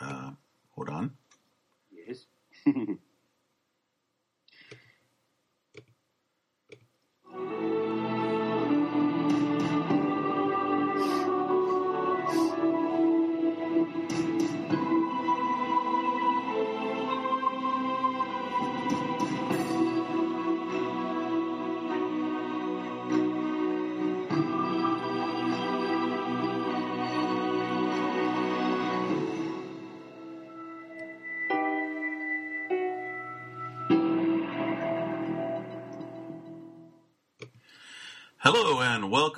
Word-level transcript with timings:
Uh, 0.00 0.32
hold 0.70 0.88
on. 0.88 1.16
Yes. 1.90 2.26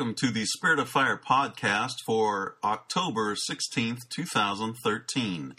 welcome 0.02 0.14
to 0.16 0.32
the 0.32 0.44
Spirit 0.44 0.80
of 0.80 0.88
Fire 0.88 1.16
podcast 1.16 1.92
for 2.04 2.56
October 2.64 3.36
16th, 3.36 4.00
2013. 4.08 5.54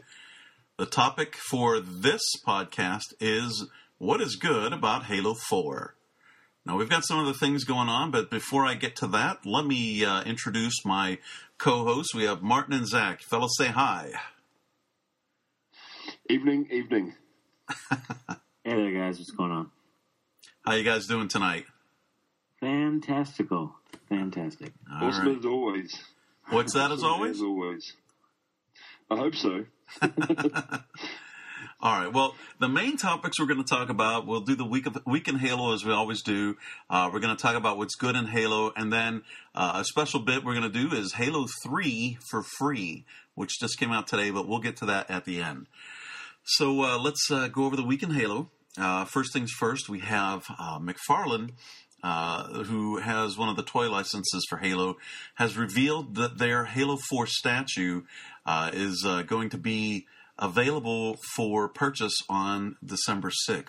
The 0.77 0.85
topic 0.85 1.37
for 1.49 1.79
this 1.79 2.21
podcast 2.45 3.13
is 3.21 3.69
what 3.99 4.19
is 4.19 4.35
good 4.35 4.73
about 4.73 5.05
Halo 5.05 5.33
4. 5.33 5.95
Now, 6.65 6.75
we've 6.75 6.89
got 6.89 7.05
some 7.05 7.19
other 7.19 7.31
things 7.31 7.63
going 7.63 7.87
on, 7.87 8.11
but 8.11 8.29
before 8.29 8.65
I 8.65 8.73
get 8.73 8.97
to 8.97 9.07
that, 9.07 9.45
let 9.45 9.65
me 9.65 10.03
uh, 10.03 10.23
introduce 10.23 10.83
my 10.83 11.19
co 11.57 11.85
hosts. 11.85 12.13
We 12.13 12.25
have 12.25 12.41
Martin 12.41 12.73
and 12.73 12.85
Zach. 12.85 13.21
Fellas, 13.21 13.55
say 13.57 13.67
hi. 13.67 14.11
Evening, 16.29 16.67
evening. 16.69 17.13
Hey 18.65 18.75
there, 18.75 18.91
guys. 18.91 19.19
What's 19.19 19.31
going 19.31 19.51
on? 19.51 19.71
How 20.65 20.73
you 20.73 20.83
guys 20.83 21.07
doing 21.07 21.29
tonight? 21.29 21.65
Fantastical. 22.59 23.75
Fantastic. 24.13 24.73
All 24.91 25.07
awesome 25.07 25.27
right. 25.27 25.37
as 25.39 25.45
always. 25.45 25.95
What's 26.49 26.73
that 26.73 26.91
as 26.91 27.03
always? 27.03 27.37
As 27.37 27.41
always. 27.41 27.93
I 29.09 29.15
hope 29.17 29.33
so. 29.33 29.65
All 31.81 31.99
right. 31.99 32.13
Well, 32.13 32.35
the 32.59 32.69
main 32.69 32.95
topics 32.95 33.39
we're 33.39 33.47
going 33.47 33.63
to 33.63 33.67
talk 33.67 33.89
about, 33.89 34.27
we'll 34.27 34.41
do 34.41 34.55
the 34.55 34.65
week 34.65 34.85
of 34.85 35.01
week 35.07 35.27
in 35.27 35.37
Halo 35.39 35.73
as 35.73 35.83
we 35.83 35.91
always 35.91 36.21
do. 36.21 36.57
Uh, 36.91 37.09
we're 37.11 37.21
going 37.21 37.35
to 37.35 37.41
talk 37.41 37.55
about 37.55 37.77
what's 37.79 37.95
good 37.95 38.15
in 38.15 38.27
Halo, 38.27 38.71
and 38.75 38.93
then 38.93 39.23
uh, 39.55 39.73
a 39.77 39.83
special 39.83 40.19
bit 40.19 40.45
we're 40.45 40.53
going 40.53 40.71
to 40.71 40.87
do 40.87 40.95
is 40.95 41.13
Halo 41.13 41.47
Three 41.63 42.19
for 42.29 42.43
free, 42.59 43.05
which 43.33 43.59
just 43.59 43.79
came 43.79 43.91
out 43.91 44.05
today, 44.05 44.29
but 44.29 44.47
we'll 44.47 44.59
get 44.59 44.77
to 44.77 44.85
that 44.85 45.09
at 45.09 45.25
the 45.25 45.41
end. 45.41 45.65
So 46.43 46.83
uh, 46.83 46.99
let's 46.99 47.31
uh, 47.31 47.47
go 47.47 47.65
over 47.65 47.75
the 47.75 47.85
week 47.85 48.03
in 48.03 48.11
Halo. 48.11 48.51
Uh, 48.77 49.05
first 49.05 49.33
things 49.33 49.51
first, 49.51 49.89
we 49.89 49.99
have 49.99 50.43
uh, 50.59 50.79
McFarlane, 50.79 51.51
uh, 52.03 52.63
who 52.65 52.97
has 52.97 53.37
one 53.37 53.49
of 53.49 53.55
the 53.55 53.63
toy 53.63 53.89
licenses 53.89 54.45
for 54.49 54.57
Halo, 54.57 54.97
has 55.35 55.57
revealed 55.57 56.15
that 56.15 56.37
their 56.37 56.65
Halo 56.65 56.97
4 57.09 57.25
statue 57.27 58.01
uh, 58.45 58.71
is 58.73 59.05
uh, 59.05 59.23
going 59.23 59.49
to 59.49 59.57
be 59.57 60.05
available 60.37 61.17
for 61.35 61.69
purchase 61.69 62.15
on 62.29 62.75
December 62.83 63.31
6th. 63.49 63.67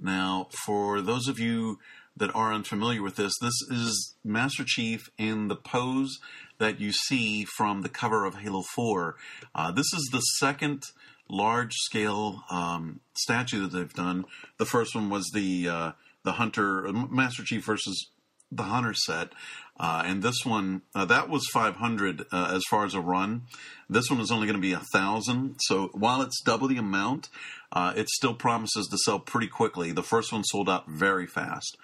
Now, 0.00 0.48
for 0.64 1.00
those 1.00 1.28
of 1.28 1.38
you 1.38 1.78
that 2.16 2.34
are 2.34 2.52
unfamiliar 2.52 3.02
with 3.02 3.16
this, 3.16 3.32
this 3.40 3.54
is 3.70 4.16
Master 4.24 4.64
Chief 4.66 5.08
in 5.16 5.48
the 5.48 5.56
pose 5.56 6.18
that 6.58 6.80
you 6.80 6.92
see 6.92 7.44
from 7.56 7.82
the 7.82 7.88
cover 7.88 8.24
of 8.24 8.36
Halo 8.36 8.62
4. 8.74 9.14
Uh, 9.54 9.70
this 9.70 9.92
is 9.94 10.08
the 10.10 10.20
second 10.20 10.82
large 11.30 11.74
scale 11.74 12.42
um, 12.50 13.00
statue 13.14 13.62
that 13.62 13.76
they've 13.76 13.94
done. 13.94 14.24
The 14.58 14.66
first 14.66 14.94
one 14.94 15.10
was 15.10 15.30
the 15.32 15.68
uh, 15.68 15.92
the 16.24 16.32
Hunter 16.32 16.90
Master 16.92 17.42
Chief 17.44 17.64
versus 17.64 18.10
the 18.50 18.64
Hunter 18.64 18.94
set, 18.94 19.32
uh, 19.78 20.02
and 20.06 20.22
this 20.22 20.44
one 20.44 20.82
uh, 20.94 21.04
that 21.04 21.28
was 21.28 21.46
500 21.52 22.26
uh, 22.32 22.52
as 22.54 22.62
far 22.70 22.84
as 22.84 22.94
a 22.94 23.00
run. 23.00 23.42
This 23.88 24.10
one 24.10 24.20
is 24.20 24.30
only 24.30 24.46
going 24.46 24.56
to 24.56 24.62
be 24.62 24.72
a 24.72 24.82
thousand. 24.92 25.56
So 25.60 25.90
while 25.92 26.22
it's 26.22 26.42
double 26.42 26.68
the 26.68 26.78
amount, 26.78 27.28
uh, 27.72 27.92
it 27.96 28.08
still 28.08 28.34
promises 28.34 28.88
to 28.88 28.98
sell 28.98 29.20
pretty 29.20 29.48
quickly. 29.48 29.92
The 29.92 30.02
first 30.02 30.32
one 30.32 30.44
sold 30.44 30.68
out 30.68 30.88
very 30.88 31.26
fast. 31.26 31.76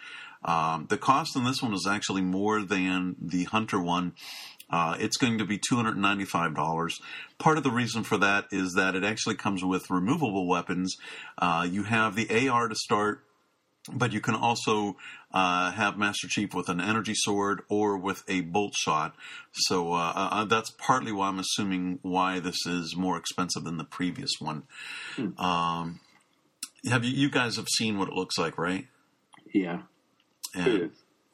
Um, 0.44 0.86
the 0.90 0.98
cost 0.98 1.36
on 1.36 1.44
this 1.44 1.62
one 1.62 1.72
is 1.72 1.86
actually 1.86 2.22
more 2.22 2.62
than 2.62 3.16
the 3.20 3.44
Hunter 3.44 3.80
one. 3.80 4.12
Uh, 4.70 4.96
it's 4.98 5.16
going 5.16 5.38
to 5.38 5.44
be 5.44 5.58
$295. 5.58 6.92
Part 7.38 7.58
of 7.58 7.64
the 7.64 7.70
reason 7.70 8.02
for 8.02 8.16
that 8.18 8.46
is 8.50 8.72
that 8.74 8.94
it 8.94 9.04
actually 9.04 9.36
comes 9.36 9.62
with 9.62 9.90
removable 9.90 10.48
weapons. 10.48 10.96
Uh, 11.38 11.66
you 11.70 11.84
have 11.84 12.16
the 12.16 12.48
AR 12.48 12.68
to 12.68 12.74
start, 12.74 13.24
but 13.92 14.12
you 14.12 14.20
can 14.20 14.34
also 14.34 14.96
uh, 15.32 15.70
have 15.72 15.98
Master 15.98 16.26
Chief 16.28 16.54
with 16.54 16.68
an 16.68 16.80
energy 16.80 17.12
sword 17.14 17.62
or 17.68 17.98
with 17.98 18.22
a 18.28 18.40
bolt 18.40 18.74
shot. 18.76 19.14
So 19.52 19.92
uh, 19.92 20.12
uh, 20.14 20.44
that's 20.46 20.70
partly 20.70 21.12
why 21.12 21.28
I'm 21.28 21.38
assuming 21.38 21.98
why 22.02 22.40
this 22.40 22.64
is 22.66 22.96
more 22.96 23.16
expensive 23.18 23.64
than 23.64 23.76
the 23.76 23.84
previous 23.84 24.30
one. 24.40 24.62
Um, 25.38 26.00
have 26.88 27.04
you, 27.04 27.10
you 27.10 27.30
guys 27.30 27.56
have 27.56 27.68
seen 27.68 27.98
what 27.98 28.08
it 28.08 28.14
looks 28.14 28.38
like, 28.38 28.56
right? 28.58 28.86
Yeah. 29.52 29.82
And, 30.54 30.66
Yeah. 30.66 30.86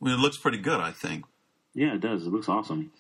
I 0.03 0.05
mean, 0.05 0.15
it 0.15 0.21
looks 0.21 0.39
pretty 0.39 0.59
good, 0.59 0.81
I 0.81 0.93
think. 0.93 1.25
Yeah, 1.75 1.95
it 1.95 2.01
does. 2.01 2.27
It 2.27 2.31
looks 2.31 2.49
awesome. 2.49 2.91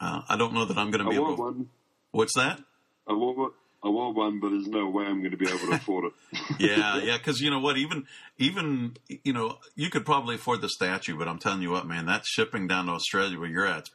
Uh, 0.00 0.22
I 0.28 0.36
don't 0.36 0.52
know 0.52 0.64
that 0.64 0.76
I'm 0.78 0.90
going 0.90 1.04
to 1.04 1.10
be 1.10 1.16
able. 1.16 1.36
one. 1.36 1.68
What's 2.10 2.34
that? 2.34 2.60
I 3.06 3.12
want 3.12 3.38
one. 3.38 3.50
I 3.84 3.88
want 3.88 4.16
one, 4.16 4.40
but 4.40 4.50
there's 4.50 4.66
no 4.66 4.88
way 4.88 5.04
I'm 5.04 5.20
going 5.20 5.30
to 5.30 5.36
be 5.36 5.46
able 5.46 5.58
to 5.58 5.72
afford 5.74 6.06
it. 6.06 6.12
yeah, 6.58 6.98
yeah, 7.02 7.18
because 7.18 7.40
you 7.40 7.50
know 7.50 7.60
what? 7.60 7.76
Even, 7.76 8.06
even 8.38 8.96
you 9.22 9.32
know, 9.32 9.58
you 9.76 9.90
could 9.90 10.04
probably 10.04 10.34
afford 10.36 10.60
the 10.60 10.68
statue, 10.68 11.16
but 11.16 11.28
I'm 11.28 11.38
telling 11.38 11.62
you 11.62 11.70
what, 11.70 11.86
man, 11.86 12.06
that 12.06 12.24
shipping 12.26 12.66
down 12.66 12.86
to 12.86 12.92
Australia 12.92 13.38
where 13.38 13.48
you're 13.48 13.66
at, 13.66 13.90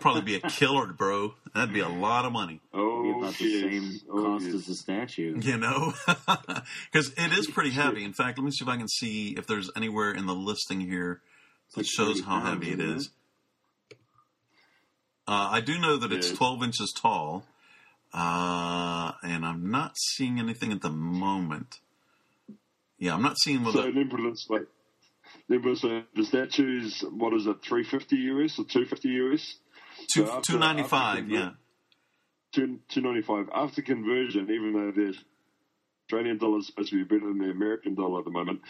probably 0.00 0.22
be 0.22 0.34
a 0.34 0.40
killer, 0.50 0.88
bro. 0.92 1.34
That'd 1.54 1.72
be 1.72 1.80
a 1.80 1.88
lot 1.88 2.24
of 2.26 2.32
money, 2.32 2.60
Be 2.72 2.78
Oh, 2.78 3.18
about 3.20 3.34
the 3.34 3.44
yes. 3.46 3.62
same 3.72 4.00
Oh, 4.10 4.22
cost 4.24 4.44
yes. 4.46 4.54
as 4.56 4.66
the 4.66 4.74
statue. 4.74 5.40
you 5.40 5.56
know, 5.56 5.94
because 6.92 7.12
it 7.16 7.32
is 7.38 7.46
pretty 7.46 7.70
heavy. 7.70 8.04
In 8.04 8.12
fact, 8.12 8.36
let 8.38 8.44
me 8.44 8.50
see 8.50 8.64
if 8.64 8.68
I 8.68 8.76
can 8.76 8.88
see 8.88 9.30
if 9.38 9.46
there's 9.46 9.70
anywhere 9.76 10.12
in 10.12 10.26
the 10.26 10.34
listing 10.34 10.80
here 10.80 11.20
that 11.74 11.78
like 11.78 11.86
shows 11.86 12.20
how 12.22 12.40
heavy 12.40 12.72
it 12.72 12.80
isn't. 12.80 13.08
Uh, 15.26 15.48
I 15.52 15.60
do 15.60 15.78
know 15.78 15.96
that 15.98 16.10
it's 16.12 16.30
12 16.32 16.62
inches 16.62 16.92
tall, 16.96 17.44
uh, 18.12 19.12
and 19.22 19.44
I'm 19.44 19.70
not 19.70 19.92
seeing 19.96 20.38
anything 20.38 20.72
at 20.72 20.80
the 20.82 20.90
moment. 20.90 21.76
Yeah, 22.98 23.14
I'm 23.14 23.22
not 23.22 23.36
seeing 23.38 23.58
So 23.64 23.66
whether. 23.66 23.92
then, 23.92 24.10
let's 24.24 24.46
like, 24.48 24.66
then 25.48 25.62
we'll 25.62 25.76
say 25.76 26.04
the. 26.14 27.04
What 27.10 27.34
is 27.34 27.46
it? 27.46 27.56
Three 27.62 27.84
fifty 27.84 28.16
US 28.16 28.58
or 28.58 28.64
two 28.64 28.86
fifty 28.86 29.08
US? 29.10 29.56
Two 30.12 30.26
So 30.26 30.32
after- 30.32 30.52
two 30.52 30.58
ninety 30.58 30.80
after 30.82 30.90
five. 30.90 31.28
Yeah. 31.30 31.50
Two 32.52 32.80
two 32.88 33.00
ninety 33.02 33.22
five 33.22 33.48
after 33.54 33.82
conversion. 33.82 34.50
Even 34.50 34.72
though 34.72 34.90
the 34.90 35.14
Australian 36.06 36.38
dollar 36.38 36.58
is 36.58 36.66
supposed 36.66 36.90
to 36.90 36.96
be 36.96 37.04
better 37.04 37.28
than 37.28 37.38
the 37.38 37.50
American 37.50 37.94
dollar 37.94 38.20
at 38.20 38.24
the 38.24 38.30
moment, 38.30 38.62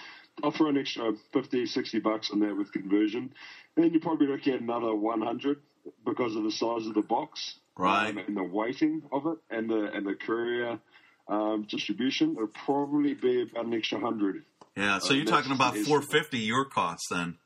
offer 0.42 0.68
an 0.68 0.76
extra 0.76 1.12
50, 1.32 1.66
60 1.66 2.00
bucks 2.00 2.30
on 2.32 2.40
that 2.40 2.56
with 2.56 2.72
conversion, 2.72 3.32
and 3.76 3.84
then 3.84 3.92
you 3.94 4.00
probably 4.00 4.26
looking 4.26 4.54
at 4.54 4.60
another 4.60 4.92
one 4.94 5.22
hundred 5.22 5.58
because 6.04 6.34
of 6.34 6.42
the 6.42 6.50
size 6.50 6.86
of 6.86 6.94
the 6.94 7.00
box, 7.02 7.54
Right. 7.78 8.10
um, 8.10 8.18
and 8.18 8.36
the 8.36 8.42
weighting 8.42 9.02
of 9.10 9.26
it, 9.26 9.38
and 9.50 9.70
the 9.70 9.90
and 9.94 10.06
the 10.06 10.14
courier 10.14 10.78
um, 11.28 11.66
distribution. 11.70 12.32
It'll 12.32 12.48
probably 12.48 13.14
be 13.14 13.42
about 13.42 13.66
an 13.66 13.74
extra 13.74 14.00
hundred 14.00 14.44
Yeah. 14.76 14.98
So 14.98 15.10
Uh, 15.10 15.16
you're 15.16 15.24
talking 15.24 15.52
about 15.52 15.76
four 15.78 16.02
fifty 16.02 16.38
your 16.38 16.66
cost 16.66 17.06
then. 17.10 17.36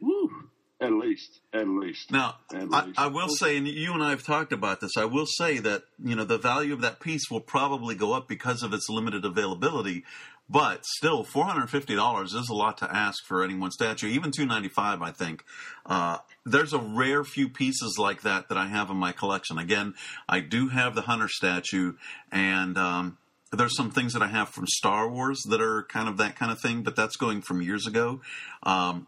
Woo! 0.00 0.50
at 0.80 0.92
least. 0.92 1.40
At 1.52 1.68
least. 1.68 2.10
Now, 2.10 2.36
At 2.54 2.68
I. 2.72 2.92
I 2.96 3.06
will 3.08 3.28
say, 3.28 3.56
and 3.56 3.68
you 3.68 3.92
and 3.92 4.02
I 4.02 4.10
have 4.10 4.24
talked 4.24 4.52
about 4.52 4.80
this. 4.80 4.92
I 4.96 5.04
will 5.04 5.26
say 5.26 5.58
that 5.58 5.82
you 6.02 6.16
know 6.16 6.24
the 6.24 6.38
value 6.38 6.72
of 6.72 6.80
that 6.80 7.00
piece 7.00 7.30
will 7.30 7.40
probably 7.40 7.94
go 7.94 8.12
up 8.12 8.28
because 8.28 8.62
of 8.62 8.72
its 8.72 8.88
limited 8.88 9.24
availability. 9.24 10.04
But 10.52 10.84
still, 10.84 11.22
four 11.22 11.44
hundred 11.44 11.70
fifty 11.70 11.94
dollars 11.94 12.34
is 12.34 12.48
a 12.48 12.54
lot 12.54 12.78
to 12.78 12.92
ask 12.92 13.24
for 13.24 13.44
any 13.44 13.54
one 13.54 13.70
statue. 13.70 14.08
Even 14.08 14.32
two 14.32 14.46
ninety 14.46 14.68
five, 14.68 15.00
I 15.00 15.12
think. 15.12 15.44
Uh, 15.86 16.18
there's 16.44 16.72
a 16.72 16.78
rare 16.78 17.22
few 17.22 17.48
pieces 17.48 17.98
like 17.98 18.22
that 18.22 18.48
that 18.48 18.58
I 18.58 18.66
have 18.66 18.90
in 18.90 18.96
my 18.96 19.12
collection. 19.12 19.58
Again, 19.58 19.94
I 20.28 20.40
do 20.40 20.68
have 20.68 20.96
the 20.96 21.02
Hunter 21.02 21.28
statue, 21.28 21.92
and 22.32 22.76
um, 22.76 23.18
there's 23.52 23.76
some 23.76 23.92
things 23.92 24.12
that 24.12 24.22
I 24.22 24.28
have 24.28 24.48
from 24.48 24.66
Star 24.66 25.08
Wars 25.08 25.40
that 25.48 25.60
are 25.60 25.84
kind 25.84 26.08
of 26.08 26.16
that 26.16 26.34
kind 26.34 26.50
of 26.50 26.60
thing, 26.60 26.82
but 26.82 26.96
that's 26.96 27.16
going 27.16 27.42
from 27.42 27.62
years 27.62 27.86
ago. 27.86 28.20
Um, 28.64 29.06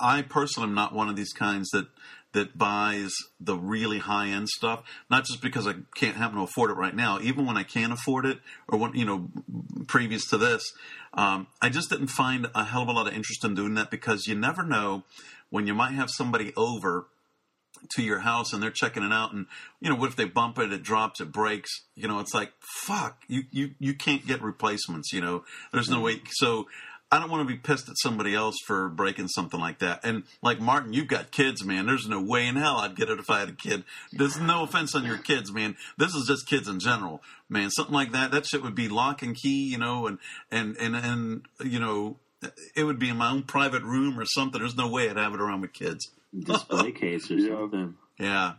I 0.00 0.22
personally 0.22 0.68
am 0.68 0.74
not 0.76 0.94
one 0.94 1.08
of 1.08 1.16
these 1.16 1.32
kinds 1.32 1.70
that 1.70 1.88
that 2.32 2.58
buys 2.58 3.14
the 3.40 3.56
really 3.56 3.98
high 3.98 4.28
end 4.28 4.48
stuff. 4.48 4.82
Not 5.10 5.24
just 5.24 5.40
because 5.40 5.66
I 5.66 5.74
can't 5.94 6.16
happen 6.16 6.36
to 6.36 6.42
afford 6.42 6.70
it 6.70 6.74
right 6.74 6.94
now. 6.94 7.18
Even 7.20 7.46
when 7.46 7.56
I 7.56 7.62
can 7.62 7.92
afford 7.92 8.26
it, 8.26 8.38
or 8.68 8.78
when 8.78 8.94
you 8.94 9.04
know, 9.04 9.28
previous 9.86 10.28
to 10.30 10.38
this, 10.38 10.62
um, 11.14 11.46
I 11.62 11.68
just 11.68 11.90
didn't 11.90 12.08
find 12.08 12.48
a 12.54 12.64
hell 12.64 12.82
of 12.82 12.88
a 12.88 12.92
lot 12.92 13.08
of 13.08 13.14
interest 13.14 13.44
in 13.44 13.54
doing 13.54 13.74
that 13.74 13.90
because 13.90 14.26
you 14.26 14.34
never 14.34 14.62
know 14.62 15.04
when 15.50 15.66
you 15.66 15.74
might 15.74 15.92
have 15.92 16.10
somebody 16.10 16.52
over 16.56 17.06
to 17.90 18.02
your 18.02 18.20
house 18.20 18.52
and 18.52 18.62
they're 18.62 18.70
checking 18.70 19.02
it 19.02 19.12
out 19.12 19.32
and 19.32 19.46
you 19.80 19.88
know 19.88 19.94
what 19.94 20.08
if 20.08 20.16
they 20.16 20.24
bump 20.24 20.58
it 20.58 20.72
it 20.72 20.82
drops 20.82 21.20
it 21.20 21.30
breaks 21.30 21.70
you 21.94 22.08
know 22.08 22.18
it's 22.18 22.34
like 22.34 22.52
fuck 22.60 23.22
you 23.28 23.42
you 23.50 23.70
you 23.78 23.94
can't 23.94 24.26
get 24.26 24.42
replacements 24.42 25.12
you 25.12 25.20
know 25.20 25.44
there's 25.72 25.88
no 25.88 26.00
way 26.00 26.20
so 26.30 26.66
I 27.10 27.18
don't 27.18 27.30
want 27.30 27.48
to 27.48 27.54
be 27.54 27.58
pissed 27.58 27.88
at 27.88 27.94
somebody 27.98 28.34
else 28.34 28.54
for 28.66 28.88
breaking 28.90 29.28
something 29.28 29.58
like 29.58 29.78
that. 29.78 30.00
And 30.04 30.24
like 30.42 30.60
Martin, 30.60 30.92
you've 30.92 31.08
got 31.08 31.30
kids, 31.30 31.64
man. 31.64 31.86
There's 31.86 32.06
no 32.06 32.20
way 32.20 32.46
in 32.46 32.56
hell 32.56 32.76
I'd 32.76 32.96
get 32.96 33.08
it 33.08 33.18
if 33.18 33.30
I 33.30 33.40
had 33.40 33.48
a 33.48 33.52
kid. 33.52 33.84
There's 34.12 34.38
no 34.38 34.62
offense 34.64 34.94
on 34.94 35.04
your 35.06 35.16
kids, 35.16 35.50
man. 35.50 35.76
This 35.96 36.14
is 36.14 36.26
just 36.26 36.46
kids 36.46 36.68
in 36.68 36.80
general, 36.80 37.22
man. 37.48 37.70
Something 37.70 37.94
like 37.94 38.12
that, 38.12 38.30
that 38.32 38.44
shit 38.46 38.62
would 38.62 38.74
be 38.74 38.88
lock 38.88 39.22
and 39.22 39.34
key, 39.34 39.70
you 39.70 39.78
know, 39.78 40.06
and 40.06 40.18
and 40.50 40.76
and 40.76 40.94
and 40.94 41.42
you 41.64 41.80
know, 41.80 42.18
it 42.76 42.84
would 42.84 42.98
be 42.98 43.08
in 43.08 43.16
my 43.16 43.30
own 43.30 43.42
private 43.44 43.82
room 43.84 44.20
or 44.20 44.26
something. 44.26 44.60
There's 44.60 44.76
no 44.76 44.88
way 44.90 45.08
I'd 45.08 45.16
have 45.16 45.32
it 45.32 45.40
around 45.40 45.62
with 45.62 45.72
kids. 45.72 46.10
Display 46.38 46.92
case 46.92 47.30
or 47.30 47.34
Yeah. 47.36 47.56
something. 47.56 47.94
Yeah. 48.18 48.52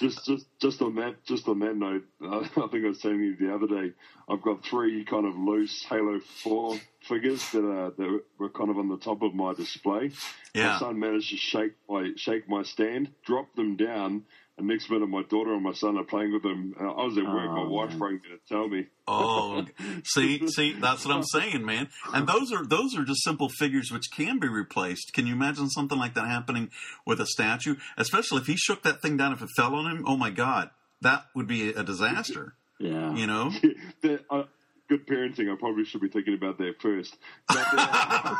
Just, 0.00 0.24
just, 0.26 0.46
just 0.62 0.80
on 0.80 0.94
that, 0.94 1.24
just 1.26 1.48
on 1.48 1.58
that 1.58 1.74
note, 1.76 2.04
uh, 2.22 2.38
I 2.64 2.68
think 2.68 2.84
I 2.84 2.88
was 2.88 3.00
telling 3.00 3.18
you 3.18 3.34
the 3.36 3.52
other 3.52 3.66
day. 3.66 3.92
I've 4.28 4.40
got 4.42 4.64
three 4.64 5.04
kind 5.04 5.26
of 5.26 5.34
loose 5.36 5.84
Halo 5.88 6.20
Four 6.44 6.78
figures 7.08 7.42
that 7.52 7.64
are 7.64 7.90
that 7.90 8.20
were 8.38 8.50
kind 8.50 8.70
of 8.70 8.78
on 8.78 8.88
the 8.88 8.98
top 8.98 9.22
of 9.22 9.34
my 9.34 9.54
display. 9.54 10.10
Yeah. 10.54 10.72
My 10.74 10.78
son 10.78 10.98
managed 11.00 11.30
to 11.30 11.36
shake 11.36 11.72
my 11.88 12.12
shake 12.16 12.48
my 12.48 12.62
stand, 12.62 13.10
drop 13.24 13.54
them 13.56 13.76
down, 13.76 14.24
and 14.56 14.66
next 14.68 14.90
minute 14.90 15.08
my 15.08 15.22
daughter 15.22 15.52
and 15.54 15.62
my 15.62 15.72
son 15.72 15.96
are 15.96 16.04
playing 16.04 16.32
with 16.32 16.42
them. 16.42 16.74
Uh, 16.80 16.84
I 16.90 17.04
was 17.04 17.16
at 17.18 17.24
work. 17.24 17.50
my 17.50 17.62
Oh, 17.62 17.68
wife 17.70 17.90
man. 17.90 17.98
rang 18.00 18.14
me 18.14 18.20
to 18.30 18.38
tell 18.48 18.68
me. 18.68 18.86
Oh, 19.06 19.64
see, 20.04 20.46
see, 20.48 20.72
that's 20.74 21.04
what 21.06 21.14
I'm 21.16 21.22
saying, 21.32 21.64
man. 21.64 21.88
And 22.12 22.28
those 22.28 22.52
are 22.52 22.64
those 22.66 22.96
are 22.96 23.04
just 23.04 23.24
simple 23.24 23.48
figures 23.48 23.90
which 23.90 24.10
can 24.10 24.38
be 24.38 24.48
replaced. 24.48 25.12
Can 25.14 25.26
you 25.26 25.32
imagine 25.32 25.68
something 25.70 25.98
like 25.98 26.14
that 26.14 26.26
happening 26.26 26.70
with 27.06 27.20
a 27.20 27.26
statue? 27.26 27.76
Especially 27.96 28.38
if 28.42 28.46
he 28.46 28.56
shook 28.56 28.82
that 28.82 29.00
thing 29.02 29.16
down, 29.16 29.32
if 29.32 29.42
it 29.42 29.48
fell 29.56 29.74
on 29.74 29.90
him. 29.90 30.04
Oh 30.06 30.16
my 30.16 30.30
God, 30.30 30.70
that 31.00 31.26
would 31.34 31.46
be 31.46 31.70
a 31.70 31.82
disaster. 31.82 32.54
Yeah. 32.80 33.12
You 33.14 33.26
know? 33.26 33.50
that, 34.02 34.20
uh, 34.30 34.44
good 34.88 35.06
parenting. 35.06 35.52
I 35.52 35.56
probably 35.58 35.84
should 35.84 36.00
be 36.00 36.08
thinking 36.08 36.34
about 36.34 36.58
that 36.58 36.80
first. 36.80 37.16
But, 37.48 37.66
uh, 37.76 38.34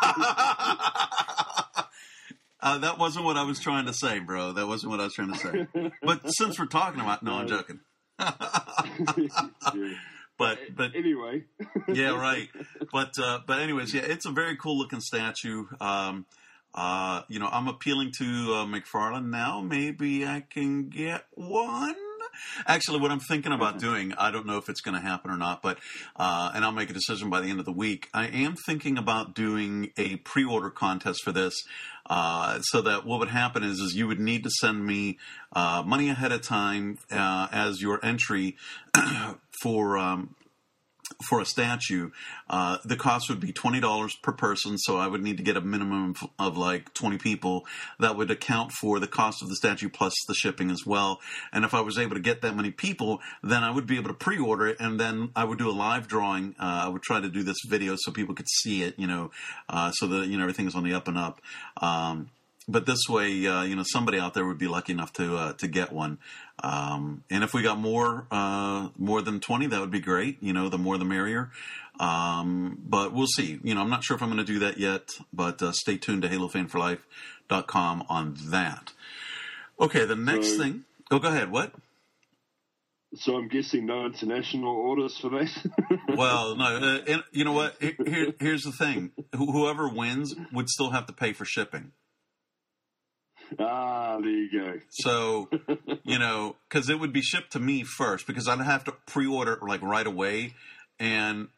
Uh, 2.61 2.79
that 2.79 2.99
wasn't 2.99 3.25
what 3.25 3.37
I 3.37 3.45
was 3.45 3.61
trying 3.61 3.87
to 3.87 3.93
say, 3.93 4.19
bro. 4.19 4.53
That 4.53 4.67
wasn't 4.67 4.91
what 4.91 4.99
I 5.01 5.05
was 5.05 5.15
trying 5.15 5.33
to 5.33 5.39
say. 5.39 5.91
But 6.03 6.29
since 6.33 6.59
we're 6.59 6.67
talking 6.67 7.01
about, 7.01 7.23
no, 7.23 7.35
I'm 7.35 7.47
joking. 7.47 7.81
yeah. 8.19 9.95
But 10.37 10.59
but 10.77 10.95
anyway, 10.97 11.45
yeah, 11.89 12.17
right. 12.17 12.49
But 12.93 13.13
uh, 13.23 13.41
but 13.47 13.61
anyways, 13.61 13.95
yeah, 13.95 14.03
it's 14.05 14.27
a 14.27 14.33
very 14.33 14.57
cool 14.57 14.77
looking 14.77 15.01
statue. 15.01 15.67
Um, 15.81 16.27
uh, 16.75 17.23
you 17.29 17.39
know, 17.39 17.49
I'm 17.51 17.69
appealing 17.69 18.13
to 18.19 18.25
uh, 18.25 18.67
McFarlane 18.67 19.31
now. 19.31 19.61
Maybe 19.61 20.27
I 20.27 20.45
can 20.49 20.89
get 20.89 21.27
one. 21.35 21.95
Actually, 22.67 23.01
what 23.01 23.11
I'm 23.11 23.21
thinking 23.21 23.53
about 23.53 23.79
doing, 23.79 24.13
I 24.15 24.31
don't 24.31 24.47
know 24.47 24.59
if 24.59 24.69
it's 24.69 24.81
going 24.81 24.95
to 24.95 25.01
happen 25.01 25.31
or 25.31 25.37
not, 25.37 25.63
but 25.63 25.79
uh, 26.17 26.53
and 26.55 26.65
I'll 26.65 26.73
make 26.73 26.91
a 26.91 26.95
decision 26.95 27.31
by 27.31 27.41
the 27.41 27.49
end 27.49 27.61
of 27.61 27.65
the 27.67 27.73
week. 27.73 28.09
I 28.13 28.27
am 28.29 28.57
thinking 28.67 28.99
about 28.99 29.35
doing 29.35 29.93
a 29.97 30.17
pre-order 30.17 30.71
contest 30.71 31.23
for 31.25 31.33
this, 31.33 31.55
uh, 32.07 32.61
so 32.61 32.81
that 32.83 33.05
what 33.05 33.19
would 33.19 33.29
happen 33.29 33.63
is, 33.63 33.79
is 33.79 33.95
you 33.95 34.07
would 34.07 34.21
need 34.21 34.45
to 34.45 34.51
send 34.51 34.85
me 34.85 35.19
uh, 35.53 35.83
money 35.85 36.09
ahead 36.09 36.33
of 36.33 36.43
time 36.43 36.99
uh, 37.11 37.49
as 37.53 37.81
your 37.81 38.05
entry 38.05 38.57
for 39.63 39.99
um, 39.99 40.35
for 41.29 41.41
a 41.41 41.45
statue, 41.45 42.11
uh, 42.49 42.79
the 42.85 42.97
cost 42.97 43.29
would 43.29 43.41
be 43.41 43.53
twenty 43.53 43.81
dollars 43.81 44.17
per 44.23 44.33
person. 44.33 44.79
So 44.79 44.97
I 44.97 45.07
would 45.07 45.23
need 45.23 45.37
to 45.39 45.43
get 45.43 45.57
a 45.57 45.61
minimum 45.61 46.11
of, 46.11 46.31
of 46.39 46.57
like 46.57 46.95
twenty 46.95 47.19
people. 47.19 47.67
That 47.99 48.17
would 48.17 48.31
account 48.31 48.73
for 48.73 49.01
the 49.01 49.07
cost 49.07 49.43
of 49.43 49.49
the 49.49 49.57
statue 49.57 49.89
plus 49.89 50.15
the 50.27 50.35
shipping 50.35 50.71
as 50.71 50.85
well. 50.87 51.21
And 51.53 51.65
if 51.65 51.75
I 51.75 51.81
was 51.81 51.99
able 51.99 52.15
to 52.15 52.21
get 52.21 52.43
that 52.43 52.55
many 52.55 52.71
people, 52.71 53.21
then 53.43 53.65
I 53.65 53.71
would 53.71 53.87
be 53.87 53.97
able 53.97 54.09
to 54.09 54.15
pre-order 54.15 54.67
it, 54.69 54.77
and 54.81 54.99
then 54.99 55.31
I 55.35 55.45
would 55.45 55.59
do 55.59 55.69
a 55.69 55.73
live 55.73 56.09
drawing. 56.09 56.55
Uh, 56.59 56.83
I 56.85 56.89
would 56.89 57.03
try 57.03 57.21
to 57.21 57.29
do 57.29 57.43
this 57.43 57.59
video 57.67 57.97
so 57.97 58.13
people 58.13 58.35
could 58.35 58.49
see 58.49 58.83
it, 58.83 58.95
you 58.99 59.07
know, 59.07 59.31
uh, 59.69 59.91
so 59.93 60.07
that 60.07 60.29
you 60.29 60.37
know 60.37 60.45
everything 60.45 60.67
is 60.67 60.75
on 60.75 60.85
the 60.85 60.95
up 60.95 61.09
and 61.09 61.19
up. 61.19 61.41
Um, 61.81 62.31
but 62.69 62.85
this 62.87 63.09
way, 63.09 63.47
uh, 63.47 63.63
you 63.63 63.75
know, 63.75 63.83
somebody 63.85 64.19
out 64.19 64.35
there 64.35 64.45
would 64.47 64.59
be 64.59 64.69
lucky 64.69 64.93
enough 64.93 65.13
to 65.15 65.37
uh, 65.37 65.53
to 65.55 65.67
get 65.67 65.93
one. 65.93 66.19
Um, 66.63 67.25
and 67.31 67.43
if 67.43 67.55
we 67.55 67.63
got 67.63 67.79
more 67.79 68.27
uh, 68.31 68.89
more 68.99 69.23
than 69.23 69.41
twenty, 69.41 69.67
that 69.67 69.81
would 69.81 69.91
be 69.91 70.01
great. 70.01 70.43
You 70.43 70.53
know, 70.53 70.69
the 70.69 70.79
more 70.79 70.99
the 70.99 71.05
merrier. 71.05 71.51
Um, 71.99 72.79
but 72.85 73.13
we'll 73.13 73.27
see. 73.27 73.59
You 73.65 73.75
know, 73.75 73.81
I'm 73.81 73.91
not 73.91 74.05
sure 74.05 74.17
if 74.17 74.23
I'm 74.23 74.29
going 74.29 74.45
to 74.45 74.53
do 74.53 74.61
that 74.61 74.79
yet. 74.79 75.19
But 75.33 75.61
uh, 75.63 75.73
stay 75.73 75.97
tuned 75.97 76.23
to 76.23 76.29
HaloFanForLife.com 76.29 78.05
on 78.09 78.37
that. 78.51 78.93
Okay, 79.81 80.05
the 80.05 80.17
next 80.17 80.57
So- 80.57 80.63
thing. 80.63 80.85
Oh, 81.11 81.19
go 81.19 81.29
ahead. 81.29 81.51
What? 81.51 81.73
so 83.15 83.37
I'm 83.37 83.49
guessing 83.49 83.87
no 83.87 84.05
international 84.05 84.77
orders 84.77 85.17
for 85.17 85.31
that. 85.31 85.49
Well, 86.15 86.57
no. 86.57 86.65
Uh, 86.65 86.99
and 87.07 87.23
you 87.33 87.45
know 87.45 87.53
what? 87.53 87.77
Here- 87.81 88.35
here's 88.41 88.63
the 88.65 88.73
thing. 88.73 89.13
Whoever 89.35 89.89
wins 89.89 90.35
would 90.53 90.69
still 90.69 90.91
have 90.91 91.07
to 91.07 91.13
pay 91.13 91.33
for 91.33 91.45
shipping. 91.45 91.93
Ah, 93.59 94.19
there 94.21 94.31
you 94.31 94.51
go. 94.53 94.81
So, 94.91 95.49
you 96.05 96.19
know, 96.19 96.57
because 96.69 96.89
it 96.89 96.99
would 96.99 97.13
be 97.13 97.23
shipped 97.23 97.53
to 97.53 97.61
me 97.61 97.85
first 97.85 98.27
because 98.27 98.49
I'd 98.49 98.61
have 98.61 98.85
to 98.85 98.93
pre-order 99.07 99.55
it 99.55 99.63
like 99.63 99.83
right 99.83 100.07
away, 100.07 100.55
and 100.99 101.49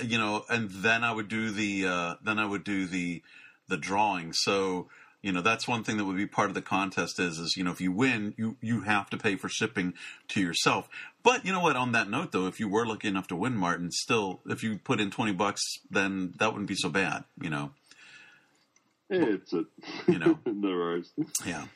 you 0.00 0.18
know, 0.18 0.44
and 0.48 0.70
then 0.70 1.04
I 1.04 1.12
would 1.12 1.28
do 1.28 1.50
the 1.50 1.86
uh, 1.86 2.14
then 2.22 2.38
I 2.38 2.46
would 2.46 2.64
do 2.64 2.86
the 2.86 3.22
the 3.68 3.76
drawing. 3.76 4.32
So, 4.32 4.88
you 5.22 5.32
know, 5.32 5.40
that's 5.40 5.66
one 5.66 5.82
thing 5.82 5.96
that 5.96 6.04
would 6.04 6.16
be 6.16 6.26
part 6.26 6.48
of 6.48 6.54
the 6.54 6.62
contest 6.62 7.18
is 7.18 7.38
is 7.38 7.54
you 7.56 7.64
know 7.64 7.70
if 7.70 7.80
you 7.80 7.92
win, 7.92 8.34
you 8.36 8.56
you 8.60 8.82
have 8.82 9.10
to 9.10 9.16
pay 9.16 9.36
for 9.36 9.48
shipping 9.48 9.94
to 10.28 10.40
yourself. 10.40 10.88
But 11.22 11.44
you 11.44 11.52
know 11.52 11.60
what? 11.60 11.76
On 11.76 11.92
that 11.92 12.08
note, 12.08 12.32
though, 12.32 12.46
if 12.46 12.60
you 12.60 12.68
were 12.68 12.86
lucky 12.86 13.08
enough 13.08 13.28
to 13.28 13.36
win, 13.36 13.56
Martin, 13.56 13.90
still, 13.90 14.40
if 14.46 14.62
you 14.62 14.78
put 14.78 15.00
in 15.00 15.10
twenty 15.10 15.32
bucks, 15.32 15.62
then 15.90 16.34
that 16.38 16.52
wouldn't 16.52 16.68
be 16.68 16.76
so 16.76 16.88
bad. 16.88 17.24
You 17.40 17.50
know. 17.50 17.72
It's 19.10 19.52
it. 19.52 19.66
You 20.08 20.18
know. 20.18 20.38
no 20.46 20.68
worries. 20.68 21.12
Yeah. 21.44 21.66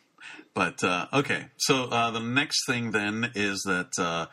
But 0.55 0.83
uh, 0.85 1.07
okay, 1.13 1.47
so 1.57 1.85
uh, 1.85 2.11
the 2.11 2.21
next 2.21 2.67
thing 2.67 2.91
then 2.91 3.31
is 3.35 3.63
that 3.67 3.99
uh, 3.99 4.27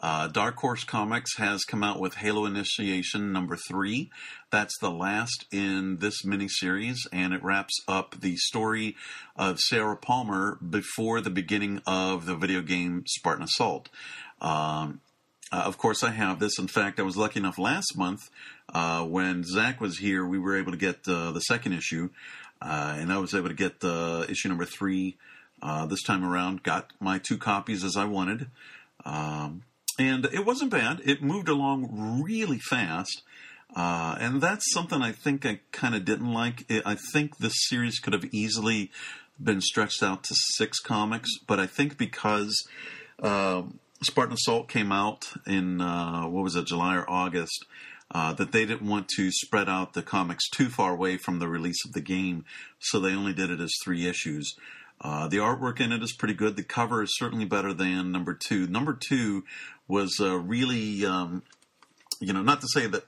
uh, 0.00 0.28
Dark 0.28 0.56
Horse 0.56 0.84
Comics 0.84 1.36
has 1.36 1.64
come 1.64 1.82
out 1.82 2.00
with 2.00 2.14
Halo 2.14 2.46
Initiation 2.46 3.32
number 3.32 3.56
three. 3.56 4.10
That's 4.50 4.76
the 4.78 4.90
last 4.90 5.46
in 5.52 5.98
this 5.98 6.24
miniseries, 6.24 6.98
and 7.12 7.34
it 7.34 7.42
wraps 7.42 7.82
up 7.88 8.20
the 8.20 8.36
story 8.36 8.96
of 9.36 9.58
Sarah 9.58 9.96
Palmer 9.96 10.56
before 10.56 11.20
the 11.20 11.30
beginning 11.30 11.82
of 11.86 12.26
the 12.26 12.36
video 12.36 12.62
game 12.62 13.04
Spartan 13.06 13.44
Assault. 13.44 13.90
Um, 14.40 15.00
uh, 15.52 15.62
of 15.66 15.78
course, 15.78 16.02
I 16.02 16.10
have 16.10 16.40
this. 16.40 16.58
In 16.58 16.68
fact, 16.68 16.98
I 16.98 17.02
was 17.02 17.16
lucky 17.16 17.38
enough 17.38 17.58
last 17.58 17.96
month 17.96 18.30
uh, 18.72 19.04
when 19.04 19.44
Zach 19.44 19.80
was 19.80 19.98
here, 19.98 20.24
we 20.24 20.38
were 20.38 20.58
able 20.58 20.72
to 20.72 20.78
get 20.78 21.06
uh, 21.06 21.32
the 21.32 21.40
second 21.40 21.74
issue, 21.74 22.10
uh, 22.60 22.96
and 22.98 23.12
I 23.12 23.18
was 23.18 23.34
able 23.34 23.48
to 23.48 23.54
get 23.54 23.82
uh, 23.82 24.24
issue 24.28 24.48
number 24.48 24.64
three 24.64 25.16
uh, 25.62 25.86
this 25.86 26.02
time 26.02 26.24
around. 26.24 26.62
Got 26.62 26.92
my 27.00 27.18
two 27.18 27.38
copies 27.38 27.84
as 27.84 27.96
I 27.96 28.04
wanted, 28.04 28.48
um, 29.04 29.62
and 29.98 30.26
it 30.26 30.44
wasn't 30.44 30.70
bad. 30.70 31.00
It 31.04 31.22
moved 31.22 31.48
along 31.48 32.22
really 32.24 32.58
fast. 32.58 33.22
Uh, 33.76 34.16
and 34.20 34.40
that's 34.40 34.72
something 34.72 35.02
I 35.02 35.10
think 35.10 35.44
I 35.44 35.58
kind 35.72 35.96
of 35.96 36.04
didn't 36.04 36.32
like. 36.32 36.64
It, 36.70 36.84
I 36.86 36.96
think 37.12 37.38
this 37.38 37.54
series 37.68 37.98
could 37.98 38.12
have 38.12 38.26
easily 38.32 38.92
been 39.42 39.60
stretched 39.60 40.00
out 40.00 40.22
to 40.24 40.34
six 40.54 40.78
comics, 40.78 41.28
but 41.46 41.58
I 41.58 41.66
think 41.66 41.98
because 41.98 42.66
um 43.20 43.80
Spartan 44.04 44.34
Assault 44.34 44.68
came 44.68 44.92
out 44.92 45.32
in 45.46 45.80
uh, 45.80 46.24
what 46.24 46.44
was 46.44 46.56
it, 46.56 46.66
July 46.66 46.96
or 46.96 47.08
August, 47.08 47.64
uh, 48.10 48.32
that 48.34 48.52
they 48.52 48.64
didn't 48.64 48.88
want 48.88 49.08
to 49.08 49.30
spread 49.30 49.68
out 49.68 49.92
the 49.92 50.02
comics 50.02 50.48
too 50.48 50.68
far 50.68 50.92
away 50.92 51.16
from 51.16 51.38
the 51.38 51.48
release 51.48 51.84
of 51.84 51.92
the 51.92 52.00
game, 52.00 52.44
so 52.78 53.00
they 53.00 53.14
only 53.14 53.32
did 53.32 53.50
it 53.50 53.60
as 53.60 53.72
three 53.82 54.06
issues. 54.06 54.54
Uh, 55.00 55.28
the 55.28 55.38
artwork 55.38 55.80
in 55.80 55.92
it 55.92 56.02
is 56.02 56.14
pretty 56.14 56.34
good. 56.34 56.56
The 56.56 56.62
cover 56.62 57.02
is 57.02 57.16
certainly 57.18 57.44
better 57.44 57.74
than 57.74 58.12
number 58.12 58.34
two. 58.34 58.66
Number 58.66 58.98
two 58.98 59.44
was 59.88 60.16
uh, 60.20 60.36
really, 60.36 61.04
um, 61.04 61.42
you 62.20 62.32
know, 62.32 62.42
not 62.42 62.60
to 62.60 62.68
say 62.68 62.86
that 62.86 63.04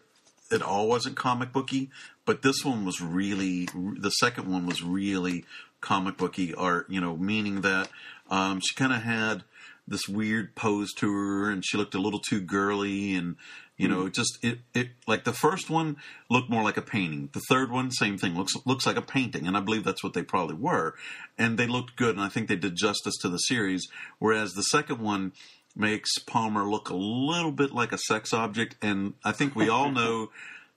it 0.50 0.62
all 0.62 0.88
wasn't 0.88 1.16
comic 1.16 1.52
booky, 1.52 1.90
but 2.24 2.42
this 2.42 2.64
one 2.64 2.84
was 2.84 3.00
really 3.00 3.66
the 3.72 4.10
second 4.10 4.50
one 4.50 4.66
was 4.66 4.82
really 4.82 5.44
comic 5.80 6.16
booky 6.16 6.54
art. 6.54 6.86
You 6.90 7.00
know, 7.00 7.16
meaning 7.16 7.62
that 7.62 7.88
um, 8.30 8.60
she 8.60 8.74
kind 8.74 8.92
of 8.92 9.02
had 9.02 9.44
this 9.88 10.08
weird 10.08 10.54
pose 10.56 10.92
to 10.94 11.12
her, 11.12 11.50
and 11.50 11.64
she 11.64 11.76
looked 11.76 11.94
a 11.94 12.00
little 12.00 12.20
too 12.20 12.40
girly, 12.40 13.14
and 13.14 13.36
you 13.76 13.88
know, 13.88 14.08
just 14.08 14.38
it 14.42 14.60
it 14.74 14.88
like 15.06 15.24
the 15.24 15.32
first 15.32 15.68
one 15.68 15.96
looked 16.30 16.48
more 16.48 16.62
like 16.62 16.78
a 16.78 16.82
painting. 16.82 17.28
The 17.32 17.42
third 17.48 17.70
one, 17.70 17.90
same 17.90 18.16
thing, 18.16 18.34
looks 18.34 18.54
looks 18.64 18.86
like 18.86 18.96
a 18.96 19.02
painting, 19.02 19.46
and 19.46 19.56
I 19.56 19.60
believe 19.60 19.84
that's 19.84 20.02
what 20.02 20.14
they 20.14 20.22
probably 20.22 20.56
were, 20.56 20.94
and 21.36 21.58
they 21.58 21.66
looked 21.66 21.96
good, 21.96 22.16
and 22.16 22.24
I 22.24 22.28
think 22.28 22.48
they 22.48 22.56
did 22.56 22.76
justice 22.76 23.16
to 23.20 23.28
the 23.28 23.38
series. 23.38 23.86
Whereas 24.18 24.52
the 24.52 24.62
second 24.62 25.00
one 25.00 25.32
makes 25.74 26.18
Palmer 26.20 26.64
look 26.64 26.88
a 26.88 26.96
little 26.96 27.52
bit 27.52 27.72
like 27.72 27.92
a 27.92 27.98
sex 27.98 28.32
object, 28.32 28.76
and 28.80 29.12
I 29.24 29.32
think 29.32 29.54
we 29.54 29.68
all 29.68 29.90
know 29.92 30.30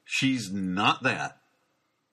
she's 0.03 0.51
not 0.51 1.03
that. 1.03 1.37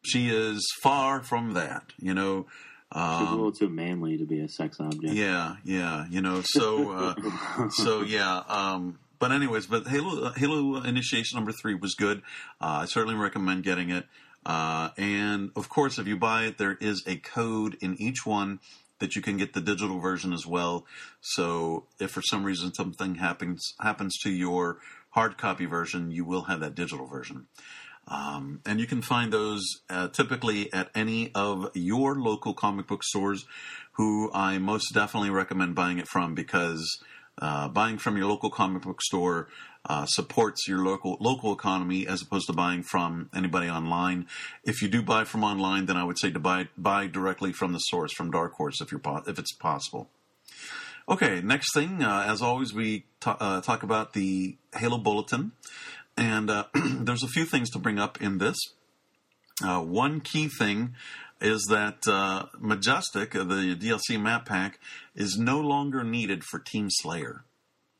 She 0.04 0.28
is 0.28 0.64
far 0.82 1.20
from 1.20 1.54
that. 1.54 1.92
You 1.98 2.14
know, 2.14 2.46
She's 2.92 3.00
a 3.00 3.34
little 3.34 3.50
too 3.50 3.68
manly 3.68 4.16
to 4.18 4.24
be 4.24 4.40
a 4.40 4.48
sex 4.48 4.78
object. 4.78 5.12
Yeah, 5.12 5.56
yeah, 5.64 6.06
you 6.08 6.22
know, 6.22 6.42
so 6.44 6.92
uh, 6.92 7.68
so 7.70 8.02
yeah. 8.02 8.42
Um, 8.48 9.00
but 9.18 9.32
anyways, 9.32 9.66
but 9.66 9.86
Halo 9.86 10.32
Halo 10.32 10.82
Initiation 10.82 11.36
number 11.36 11.52
three 11.52 11.74
was 11.74 11.94
good. 11.94 12.22
Uh, 12.60 12.80
I 12.82 12.84
certainly 12.86 13.14
recommend 13.14 13.64
getting 13.64 13.90
it. 13.90 14.06
Uh, 14.44 14.90
and 14.96 15.50
of 15.56 15.68
course, 15.68 15.98
if 15.98 16.06
you 16.06 16.16
buy 16.16 16.44
it, 16.44 16.58
there 16.58 16.78
is 16.80 17.02
a 17.06 17.16
code 17.16 17.76
in 17.80 18.00
each 18.00 18.24
one 18.24 18.60
that 18.98 19.16
you 19.16 19.22
can 19.22 19.36
get 19.36 19.52
the 19.52 19.60
digital 19.60 19.98
version 19.98 20.32
as 20.32 20.46
well. 20.46 20.86
So 21.20 21.84
if 21.98 22.12
for 22.12 22.22
some 22.22 22.44
reason 22.44 22.72
something 22.72 23.16
happens 23.16 23.74
happens 23.80 24.16
to 24.22 24.30
your 24.30 24.78
hard 25.10 25.36
copy 25.36 25.66
version, 25.66 26.10
you 26.10 26.24
will 26.24 26.42
have 26.42 26.60
that 26.60 26.74
digital 26.74 27.06
version. 27.06 27.46
Um, 28.08 28.60
and 28.64 28.78
you 28.78 28.86
can 28.86 29.02
find 29.02 29.32
those 29.32 29.64
uh, 29.90 30.08
typically 30.08 30.72
at 30.72 30.90
any 30.94 31.32
of 31.34 31.70
your 31.74 32.14
local 32.14 32.54
comic 32.54 32.86
book 32.86 33.02
stores, 33.02 33.46
who 33.92 34.30
I 34.32 34.58
most 34.58 34.94
definitely 34.94 35.30
recommend 35.30 35.74
buying 35.74 35.98
it 35.98 36.06
from 36.06 36.34
because 36.34 37.02
uh, 37.40 37.68
buying 37.68 37.98
from 37.98 38.16
your 38.16 38.26
local 38.26 38.50
comic 38.50 38.82
book 38.82 39.02
store 39.02 39.48
uh, 39.88 40.04
supports 40.06 40.66
your 40.66 40.84
local 40.84 41.16
local 41.20 41.52
economy 41.52 42.06
as 42.06 42.22
opposed 42.22 42.46
to 42.46 42.52
buying 42.52 42.82
from 42.82 43.30
anybody 43.34 43.68
online. 43.68 44.26
If 44.64 44.82
you 44.82 44.88
do 44.88 45.02
buy 45.02 45.24
from 45.24 45.44
online, 45.44 45.86
then 45.86 45.96
I 45.96 46.04
would 46.04 46.18
say 46.18 46.30
to 46.30 46.40
buy 46.40 46.68
buy 46.76 47.06
directly 47.06 47.52
from 47.52 47.72
the 47.72 47.78
source 47.78 48.12
from 48.12 48.30
Dark 48.30 48.54
Horse 48.54 48.80
if 48.80 48.90
you're 48.90 49.02
if 49.26 49.38
it's 49.38 49.52
possible. 49.52 50.10
Okay, 51.08 51.40
next 51.40 51.72
thing, 51.72 52.02
uh, 52.02 52.24
as 52.26 52.42
always, 52.42 52.74
we 52.74 53.04
uh, 53.24 53.60
talk 53.60 53.84
about 53.84 54.12
the 54.12 54.56
Halo 54.74 54.98
Bulletin. 54.98 55.52
And 56.16 56.50
uh, 56.50 56.64
there's 56.74 57.22
a 57.22 57.28
few 57.28 57.44
things 57.44 57.70
to 57.70 57.78
bring 57.78 58.00
up 58.00 58.20
in 58.20 58.38
this. 58.38 58.56
Uh, 59.64 59.80
one 59.80 60.20
key 60.20 60.48
thing 60.48 60.96
is 61.40 61.66
that 61.70 62.06
uh, 62.08 62.46
Majestic, 62.58 63.34
uh, 63.36 63.44
the 63.44 63.76
DLC 63.76 64.20
map 64.20 64.46
pack, 64.46 64.78
is 65.14 65.36
no 65.38 65.60
longer 65.60 66.02
needed 66.04 66.44
for 66.44 66.58
Team 66.58 66.88
Slayer. 66.90 67.44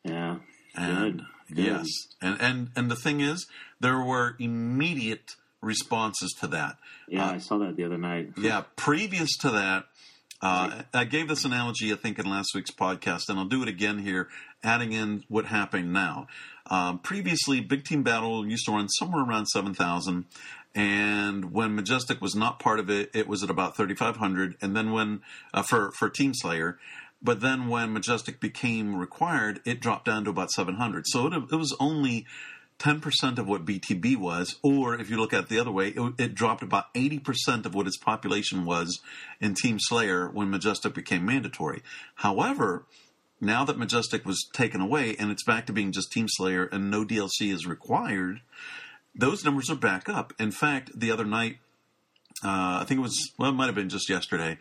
Yeah. 0.05 0.37
And 0.75 1.19
Good. 1.49 1.57
Good. 1.57 1.65
yes, 1.65 1.87
and 2.21 2.37
and 2.41 2.71
and 2.75 2.91
the 2.91 2.97
thing 2.97 3.21
is, 3.21 3.47
there 3.81 4.01
were 4.03 4.35
immediate 4.41 5.37
responses 5.63 6.35
to 6.41 6.47
that. 6.49 6.77
Yeah, 7.09 7.27
Uh, 7.29 7.33
I 7.35 7.39
saw 7.39 7.59
that 7.59 7.77
the 7.77 7.85
other 7.85 7.99
night. 7.99 8.33
yeah, 8.37 8.65
previous 8.75 9.37
to 9.39 9.51
that, 9.51 9.85
uh, 10.43 10.83
I 10.93 11.05
gave 11.05 11.29
this 11.29 11.45
analogy, 11.45 11.93
I 11.93 11.97
think, 11.97 12.19
in 12.19 12.27
last 12.29 12.49
week's 12.55 12.73
podcast, 12.73 13.29
and 13.29 13.39
I'll 13.39 13.45
do 13.47 13.63
it 13.63 13.69
again 13.69 13.99
here, 13.99 14.29
adding 14.63 14.93
in 14.93 15.25
what 15.29 15.47
happened 15.47 15.93
now. 15.93 16.27
Um, 16.69 16.99
previously, 16.99 17.61
Big 17.61 17.85
Team 17.85 18.03
Battle 18.03 18.45
used 18.47 18.67
to 18.67 18.73
run 18.73 18.89
somewhere 18.89 19.23
around 19.25 19.47
7,000, 19.47 20.25
and 20.77 21.53
when 21.53 21.75
Majestic 21.75 22.21
was 22.21 22.37
not 22.37 22.59
part 22.59 22.79
of 22.79 22.91
it, 22.91 23.11
it 23.15 23.27
was 23.27 23.43
at 23.43 23.49
about 23.49 23.79
3,500, 23.79 24.57
and 24.61 24.77
then 24.77 24.93
when, 24.93 25.23
uh, 25.55 25.63
for, 25.63 25.91
for 25.93 26.11
Team 26.11 26.35
Slayer, 26.35 26.79
but 27.23 27.41
then 27.41 27.69
when 27.69 27.95
Majestic 27.95 28.41
became 28.41 28.95
required, 28.95 29.61
it 29.65 29.81
dropped 29.81 30.05
down 30.05 30.25
to 30.25 30.31
about 30.31 30.51
700. 30.51 31.05
So 31.07 31.29
it, 31.29 31.33
it 31.51 31.57
was 31.57 31.75
only 31.81 32.27
10% 32.79 33.39
of 33.39 33.49
what 33.49 33.65
BTB 33.65 34.19
was, 34.19 34.57
or 34.63 34.95
if 34.95 35.09
you 35.09 35.17
look 35.17 35.33
at 35.33 35.45
it 35.45 35.49
the 35.49 35.59
other 35.59 35.73
way, 35.73 35.89
it, 35.89 36.13
it 36.19 36.35
dropped 36.35 36.63
about 36.63 36.93
80% 36.93 37.65
of 37.65 37.75
what 37.75 37.87
its 37.87 37.97
population 37.97 38.67
was 38.67 39.01
in 39.41 39.55
Team 39.55 39.79
Slayer 39.81 40.29
when 40.29 40.51
Majestic 40.51 40.93
became 40.93 41.25
mandatory. 41.25 41.83
However, 42.17 42.85
now 43.41 43.65
that 43.65 43.79
Majestic 43.79 44.27
was 44.27 44.47
taken 44.53 44.83
away 44.83 45.17
and 45.19 45.31
it's 45.31 45.45
back 45.45 45.65
to 45.67 45.73
being 45.73 45.93
just 45.93 46.13
Team 46.13 46.27
Slayer 46.29 46.67
and 46.67 46.91
no 46.91 47.03
DLC 47.03 47.51
is 47.51 47.67
required, 47.67 48.43
those 49.17 49.45
numbers 49.45 49.71
are 49.71 49.77
back 49.77 50.09
up. 50.09 50.33
In 50.39 50.51
fact, 50.51 50.91
the 50.99 51.11
other 51.11 51.25
night, 51.25 51.59
uh, 52.45 52.81
I 52.81 52.85
think 52.87 52.99
it 52.99 53.03
was, 53.03 53.33
well, 53.39 53.51
it 53.51 53.55
might 53.55 53.67
have 53.67 53.75
been 53.75 53.89
just 53.89 54.11
yesterday. 54.11 54.59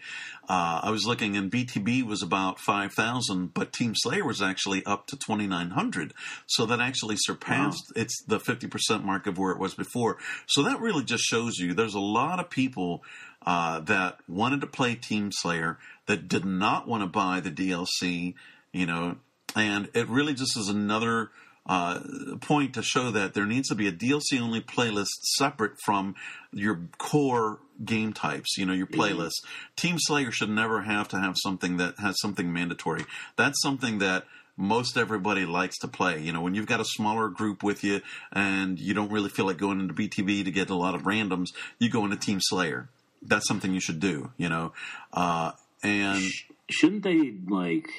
Uh, 0.47 0.79
I 0.83 0.91
was 0.91 1.05
looking 1.05 1.35
and 1.35 1.51
BTB 1.51 2.03
was 2.03 2.23
about 2.23 2.59
5,000, 2.59 3.53
but 3.53 3.73
Team 3.73 3.93
Slayer 3.95 4.25
was 4.25 4.41
actually 4.41 4.85
up 4.85 5.07
to 5.07 5.17
2,900. 5.17 6.13
So 6.45 6.65
that 6.67 6.79
actually 6.79 7.17
surpassed 7.17 7.91
it's 7.95 8.23
the 8.23 8.39
50% 8.39 9.03
mark 9.03 9.27
of 9.27 9.37
where 9.37 9.51
it 9.51 9.59
was 9.59 9.75
before. 9.75 10.17
So 10.47 10.63
that 10.63 10.79
really 10.79 11.03
just 11.03 11.23
shows 11.23 11.57
you 11.57 11.73
there's 11.73 11.95
a 11.95 11.99
lot 11.99 12.39
of 12.39 12.49
people 12.49 13.03
uh, 13.45 13.81
that 13.81 14.19
wanted 14.27 14.61
to 14.61 14.67
play 14.67 14.95
Team 14.95 15.31
Slayer 15.31 15.77
that 16.07 16.29
did 16.29 16.45
not 16.45 16.87
want 16.87 17.03
to 17.03 17.07
buy 17.07 17.41
the 17.41 17.51
DLC, 17.51 18.35
you 18.71 18.85
know, 18.85 19.17
and 19.55 19.89
it 19.93 20.07
really 20.07 20.33
just 20.33 20.57
is 20.57 20.69
another 20.69 21.29
uh, 21.67 21.99
point 22.41 22.73
to 22.75 22.83
show 22.83 23.11
that 23.11 23.33
there 23.33 23.45
needs 23.45 23.69
to 23.69 23.75
be 23.75 23.87
a 23.87 23.91
DLC 23.91 24.39
only 24.39 24.61
playlist 24.61 25.07
separate 25.37 25.79
from 25.83 26.15
your 26.51 26.81
core 26.97 27.59
game 27.83 28.13
types, 28.13 28.57
you 28.57 28.65
know, 28.65 28.73
your 28.73 28.87
playlist. 28.87 29.43
Team 29.75 29.95
Slayer 29.97 30.31
should 30.31 30.49
never 30.49 30.81
have 30.81 31.07
to 31.09 31.19
have 31.19 31.35
something 31.37 31.77
that 31.77 31.95
has 31.99 32.15
something 32.21 32.53
mandatory. 32.53 33.05
That's 33.35 33.61
something 33.61 33.97
that 33.99 34.25
most 34.57 34.97
everybody 34.97 35.45
likes 35.45 35.77
to 35.79 35.87
play. 35.87 36.21
You 36.21 36.31
know, 36.31 36.41
when 36.41 36.55
you've 36.55 36.67
got 36.67 36.79
a 36.79 36.85
smaller 36.85 37.29
group 37.29 37.63
with 37.63 37.83
you 37.83 38.01
and 38.31 38.79
you 38.79 38.93
don't 38.93 39.11
really 39.11 39.29
feel 39.29 39.45
like 39.45 39.57
going 39.57 39.79
into 39.79 39.93
BTB 39.93 40.45
to 40.45 40.51
get 40.51 40.69
a 40.69 40.75
lot 40.75 40.95
of 40.95 41.03
randoms, 41.03 41.47
you 41.79 41.89
go 41.89 42.05
into 42.05 42.15
Team 42.15 42.39
Slayer. 42.41 42.89
That's 43.21 43.47
something 43.47 43.73
you 43.73 43.79
should 43.79 43.99
do, 43.99 44.31
you 44.37 44.49
know. 44.49 44.73
Uh, 45.11 45.51
and 45.83 46.23
Shouldn't 46.69 47.03
they 47.03 47.33
like 47.47 47.89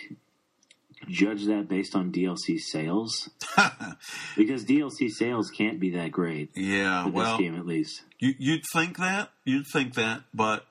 judge 1.08 1.46
that 1.46 1.68
based 1.68 1.94
on 1.94 2.12
DLC 2.12 2.58
sales? 2.58 3.28
because 4.36 4.64
DLC 4.64 5.10
sales 5.10 5.50
can't 5.50 5.80
be 5.80 5.90
that 5.90 6.12
great 6.12 6.50
yeah, 6.54 7.04
for 7.04 7.10
well, 7.10 7.36
this 7.36 7.46
game, 7.46 7.56
at 7.56 7.66
least. 7.66 8.02
You, 8.18 8.34
you'd 8.38 8.64
think 8.72 8.98
that, 8.98 9.30
you'd 9.44 9.66
think 9.72 9.94
that, 9.94 10.22
but 10.32 10.66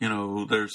you 0.00 0.08
know, 0.08 0.44
there's 0.44 0.74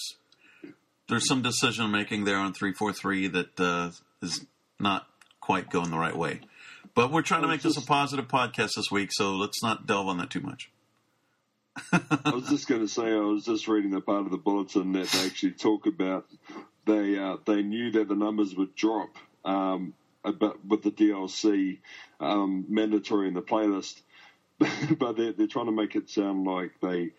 there's 1.09 1.27
some 1.27 1.41
decision 1.41 1.91
making 1.91 2.23
there 2.23 2.37
on 2.37 2.53
three 2.53 2.73
four 2.73 2.93
three 2.93 3.27
that 3.27 3.59
uh, 3.59 3.91
is 4.21 4.45
not 4.79 5.07
quite 5.39 5.69
going 5.69 5.91
the 5.91 5.97
right 5.97 6.15
way. 6.15 6.41
But 6.95 7.11
we're 7.11 7.23
trying 7.23 7.41
to 7.41 7.47
make 7.47 7.61
this 7.61 7.77
a 7.77 7.81
positive 7.81 8.27
podcast 8.27 8.71
this 8.75 8.91
week, 8.91 9.09
so 9.11 9.31
let's 9.31 9.63
not 9.63 9.87
delve 9.87 10.07
on 10.07 10.17
that 10.19 10.29
too 10.29 10.41
much. 10.41 10.69
I 11.91 12.31
was 12.31 12.49
just 12.49 12.67
going 12.67 12.81
to 12.81 12.87
say, 12.87 13.11
I 13.11 13.19
was 13.19 13.45
just 13.45 13.67
reading 13.67 13.91
the 13.91 14.01
part 14.01 14.25
of 14.25 14.31
the 14.31 14.37
bulletin 14.37 14.91
that 14.93 15.09
they 15.09 15.25
actually 15.25 15.53
talk 15.53 15.87
about. 15.87 16.25
They 16.85 17.17
uh, 17.17 17.37
they 17.45 17.61
knew 17.61 17.91
that 17.91 18.07
the 18.07 18.15
numbers 18.15 18.55
would 18.55 18.75
drop, 18.75 19.15
um, 19.45 19.93
but 20.23 20.65
with 20.65 20.83
the 20.83 20.91
DLC 20.91 21.79
um, 22.19 22.65
mandatory 22.67 23.27
in 23.27 23.33
the 23.33 23.41
playlist, 23.41 24.01
but 24.99 25.17
they're, 25.17 25.33
they're 25.33 25.47
trying 25.47 25.67
to 25.67 25.71
make 25.71 25.95
it 25.95 26.09
sound 26.09 26.45
like 26.45 26.71
they 26.81 27.11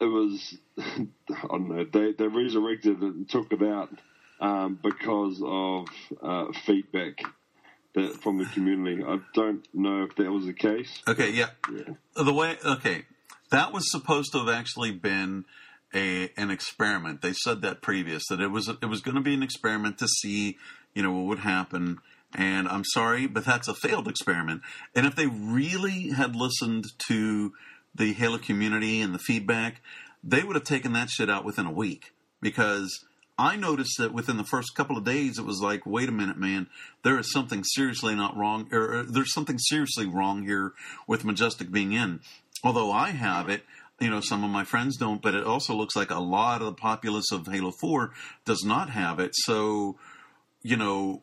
it 0.00 0.04
was 0.04 0.56
I 0.78 1.06
don't 1.48 1.68
know 1.68 1.84
they 1.84 2.12
they 2.12 2.26
resurrected 2.26 3.02
it 3.02 3.14
and 3.14 3.28
took 3.28 3.52
it 3.52 3.62
out 3.62 3.90
um, 4.40 4.78
because 4.82 5.42
of 5.44 5.88
uh, 6.22 6.52
feedback 6.64 7.22
that 7.94 8.20
from 8.22 8.38
the 8.38 8.44
community. 8.46 9.02
I 9.02 9.18
don't 9.34 9.66
know 9.74 10.04
if 10.04 10.16
that 10.16 10.30
was 10.30 10.46
the 10.46 10.52
case. 10.52 11.02
Okay, 11.06 11.30
yeah. 11.30 11.50
Yeah. 11.72 11.94
The 12.22 12.32
way 12.32 12.56
okay, 12.64 13.04
that 13.50 13.72
was 13.72 13.90
supposed 13.90 14.32
to 14.32 14.38
have 14.38 14.48
actually 14.48 14.92
been 14.92 15.44
a 15.94 16.30
an 16.36 16.50
experiment. 16.50 17.22
They 17.22 17.32
said 17.32 17.62
that 17.62 17.82
previous 17.82 18.26
that 18.28 18.40
it 18.40 18.48
was 18.48 18.68
it 18.68 18.86
was 18.86 19.00
going 19.00 19.14
to 19.14 19.20
be 19.20 19.34
an 19.34 19.42
experiment 19.42 19.98
to 19.98 20.08
see 20.08 20.56
you 20.94 21.02
know 21.02 21.12
what 21.12 21.26
would 21.26 21.38
happen. 21.40 21.98
And 22.34 22.68
I'm 22.68 22.84
sorry, 22.84 23.26
but 23.26 23.46
that's 23.46 23.68
a 23.68 23.74
failed 23.74 24.06
experiment. 24.06 24.60
And 24.94 25.06
if 25.06 25.16
they 25.16 25.26
really 25.26 26.10
had 26.10 26.36
listened 26.36 26.84
to 27.08 27.54
the 27.94 28.12
Halo 28.12 28.36
community 28.36 29.00
and 29.00 29.14
the 29.14 29.18
feedback, 29.18 29.80
they 30.22 30.42
would 30.42 30.56
have 30.56 30.64
taken 30.64 30.92
that 30.92 31.08
shit 31.08 31.30
out 31.30 31.44
within 31.44 31.66
a 31.66 31.72
week 31.72 32.12
because. 32.40 33.04
I 33.40 33.54
noticed 33.54 33.98
that 33.98 34.12
within 34.12 34.36
the 34.36 34.42
first 34.42 34.74
couple 34.74 34.98
of 34.98 35.04
days, 35.04 35.38
it 35.38 35.44
was 35.44 35.60
like, 35.60 35.86
wait 35.86 36.08
a 36.08 36.12
minute, 36.12 36.38
man, 36.38 36.66
there 37.04 37.20
is 37.20 37.30
something 37.30 37.62
seriously 37.62 38.16
not 38.16 38.36
wrong, 38.36 38.68
or, 38.72 38.94
or 38.98 39.02
there's 39.04 39.32
something 39.32 39.58
seriously 39.58 40.06
wrong 40.06 40.42
here 40.42 40.72
with 41.06 41.24
Majestic 41.24 41.70
being 41.70 41.92
in. 41.92 42.18
Although 42.64 42.90
I 42.90 43.10
have 43.10 43.48
it, 43.48 43.62
you 44.00 44.10
know, 44.10 44.20
some 44.20 44.44
of 44.44 44.50
my 44.50 44.64
friends 44.64 44.96
don't, 44.96 45.20
but 45.20 45.34
it 45.34 45.44
also 45.44 45.74
looks 45.74 45.96
like 45.96 46.10
a 46.10 46.20
lot 46.20 46.60
of 46.60 46.66
the 46.66 46.72
populace 46.74 47.32
of 47.32 47.46
Halo 47.46 47.72
4 47.80 48.12
does 48.44 48.62
not 48.64 48.90
have 48.90 49.18
it. 49.18 49.32
So, 49.34 49.96
you 50.62 50.76
know, 50.76 51.22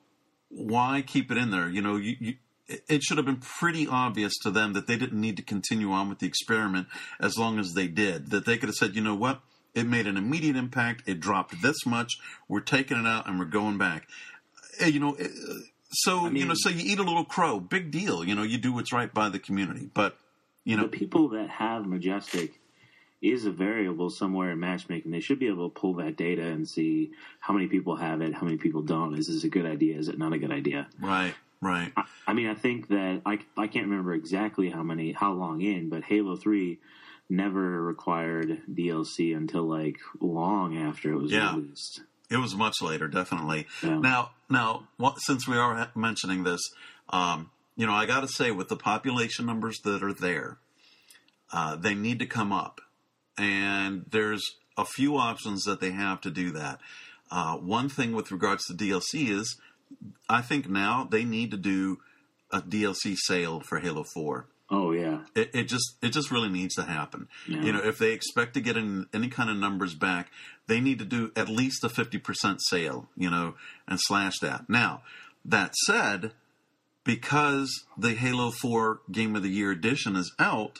why 0.50 1.04
keep 1.06 1.32
it 1.32 1.38
in 1.38 1.52
there? 1.52 1.70
You 1.70 1.82
know, 1.82 1.96
you, 1.96 2.16
you, 2.20 2.34
it 2.68 3.04
should 3.04 3.18
have 3.18 3.26
been 3.26 3.38
pretty 3.42 3.88
obvious 3.88 4.34
to 4.44 4.52
them 4.52 4.74
that 4.74 4.88
they 4.88 4.98
didn't 4.98 5.20
need 5.20 5.38
to 5.38 5.44
continue 5.44 5.92
on 5.92 6.10
with 6.10 6.20
the 6.20 6.28
experiment 6.28 6.88
as 7.20 7.38
long 7.38 7.60
as 7.60 7.74
they 7.74 7.88
did. 7.88 8.32
That 8.32 8.46
they 8.46 8.58
could 8.58 8.70
have 8.70 8.76
said, 8.76 8.96
you 8.96 9.02
know 9.02 9.16
what? 9.16 9.42
It 9.74 9.86
made 9.86 10.08
an 10.08 10.18
immediate 10.18 10.56
impact. 10.56 11.04
It 11.06 11.20
dropped 11.20 11.62
this 11.62 11.86
much. 11.86 12.14
We're 12.48 12.62
taking 12.62 12.98
it 12.98 13.06
out 13.06 13.28
and 13.28 13.38
we're 13.40 13.46
going 13.46 13.78
back. 13.78 14.08
Eh, 14.80 14.88
You 14.88 15.00
know, 15.00 15.14
eh, 15.14 15.28
so 15.92 16.26
I 16.26 16.30
you 16.30 16.46
know, 16.46 16.54
so 16.56 16.70
you 16.70 16.82
eat 16.92 17.00
a 17.00 17.04
little 17.04 17.26
crow. 17.26 17.60
Big 17.60 17.92
deal. 17.92 18.24
You 18.24 18.36
know, 18.36 18.44
you 18.44 18.58
do 18.58 18.74
what's 18.74 18.92
right 18.92 19.14
by 19.14 19.30
the 19.30 19.40
community. 19.40 19.90
But 19.94 20.18
you 20.64 20.76
know, 20.78 20.84
the 20.84 20.90
people 20.90 21.30
that 21.30 21.50
have 21.50 21.86
Majestic 21.86 22.60
is 23.32 23.46
a 23.46 23.52
variable 23.52 24.10
somewhere 24.10 24.52
in 24.52 24.60
matchmaking. 24.60 25.12
They 25.12 25.20
should 25.20 25.40
be 25.40 25.48
able 25.48 25.70
to 25.70 25.74
pull 25.80 25.94
that 25.96 26.16
data 26.18 26.44
and 26.44 26.68
see 26.68 27.12
how 27.40 27.54
many 27.54 27.68
people 27.68 27.96
have 27.96 28.22
it, 28.22 28.34
how 28.34 28.44
many 28.44 28.58
people 28.58 28.82
don't. 28.82 29.18
Is 29.18 29.28
this 29.28 29.44
a 29.44 29.50
good 29.50 29.66
idea? 29.66 29.98
Is 29.98 30.08
it 30.08 30.18
not 30.18 30.34
a 30.34 30.38
good 30.38 30.52
idea? 30.52 30.88
right, 31.00 31.34
right. 31.62 31.92
I 32.28 32.34
mean, 32.34 32.48
I 32.48 32.54
think 32.56 32.88
that 32.90 33.22
I, 33.26 33.40
I 33.58 33.68
can't 33.68 33.88
remember 33.88 34.14
exactly 34.14 34.70
how 34.70 34.84
many 34.84 35.12
how 35.12 35.34
long 35.34 35.62
in, 35.62 35.90
but 35.90 36.04
Halo 36.04 36.36
Three 36.36 36.80
never 37.30 37.82
required 37.82 38.62
DLC 38.72 39.36
until 39.36 39.64
like 39.64 39.98
long 40.20 40.78
after 40.78 41.12
it 41.12 41.18
was 41.18 41.32
Yeah. 41.32 41.56
released. 41.56 42.02
It 42.30 42.38
was 42.38 42.56
much 42.56 42.82
later, 42.82 43.08
definitely. 43.08 43.68
Yeah. 43.84 44.00
Now, 44.00 44.32
now, 44.50 44.88
since 45.18 45.48
we 45.48 45.58
are 45.58 45.90
mentioning 45.96 46.44
this, 46.44 46.62
um, 47.10 47.52
you 47.76 47.86
know, 47.86 47.94
I 47.94 48.06
got 48.06 48.22
to 48.22 48.28
say, 48.28 48.52
with 48.52 48.68
the 48.68 48.76
population 48.76 49.46
numbers 49.46 49.80
that 49.84 50.02
are 50.04 50.14
there, 50.14 50.58
uh, 51.52 51.76
they 51.76 51.94
need 51.94 52.20
to 52.20 52.26
come 52.26 52.52
up, 52.52 52.82
and 53.38 54.06
there's 54.10 54.44
a 54.78 54.86
few 54.86 55.18
options 55.18 55.64
that 55.64 55.80
they 55.80 55.92
have 55.92 56.22
to 56.22 56.30
do 56.32 56.52
that. 56.52 56.80
Uh, 57.32 57.56
one 57.58 57.90
thing 57.90 58.14
with 58.14 58.32
regards 58.32 58.66
to 58.66 58.74
DLC 58.74 59.30
is, 59.30 59.58
I 60.30 60.42
think 60.42 60.70
now 60.70 61.08
they 61.10 61.24
need 61.24 61.52
to 61.52 61.58
do 61.58 62.00
a 62.52 62.62
DLC 62.62 63.16
sale 63.18 63.62
for 63.62 63.80
Halo 63.80 64.04
Four. 64.04 64.48
Oh 64.70 64.92
yeah, 64.92 65.20
It, 65.36 65.52
it 65.54 65.64
just 65.66 65.96
it 66.02 66.10
just 66.10 66.32
really 66.32 66.50
needs 66.50 66.74
to 66.76 66.84
happen. 66.84 67.28
Yeah. 67.48 67.62
You 67.62 67.72
know, 67.74 67.82
if 67.84 68.00
they 68.00 68.14
expect 68.14 68.56
to 68.56 68.62
get 68.62 68.78
in, 68.78 69.06
any 69.14 69.28
kind 69.28 69.50
of 69.50 69.58
numbers 69.58 69.94
back, 69.94 70.32
they 70.68 70.80
need 70.80 70.98
to 71.00 71.06
do 71.06 71.32
at 71.36 71.50
least 71.50 71.84
a 71.84 71.90
fifty 71.90 72.18
percent 72.18 72.60
sale. 72.64 73.08
You 73.16 73.30
know, 73.30 73.56
and 73.88 74.00
slash 74.02 74.40
that. 74.40 74.68
Now, 74.68 75.04
that 75.44 75.76
said, 75.86 76.32
because 77.04 77.86
the 77.96 78.16
Halo 78.16 78.50
Four 78.50 79.02
Game 79.12 79.36
of 79.36 79.44
the 79.44 79.50
Year 79.50 79.70
edition 79.70 80.16
is 80.16 80.34
out, 80.40 80.80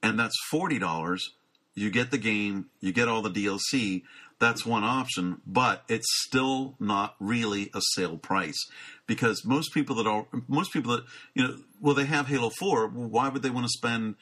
and 0.00 0.16
that's 0.18 0.38
forty 0.48 0.78
dollars, 0.78 1.32
you 1.74 1.90
get 1.90 2.10
the 2.10 2.18
game, 2.18 2.66
you 2.80 2.92
get 2.92 3.08
all 3.08 3.22
the 3.22 3.30
DLC. 3.30 4.02
That's 4.40 4.66
one 4.66 4.82
option, 4.84 5.40
but 5.46 5.84
it's 5.88 6.06
still 6.26 6.74
not 6.80 7.14
really 7.20 7.70
a 7.72 7.80
sale 7.94 8.18
price 8.18 8.58
because 9.06 9.44
most 9.44 9.72
people 9.72 9.94
that 9.96 10.06
are 10.06 10.26
most 10.48 10.72
people 10.72 10.92
that 10.96 11.04
you 11.34 11.44
know, 11.46 11.56
well, 11.80 11.94
they 11.94 12.04
have 12.04 12.26
Halo 12.26 12.50
Four. 12.50 12.88
Well, 12.88 13.08
why 13.08 13.28
would 13.28 13.42
they 13.42 13.50
want 13.50 13.66
to 13.66 13.70
spend 13.70 14.16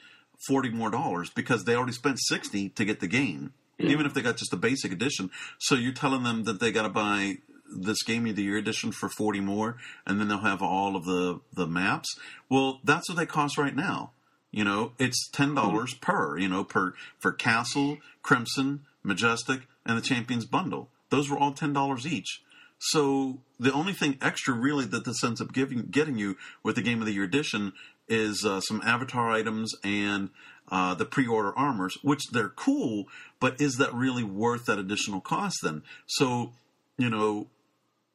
forty 0.47 0.69
more 0.69 0.91
dollars? 0.91 1.29
Because 1.31 1.63
they 1.65 1.75
already 1.75 1.93
spent 1.93 2.19
sixty 2.21 2.69
to 2.69 2.85
get 2.85 2.99
the 2.99 3.07
game, 3.07 3.53
Yeah. 3.79 3.89
even 3.89 4.05
if 4.05 4.13
they 4.13 4.21
got 4.21 4.37
just 4.37 4.53
a 4.53 4.57
basic 4.57 4.91
edition. 4.91 5.31
So 5.59 5.75
you're 5.75 5.93
telling 5.93 6.23
them 6.23 6.43
that 6.43 6.59
they 6.59 6.71
got 6.71 6.83
to 6.83 6.89
buy 6.89 7.37
this 7.75 8.03
Game 8.03 8.27
of 8.27 8.35
the 8.35 8.43
Year 8.43 8.57
edition 8.57 8.91
for 8.91 9.09
forty 9.09 9.39
more, 9.39 9.77
and 10.05 10.19
then 10.19 10.27
they'll 10.27 10.37
have 10.39 10.61
all 10.61 10.95
of 10.95 11.05
the 11.05 11.39
the 11.53 11.65
maps. 11.67 12.15
Well, 12.49 12.79
that's 12.83 13.09
what 13.09 13.17
they 13.17 13.25
cost 13.25 13.57
right 13.57 13.75
now. 13.75 14.11
You 14.53 14.63
know, 14.63 14.93
it's 14.99 15.27
ten 15.29 15.55
dollars 15.55 15.95
per. 15.95 16.37
You 16.37 16.47
know, 16.47 16.63
per 16.63 16.93
for 17.17 17.31
Castle, 17.31 17.97
Crimson, 18.21 18.81
Majestic, 19.01 19.61
and 19.85 19.97
the 19.97 20.01
Champions 20.01 20.45
bundle. 20.45 20.89
Those 21.09 21.29
were 21.29 21.37
all 21.37 21.53
ten 21.53 21.73
dollars 21.73 22.05
each. 22.05 22.41
So 22.77 23.39
the 23.59 23.73
only 23.73 23.93
thing 23.93 24.17
extra 24.21 24.53
really 24.53 24.85
that 24.85 25.05
this 25.05 25.23
ends 25.23 25.41
up 25.41 25.53
giving 25.53 25.87
getting 25.87 26.19
you 26.19 26.37
with 26.61 26.75
the 26.75 26.83
Game 26.83 26.99
of 26.99 27.07
the 27.07 27.13
Year 27.13 27.23
edition 27.23 27.73
is 28.07 28.45
uh, 28.45 28.61
some 28.61 28.81
avatar 28.85 29.31
items 29.31 29.73
and 29.83 30.29
uh, 30.71 30.93
the 30.93 31.05
pre-order 31.05 31.57
armors, 31.57 31.97
which 32.03 32.21
they're 32.31 32.49
cool, 32.49 33.05
but 33.39 33.59
is 33.59 33.77
that 33.77 33.93
really 33.93 34.23
worth 34.23 34.65
that 34.65 34.79
additional 34.79 35.21
cost 35.21 35.57
then? 35.63 35.81
So, 36.05 36.51
you 36.97 37.09
know, 37.09 37.47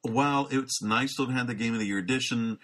while 0.03 0.49
it's 0.51 0.83
nice 0.83 1.17
to 1.17 1.27
have 1.27 1.35
had 1.35 1.47
the 1.47 1.55
Game 1.55 1.73
of 1.73 1.81
the 1.81 1.87
Year 1.87 1.99
edition, 1.99 2.59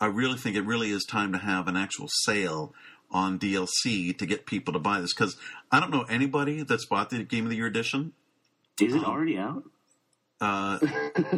I 0.00 0.06
really 0.06 0.38
think 0.38 0.56
it 0.56 0.64
really 0.64 0.90
is 0.90 1.04
time 1.04 1.32
to 1.32 1.38
have 1.38 1.68
an 1.68 1.76
actual 1.76 2.08
sale 2.22 2.74
on 3.10 3.38
DLC 3.38 4.16
to 4.18 4.26
get 4.26 4.46
people 4.46 4.72
to 4.74 4.78
buy 4.78 5.00
this 5.00 5.12
because 5.14 5.36
I 5.72 5.80
don't 5.80 5.90
know 5.90 6.02
anybody 6.08 6.62
that's 6.62 6.86
bought 6.86 7.10
the 7.10 7.24
Game 7.24 7.44
of 7.44 7.50
the 7.50 7.56
Year 7.56 7.66
edition. 7.66 8.12
is 8.80 8.94
it 8.94 8.98
Uh-huh. 9.02 9.10
already 9.10 9.36
out? 9.38 9.64
Uh, 10.40 10.78
yeah, 10.84 10.88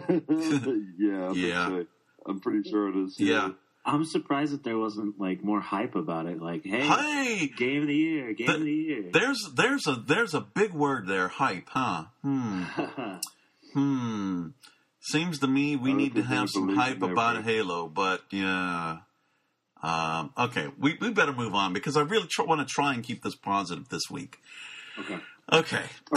I 0.07 1.33
think 1.33 1.37
Yeah. 1.37 1.69
so. 1.69 1.87
I'm 2.27 2.41
pretty 2.41 2.69
sure 2.69 2.89
it 2.89 2.97
is. 2.97 3.17
yeah. 3.19 3.51
I'm 3.85 4.05
surprised 4.05 4.53
that 4.53 4.63
there 4.63 4.79
wasn't 4.79 5.19
like 5.19 5.43
more 5.43 5.61
hype 5.61 5.97
about 5.97 6.27
it. 6.27 6.41
Like, 6.41 6.65
hey, 6.65 6.87
Hey, 6.87 7.49
game 7.49 7.83
of 7.83 7.89
the 7.89 7.97
year, 7.97 8.33
game 8.33 8.47
The- 8.47 8.55
of 8.55 8.61
the 8.61 8.73
year. 8.73 9.11
there's 9.13 9.51
there's 9.57 9.87
a 9.89 9.97
there's 9.97 10.35
a 10.35 10.41
big 10.41 10.73
word 10.73 11.09
there, 11.09 11.27
hype, 11.29 11.69
huh? 11.69 12.05
Hmm. 12.23 12.63
Hmm. 13.75 14.49
Seems 15.01 15.39
to 15.41 15.47
me 15.49 15.75
we 15.77 15.95
need 15.95 16.15
to 16.15 16.23
have 16.23 16.49
some 16.51 16.77
hype 16.77 17.03
about 17.03 17.37
hype. 17.37 17.45
Halo, 17.45 17.89
but 17.89 18.23
yeah. 18.31 18.99
Um, 19.83 20.33
okay, 20.39 20.69
we, 20.79 20.97
we 21.01 21.11
better 21.11 21.33
move 21.33 21.55
on 21.55 21.73
because 21.73 21.97
I 21.97 22.03
really 22.03 22.29
tr- 22.29 22.45
want 22.45 22.61
to 22.61 22.67
try 22.67 22.95
and 22.95 23.03
keep 23.03 23.23
this 23.23 23.35
positive 23.35 23.89
this 23.89 24.03
week. 24.11 24.39
okay. 24.99 25.19
Okay. 25.53 25.85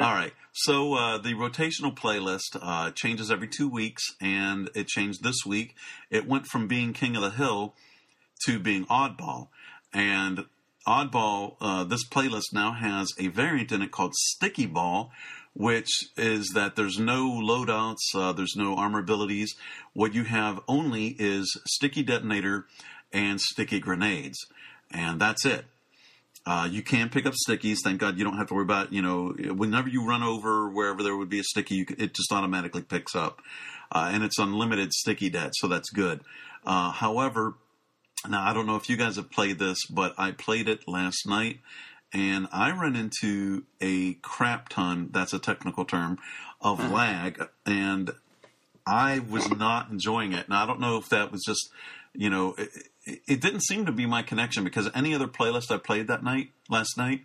All 0.00 0.14
right. 0.14 0.32
So 0.52 0.94
uh, 0.94 1.18
the 1.18 1.34
rotational 1.34 1.94
playlist 1.94 2.58
uh, 2.60 2.90
changes 2.92 3.30
every 3.30 3.46
two 3.46 3.68
weeks, 3.68 4.02
and 4.20 4.70
it 4.74 4.88
changed 4.88 5.22
this 5.22 5.44
week. 5.46 5.76
It 6.10 6.26
went 6.26 6.46
from 6.46 6.66
being 6.66 6.92
King 6.92 7.14
of 7.14 7.22
the 7.22 7.30
Hill 7.30 7.74
to 8.46 8.58
being 8.58 8.86
Oddball, 8.86 9.48
and 9.92 10.46
Oddball. 10.86 11.56
Uh, 11.60 11.84
this 11.84 12.08
playlist 12.08 12.52
now 12.52 12.72
has 12.72 13.12
a 13.18 13.28
variant 13.28 13.70
in 13.70 13.82
it 13.82 13.90
called 13.90 14.14
Sticky 14.14 14.66
Ball, 14.66 15.12
which 15.54 15.88
is 16.16 16.50
that 16.54 16.76
there's 16.76 16.98
no 16.98 17.30
loadouts, 17.30 18.14
uh, 18.14 18.32
there's 18.32 18.54
no 18.56 18.76
armor 18.76 19.00
abilities. 19.00 19.54
What 19.92 20.14
you 20.14 20.24
have 20.24 20.60
only 20.68 21.16
is 21.18 21.60
Sticky 21.66 22.02
Detonator 22.02 22.66
and 23.12 23.40
Sticky 23.40 23.80
Grenades, 23.80 24.38
and 24.90 25.20
that's 25.20 25.44
it. 25.44 25.64
Uh, 26.46 26.66
you 26.70 26.80
can 26.80 27.10
pick 27.10 27.26
up 27.26 27.34
stickies. 27.34 27.78
Thank 27.84 28.00
God 28.00 28.16
you 28.16 28.24
don't 28.24 28.38
have 28.38 28.46
to 28.46 28.54
worry 28.54 28.62
about, 28.62 28.90
you 28.90 29.02
know, 29.02 29.34
whenever 29.52 29.88
you 29.88 30.06
run 30.06 30.22
over 30.22 30.70
wherever 30.70 31.02
there 31.02 31.14
would 31.14 31.28
be 31.28 31.40
a 31.40 31.44
sticky, 31.44 31.74
you, 31.74 31.86
it 31.98 32.14
just 32.14 32.32
automatically 32.32 32.80
picks 32.80 33.14
up. 33.14 33.42
Uh, 33.92 34.10
and 34.12 34.22
it's 34.22 34.38
unlimited 34.38 34.92
sticky 34.94 35.28
det, 35.28 35.50
so 35.56 35.68
that's 35.68 35.90
good. 35.90 36.22
Uh, 36.64 36.90
however, 36.92 37.54
now 38.26 38.42
I 38.48 38.54
don't 38.54 38.66
know 38.66 38.76
if 38.76 38.88
you 38.88 38.96
guys 38.96 39.16
have 39.16 39.30
played 39.30 39.58
this, 39.58 39.84
but 39.86 40.14
I 40.16 40.30
played 40.30 40.68
it 40.68 40.88
last 40.88 41.26
night 41.26 41.60
and 42.12 42.48
I 42.52 42.70
run 42.72 42.96
into 42.96 43.64
a 43.80 44.14
crap 44.14 44.68
ton, 44.68 45.10
that's 45.12 45.32
a 45.32 45.38
technical 45.38 45.84
term, 45.84 46.18
of 46.60 46.80
hmm. 46.80 46.92
lag. 46.92 47.42
And 47.66 48.10
I 48.86 49.18
was 49.18 49.50
not 49.50 49.90
enjoying 49.90 50.32
it. 50.32 50.46
And 50.46 50.54
I 50.54 50.66
don't 50.66 50.80
know 50.80 50.96
if 50.96 51.08
that 51.10 51.30
was 51.30 51.42
just, 51.44 51.70
you 52.14 52.30
know, 52.30 52.54
it- 52.56 52.88
it 53.26 53.40
didn't 53.40 53.62
seem 53.62 53.86
to 53.86 53.92
be 53.92 54.06
my 54.06 54.22
connection 54.22 54.64
because 54.64 54.90
any 54.94 55.14
other 55.14 55.26
playlist 55.26 55.70
I 55.70 55.78
played 55.78 56.08
that 56.08 56.22
night, 56.22 56.50
last 56.68 56.96
night, 56.96 57.24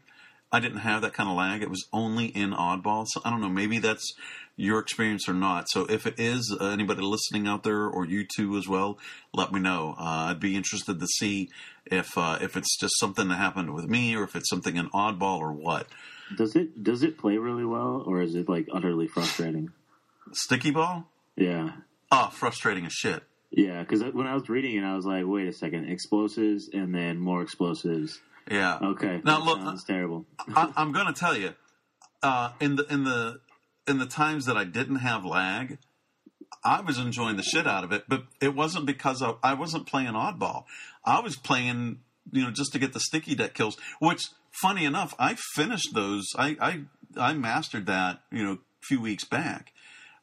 I 0.51 0.59
didn't 0.59 0.79
have 0.79 1.01
that 1.01 1.13
kind 1.13 1.29
of 1.29 1.35
lag. 1.35 1.61
It 1.61 1.69
was 1.69 1.87
only 1.91 2.27
in 2.27 2.51
Oddball. 2.51 3.05
So 3.07 3.21
I 3.25 3.31
don't 3.31 3.41
know. 3.41 3.49
Maybe 3.49 3.79
that's 3.79 4.13
your 4.55 4.79
experience 4.79 5.27
or 5.27 5.33
not. 5.33 5.69
So 5.69 5.85
if 5.85 6.05
it 6.05 6.15
is, 6.19 6.55
uh, 6.59 6.65
anybody 6.67 7.01
listening 7.01 7.47
out 7.47 7.63
there 7.63 7.85
or 7.87 8.05
you 8.05 8.23
too 8.35 8.55
as 8.57 8.67
well, 8.67 8.99
let 9.33 9.51
me 9.51 9.59
know. 9.59 9.95
Uh, 9.97 10.29
I'd 10.29 10.39
be 10.39 10.55
interested 10.55 10.99
to 10.99 11.07
see 11.07 11.49
if 11.85 12.17
uh, 12.17 12.37
if 12.41 12.55
it's 12.55 12.77
just 12.79 12.93
something 12.99 13.27
that 13.29 13.35
happened 13.35 13.73
with 13.73 13.85
me 13.85 14.15
or 14.15 14.23
if 14.23 14.35
it's 14.35 14.49
something 14.49 14.77
an 14.77 14.89
Oddball 14.93 15.39
or 15.39 15.51
what. 15.51 15.87
Does 16.37 16.55
it 16.55 16.83
does 16.83 17.03
it 17.03 17.17
play 17.17 17.37
really 17.37 17.65
well, 17.65 18.03
or 18.05 18.21
is 18.21 18.35
it 18.35 18.47
like 18.47 18.67
utterly 18.71 19.07
frustrating? 19.07 19.71
Sticky 20.31 20.71
ball? 20.71 21.05
Yeah, 21.35 21.71
Oh, 22.11 22.29
frustrating 22.31 22.85
as 22.85 22.93
shit. 22.93 23.23
yeah. 23.51 23.81
Because 23.81 24.03
when 24.13 24.27
I 24.27 24.33
was 24.35 24.47
reading 24.49 24.75
it, 24.77 24.83
I 24.83 24.95
was 24.95 25.05
like, 25.05 25.23
wait 25.25 25.47
a 25.47 25.53
second, 25.53 25.89
explosives 25.89 26.69
and 26.71 26.93
then 26.93 27.17
more 27.19 27.41
explosives. 27.41 28.19
Yeah. 28.49 28.77
Okay, 28.81 29.19
Now, 29.23 29.39
that 29.39 29.45
look, 29.45 29.59
sounds 29.59 29.83
terrible. 29.83 30.25
I, 30.55 30.71
I'm 30.75 30.91
going 30.91 31.07
to 31.07 31.13
tell 31.13 31.35
you, 31.35 31.53
uh, 32.21 32.51
in 32.59 32.75
the 32.75 32.83
in 32.93 33.03
the 33.03 33.39
in 33.87 33.99
the 33.99 34.05
times 34.05 34.45
that 34.45 34.57
I 34.57 34.63
didn't 34.63 34.97
have 34.97 35.25
lag, 35.25 35.77
I 36.63 36.81
was 36.81 36.97
enjoying 36.97 37.37
the 37.37 37.43
shit 37.43 37.67
out 37.67 37.83
of 37.83 37.91
it. 37.91 38.05
But 38.07 38.23
it 38.41 38.55
wasn't 38.55 38.85
because 38.85 39.21
I, 39.21 39.33
I 39.43 39.53
wasn't 39.53 39.87
playing 39.87 40.13
oddball. 40.13 40.63
I 41.05 41.19
was 41.19 41.35
playing, 41.35 41.99
you 42.31 42.43
know, 42.43 42.51
just 42.51 42.73
to 42.73 42.79
get 42.79 42.93
the 42.93 42.99
sticky 42.99 43.35
det 43.35 43.53
kills. 43.53 43.77
Which, 43.99 44.23
funny 44.51 44.85
enough, 44.85 45.13
I 45.19 45.35
finished 45.55 45.93
those. 45.93 46.25
I 46.37 46.57
I, 46.59 46.81
I 47.17 47.33
mastered 47.33 47.85
that, 47.87 48.21
you 48.31 48.43
know, 48.43 48.53
a 48.53 48.85
few 48.85 49.01
weeks 49.01 49.25
back. 49.25 49.73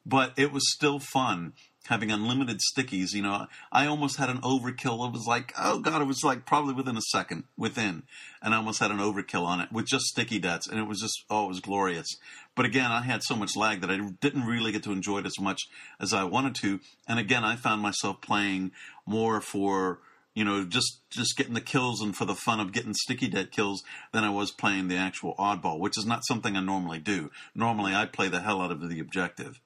But 0.05 0.33
it 0.35 0.51
was 0.51 0.63
still 0.73 0.99
fun 0.99 1.53
having 1.87 2.11
unlimited 2.11 2.59
stickies. 2.59 3.13
You 3.13 3.23
know, 3.23 3.47
I 3.71 3.85
almost 3.85 4.17
had 4.17 4.29
an 4.29 4.41
overkill. 4.41 5.07
It 5.07 5.13
was 5.13 5.25
like, 5.27 5.53
oh 5.57 5.79
god, 5.79 6.01
it 6.01 6.07
was 6.07 6.23
like 6.23 6.45
probably 6.45 6.73
within 6.73 6.97
a 6.97 7.01
second 7.01 7.45
within, 7.57 8.03
and 8.41 8.53
I 8.53 8.57
almost 8.57 8.79
had 8.79 8.91
an 8.91 8.99
overkill 8.99 9.45
on 9.45 9.61
it 9.61 9.71
with 9.71 9.87
just 9.87 10.05
sticky 10.05 10.39
deaths, 10.39 10.67
and 10.67 10.79
it 10.79 10.87
was 10.87 10.99
just 10.99 11.23
oh, 11.29 11.45
it 11.45 11.49
was 11.49 11.59
glorious. 11.59 12.07
But 12.55 12.65
again, 12.65 12.91
I 12.91 13.01
had 13.01 13.23
so 13.23 13.35
much 13.35 13.55
lag 13.55 13.81
that 13.81 13.91
I 13.91 13.97
didn't 14.19 14.45
really 14.45 14.71
get 14.71 14.83
to 14.83 14.91
enjoy 14.91 15.19
it 15.19 15.25
as 15.25 15.39
much 15.39 15.61
as 15.99 16.13
I 16.13 16.23
wanted 16.23 16.55
to. 16.55 16.79
And 17.07 17.19
again, 17.19 17.43
I 17.43 17.55
found 17.55 17.81
myself 17.81 18.21
playing 18.21 18.71
more 19.05 19.41
for 19.41 19.99
you 20.33 20.45
know 20.45 20.63
just 20.63 21.01
just 21.09 21.35
getting 21.37 21.53
the 21.53 21.61
kills 21.61 22.01
and 22.01 22.15
for 22.15 22.25
the 22.25 22.35
fun 22.35 22.59
of 22.59 22.71
getting 22.71 22.93
sticky 22.93 23.27
det 23.27 23.51
kills 23.51 23.83
than 24.13 24.23
I 24.23 24.29
was 24.29 24.51
playing 24.51 24.87
the 24.87 24.97
actual 24.97 25.35
oddball, 25.35 25.79
which 25.79 25.97
is 25.97 26.05
not 26.05 26.25
something 26.25 26.55
I 26.55 26.61
normally 26.61 26.99
do. 26.99 27.31
Normally, 27.55 27.93
I 27.93 28.05
play 28.05 28.27
the 28.27 28.41
hell 28.41 28.61
out 28.61 28.71
of 28.71 28.87
the 28.87 28.99
objective. 28.99 29.59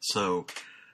So, 0.00 0.46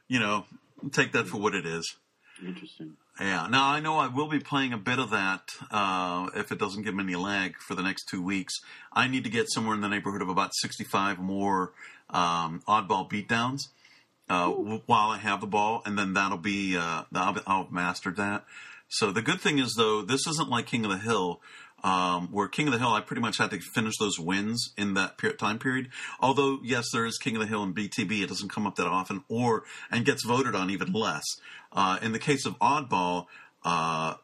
you 0.08 0.18
know, 0.18 0.46
take 0.92 1.12
that 1.12 1.26
for 1.26 1.38
what 1.38 1.54
it 1.54 1.66
is. 1.66 1.96
Interesting. 2.44 2.96
Yeah. 3.20 3.48
Now 3.50 3.66
I 3.66 3.80
know 3.80 3.98
I 3.98 4.06
will 4.06 4.28
be 4.28 4.40
playing 4.40 4.72
a 4.72 4.78
bit 4.78 4.98
of 4.98 5.10
that 5.10 5.50
uh, 5.70 6.30
if 6.34 6.50
it 6.50 6.58
doesn't 6.58 6.84
give 6.84 6.94
me 6.94 7.04
any 7.04 7.16
lag 7.16 7.56
for 7.58 7.74
the 7.74 7.82
next 7.82 8.04
two 8.08 8.22
weeks. 8.22 8.54
I 8.94 9.08
need 9.08 9.24
to 9.24 9.30
get 9.30 9.50
somewhere 9.50 9.74
in 9.74 9.82
the 9.82 9.88
neighborhood 9.88 10.22
of 10.22 10.30
about 10.30 10.54
sixty-five 10.54 11.18
more 11.18 11.72
um, 12.08 12.62
oddball 12.66 13.10
beatdowns 13.10 13.60
uh, 14.30 14.46
w- 14.46 14.80
while 14.86 15.10
I 15.10 15.18
have 15.18 15.42
the 15.42 15.46
ball, 15.46 15.82
and 15.84 15.98
then 15.98 16.14
that'll 16.14 16.38
be 16.38 16.78
uh, 16.78 17.04
I'll, 17.14 17.36
I'll 17.46 17.64
have 17.64 17.72
mastered 17.72 18.16
that. 18.16 18.46
So 18.88 19.12
the 19.12 19.22
good 19.22 19.40
thing 19.40 19.58
is 19.58 19.74
though, 19.76 20.00
this 20.00 20.26
isn't 20.26 20.48
like 20.48 20.66
King 20.66 20.86
of 20.86 20.90
the 20.90 20.98
Hill, 20.98 21.40
um, 21.82 22.28
where 22.28 22.48
King 22.48 22.66
of 22.68 22.72
the 22.72 22.78
Hill, 22.78 22.92
I 22.92 23.00
pretty 23.00 23.22
much 23.22 23.38
had 23.38 23.50
to 23.50 23.60
finish 23.60 23.94
those 23.98 24.18
wins 24.18 24.72
in 24.76 24.94
that 24.94 25.18
per- 25.18 25.32
time 25.32 25.58
period. 25.58 25.88
Although, 26.20 26.58
yes, 26.62 26.86
there 26.92 27.06
is 27.06 27.18
King 27.18 27.36
of 27.36 27.42
the 27.42 27.48
Hill 27.48 27.62
and 27.62 27.74
BTB. 27.74 28.22
It 28.22 28.28
doesn't 28.28 28.50
come 28.50 28.66
up 28.66 28.76
that 28.76 28.86
often, 28.86 29.24
or 29.28 29.64
and 29.90 30.04
gets 30.04 30.24
voted 30.24 30.54
on 30.54 30.70
even 30.70 30.92
less. 30.92 31.24
Uh, 31.72 31.98
in 32.02 32.12
the 32.12 32.18
case 32.18 32.46
of 32.46 32.58
Oddball, 32.58 33.26
uh, 33.64 34.14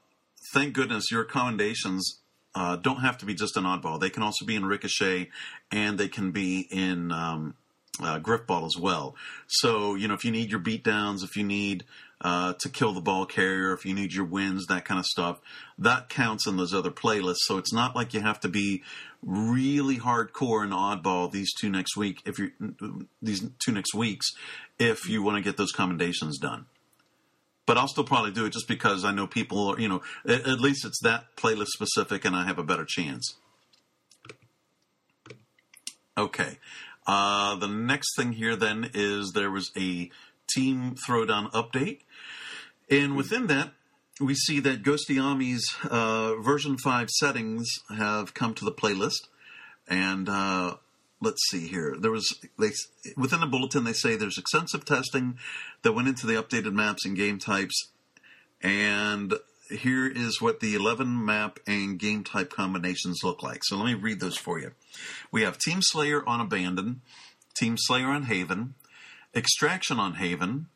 thank 0.53 0.75
goodness 0.75 1.11
your 1.11 1.25
commendations 1.25 2.21
uh, 2.57 2.77
don't 2.77 3.01
have 3.01 3.19
to 3.19 3.27
be 3.27 3.35
just 3.35 3.57
an 3.57 3.65
oddball. 3.65 4.01
They 4.01 4.11
can 4.11 4.23
also 4.23 4.47
be 4.47 4.57
in 4.57 4.65
Ricochet, 4.65 5.29
and 5.71 5.99
they 5.99 6.09
can 6.09 6.31
be 6.31 6.67
in 6.71 7.13
um, 7.13 7.55
uh, 8.01 8.19
Grifball 8.19 8.67
as 8.67 8.77
well. 8.79 9.15
So 9.47 9.95
you 9.95 10.09
know, 10.09 10.15
if 10.15 10.25
you 10.25 10.31
need 10.31 10.51
your 10.51 10.61
beatdowns, 10.61 11.23
if 11.23 11.37
you 11.37 11.45
need 11.45 11.85
uh, 12.21 12.55
to 12.61 12.69
kill 12.69 12.93
the 12.93 13.01
ball 13.01 13.27
carrier, 13.27 13.73
if 13.73 13.85
you 13.85 13.95
need 13.95 14.13
your 14.13 14.25
wins, 14.25 14.67
that 14.67 14.85
kind 14.85 14.99
of 14.99 15.07
stuff, 15.07 15.41
that 15.79 16.09
counts 16.09 16.47
in 16.47 16.57
those 16.57 16.73
other 16.73 16.91
playlists. 16.91 17.45
So 17.45 17.59
it's 17.59 17.73
not 17.73 17.95
like 17.95 18.15
you 18.15 18.21
have 18.21 18.41
to 18.41 18.49
be 18.49 18.83
really 19.23 19.99
hardcore 19.99 20.63
and 20.63 20.73
oddball 20.73 21.31
these 21.31 21.53
two 21.53 21.69
next 21.69 21.97
week 21.97 22.23
if 22.25 22.39
you 22.39 22.53
these 23.21 23.45
two 23.59 23.73
next 23.73 23.93
weeks 23.93 24.31
if 24.79 25.09
you 25.09 25.21
want 25.21 25.37
to 25.37 25.43
get 25.43 25.57
those 25.57 25.73
commendations 25.73 26.39
done 26.39 26.67
but 27.67 27.77
I'll 27.77 27.89
still 27.89 28.05
probably 28.05 28.31
do 28.31 28.47
it 28.47 28.53
just 28.53 28.69
because 28.69 29.05
I 29.05 29.11
know 29.11 29.27
people 29.27 29.69
are, 29.69 29.81
you 29.81 29.89
know, 29.89 30.01
at, 30.25 30.47
at, 30.47 30.61
least 30.61 30.85
it's 30.85 31.01
that 31.03 31.35
playlist 31.37 31.67
specific 31.67 32.25
and 32.25 32.35
I 32.35 32.47
have 32.47 32.59
a 32.59 32.63
better 32.63 32.87
chance. 32.89 33.35
Okay. 36.17 36.59
Uh, 37.07 37.57
the 37.57 37.69
next 37.69 38.17
thing 38.17 38.33
here 38.33 38.57
then 38.57 38.91
is 38.95 39.33
there 39.33 39.51
was 39.51 39.71
a 39.77 40.11
team 40.49 40.95
throwdown 40.95 41.51
update. 41.53 42.01
And 42.91 43.17
within 43.17 43.47
that, 43.49 43.73
we 44.21 44.35
see 44.35 44.61
that 44.61 44.83
Ghostyami's 44.83 45.65
uh, 45.91 46.37
version 46.37 46.79
5 46.79 47.11
settings 47.11 47.69
have 47.95 48.35
come 48.35 48.55
to 48.55 48.65
the 48.65 48.73
playlist. 48.73 49.29
And 49.89 50.29
uh, 50.29 50.77
let's 51.21 51.43
see 51.51 51.67
here. 51.67 51.97
There 51.99 52.11
was 52.11 52.27
they 52.59 52.71
within 53.17 53.41
the 53.41 53.47
bulletin 53.47 53.85
they 53.85 53.93
say 53.93 54.17
there's 54.17 54.39
extensive 54.39 54.85
testing 54.85 55.39
that 55.83 55.93
went 55.93 56.09
into 56.09 56.27
the 56.27 56.35
updated 56.35 56.73
maps 56.73 57.05
and 57.05 57.17
game 57.17 57.39
types, 57.39 57.89
and 58.63 59.35
here 59.71 60.07
is 60.07 60.41
what 60.41 60.61
the 60.61 60.75
11 60.75 61.25
map 61.25 61.59
and 61.67 61.99
game 61.99 62.23
type 62.23 62.51
combinations 62.51 63.21
look 63.25 63.43
like. 63.43 63.65
So 63.65 63.77
let 63.77 63.87
me 63.87 63.95
read 63.95 64.21
those 64.21 64.37
for 64.37 64.61
you. 64.61 64.73
We 65.33 65.43
have 65.43 65.59
Team 65.59 65.81
Slayer 65.83 66.27
on 66.27 66.41
Abandon, 66.41 67.01
Team 67.57 67.77
Slayer 67.77 68.09
on 68.09 68.25
Haven, 68.25 68.75
Extraction 69.37 69.99
on 69.99 70.15
Haven, 70.15 70.67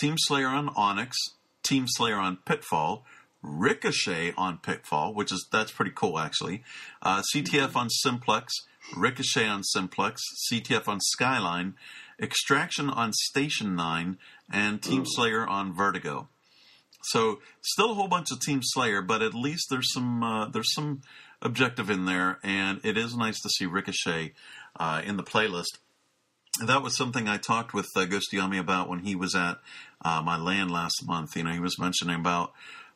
Team 0.00 0.14
Slayer 0.16 0.48
on 0.48 0.70
Onyx, 0.74 1.16
Team 1.62 1.84
Slayer 1.86 2.16
on 2.16 2.38
Pitfall, 2.46 3.04
Ricochet 3.42 4.32
on 4.36 4.58
Pitfall, 4.58 5.14
which 5.14 5.30
is 5.30 5.46
that's 5.52 5.70
pretty 5.70 5.92
cool 5.94 6.18
actually. 6.18 6.64
Uh, 7.02 7.22
CTF 7.34 7.76
on 7.76 7.90
Simplex, 7.90 8.52
Ricochet 8.96 9.46
on 9.46 9.62
Simplex, 9.62 10.22
CTF 10.50 10.88
on 10.88 11.00
Skyline, 11.00 11.74
Extraction 12.20 12.88
on 12.88 13.12
Station 13.12 13.76
9, 13.76 14.16
and 14.50 14.82
Team. 14.82 15.04
Slayer 15.04 15.46
on 15.46 15.74
Vertigo. 15.74 16.28
So 17.02 17.40
still 17.62 17.92
a 17.92 17.94
whole 17.94 18.08
bunch 18.08 18.32
of 18.32 18.40
Team 18.40 18.60
Slayer, 18.62 19.02
but 19.02 19.22
at 19.22 19.34
least 19.34 19.66
there's 19.70 19.92
some 19.92 20.22
uh, 20.22 20.48
there's 20.48 20.72
some 20.72 21.02
objective 21.42 21.90
in 21.90 22.06
there, 22.06 22.38
and 22.42 22.80
it 22.82 22.96
is 22.96 23.14
nice 23.14 23.40
to 23.42 23.50
see 23.50 23.66
Ricochet 23.66 24.32
uh, 24.80 25.02
in 25.04 25.16
the 25.16 25.22
playlist. 25.22 25.78
That 26.64 26.82
was 26.82 26.96
something 26.96 27.28
I 27.28 27.36
talked 27.36 27.74
with 27.74 27.86
uh, 27.94 28.06
Ghostyami 28.06 28.58
about 28.58 28.88
when 28.88 29.00
he 29.00 29.14
was 29.14 29.34
at 29.34 29.58
uh, 30.02 30.22
my 30.22 30.38
land 30.38 30.70
last 30.70 31.06
month. 31.06 31.36
You 31.36 31.42
know, 31.44 31.52
he 31.52 31.60
was 31.60 31.78
mentioning 31.78 32.16
about 32.16 32.52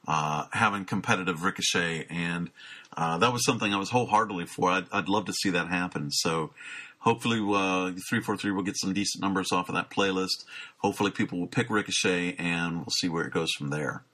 uh, 0.09 0.47
having 0.53 0.87
competitive 0.87 1.45
Ricochet, 1.45 2.07
and 2.09 2.51
uh, 2.97 3.19
that 3.19 3.33
was 3.33 3.45
something 3.45 3.75
I 3.75 3.77
was 3.77 3.91
wholeheartedly 3.91 4.47
for. 4.47 4.71
I'd, 4.71 4.87
I'd 4.91 5.09
love 5.09 5.27
to 5.27 5.33
see 5.35 5.51
that 5.51 5.69
happen. 5.69 6.11
So 6.11 6.53
hopefully, 7.01 7.41
uh, 7.55 7.93
three 8.09 8.23
four 8.23 8.37
three 8.37 8.51
will 8.51 8.63
get 8.63 8.79
some 8.79 8.95
decent 8.95 9.21
numbers 9.21 9.53
off 9.53 9.69
of 9.69 9.75
that 9.75 9.91
playlist. 9.91 10.45
Hopefully, 10.79 11.11
people 11.11 11.39
will 11.39 11.47
pick 11.47 11.69
Ricochet, 11.69 12.37
and 12.39 12.79
we'll 12.79 12.95
see 12.99 13.09
where 13.11 13.27
it 13.27 13.33
goes 13.33 13.51
from 13.59 13.69
there. 13.69 14.05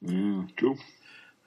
Yeah, 0.00 0.42
cool. 0.56 0.78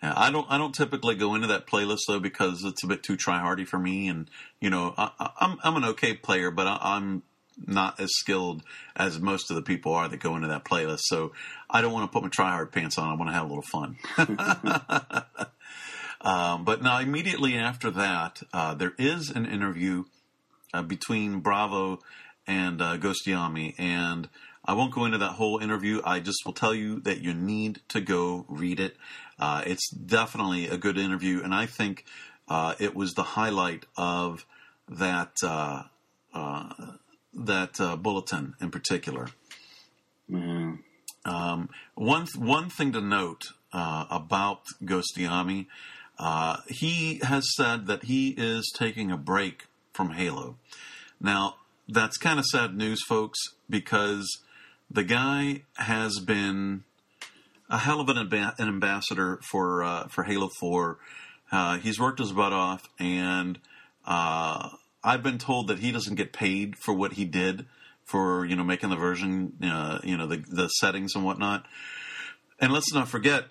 I 0.01 0.31
don't. 0.31 0.47
I 0.49 0.57
don't 0.57 0.73
typically 0.73 1.15
go 1.15 1.35
into 1.35 1.47
that 1.47 1.67
playlist 1.67 2.01
though 2.07 2.19
because 2.19 2.63
it's 2.63 2.83
a 2.83 2.87
bit 2.87 3.03
too 3.03 3.15
try 3.15 3.39
hardy 3.39 3.65
for 3.65 3.77
me, 3.77 4.07
and 4.07 4.29
you 4.59 4.69
know 4.69 4.93
I, 4.97 5.11
am 5.19 5.29
I'm, 5.39 5.57
I'm 5.63 5.83
an 5.83 5.89
okay 5.91 6.15
player, 6.15 6.49
but 6.49 6.65
I, 6.65 6.97
am 6.97 7.21
not 7.67 7.99
as 7.99 8.09
skilled 8.13 8.63
as 8.95 9.19
most 9.19 9.51
of 9.51 9.55
the 9.55 9.61
people 9.61 9.93
are 9.93 10.07
that 10.07 10.19
go 10.19 10.35
into 10.35 10.47
that 10.47 10.65
playlist. 10.65 11.01
So 11.03 11.33
I 11.69 11.81
don't 11.81 11.93
want 11.93 12.11
to 12.11 12.13
put 12.13 12.23
my 12.23 12.29
try 12.29 12.51
hard 12.51 12.71
pants 12.71 12.97
on. 12.97 13.09
I 13.09 13.15
want 13.15 13.29
to 13.29 13.33
have 13.33 13.45
a 13.45 13.47
little 13.47 13.61
fun. 13.61 13.97
um, 16.21 16.65
but 16.65 16.81
now, 16.81 16.99
immediately 16.99 17.55
after 17.55 17.91
that, 17.91 18.41
uh, 18.53 18.73
there 18.73 18.93
is 18.97 19.29
an 19.29 19.45
interview 19.45 20.05
uh, 20.73 20.81
between 20.81 21.41
Bravo 21.41 21.99
and 22.47 22.81
uh, 22.81 22.97
Ghostyami, 22.97 23.75
and 23.77 24.29
I 24.63 24.73
won't 24.73 24.93
go 24.93 25.05
into 25.05 25.17
that 25.19 25.33
whole 25.33 25.59
interview. 25.59 26.01
I 26.03 26.19
just 26.19 26.39
will 26.45 26.53
tell 26.53 26.73
you 26.73 26.99
that 27.01 27.21
you 27.21 27.33
need 27.33 27.81
to 27.89 28.01
go 28.01 28.45
read 28.47 28.79
it. 28.79 28.95
Uh, 29.41 29.63
it's 29.65 29.89
definitely 29.89 30.67
a 30.67 30.77
good 30.77 30.99
interview, 30.99 31.41
and 31.43 31.53
I 31.53 31.65
think 31.65 32.05
uh, 32.47 32.75
it 32.79 32.95
was 32.95 33.13
the 33.13 33.23
highlight 33.23 33.85
of 33.97 34.45
that 34.87 35.33
uh, 35.43 35.83
uh 36.33 36.69
that 37.33 37.79
uh, 37.79 37.95
bulletin 37.95 38.53
in 38.61 38.69
particular. 38.69 39.29
Mm. 40.29 40.79
Um, 41.25 41.69
one 41.95 42.27
one 42.37 42.69
thing 42.69 42.91
to 42.91 43.01
note 43.01 43.41
uh, 43.73 44.05
about 44.11 44.61
Ghostyami, 44.83 45.67
uh, 46.19 46.57
he 46.67 47.19
has 47.23 47.45
said 47.55 47.87
that 47.87 48.03
he 48.03 48.29
is 48.37 48.71
taking 48.75 49.11
a 49.11 49.17
break 49.17 49.65
from 49.93 50.11
Halo. 50.11 50.57
Now 51.19 51.55
that's 51.87 52.17
kind 52.17 52.37
of 52.37 52.45
sad 52.45 52.75
news, 52.75 53.01
folks, 53.07 53.39
because 53.69 54.27
the 54.89 55.03
guy 55.03 55.63
has 55.75 56.19
been 56.19 56.83
a 57.71 57.77
hell 57.77 58.01
of 58.01 58.09
an, 58.09 58.17
amb- 58.17 58.59
an 58.59 58.67
ambassador 58.67 59.39
for 59.41 59.83
uh, 59.83 60.07
for 60.09 60.23
Halo 60.23 60.49
Four. 60.59 60.99
Uh, 61.51 61.77
he's 61.77 61.99
worked 61.99 62.19
his 62.19 62.33
butt 62.33 62.53
off, 62.53 62.87
and 62.99 63.57
uh, 64.05 64.69
I've 65.03 65.23
been 65.23 65.37
told 65.37 65.69
that 65.69 65.79
he 65.79 65.91
doesn't 65.91 66.15
get 66.15 66.33
paid 66.33 66.77
for 66.77 66.93
what 66.93 67.13
he 67.13 67.25
did 67.25 67.65
for 68.05 68.45
you 68.45 68.55
know 68.55 68.63
making 68.63 68.89
the 68.89 68.97
version, 68.97 69.53
uh, 69.63 69.99
you 70.03 70.17
know 70.17 70.27
the 70.27 70.43
the 70.47 70.67
settings 70.67 71.15
and 71.15 71.23
whatnot. 71.23 71.65
And 72.59 72.71
let's 72.71 72.93
not 72.93 73.07
forget 73.07 73.45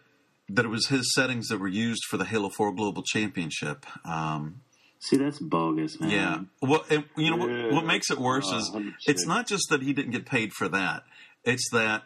that 0.50 0.64
it 0.64 0.68
was 0.68 0.88
his 0.88 1.12
settings 1.14 1.48
that 1.48 1.58
were 1.58 1.68
used 1.68 2.02
for 2.08 2.16
the 2.16 2.24
Halo 2.24 2.50
Four 2.50 2.72
Global 2.72 3.02
Championship. 3.02 3.86
Um, 4.04 4.60
See, 4.98 5.16
that's 5.16 5.38
bogus, 5.38 5.98
man. 5.98 6.10
Yeah. 6.10 6.40
Well, 6.60 6.84
and, 6.90 7.04
you 7.16 7.34
know 7.34 7.48
yeah. 7.48 7.64
what, 7.64 7.72
what, 7.72 7.86
makes 7.86 8.10
it 8.10 8.18
worse 8.18 8.46
is 8.52 8.70
100%. 8.70 8.92
it's 9.06 9.26
not 9.26 9.46
just 9.46 9.70
that 9.70 9.80
he 9.80 9.94
didn't 9.94 10.10
get 10.10 10.26
paid 10.26 10.52
for 10.52 10.68
that; 10.68 11.04
it's 11.42 11.70
that 11.72 12.02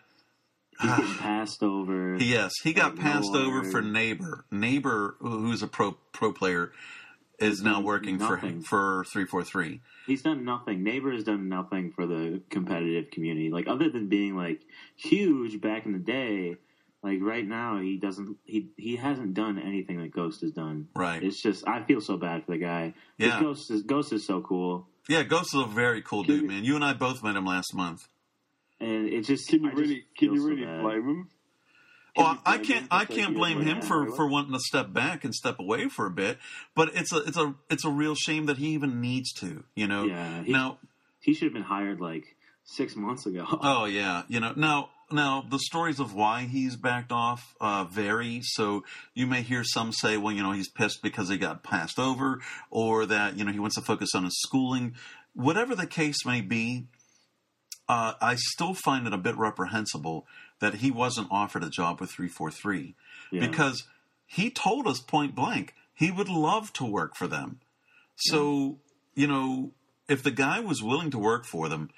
he 0.81 0.89
ah. 0.89 0.97
got 0.99 1.19
passed 1.19 1.63
over. 1.63 2.17
Yes, 2.17 2.53
he 2.63 2.73
got 2.73 2.97
passed 2.97 3.35
over 3.35 3.65
for 3.65 3.83
Neighbor. 3.83 4.45
Neighbor, 4.51 5.17
who's 5.21 5.63
a 5.63 5.67
pro 5.67 5.93
pro 6.13 6.33
player, 6.33 6.73
is 7.39 7.63
now 7.63 7.81
working 7.81 8.19
nothing. 8.19 8.61
for 8.63 9.05
for 9.05 9.05
three 9.05 9.27
four 9.27 9.45
three. 9.45 9.81
He's 10.07 10.23
done 10.23 10.45
nothing. 10.45 10.83
Neighbor 10.83 11.13
has 11.13 11.25
done 11.25 11.49
nothing 11.49 11.93
for 11.93 12.07
the 12.07 12.43
competitive 12.51 13.11
community. 13.11 13.51
Like 13.51 13.67
other 13.69 13.91
than 13.91 14.09
being 14.09 14.37
like 14.37 14.61
huge 14.97 15.61
back 15.61 15.87
in 15.87 15.93
the 15.93 15.99
day, 15.99 16.57
like 17.03 17.19
right 17.21 17.47
now 17.47 17.81
he 17.81 17.97
doesn't 17.97 18.37
he 18.45 18.71
he 18.77 18.97
hasn't 18.97 19.35
done 19.35 19.59
anything 19.59 20.01
that 20.01 20.11
Ghost 20.11 20.41
has 20.43 20.53
done. 20.53 20.89
Right. 20.95 21.23
It's 21.23 21.41
just 21.41 21.67
I 21.69 21.83
feel 21.83 22.01
so 22.01 22.17
bad 22.17 22.45
for 22.45 22.53
the 22.53 22.59
guy. 22.59 22.95
Yeah. 23.19 23.41
Ghost 23.41 23.71
is 23.71 23.83
Ghost 23.83 24.13
is 24.13 24.27
so 24.27 24.41
cool. 24.41 24.89
Yeah, 25.09 25.23
Ghost 25.23 25.55
is 25.55 25.61
a 25.61 25.67
very 25.67 26.01
cool 26.01 26.23
dude, 26.23 26.49
man. 26.49 26.65
You 26.65 26.77
and 26.77 26.85
I 26.85 26.95
both 26.95 27.23
met 27.23 27.37
him 27.37 27.45
last 27.45 27.75
month. 27.75 28.09
And 28.81 29.09
it 29.09 29.23
just 29.23 29.49
can 29.49 29.63
you 29.63 29.71
I 29.71 29.73
really 29.73 30.05
can 30.17 30.35
you 30.35 30.47
really 30.47 30.65
so 30.65 30.83
blame 30.83 31.09
him? 31.09 31.29
Oh, 32.17 32.39
I 32.47 32.59
can't. 32.59 32.87
I 32.91 33.05
can't 33.07 33.35
blame 33.35 33.61
him 33.61 33.81
for, 33.81 34.13
for 34.13 34.29
wanting 34.29 34.53
to 34.53 34.61
step 34.61 34.93
back 34.93 35.25
and 35.25 35.35
step 35.35 35.59
away 35.59 35.89
for 35.89 36.07
a 36.07 36.11
bit. 36.11 36.39
But 36.77 36.95
it's 36.95 37.13
a 37.13 37.19
it's 37.19 37.37
a 37.37 37.55
it's 37.69 37.85
a 37.85 37.91
real 37.91 38.15
shame 38.15 38.47
that 38.47 38.59
he 38.59 38.69
even 38.69 39.01
needs 39.01 39.33
to. 39.35 39.65
You 39.75 39.89
know. 39.89 40.05
Yeah. 40.05 40.45
He, 40.45 40.53
now 40.53 40.79
he 41.21 41.35
should 41.35 41.47
have 41.47 41.53
been 41.53 41.63
hired 41.63 42.01
like 42.01 42.37
six 42.65 42.95
months 42.95 43.27
ago. 43.27 43.47
Oh 43.63 43.87
yeah. 43.87 44.23
You 44.29 44.39
know. 44.39 44.53
Now 44.55 44.91
now 45.11 45.45
the 45.49 45.59
stories 45.59 45.99
of 45.99 46.15
why 46.15 46.43
he's 46.43 46.77
backed 46.77 47.11
off 47.11 47.57
uh, 47.61 47.85
vary. 47.85 48.41
So 48.43 48.85
you 49.15 49.27
may 49.27 49.43
hear 49.43 49.65
some 49.65 49.93
say, 49.93 50.17
well, 50.17 50.33
you 50.33 50.43
know, 50.43 50.53
he's 50.53 50.69
pissed 50.69 51.03
because 51.03 51.29
he 51.29 51.37
got 51.37 51.65
passed 51.65 51.99
over, 51.99 52.41
or 52.71 53.07
that 53.07 53.37
you 53.37 53.45
know 53.45 53.51
he 53.51 53.59
wants 53.59 53.75
to 53.75 53.83
focus 53.83 54.15
on 54.15 54.25
his 54.25 54.39
schooling. 54.41 54.95
Whatever 55.35 55.75
the 55.75 55.87
case 55.89 56.25
may 56.25 56.43
be, 56.43 56.87
uh, 57.89 58.15
I 58.21 58.37
still 58.37 58.75
find 58.75 59.07
it 59.07 59.13
a 59.13 59.19
bit 59.19 59.37
reprehensible 59.37 60.27
that 60.61 60.77
he 60.77 60.91
wasn't 60.91 61.29
offered 61.31 61.65
a 61.65 61.71
job 61.71 62.01
with 62.01 62.11
343 62.11 62.95
yeah. 63.31 63.41
because 63.47 63.85
he 64.27 64.51
told 64.51 64.87
us 64.87 65.01
point 65.01 65.35
blank 65.35 65.75
he 65.95 66.11
would 66.11 66.29
love 66.29 66.73
to 66.75 66.85
work 66.85 67.17
for 67.17 67.27
them. 67.27 67.61
So, 68.17 68.79
yeah. 69.15 69.23
you 69.23 69.27
know, 69.27 69.73
if 70.09 70.23
the 70.23 70.31
guy 70.31 70.61
was 70.61 70.83
willing 70.83 71.11
to 71.11 71.19
work 71.19 71.45
for 71.45 71.69
them, 71.69 71.91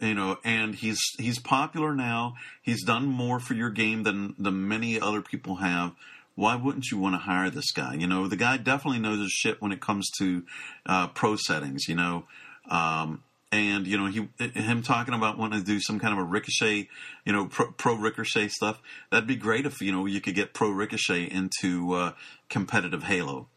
you 0.00 0.14
know, 0.14 0.38
and 0.44 0.74
he's 0.74 1.00
he's 1.18 1.40
popular 1.40 1.92
now. 1.94 2.34
He's 2.62 2.84
done 2.84 3.06
more 3.06 3.40
for 3.40 3.54
your 3.54 3.70
game 3.70 4.04
than 4.04 4.34
than 4.38 4.68
many 4.68 5.00
other 5.00 5.22
people 5.22 5.56
have. 5.56 5.92
Why 6.36 6.54
wouldn't 6.54 6.86
you 6.92 6.98
want 6.98 7.14
to 7.14 7.18
hire 7.18 7.50
this 7.50 7.72
guy? 7.72 7.94
You 7.94 8.06
know, 8.06 8.28
the 8.28 8.36
guy 8.36 8.58
definitely 8.58 9.00
knows 9.00 9.18
his 9.18 9.32
shit 9.32 9.60
when 9.60 9.72
it 9.72 9.80
comes 9.80 10.08
to 10.20 10.44
uh, 10.86 11.08
pro 11.08 11.34
settings. 11.34 11.88
You 11.88 11.96
know, 11.96 12.26
um, 12.70 13.24
and 13.50 13.86
you 13.86 13.96
know 13.96 14.06
he 14.06 14.28
him 14.44 14.82
talking 14.82 15.14
about 15.14 15.38
wanting 15.38 15.60
to 15.60 15.64
do 15.64 15.80
some 15.80 15.98
kind 15.98 16.12
of 16.12 16.18
a 16.18 16.24
ricochet, 16.24 16.88
you 17.24 17.32
know, 17.32 17.46
pro, 17.46 17.72
pro 17.72 17.94
ricochet 17.94 18.48
stuff. 18.48 18.80
That'd 19.10 19.26
be 19.26 19.36
great 19.36 19.66
if 19.66 19.80
you 19.80 19.92
know 19.92 20.06
you 20.06 20.20
could 20.20 20.34
get 20.34 20.52
pro 20.52 20.70
ricochet 20.70 21.24
into 21.24 21.94
uh, 21.94 22.12
competitive 22.48 23.04
Halo. 23.04 23.48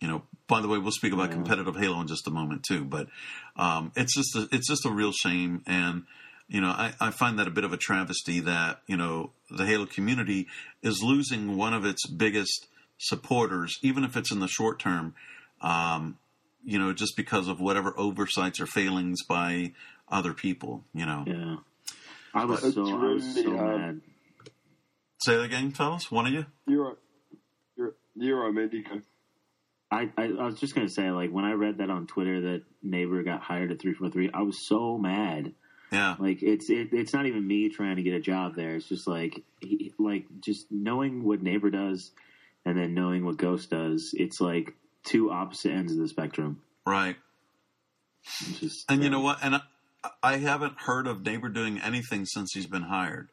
You 0.00 0.08
know, 0.08 0.22
by 0.48 0.60
the 0.60 0.68
way, 0.68 0.78
we'll 0.78 0.92
speak 0.92 1.12
about 1.12 1.30
Yeah. 1.30 1.36
competitive 1.36 1.76
Halo 1.76 2.00
in 2.00 2.06
just 2.08 2.26
a 2.26 2.30
moment 2.30 2.64
too. 2.64 2.84
But 2.84 3.08
um, 3.56 3.92
it's 3.96 4.14
just 4.14 4.34
a, 4.36 4.48
it's 4.54 4.68
just 4.68 4.84
a 4.84 4.90
real 4.90 5.12
shame, 5.12 5.62
and 5.66 6.04
you 6.48 6.60
know 6.60 6.68
I, 6.68 6.94
I 7.00 7.10
find 7.10 7.38
that 7.38 7.48
a 7.48 7.52
bit 7.52 7.64
of 7.64 7.72
a 7.72 7.76
travesty 7.76 8.40
that 8.40 8.82
you 8.86 8.96
know 8.96 9.32
the 9.50 9.66
Halo 9.66 9.86
community 9.86 10.46
is 10.82 11.02
losing 11.02 11.56
one 11.56 11.74
of 11.74 11.84
its 11.84 12.06
biggest 12.06 12.68
supporters, 12.98 13.76
even 13.82 14.04
if 14.04 14.16
it's 14.16 14.30
in 14.30 14.38
the 14.38 14.48
short 14.48 14.78
term. 14.78 15.14
Um, 15.60 16.18
you 16.64 16.78
know, 16.78 16.92
just 16.92 17.16
because 17.16 17.48
of 17.48 17.60
whatever 17.60 17.94
oversights 17.98 18.60
or 18.60 18.66
failings 18.66 19.18
by 19.28 19.72
other 20.08 20.32
people. 20.34 20.84
You 20.94 21.06
know, 21.06 21.24
Yeah. 21.26 21.56
I 22.34 22.44
was 22.46 22.64
It's 22.64 22.74
so 22.74 22.82
I 22.86 23.12
was 23.12 23.34
so 23.34 23.56
hard. 23.56 23.80
mad. 23.80 24.00
say 25.22 25.36
that 25.36 25.42
again, 25.42 25.70
fellas. 25.72 26.10
One 26.10 26.26
of 26.26 26.32
you. 26.32 26.46
You're 26.66 26.84
right. 26.88 26.96
You're, 27.76 27.94
you're 28.16 28.44
right, 28.44 28.54
man, 28.54 29.02
I, 29.90 30.08
I, 30.16 30.22
I 30.24 30.44
was 30.46 30.58
just 30.58 30.74
gonna 30.74 30.88
say, 30.88 31.10
like 31.10 31.30
when 31.30 31.44
I 31.44 31.52
read 31.52 31.78
that 31.78 31.90
on 31.90 32.06
Twitter 32.06 32.40
that 32.40 32.62
Neighbor 32.82 33.22
got 33.22 33.42
hired 33.42 33.70
at 33.70 33.80
three 33.80 33.92
four 33.92 34.08
three, 34.08 34.30
I 34.32 34.40
was 34.42 34.66
so 34.66 34.96
mad. 34.96 35.52
Yeah, 35.92 36.16
Like 36.18 36.42
it's 36.42 36.70
it, 36.70 36.88
it's 36.92 37.12
not 37.12 37.26
even 37.26 37.46
me 37.46 37.68
trying 37.68 37.96
to 37.96 38.02
get 38.02 38.14
a 38.14 38.20
job 38.20 38.56
there. 38.56 38.76
It's 38.76 38.88
just 38.88 39.06
like 39.06 39.42
he, 39.60 39.92
like 39.98 40.24
just 40.40 40.64
knowing 40.70 41.22
what 41.24 41.42
Neighbor 41.42 41.68
does, 41.70 42.12
and 42.64 42.78
then 42.78 42.94
knowing 42.94 43.26
what 43.26 43.36
Ghost 43.36 43.68
does. 43.68 44.14
It's 44.14 44.40
like 44.40 44.74
two 45.04 45.30
opposite 45.30 45.72
ends 45.72 45.92
of 45.92 45.98
the 45.98 46.08
spectrum. 46.08 46.60
right. 46.86 47.16
Just, 48.60 48.88
And 48.90 49.02
you 49.02 49.08
uh, 49.08 49.12
know 49.12 49.20
what? 49.20 49.38
And 49.42 49.56
I, 49.56 49.60
I 50.22 50.36
haven't 50.36 50.78
heard 50.80 51.06
of 51.06 51.24
Neighbor 51.24 51.48
doing 51.48 51.80
anything 51.80 52.24
since 52.24 52.52
he's 52.52 52.66
been 52.68 52.82
hired. 52.82 53.28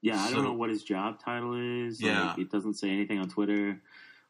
Yeah, 0.00 0.20
I 0.20 0.28
So- 0.28 0.36
don't 0.36 0.44
know 0.44 0.52
what 0.52 0.70
his 0.70 0.82
job 0.84 1.18
title 1.24 1.86
is. 1.86 2.00
Yeah. 2.00 2.28
Like, 2.28 2.38
it 2.38 2.50
doesn't 2.52 2.74
say 2.74 2.90
anything 2.90 3.18
on 3.18 3.28
Twitter. 3.28 3.80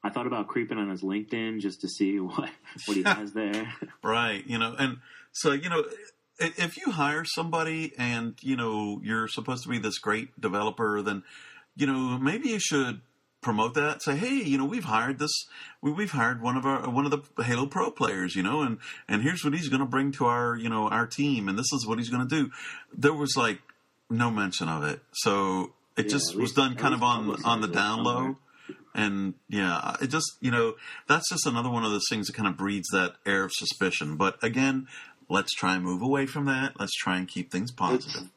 I 0.02 0.10
thought 0.10 0.26
about 0.26 0.46
creeping 0.48 0.78
on 0.78 0.88
his 0.88 1.02
LinkedIn 1.02 1.60
just 1.60 1.80
to 1.82 1.88
see 1.88 2.18
what 2.20 2.48
what 2.86 2.96
he 2.96 3.02
has 3.06 3.32
there. 3.32 3.72
Right. 4.02 4.46
You 4.46 4.58
know, 4.58 4.74
and 4.78 4.98
so, 5.32 5.52
you 5.52 5.68
know, 5.68 5.84
if 6.38 6.76
you 6.78 6.92
hire 6.92 7.24
somebody 7.24 7.92
and, 7.98 8.34
you 8.40 8.56
know, 8.56 9.00
you're 9.02 9.28
supposed 9.28 9.62
to 9.64 9.68
be 9.68 9.78
this 9.78 9.98
great 9.98 10.38
developer, 10.40 11.02
then, 11.02 11.22
you 11.76 11.86
know, 11.86 12.18
maybe 12.18 12.48
you 12.50 12.58
should 12.60 13.00
promote 13.46 13.74
that. 13.74 14.02
Say, 14.02 14.16
hey, 14.16 14.34
you 14.42 14.58
know, 14.58 14.64
we've 14.64 14.84
hired 14.84 15.18
this, 15.20 15.30
we, 15.80 15.92
we've 15.92 16.10
hired 16.10 16.42
one 16.42 16.56
of 16.56 16.66
our, 16.66 16.90
one 16.90 17.06
of 17.06 17.12
the 17.12 17.42
Halo 17.44 17.66
Pro 17.66 17.90
players, 17.92 18.34
you 18.34 18.42
know, 18.42 18.62
and, 18.62 18.78
and 19.08 19.22
here's 19.22 19.44
what 19.44 19.54
he's 19.54 19.68
going 19.68 19.80
to 19.80 19.86
bring 19.86 20.10
to 20.12 20.26
our, 20.26 20.56
you 20.56 20.68
know, 20.68 20.88
our 20.88 21.06
team, 21.06 21.48
and 21.48 21.56
this 21.56 21.72
is 21.72 21.86
what 21.86 21.98
he's 21.98 22.10
going 22.10 22.26
to 22.28 22.34
do. 22.42 22.50
There 22.92 23.14
was 23.14 23.36
like 23.36 23.60
no 24.10 24.30
mention 24.30 24.68
of 24.68 24.82
it. 24.82 25.00
So 25.12 25.72
it 25.96 26.06
Yeah, 26.06 26.10
just 26.10 26.34
was 26.34 26.36
least- 26.36 26.56
done 26.56 26.74
kind 26.74 26.92
of 26.92 27.02
on, 27.04 27.36
on 27.44 27.60
the 27.60 27.68
down 27.68 28.02
low. 28.02 28.14
somewhere. 28.14 28.34
And 28.94 29.34
yeah, 29.48 29.94
it 30.00 30.08
just, 30.08 30.38
you 30.40 30.50
know, 30.50 30.74
that's 31.06 31.28
just 31.30 31.46
another 31.46 31.68
one 31.70 31.84
of 31.84 31.90
those 31.92 32.06
things 32.10 32.26
that 32.26 32.32
kind 32.34 32.48
of 32.48 32.56
breeds 32.56 32.88
that 32.92 33.14
air 33.26 33.44
of 33.44 33.52
suspicion. 33.52 34.16
But 34.16 34.42
again, 34.42 34.88
let's 35.28 35.52
try 35.52 35.74
and 35.76 35.84
move 35.84 36.00
away 36.02 36.24
from 36.26 36.46
that. 36.46 36.80
Let's 36.80 36.94
try 36.94 37.18
and 37.18 37.28
keep 37.28 37.52
things 37.52 37.70
positive. 37.70 38.30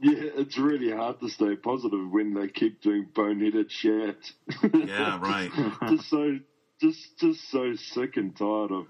Yeah, 0.00 0.30
it's 0.36 0.56
really 0.56 0.92
hard 0.92 1.20
to 1.20 1.28
stay 1.28 1.56
positive 1.56 2.10
when 2.10 2.34
they 2.34 2.48
keep 2.48 2.80
doing 2.82 3.08
boneheaded 3.12 3.70
shit. 3.70 4.32
Yeah, 4.72 5.18
right. 5.20 5.50
just 5.88 6.08
so, 6.08 6.38
just, 6.80 7.18
just 7.18 7.50
so 7.50 7.74
sick 7.74 8.16
and 8.16 8.36
tired 8.36 8.70
of, 8.70 8.86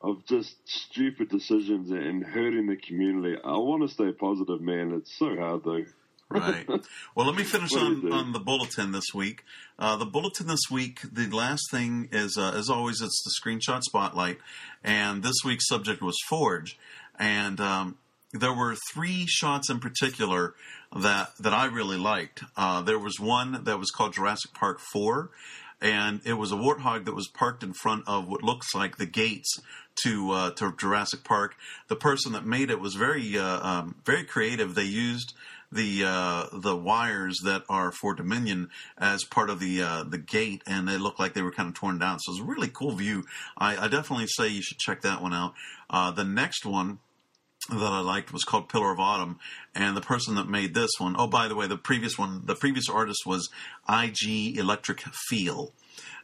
of 0.00 0.24
just 0.26 0.56
stupid 0.64 1.28
decisions 1.28 1.90
and 1.90 2.24
hurting 2.24 2.66
the 2.66 2.76
community. 2.76 3.36
I 3.44 3.58
want 3.58 3.82
to 3.82 3.92
stay 3.92 4.12
positive, 4.12 4.62
man. 4.62 4.92
It's 4.92 5.18
so 5.18 5.36
hard 5.36 5.64
though. 5.64 5.84
Right. 6.28 6.66
Well, 7.14 7.26
let 7.26 7.36
me 7.36 7.44
finish 7.44 7.72
What 7.72 7.80
do 7.80 8.08
you 8.08 8.12
on, 8.12 8.26
on 8.26 8.32
the 8.32 8.40
bulletin 8.40 8.92
this 8.92 9.14
week. 9.14 9.42
Uh, 9.78 9.96
the 9.96 10.04
bulletin 10.04 10.48
this 10.48 10.70
week, 10.70 11.00
the 11.10 11.28
last 11.28 11.70
thing 11.70 12.10
is, 12.12 12.36
uh, 12.36 12.52
as 12.54 12.68
always, 12.68 13.00
it's 13.00 13.22
the 13.24 13.32
screenshot 13.40 13.82
spotlight. 13.82 14.36
And 14.84 15.22
this 15.22 15.36
week's 15.46 15.66
subject 15.66 16.02
was 16.02 16.18
Forge. 16.28 16.78
And 17.18 17.58
um, 17.58 17.96
there 18.38 18.54
were 18.54 18.76
three 18.92 19.26
shots 19.26 19.70
in 19.70 19.80
particular 19.80 20.54
that, 20.94 21.32
that 21.40 21.52
I 21.52 21.66
really 21.66 21.96
liked. 21.96 22.42
Uh, 22.56 22.82
there 22.82 22.98
was 22.98 23.18
one 23.18 23.64
that 23.64 23.78
was 23.78 23.90
called 23.90 24.14
Jurassic 24.14 24.52
Park 24.54 24.80
4. 24.80 25.30
And 25.80 26.22
it 26.24 26.34
was 26.34 26.52
a 26.52 26.56
warthog 26.56 27.04
that 27.04 27.14
was 27.14 27.28
parked 27.28 27.62
in 27.62 27.74
front 27.74 28.04
of 28.06 28.28
what 28.28 28.42
looks 28.42 28.74
like 28.74 28.96
the 28.96 29.04
gates 29.04 29.60
to 30.04 30.30
uh, 30.30 30.50
to 30.52 30.74
Jurassic 30.76 31.22
Park. 31.22 31.54
The 31.88 31.96
person 31.96 32.32
that 32.32 32.46
made 32.46 32.70
it 32.70 32.80
was 32.80 32.94
very 32.94 33.38
uh, 33.38 33.60
um, 33.66 33.96
very 34.04 34.24
creative. 34.24 34.74
They 34.74 34.84
used 34.84 35.34
the 35.70 36.04
uh, 36.04 36.46
the 36.52 36.76
wires 36.76 37.38
that 37.44 37.64
are 37.68 37.92
for 37.92 38.14
Dominion 38.14 38.70
as 38.96 39.24
part 39.24 39.50
of 39.50 39.60
the 39.60 39.82
uh, 39.82 40.04
the 40.04 40.18
gate, 40.18 40.62
and 40.66 40.88
they 40.88 40.96
looked 40.96 41.18
like 41.18 41.34
they 41.34 41.42
were 41.42 41.52
kind 41.52 41.68
of 41.68 41.74
torn 41.74 41.98
down. 41.98 42.18
So 42.20 42.30
it 42.30 42.34
was 42.34 42.40
a 42.40 42.50
really 42.50 42.68
cool 42.68 42.92
view. 42.92 43.24
I, 43.58 43.76
I 43.76 43.88
definitely 43.88 44.26
say 44.28 44.48
you 44.48 44.62
should 44.62 44.78
check 44.78 45.02
that 45.02 45.22
one 45.22 45.34
out. 45.34 45.54
Uh, 45.90 46.10
the 46.10 46.24
next 46.24 46.64
one 46.64 46.98
that 47.68 47.92
I 47.92 48.00
liked 48.00 48.32
was 48.32 48.44
called 48.44 48.68
Pillar 48.68 48.92
of 48.92 49.00
Autumn, 49.00 49.38
and 49.74 49.96
the 49.96 50.00
person 50.00 50.34
that 50.36 50.48
made 50.48 50.74
this 50.74 50.90
one, 50.98 51.16
oh 51.18 51.26
by 51.26 51.48
the 51.48 51.54
way, 51.54 51.66
the 51.66 51.76
previous 51.76 52.16
one, 52.18 52.42
the 52.44 52.54
previous 52.54 52.88
artist 52.88 53.26
was 53.26 53.48
IG 53.88 54.56
Electric 54.58 55.00
Feel. 55.28 55.72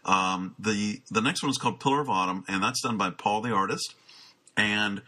Um, 0.05 0.55
the 0.59 1.01
the 1.11 1.21
next 1.21 1.43
one 1.43 1.51
is 1.51 1.59
called 1.59 1.81
Pillar 1.81 2.01
of 2.01 2.11
Autumn, 2.11 2.45
and 2.49 2.63
that's 2.63 2.83
done 2.83 2.97
by 2.97 3.11
Paul 3.11 3.41
the 3.41 3.53
artist. 3.53 3.95
And 4.57 5.03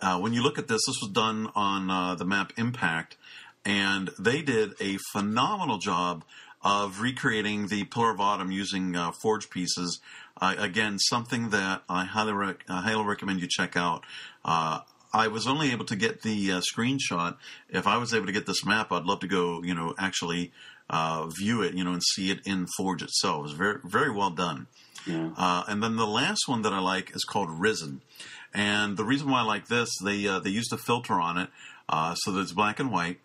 uh, 0.00 0.18
when 0.18 0.32
you 0.32 0.42
look 0.42 0.58
at 0.58 0.68
this, 0.68 0.82
this 0.86 0.96
was 1.00 1.10
done 1.12 1.50
on 1.54 1.90
uh, 1.90 2.14
the 2.14 2.24
map 2.24 2.52
Impact, 2.56 3.16
and 3.64 4.10
they 4.18 4.42
did 4.42 4.72
a 4.80 4.98
phenomenal 5.12 5.78
job 5.78 6.24
of 6.62 7.00
recreating 7.00 7.68
the 7.68 7.84
Pillar 7.84 8.10
of 8.10 8.20
Autumn 8.20 8.50
using 8.50 8.94
uh, 8.96 9.12
forge 9.12 9.50
pieces. 9.50 10.00
Uh, 10.40 10.54
again, 10.58 10.98
something 10.98 11.50
that 11.50 11.82
I 11.88 12.04
highly, 12.04 12.32
rec- 12.32 12.64
I 12.68 12.82
highly 12.82 13.04
recommend 13.04 13.40
you 13.40 13.48
check 13.48 13.76
out. 13.76 14.04
I 15.12 15.28
was 15.28 15.46
only 15.46 15.72
able 15.72 15.84
to 15.86 15.96
get 15.96 16.22
the 16.22 16.52
uh, 16.52 16.60
screenshot. 16.60 17.36
If 17.68 17.86
I 17.86 17.96
was 17.96 18.14
able 18.14 18.26
to 18.26 18.32
get 18.32 18.46
this 18.46 18.64
map, 18.64 18.92
I'd 18.92 19.04
love 19.04 19.20
to 19.20 19.26
go, 19.26 19.62
you 19.62 19.74
know, 19.74 19.94
actually 19.98 20.52
uh, 20.88 21.26
view 21.26 21.62
it, 21.62 21.74
you 21.74 21.84
know, 21.84 21.92
and 21.92 22.02
see 22.14 22.30
it 22.30 22.40
in 22.44 22.66
Forge 22.76 23.02
itself. 23.02 23.46
It's 23.46 23.54
very, 23.54 23.78
very 23.84 24.10
well 24.10 24.30
done. 24.30 24.66
Yeah. 25.06 25.30
Uh, 25.36 25.64
and 25.66 25.82
then 25.82 25.96
the 25.96 26.06
last 26.06 26.42
one 26.46 26.62
that 26.62 26.72
I 26.72 26.78
like 26.78 27.14
is 27.14 27.24
called 27.24 27.50
Risen. 27.50 28.02
And 28.52 28.96
the 28.96 29.04
reason 29.04 29.30
why 29.30 29.40
I 29.40 29.44
like 29.44 29.68
this, 29.68 29.88
they 30.02 30.26
uh, 30.26 30.40
they 30.40 30.50
used 30.50 30.72
a 30.72 30.76
filter 30.76 31.14
on 31.14 31.38
it, 31.38 31.50
uh, 31.88 32.14
so 32.14 32.32
that 32.32 32.40
it's 32.40 32.52
black 32.52 32.80
and 32.80 32.90
white, 32.90 33.20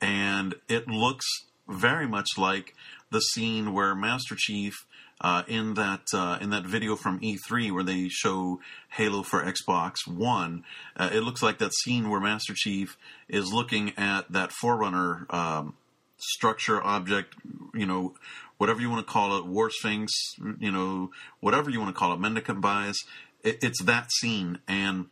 and 0.00 0.54
it 0.68 0.86
looks 0.86 1.24
very 1.66 2.06
much 2.06 2.28
like 2.36 2.74
the 3.10 3.20
scene 3.20 3.72
where 3.72 3.94
Master 3.94 4.36
Chief 4.36 4.74
uh, 5.20 5.42
in 5.48 5.74
that 5.74 6.02
uh, 6.12 6.38
in 6.40 6.50
that 6.50 6.64
video 6.64 6.96
from 6.96 7.20
E3 7.20 7.72
where 7.72 7.84
they 7.84 8.08
show 8.08 8.60
Halo 8.90 9.22
for 9.22 9.42
Xbox 9.42 10.06
One. 10.06 10.64
Uh, 10.96 11.10
it 11.12 11.20
looks 11.20 11.42
like 11.42 11.58
that 11.58 11.72
scene 11.74 12.10
where 12.10 12.20
Master 12.20 12.54
Chief 12.54 12.96
is 13.28 13.52
looking 13.52 13.92
at 13.96 14.30
that 14.30 14.52
Forerunner 14.52 15.26
um, 15.30 15.74
structure, 16.18 16.82
object, 16.82 17.34
you 17.74 17.86
know, 17.86 18.14
whatever 18.58 18.80
you 18.80 18.90
want 18.90 19.06
to 19.06 19.10
call 19.12 19.38
it, 19.38 19.46
War 19.46 19.70
Sphinx, 19.70 20.12
you 20.58 20.70
know, 20.70 21.10
whatever 21.40 21.70
you 21.70 21.80
want 21.80 21.94
to 21.94 21.98
call 21.98 22.12
it, 22.12 22.20
Mendicant 22.20 22.60
Bias. 22.60 22.98
It, 23.42 23.62
it's 23.62 23.82
that 23.84 24.12
scene, 24.12 24.58
and 24.68 25.06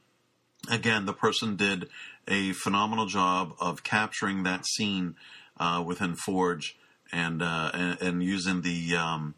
again, 0.70 1.06
the 1.06 1.12
person 1.14 1.56
did 1.56 1.88
a 2.28 2.52
phenomenal 2.52 3.06
job 3.06 3.54
of 3.60 3.82
capturing 3.82 4.42
that 4.42 4.66
scene 4.66 5.14
uh, 5.58 5.82
within 5.86 6.14
Forge 6.14 6.76
and, 7.12 7.42
uh, 7.42 7.70
and 7.72 8.02
and 8.02 8.22
using 8.22 8.62
the 8.62 8.96
um, 8.96 9.34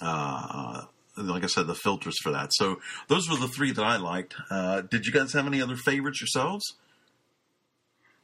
uh, 0.00 0.82
like 1.16 1.44
I 1.44 1.48
said, 1.48 1.66
the 1.66 1.74
filters 1.74 2.16
for 2.22 2.30
that. 2.32 2.52
So 2.54 2.80
those 3.08 3.28
were 3.28 3.36
the 3.36 3.48
three 3.48 3.72
that 3.72 3.84
I 3.84 3.96
liked. 3.96 4.34
Uh, 4.50 4.82
did 4.82 5.06
you 5.06 5.12
guys 5.12 5.32
have 5.32 5.46
any 5.46 5.60
other 5.60 5.76
favorites 5.76 6.20
yourselves? 6.20 6.64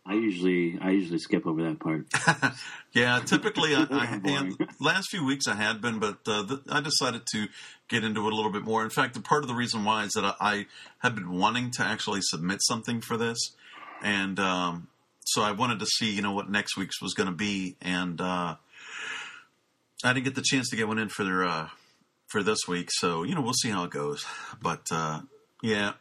I 0.06 0.14
usually 0.14 0.78
I 0.82 0.90
usually 0.90 1.18
skip 1.18 1.46
over 1.46 1.62
that 1.62 1.80
part. 1.80 2.06
Yeah, 2.94 3.18
typically, 3.18 3.74
I, 3.74 3.82
I 3.90 4.20
and 4.24 4.56
last 4.78 5.08
few 5.10 5.24
weeks 5.24 5.48
I 5.48 5.56
had 5.56 5.80
been, 5.80 5.98
but 5.98 6.18
uh, 6.28 6.46
th- 6.46 6.60
I 6.70 6.80
decided 6.80 7.22
to 7.32 7.48
get 7.88 8.04
into 8.04 8.24
it 8.24 8.32
a 8.32 8.36
little 8.36 8.52
bit 8.52 8.62
more. 8.62 8.84
In 8.84 8.90
fact, 8.90 9.14
the 9.14 9.20
part 9.20 9.42
of 9.42 9.48
the 9.48 9.54
reason 9.54 9.84
why 9.84 10.04
is 10.04 10.12
that 10.12 10.24
I, 10.24 10.34
I 10.40 10.66
have 10.98 11.16
been 11.16 11.32
wanting 11.32 11.72
to 11.72 11.82
actually 11.82 12.20
submit 12.22 12.60
something 12.62 13.00
for 13.00 13.16
this, 13.16 13.36
and 14.00 14.38
um, 14.38 14.86
so 15.24 15.42
I 15.42 15.50
wanted 15.50 15.80
to 15.80 15.86
see, 15.86 16.12
you 16.12 16.22
know, 16.22 16.30
what 16.30 16.48
next 16.48 16.76
week's 16.76 17.02
was 17.02 17.14
going 17.14 17.28
to 17.28 17.34
be, 17.34 17.74
and 17.82 18.20
uh, 18.20 18.54
I 20.04 20.12
didn't 20.12 20.24
get 20.24 20.34
the 20.34 20.42
chance 20.44 20.68
to 20.70 20.76
get 20.76 20.86
one 20.86 20.98
in 20.98 21.08
for 21.08 21.24
their, 21.24 21.44
uh, 21.44 21.68
for 22.28 22.42
this 22.42 22.60
week. 22.68 22.90
So 22.92 23.22
you 23.24 23.34
know, 23.34 23.40
we'll 23.40 23.54
see 23.54 23.70
how 23.70 23.84
it 23.84 23.90
goes. 23.90 24.24
But 24.62 24.86
uh, 24.92 25.22
yeah, 25.62 25.92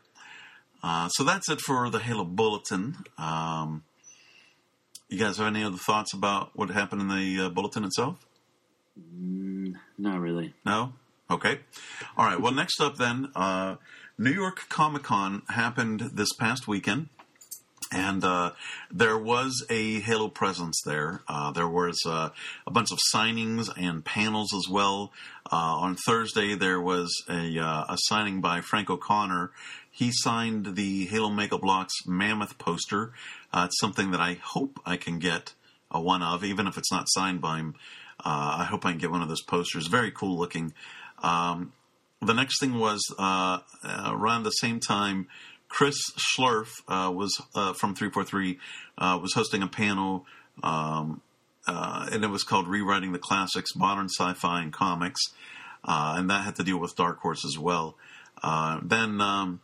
Uh, 0.84 1.08
so 1.08 1.24
that's 1.24 1.50
it 1.50 1.62
for 1.62 1.90
the 1.90 2.00
Halo 2.00 2.26
Bulletin. 2.26 2.98
Um, 3.18 3.84
you 5.08 5.18
guys 5.18 5.38
have 5.38 5.48
any 5.48 5.64
other 5.64 5.78
thoughts 5.78 6.14
about 6.14 6.52
what 6.56 6.70
happened 6.70 7.02
in 7.02 7.08
the 7.08 7.46
uh, 7.46 7.50
bulletin 7.50 7.86
itself? 7.86 8.18
Mm, 9.00 9.76
not 9.98 10.20
really. 10.20 10.54
No? 10.66 10.94
Okay. 11.32 11.60
All 12.18 12.26
right. 12.26 12.40
Well, 12.42 12.52
next 12.52 12.82
up 12.82 12.98
then, 12.98 13.30
uh, 13.36 13.76
New 14.18 14.32
York 14.32 14.68
Comic 14.68 15.04
Con 15.04 15.44
happened 15.48 16.02
this 16.14 16.34
past 16.34 16.68
weekend. 16.68 17.08
And 17.94 18.24
uh, 18.24 18.54
there 18.92 19.18
was 19.18 19.64
a 19.70 20.00
Halo 20.00 20.28
presence 20.28 20.82
there. 20.84 21.22
Uh, 21.28 21.52
there 21.52 21.68
was 21.68 22.02
uh, 22.08 22.30
a 22.66 22.72
bunch 22.72 22.92
of 22.92 22.98
signings 23.14 23.70
and 23.78 24.04
panels 24.04 24.52
as 24.52 24.68
well. 24.68 25.14
Uh, 25.52 25.78
on 25.78 25.96
Thursday, 25.96 26.56
there 26.56 26.82
was 26.82 27.24
a, 27.30 27.60
uh, 27.60 27.86
a 27.90 27.98
signing 28.06 28.42
by 28.42 28.62
Frank 28.62 28.90
O'Connor. 28.90 29.52
He 29.92 30.10
signed 30.12 30.76
the 30.76 31.06
Halo 31.06 31.30
Mega 31.30 31.60
Bloks 31.60 31.94
Mammoth 32.08 32.58
poster. 32.58 33.14
Uh, 33.54 33.68
it's 33.68 33.80
something 33.80 34.10
that 34.10 34.20
I 34.20 34.40
hope 34.42 34.80
I 34.88 34.98
can 34.98 35.20
get 35.20 35.54
a 35.92 36.02
one 36.02 36.24
of, 36.24 36.44
even 36.44 36.66
if 36.66 36.80
it's 36.80 36.92
not 36.92 37.06
signed 37.10 37.42
by 37.42 37.60
him. 37.60 37.76
I 38.26 38.64
hope 38.64 38.86
I 38.86 38.92
can 38.92 39.00
get 39.00 39.12
one 39.12 39.22
of 39.22 39.28
those 39.28 39.44
posters. 39.44 39.88
Very 39.88 40.10
cool 40.10 40.40
looking. 40.40 40.74
Um, 41.22 41.74
the 42.22 42.34
next 42.34 42.60
thing 42.60 42.80
was 42.80 43.02
around 43.20 44.44
the 44.44 44.52
same 44.52 44.80
time. 44.80 45.28
Chris 45.74 45.98
Schlerf 46.16 46.70
uh, 46.88 47.12
was 47.12 47.42
uh, 47.56 47.74
from 47.74 47.96
343 47.96 48.60
uh, 49.00 49.18
was 49.20 49.34
hosting 49.34 49.64
a 49.64 49.68
panel, 49.68 50.24
um, 50.62 51.20
uh, 51.68 52.08
and 52.12 52.24
it 52.24 52.28
was 52.28 52.44
called 52.44 52.68
"Rewriting 52.68 53.12
the 53.12 53.18
Classics: 53.18 53.76
Modern 53.76 54.08
Sci-Fi 54.08 54.62
and 54.62 54.72
Comics," 54.72 55.20
uh, 55.84 56.14
and 56.16 56.30
that 56.30 56.44
had 56.44 56.58
to 56.58 56.64
deal 56.64 56.78
with 56.78 56.96
Dark 56.96 57.20
Horse 57.22 57.44
as 57.44 57.58
well. 57.58 57.98
Uh, 58.44 58.82
then 58.84 59.20
um, 59.20 59.62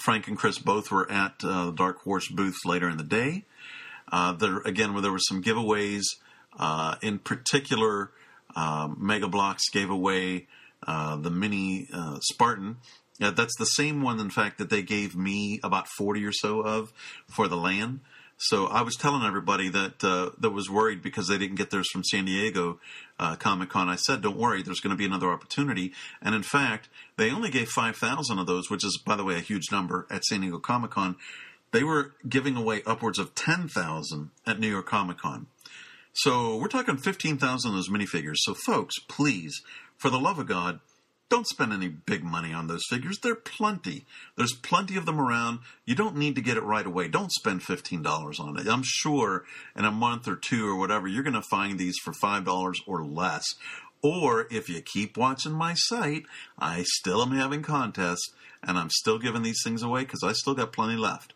Frank 0.00 0.28
and 0.28 0.38
Chris 0.38 0.58
both 0.60 0.92
were 0.92 1.10
at 1.10 1.40
the 1.40 1.72
Dark 1.72 2.02
Horse 2.02 2.28
booth 2.28 2.58
later 2.64 2.88
in 2.88 2.96
the 2.96 3.02
day. 3.02 3.44
there 4.38 4.58
again, 4.58 4.92
where 4.92 5.02
there 5.02 5.12
were 5.12 5.18
some 5.18 5.42
giveaways. 5.42 6.04
in 7.02 7.18
particular, 7.18 8.12
Mega 8.96 9.26
Bloks 9.26 9.70
gave 9.72 9.90
away 9.90 10.46
the 10.86 11.30
mini 11.32 11.88
Spartan 12.20 12.76
yeah, 13.18 13.30
that's 13.30 13.56
the 13.58 13.64
same 13.66 14.02
one, 14.02 14.20
in 14.20 14.30
fact, 14.30 14.58
that 14.58 14.70
they 14.70 14.82
gave 14.82 15.16
me 15.16 15.60
about 15.62 15.88
40 15.88 16.24
or 16.24 16.32
so 16.32 16.60
of 16.60 16.92
for 17.26 17.48
the 17.48 17.56
LAN. 17.56 18.00
So 18.40 18.66
I 18.66 18.82
was 18.82 18.94
telling 18.94 19.24
everybody 19.24 19.68
that 19.68 20.04
uh, 20.04 20.30
that 20.38 20.50
was 20.50 20.70
worried 20.70 21.02
because 21.02 21.26
they 21.26 21.38
didn't 21.38 21.56
get 21.56 21.70
theirs 21.70 21.88
from 21.90 22.04
San 22.04 22.24
Diego 22.24 22.78
uh, 23.18 23.34
Comic 23.34 23.68
Con. 23.68 23.88
I 23.88 23.96
said, 23.96 24.22
"Don't 24.22 24.36
worry, 24.36 24.62
there's 24.62 24.78
going 24.78 24.92
to 24.92 24.96
be 24.96 25.04
another 25.04 25.32
opportunity." 25.32 25.92
And 26.22 26.36
in 26.36 26.44
fact, 26.44 26.88
they 27.16 27.32
only 27.32 27.50
gave 27.50 27.68
five 27.68 27.96
thousand 27.96 28.38
of 28.38 28.46
those, 28.46 28.70
which 28.70 28.84
is, 28.84 28.96
by 29.04 29.16
the 29.16 29.24
way, 29.24 29.34
a 29.34 29.40
huge 29.40 29.72
number 29.72 30.06
at 30.08 30.24
San 30.24 30.42
Diego 30.42 30.60
Comic 30.60 30.92
Con. 30.92 31.16
They 31.72 31.82
were 31.82 32.14
giving 32.28 32.54
away 32.54 32.82
upwards 32.86 33.18
of 33.18 33.34
ten 33.34 33.66
thousand 33.66 34.30
at 34.46 34.60
New 34.60 34.70
York 34.70 34.86
Comic 34.86 35.18
Con. 35.18 35.48
So 36.12 36.56
we're 36.56 36.68
talking 36.68 36.96
fifteen 36.96 37.38
thousand 37.38 37.72
of 37.72 37.76
those 37.76 37.88
minifigures. 37.88 38.36
So 38.36 38.54
folks, 38.54 38.94
please, 39.08 39.62
for 39.96 40.10
the 40.10 40.20
love 40.20 40.38
of 40.38 40.46
God, 40.46 40.78
don't 41.28 41.46
spend 41.46 41.72
any 41.72 41.88
big 41.88 42.24
money 42.24 42.52
on 42.52 42.66
those 42.66 42.84
figures. 42.88 43.18
They're 43.18 43.34
plenty. 43.34 44.06
There's 44.36 44.54
plenty 44.54 44.96
of 44.96 45.06
them 45.06 45.20
around. 45.20 45.60
You 45.84 45.94
don't 45.94 46.16
need 46.16 46.34
to 46.36 46.40
get 46.40 46.56
it 46.56 46.62
right 46.62 46.86
away. 46.86 47.08
Don't 47.08 47.32
spend 47.32 47.60
$15 47.60 48.40
on 48.40 48.58
it. 48.58 48.66
I'm 48.66 48.82
sure 48.84 49.44
in 49.76 49.84
a 49.84 49.90
month 49.90 50.26
or 50.26 50.36
two 50.36 50.68
or 50.68 50.76
whatever, 50.76 51.06
you're 51.06 51.22
going 51.22 51.34
to 51.34 51.42
find 51.42 51.78
these 51.78 51.96
for 52.02 52.12
$5 52.12 52.74
or 52.86 53.04
less. 53.04 53.44
Or 54.02 54.46
if 54.50 54.68
you 54.68 54.80
keep 54.80 55.16
watching 55.16 55.52
my 55.52 55.74
site, 55.74 56.24
I 56.58 56.84
still 56.84 57.20
am 57.20 57.32
having 57.32 57.62
contests 57.62 58.32
and 58.62 58.78
I'm 58.78 58.90
still 58.90 59.18
giving 59.18 59.42
these 59.42 59.60
things 59.62 59.82
away 59.82 60.02
because 60.02 60.22
I 60.22 60.32
still 60.32 60.54
got 60.54 60.72
plenty 60.72 60.96
left. 60.96 61.34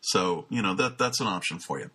So, 0.00 0.46
you 0.50 0.62
know, 0.62 0.74
that 0.74 0.98
that's 0.98 1.20
an 1.20 1.26
option 1.26 1.58
for 1.58 1.80
you. 1.80 1.90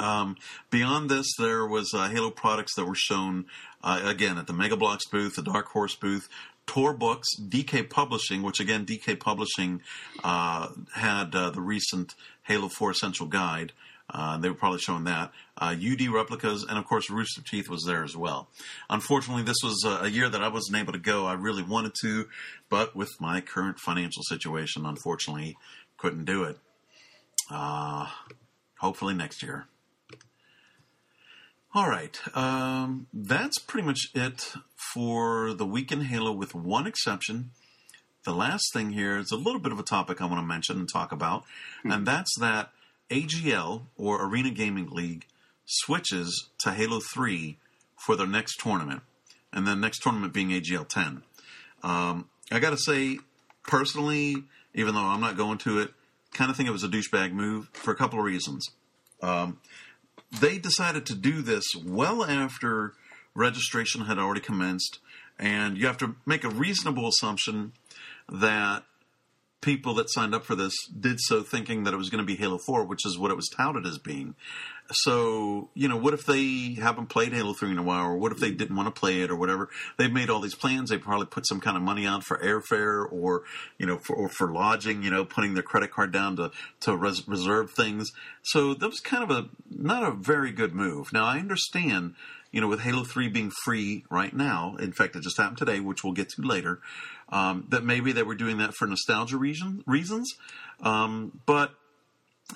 Um, 0.00 0.36
beyond 0.70 1.10
this, 1.10 1.26
there 1.38 1.66
was 1.66 1.94
uh, 1.94 2.08
Halo 2.08 2.30
products 2.30 2.74
that 2.74 2.86
were 2.86 2.96
shown 2.96 3.46
uh, 3.82 4.00
again 4.04 4.36
at 4.38 4.46
the 4.46 4.52
Mega 4.52 4.76
Bloks 4.76 5.06
booth, 5.06 5.36
the 5.36 5.42
Dark 5.42 5.66
Horse 5.68 5.94
booth, 5.94 6.28
Tor 6.66 6.92
Books, 6.92 7.28
DK 7.40 7.88
Publishing, 7.88 8.42
which 8.42 8.60
again 8.60 8.84
DK 8.84 9.18
Publishing 9.18 9.82
uh, 10.24 10.68
had 10.94 11.34
uh, 11.34 11.50
the 11.50 11.60
recent 11.60 12.14
Halo 12.42 12.68
4 12.68 12.90
Essential 12.90 13.26
Guide. 13.26 13.72
Uh, 14.08 14.38
they 14.38 14.48
were 14.48 14.54
probably 14.54 14.78
showing 14.78 15.04
that. 15.04 15.32
UD 15.58 16.02
uh, 16.02 16.12
replicas, 16.12 16.64
and 16.68 16.78
of 16.78 16.84
course, 16.84 17.10
Rooster 17.10 17.42
Teeth 17.42 17.68
was 17.68 17.84
there 17.84 18.04
as 18.04 18.16
well. 18.16 18.48
Unfortunately, 18.88 19.42
this 19.42 19.56
was 19.64 19.84
a 19.84 20.08
year 20.08 20.28
that 20.28 20.42
I 20.42 20.48
wasn't 20.48 20.78
able 20.78 20.92
to 20.92 20.98
go. 20.98 21.26
I 21.26 21.32
really 21.32 21.62
wanted 21.62 21.92
to, 22.02 22.28
but 22.68 22.94
with 22.94 23.10
my 23.20 23.40
current 23.40 23.80
financial 23.80 24.22
situation, 24.22 24.86
unfortunately, 24.86 25.56
couldn't 25.96 26.24
do 26.24 26.44
it. 26.44 26.58
Hopefully 28.78 29.14
next 29.14 29.42
year. 29.42 29.66
All 31.74 31.90
right. 31.90 32.18
Um, 32.34 33.06
that's 33.12 33.58
pretty 33.58 33.86
much 33.86 34.08
it 34.14 34.54
for 34.94 35.52
the 35.52 35.66
week 35.66 35.92
in 35.92 36.02
Halo, 36.02 36.32
with 36.32 36.54
one 36.54 36.86
exception. 36.86 37.50
The 38.24 38.32
last 38.32 38.72
thing 38.72 38.92
here 38.92 39.18
is 39.18 39.30
a 39.30 39.36
little 39.36 39.60
bit 39.60 39.72
of 39.72 39.78
a 39.78 39.82
topic 39.84 40.20
I 40.20 40.24
want 40.24 40.38
to 40.38 40.46
mention 40.46 40.78
and 40.78 40.88
talk 40.90 41.12
about, 41.12 41.44
hmm. 41.82 41.92
and 41.92 42.06
that's 42.06 42.34
that 42.40 42.70
AGL, 43.10 43.82
or 43.96 44.26
Arena 44.26 44.50
Gaming 44.50 44.88
League, 44.88 45.26
switches 45.66 46.48
to 46.60 46.72
Halo 46.72 47.00
3 47.14 47.58
for 47.96 48.16
their 48.16 48.26
next 48.26 48.58
tournament, 48.58 49.02
and 49.52 49.66
the 49.66 49.76
next 49.76 50.02
tournament 50.02 50.32
being 50.32 50.48
AGL 50.48 50.88
10. 50.88 51.22
Um, 51.82 52.28
I 52.50 52.58
got 52.58 52.70
to 52.70 52.78
say, 52.78 53.18
personally, 53.64 54.44
even 54.74 54.94
though 54.94 55.02
I'm 55.02 55.20
not 55.20 55.36
going 55.36 55.58
to 55.58 55.80
it, 55.80 55.90
kind 56.36 56.50
of 56.50 56.56
think 56.56 56.68
it 56.68 56.72
was 56.72 56.84
a 56.84 56.88
douchebag 56.88 57.32
move 57.32 57.68
for 57.72 57.90
a 57.90 57.96
couple 57.96 58.18
of 58.18 58.24
reasons. 58.24 58.68
Um, 59.22 59.58
they 60.40 60.58
decided 60.58 61.06
to 61.06 61.14
do 61.14 61.40
this 61.40 61.64
well 61.84 62.24
after 62.24 62.92
registration 63.34 64.02
had 64.02 64.18
already 64.18 64.40
commenced, 64.40 64.98
and 65.38 65.78
you 65.78 65.86
have 65.86 65.98
to 65.98 66.16
make 66.26 66.44
a 66.44 66.50
reasonable 66.50 67.08
assumption 67.08 67.72
that 68.28 68.84
people 69.60 69.94
that 69.94 70.10
signed 70.10 70.34
up 70.34 70.44
for 70.44 70.54
this 70.54 70.74
did 70.88 71.18
so 71.20 71.42
thinking 71.42 71.84
that 71.84 71.94
it 71.94 71.96
was 71.96 72.10
going 72.10 72.22
to 72.22 72.26
be 72.26 72.36
Halo 72.36 72.58
4, 72.58 72.84
which 72.84 73.06
is 73.06 73.18
what 73.18 73.30
it 73.30 73.36
was 73.36 73.48
touted 73.48 73.86
as 73.86 73.98
being. 73.98 74.34
So, 74.92 75.70
you 75.74 75.88
know, 75.88 75.96
what 75.96 76.14
if 76.14 76.26
they 76.26 76.74
haven't 76.80 77.06
played 77.06 77.32
Halo 77.32 77.52
3 77.52 77.72
in 77.72 77.78
a 77.78 77.82
while, 77.82 78.06
or 78.06 78.16
what 78.16 78.32
if 78.32 78.38
they 78.38 78.50
didn't 78.50 78.76
want 78.76 78.92
to 78.92 78.98
play 78.98 79.20
it, 79.22 79.30
or 79.30 79.36
whatever? 79.36 79.68
They've 79.96 80.12
made 80.12 80.30
all 80.30 80.40
these 80.40 80.54
plans. 80.54 80.90
They 80.90 80.98
probably 80.98 81.26
put 81.26 81.46
some 81.46 81.60
kind 81.60 81.76
of 81.76 81.82
money 81.82 82.06
out 82.06 82.24
for 82.24 82.38
airfare, 82.38 83.04
or 83.10 83.42
you 83.78 83.86
know, 83.86 83.98
for, 83.98 84.14
or 84.14 84.28
for 84.28 84.52
lodging. 84.52 85.02
You 85.02 85.10
know, 85.10 85.24
putting 85.24 85.54
their 85.54 85.62
credit 85.62 85.90
card 85.90 86.12
down 86.12 86.36
to 86.36 86.50
to 86.80 86.96
res- 86.96 87.26
reserve 87.26 87.72
things. 87.72 88.12
So 88.42 88.74
that 88.74 88.86
was 88.86 89.00
kind 89.00 89.22
of 89.22 89.30
a 89.30 89.48
not 89.70 90.02
a 90.02 90.12
very 90.12 90.52
good 90.52 90.74
move. 90.74 91.12
Now 91.12 91.24
I 91.24 91.38
understand, 91.38 92.14
you 92.52 92.60
know, 92.60 92.68
with 92.68 92.80
Halo 92.80 93.04
3 93.04 93.28
being 93.28 93.50
free 93.64 94.04
right 94.10 94.34
now. 94.34 94.76
In 94.78 94.92
fact, 94.92 95.16
it 95.16 95.22
just 95.22 95.36
happened 95.36 95.58
today, 95.58 95.80
which 95.80 96.04
we'll 96.04 96.12
get 96.12 96.28
to 96.30 96.42
later. 96.42 96.80
Um, 97.28 97.66
that 97.70 97.84
maybe 97.84 98.12
they 98.12 98.22
were 98.22 98.36
doing 98.36 98.58
that 98.58 98.74
for 98.74 98.86
nostalgia 98.86 99.36
reason, 99.36 99.82
reasons, 99.84 100.32
um, 100.80 101.40
but 101.44 101.74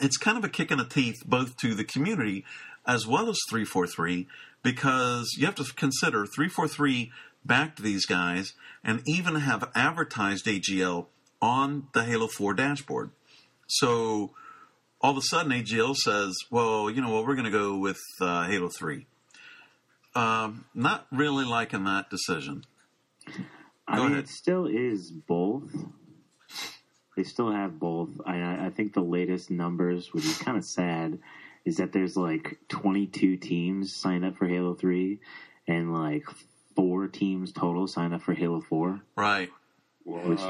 it's 0.00 0.16
kind 0.16 0.38
of 0.38 0.44
a 0.44 0.48
kick 0.48 0.70
in 0.70 0.78
the 0.78 0.84
teeth 0.84 1.22
both 1.26 1.56
to 1.58 1.74
the 1.74 1.84
community 1.84 2.44
as 2.86 3.06
well 3.06 3.28
as 3.28 3.38
343 3.48 4.26
because 4.62 5.34
you 5.36 5.46
have 5.46 5.54
to 5.56 5.64
consider 5.74 6.26
343 6.26 7.10
backed 7.44 7.82
these 7.82 8.06
guys 8.06 8.52
and 8.84 9.02
even 9.06 9.36
have 9.36 9.70
advertised 9.74 10.46
AGL 10.46 11.06
on 11.40 11.88
the 11.94 12.04
Halo 12.04 12.28
4 12.28 12.54
dashboard. 12.54 13.10
So 13.66 14.32
all 15.00 15.12
of 15.12 15.16
a 15.16 15.22
sudden 15.22 15.52
AGL 15.52 15.96
says, 15.96 16.34
well, 16.50 16.90
you 16.90 17.00
know 17.00 17.10
what, 17.10 17.26
we're 17.26 17.34
going 17.34 17.50
to 17.50 17.50
go 17.50 17.78
with 17.78 18.00
uh, 18.20 18.46
Halo 18.46 18.68
3. 18.68 19.06
Um, 20.14 20.64
not 20.74 21.06
really 21.12 21.44
liking 21.44 21.84
that 21.84 22.10
decision. 22.10 22.64
I 23.86 23.96
mean, 23.96 24.12
ahead. 24.12 24.24
it 24.24 24.28
still 24.28 24.66
is 24.66 25.10
both 25.10 25.70
they 27.20 27.24
still 27.28 27.52
have 27.52 27.78
both. 27.78 28.08
I, 28.24 28.66
I 28.66 28.70
think 28.70 28.94
the 28.94 29.02
latest 29.02 29.50
numbers, 29.50 30.10
which 30.14 30.24
is 30.24 30.38
kind 30.38 30.56
of 30.56 30.64
sad, 30.64 31.18
is 31.66 31.76
that 31.76 31.92
there's 31.92 32.16
like 32.16 32.58
22 32.68 33.36
teams 33.36 33.94
signed 33.94 34.24
up 34.24 34.38
for 34.38 34.46
Halo 34.46 34.74
3 34.74 35.20
and 35.68 35.92
like 35.92 36.24
four 36.74 37.08
teams 37.08 37.52
total 37.52 37.86
signed 37.86 38.14
up 38.14 38.22
for 38.22 38.32
Halo 38.32 38.62
4. 38.62 39.02
Right. 39.16 39.50
Which 40.10 40.40
is 40.40 40.46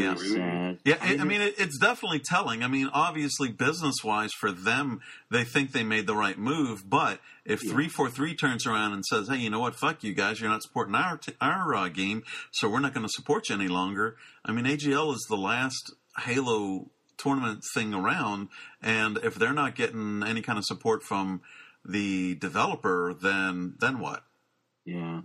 yeah. 0.00 0.14
sad. 0.14 0.78
Yeah, 0.84 0.96
I, 1.00 1.18
I 1.20 1.24
mean, 1.24 1.40
it, 1.40 1.54
it's 1.58 1.78
definitely 1.78 2.20
telling. 2.20 2.62
I 2.62 2.68
mean, 2.68 2.88
obviously, 2.92 3.50
business 3.50 3.96
wise, 4.04 4.32
for 4.32 4.52
them, 4.52 5.00
they 5.30 5.44
think 5.44 5.72
they 5.72 5.82
made 5.82 6.06
the 6.06 6.14
right 6.14 6.38
move. 6.38 6.88
But 6.88 7.20
if 7.44 7.64
yeah. 7.64 7.72
343 7.72 8.34
turns 8.34 8.66
around 8.66 8.92
and 8.92 9.04
says, 9.04 9.28
hey, 9.28 9.36
you 9.36 9.50
know 9.50 9.60
what, 9.60 9.74
fuck 9.74 10.04
you 10.04 10.14
guys, 10.14 10.40
you're 10.40 10.50
not 10.50 10.62
supporting 10.62 10.94
our, 10.94 11.16
t- 11.16 11.34
our 11.40 11.74
uh, 11.74 11.88
game, 11.88 12.22
so 12.52 12.68
we're 12.68 12.80
not 12.80 12.94
going 12.94 13.06
to 13.06 13.12
support 13.12 13.48
you 13.48 13.54
any 13.54 13.68
longer. 13.68 14.16
I 14.44 14.52
mean, 14.52 14.64
AGL 14.64 15.12
is 15.14 15.26
the 15.28 15.36
last 15.36 15.92
Halo 16.18 16.90
tournament 17.18 17.62
thing 17.74 17.94
around, 17.94 18.48
and 18.82 19.18
if 19.18 19.34
they're 19.34 19.52
not 19.52 19.74
getting 19.74 20.22
any 20.22 20.42
kind 20.42 20.58
of 20.58 20.64
support 20.64 21.02
from 21.02 21.40
the 21.84 22.34
developer, 22.36 23.14
then 23.14 23.74
then 23.80 23.98
what? 24.00 24.24
Yeah, 24.84 25.22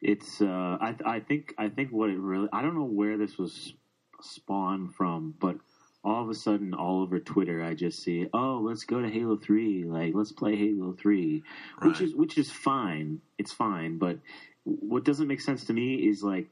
it's. 0.00 0.40
Uh, 0.40 0.76
I 0.80 0.94
I 1.04 1.20
think 1.20 1.54
I 1.58 1.68
think 1.68 1.90
what 1.90 2.10
it 2.10 2.18
really. 2.18 2.48
I 2.52 2.62
don't 2.62 2.74
know 2.76 2.84
where 2.84 3.16
this 3.18 3.36
was 3.38 3.72
spawn 4.20 4.88
from, 4.96 5.34
but 5.38 5.56
all 6.04 6.22
of 6.22 6.30
a 6.30 6.34
sudden, 6.34 6.74
all 6.74 7.02
over 7.02 7.18
Twitter, 7.18 7.62
I 7.62 7.74
just 7.74 8.02
see, 8.02 8.26
oh, 8.32 8.62
let's 8.64 8.84
go 8.84 9.00
to 9.02 9.08
Halo 9.10 9.36
Three. 9.36 9.84
Like, 9.84 10.12
let's 10.14 10.32
play 10.32 10.56
Halo 10.56 10.92
Three, 10.92 11.42
which 11.82 12.00
is 12.00 12.14
which 12.14 12.38
is 12.38 12.50
fine. 12.50 13.20
It's 13.36 13.52
fine, 13.52 13.98
but 13.98 14.18
what 14.64 15.04
doesn't 15.04 15.26
make 15.28 15.40
sense 15.40 15.64
to 15.66 15.72
me 15.72 15.94
is 16.08 16.22
like 16.22 16.48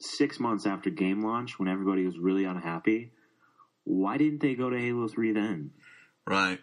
six 0.00 0.40
months 0.40 0.66
after 0.66 0.90
game 0.90 1.22
launch, 1.22 1.58
when 1.58 1.68
everybody 1.68 2.04
was 2.04 2.18
really 2.18 2.44
unhappy, 2.44 3.12
why 3.84 4.16
didn't 4.18 4.40
they 4.40 4.54
go 4.54 4.70
to 4.70 4.78
Halo 4.78 5.08
Three 5.08 5.32
then? 5.32 5.70
Right. 6.26 6.58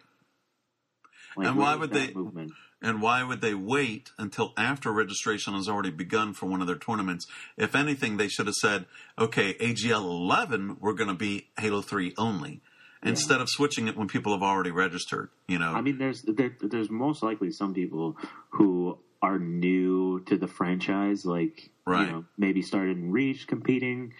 Like, 1.36 1.48
And 1.48 1.56
why 1.56 1.74
would 1.76 1.90
they- 1.90 2.12
movement? 2.12 2.52
And 2.84 3.00
why 3.00 3.22
would 3.24 3.40
they 3.40 3.54
wait 3.54 4.10
until 4.18 4.52
after 4.58 4.92
registration 4.92 5.54
has 5.54 5.68
already 5.68 5.90
begun 5.90 6.34
for 6.34 6.44
one 6.44 6.60
of 6.60 6.66
their 6.66 6.76
tournaments? 6.76 7.26
If 7.56 7.74
anything, 7.74 8.18
they 8.18 8.28
should 8.28 8.46
have 8.46 8.56
said, 8.56 8.84
okay, 9.18 9.54
AGL 9.54 10.04
11, 10.04 10.76
we're 10.80 10.92
going 10.92 11.08
to 11.08 11.14
be 11.14 11.48
Halo 11.58 11.80
3 11.80 12.12
only. 12.18 12.60
Instead 13.02 13.40
of 13.40 13.48
switching 13.50 13.88
it 13.88 13.96
when 13.96 14.08
people 14.08 14.32
have 14.32 14.42
already 14.42 14.70
registered, 14.70 15.28
you 15.46 15.58
know. 15.58 15.72
I 15.72 15.82
mean, 15.82 15.98
there's 15.98 16.22
there, 16.22 16.56
there's 16.60 16.88
most 16.88 17.22
likely 17.22 17.50
some 17.50 17.74
people 17.74 18.16
who 18.48 18.98
are 19.20 19.38
new 19.38 20.20
to 20.24 20.38
the 20.38 20.46
franchise, 20.46 21.24
like 21.26 21.70
Right. 21.86 22.06
you 22.06 22.12
know, 22.12 22.24
maybe 22.38 22.62
started 22.62 22.96
in 22.96 23.12
Reach 23.12 23.46
competing, 23.46 24.14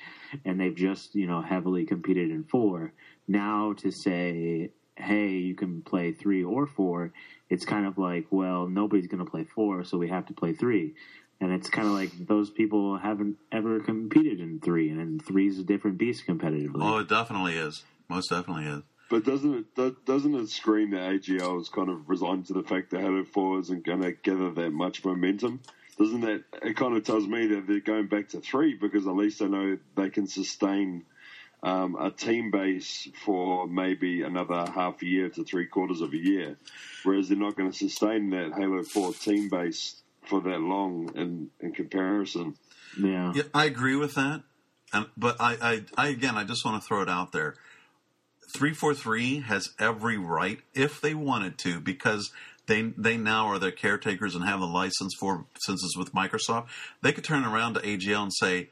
and 0.45 0.61
they've 0.61 0.75
just 0.75 1.15
you 1.15 1.27
know 1.27 1.41
heavily 1.41 1.87
competed 1.87 2.31
in 2.31 2.45
four. 2.45 2.93
Now 3.27 3.73
to 3.79 3.91
say, 3.91 4.71
hey, 4.97 5.29
you 5.31 5.55
can 5.55 5.83
play 5.83 6.13
three 6.13 6.45
or 6.45 6.67
four, 6.67 7.13
it's 7.49 7.65
kind 7.65 7.87
of 7.87 7.99
like, 7.99 8.27
well, 8.31 8.67
nobody's 8.69 9.07
going 9.07 9.25
to 9.25 9.31
play 9.31 9.45
four, 9.45 9.85
so 9.85 9.99
we 9.99 10.09
have 10.09 10.27
to 10.27 10.33
play 10.33 10.53
three. 10.53 10.95
And 11.41 11.53
it's 11.53 11.69
kind 11.69 11.87
of 11.87 11.95
like 11.95 12.13
those 12.27 12.49
people 12.51 12.97
haven't 12.97 13.37
ever 13.51 13.81
competed 13.81 14.41
in 14.41 14.61
three, 14.61 14.91
and 14.91 15.25
three's 15.25 15.59
a 15.59 15.65
different 15.65 15.99
beast 15.99 16.25
competitively. 16.27 16.77
oh, 16.81 16.99
it 16.99 17.09
definitely 17.09 17.57
is. 17.57 17.83
Most 18.09 18.31
definitely 18.31 18.67
is. 18.67 18.83
But 19.11 19.25
doesn't 19.25 19.67
it 19.77 20.07
doesn't 20.07 20.35
it 20.35 20.49
scream 20.49 20.93
that 20.93 21.11
AGL 21.11 21.61
is 21.61 21.69
kind 21.69 21.91
of 21.91 22.09
resigned 22.09 22.47
to 22.47 22.55
the 22.55 22.63
fact 22.63 22.91
that 22.91 23.01
Halo 23.01 23.25
Four 23.25 23.61
isn't 23.61 23.85
going 23.85 24.01
to 24.01 24.13
gather 24.13 24.51
that 24.53 24.71
much 24.71 25.05
momentum? 25.05 25.61
Doesn't 25.99 26.23
that 26.23 26.45
it 26.63 26.77
kind 26.77 26.97
of 26.97 27.05
tells 27.05 27.27
me 27.27 27.47
that 27.49 27.67
they're 27.67 27.81
going 27.81 28.07
back 28.07 28.31
to 28.31 28.41
three 28.41 28.75
because 28.75 29.07
at 29.07 29.15
least 29.15 29.41
they 29.41 29.47
know 29.47 29.77
they 29.97 30.11
can 30.11 30.27
sustain 30.27 31.05
um, 31.65 31.97
a 31.99 32.11
team 32.11 32.51
base 32.51 33.09
for 33.25 33.67
maybe 33.67 34.23
another 34.23 34.71
half 34.71 35.01
a 35.03 35.07
year 35.07 35.31
to 35.31 35.45
three 35.45 35.67
quarters 35.67 36.03
of 36.03 36.13
a 36.13 36.17
year, 36.17 36.57
whereas 37.03 37.29
they're 37.29 37.39
not 37.39 37.57
going 37.57 37.71
to 37.71 37.77
sustain 37.77 38.31
that 38.31 38.53
Halo 38.57 38.83
Four 38.83 39.15
team 39.15 39.49
base 39.49 39.97
for 40.27 40.43
that 40.43 40.61
long 40.61 41.11
in 41.17 41.51
in 41.61 41.73
comparison. 41.73 42.55
yeah. 43.01 43.33
Yeah, 43.35 43.43
I 43.55 43.65
agree 43.65 43.97
with 43.97 44.15
that. 44.15 44.43
And, 44.93 45.07
but 45.17 45.41
I, 45.41 45.57
I, 45.61 45.85
I, 45.97 46.09
again, 46.09 46.37
I 46.37 46.45
just 46.45 46.65
want 46.65 46.81
to 46.81 46.87
throw 46.87 47.03
it 47.03 47.09
out 47.09 47.33
there. 47.33 47.57
343 48.55 49.41
has 49.41 49.71
every 49.81 50.17
right, 50.17 50.61
if 50.75 51.01
they 51.01 51.15
wanted 51.15 51.59
to, 51.59 51.81
because 51.81 52.31
they 52.67 52.83
they 52.83 53.17
now 53.17 53.47
are 53.49 53.59
the 53.59 53.73
caretakers 53.73 54.35
and 54.35 54.45
have 54.45 54.61
the 54.61 54.67
license 54.67 55.15
for, 55.19 55.47
since 55.61 55.83
it's 55.83 55.97
with 55.97 56.13
Microsoft, 56.13 56.67
they 57.03 57.13
could 57.13 57.25
turn 57.25 57.45
around 57.45 57.75
to 57.75 57.81
AGL 57.81 58.23
and 58.23 58.33
say, 58.35 58.69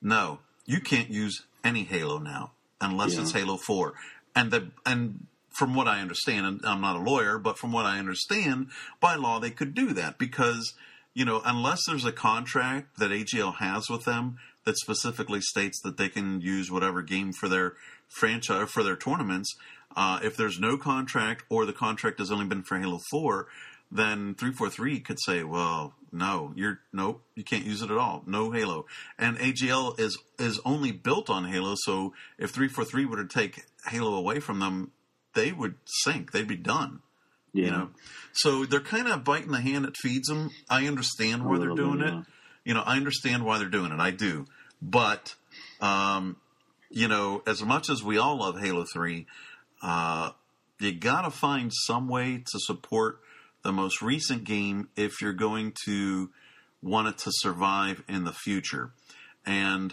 no, 0.00 0.38
you 0.64 0.80
can't 0.80 1.10
use 1.10 1.42
any 1.66 1.84
Halo 1.84 2.18
now 2.18 2.52
unless 2.80 3.14
Yeah. 3.14 3.22
it's 3.22 3.32
Halo 3.32 3.56
4. 3.56 3.94
And 4.34 4.50
the, 4.50 4.70
and 4.84 5.26
from 5.58 5.74
what 5.74 5.88
I 5.88 6.00
understand, 6.00 6.46
and 6.46 6.60
I'm 6.64 6.80
not 6.80 6.96
a 6.96 7.00
lawyer, 7.00 7.38
but 7.38 7.58
from 7.58 7.72
what 7.72 7.86
I 7.86 7.98
understand, 7.98 8.68
by 9.00 9.14
law 9.14 9.40
they 9.40 9.50
could 9.50 9.74
do 9.74 9.92
that 9.94 10.18
because, 10.18 10.74
you 11.14 11.24
know, 11.24 11.40
unless 11.44 11.80
there's 11.86 12.04
a 12.04 12.12
contract 12.12 12.98
that 12.98 13.10
AGL 13.10 13.56
has 13.56 13.88
with 13.88 14.04
them 14.04 14.38
that 14.64 14.76
specifically 14.78 15.40
states 15.40 15.80
that 15.82 15.96
they 15.96 16.08
can 16.08 16.40
use 16.40 16.70
whatever 16.70 17.00
game 17.02 17.32
for 17.32 17.48
their 17.48 17.74
franchise 18.08 18.70
for 18.70 18.82
their 18.82 18.96
tournaments, 18.96 19.54
uh, 19.96 20.20
if 20.22 20.36
there's 20.36 20.60
no 20.60 20.76
contract 20.76 21.44
or 21.48 21.64
the 21.64 21.72
contract 21.72 22.18
has 22.18 22.30
only 22.30 22.44
been 22.46 22.62
for 22.62 22.78
Halo 22.78 23.00
4, 23.10 23.46
then 23.90 24.34
343 24.34 25.00
could 25.00 25.18
say, 25.20 25.42
well, 25.42 25.94
no, 26.12 26.52
you're 26.56 26.80
nope, 26.92 27.22
you 27.34 27.44
can't 27.44 27.64
use 27.64 27.82
it 27.82 27.90
at 27.90 27.98
all. 27.98 28.22
No 28.26 28.50
Halo. 28.50 28.86
And 29.18 29.38
AGL 29.38 29.98
is 30.00 30.18
is 30.38 30.60
only 30.64 30.90
built 30.92 31.28
on 31.30 31.44
Halo, 31.44 31.74
so 31.76 32.14
if 32.38 32.50
343 32.50 33.04
were 33.04 33.22
to 33.22 33.28
take 33.28 33.64
Halo 33.86 34.14
away 34.14 34.40
from 34.40 34.60
them, 34.60 34.92
they 35.34 35.52
would 35.52 35.74
sink. 35.84 36.32
They'd 36.32 36.48
be 36.48 36.56
done. 36.56 37.00
yeah. 37.52 37.64
You 37.64 37.70
know, 37.70 37.88
so 38.32 38.64
they're 38.64 38.80
kind 38.80 39.08
of 39.08 39.24
biting 39.24 39.52
the 39.52 39.60
hand 39.60 39.84
that 39.84 39.96
feeds 39.96 40.28
them. 40.28 40.50
I 40.68 40.86
understand 40.86 41.44
why 41.44 41.58
they're 41.58 41.74
doing 41.74 41.98
bit, 41.98 42.08
it. 42.08 42.24
You 42.64 42.74
know, 42.74 42.82
I 42.84 42.96
understand 42.96 43.44
why 43.44 43.58
they're 43.58 43.68
doing 43.68 43.92
it. 43.92 44.00
I 44.00 44.10
do, 44.10 44.46
but 44.80 45.34
um, 45.80 46.36
you 46.90 47.08
know, 47.08 47.42
as 47.46 47.62
much 47.62 47.90
as 47.90 48.02
we 48.02 48.18
all 48.18 48.38
love 48.38 48.58
Halo 48.58 48.84
Three, 48.90 49.26
uh, 49.82 50.30
you 50.80 50.92
got 50.92 51.22
to 51.22 51.30
find 51.30 51.70
some 51.72 52.08
way 52.08 52.38
to 52.38 52.58
support 52.58 53.20
the 53.66 53.72
most 53.72 54.00
recent 54.00 54.44
game 54.44 54.88
if 54.96 55.20
you're 55.20 55.32
going 55.32 55.74
to 55.84 56.30
want 56.82 57.08
it 57.08 57.18
to 57.18 57.30
survive 57.32 58.00
in 58.08 58.22
the 58.22 58.32
future. 58.32 58.92
And 59.44 59.92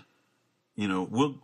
you 0.76 0.88
know, 0.88 1.08
we'll 1.10 1.40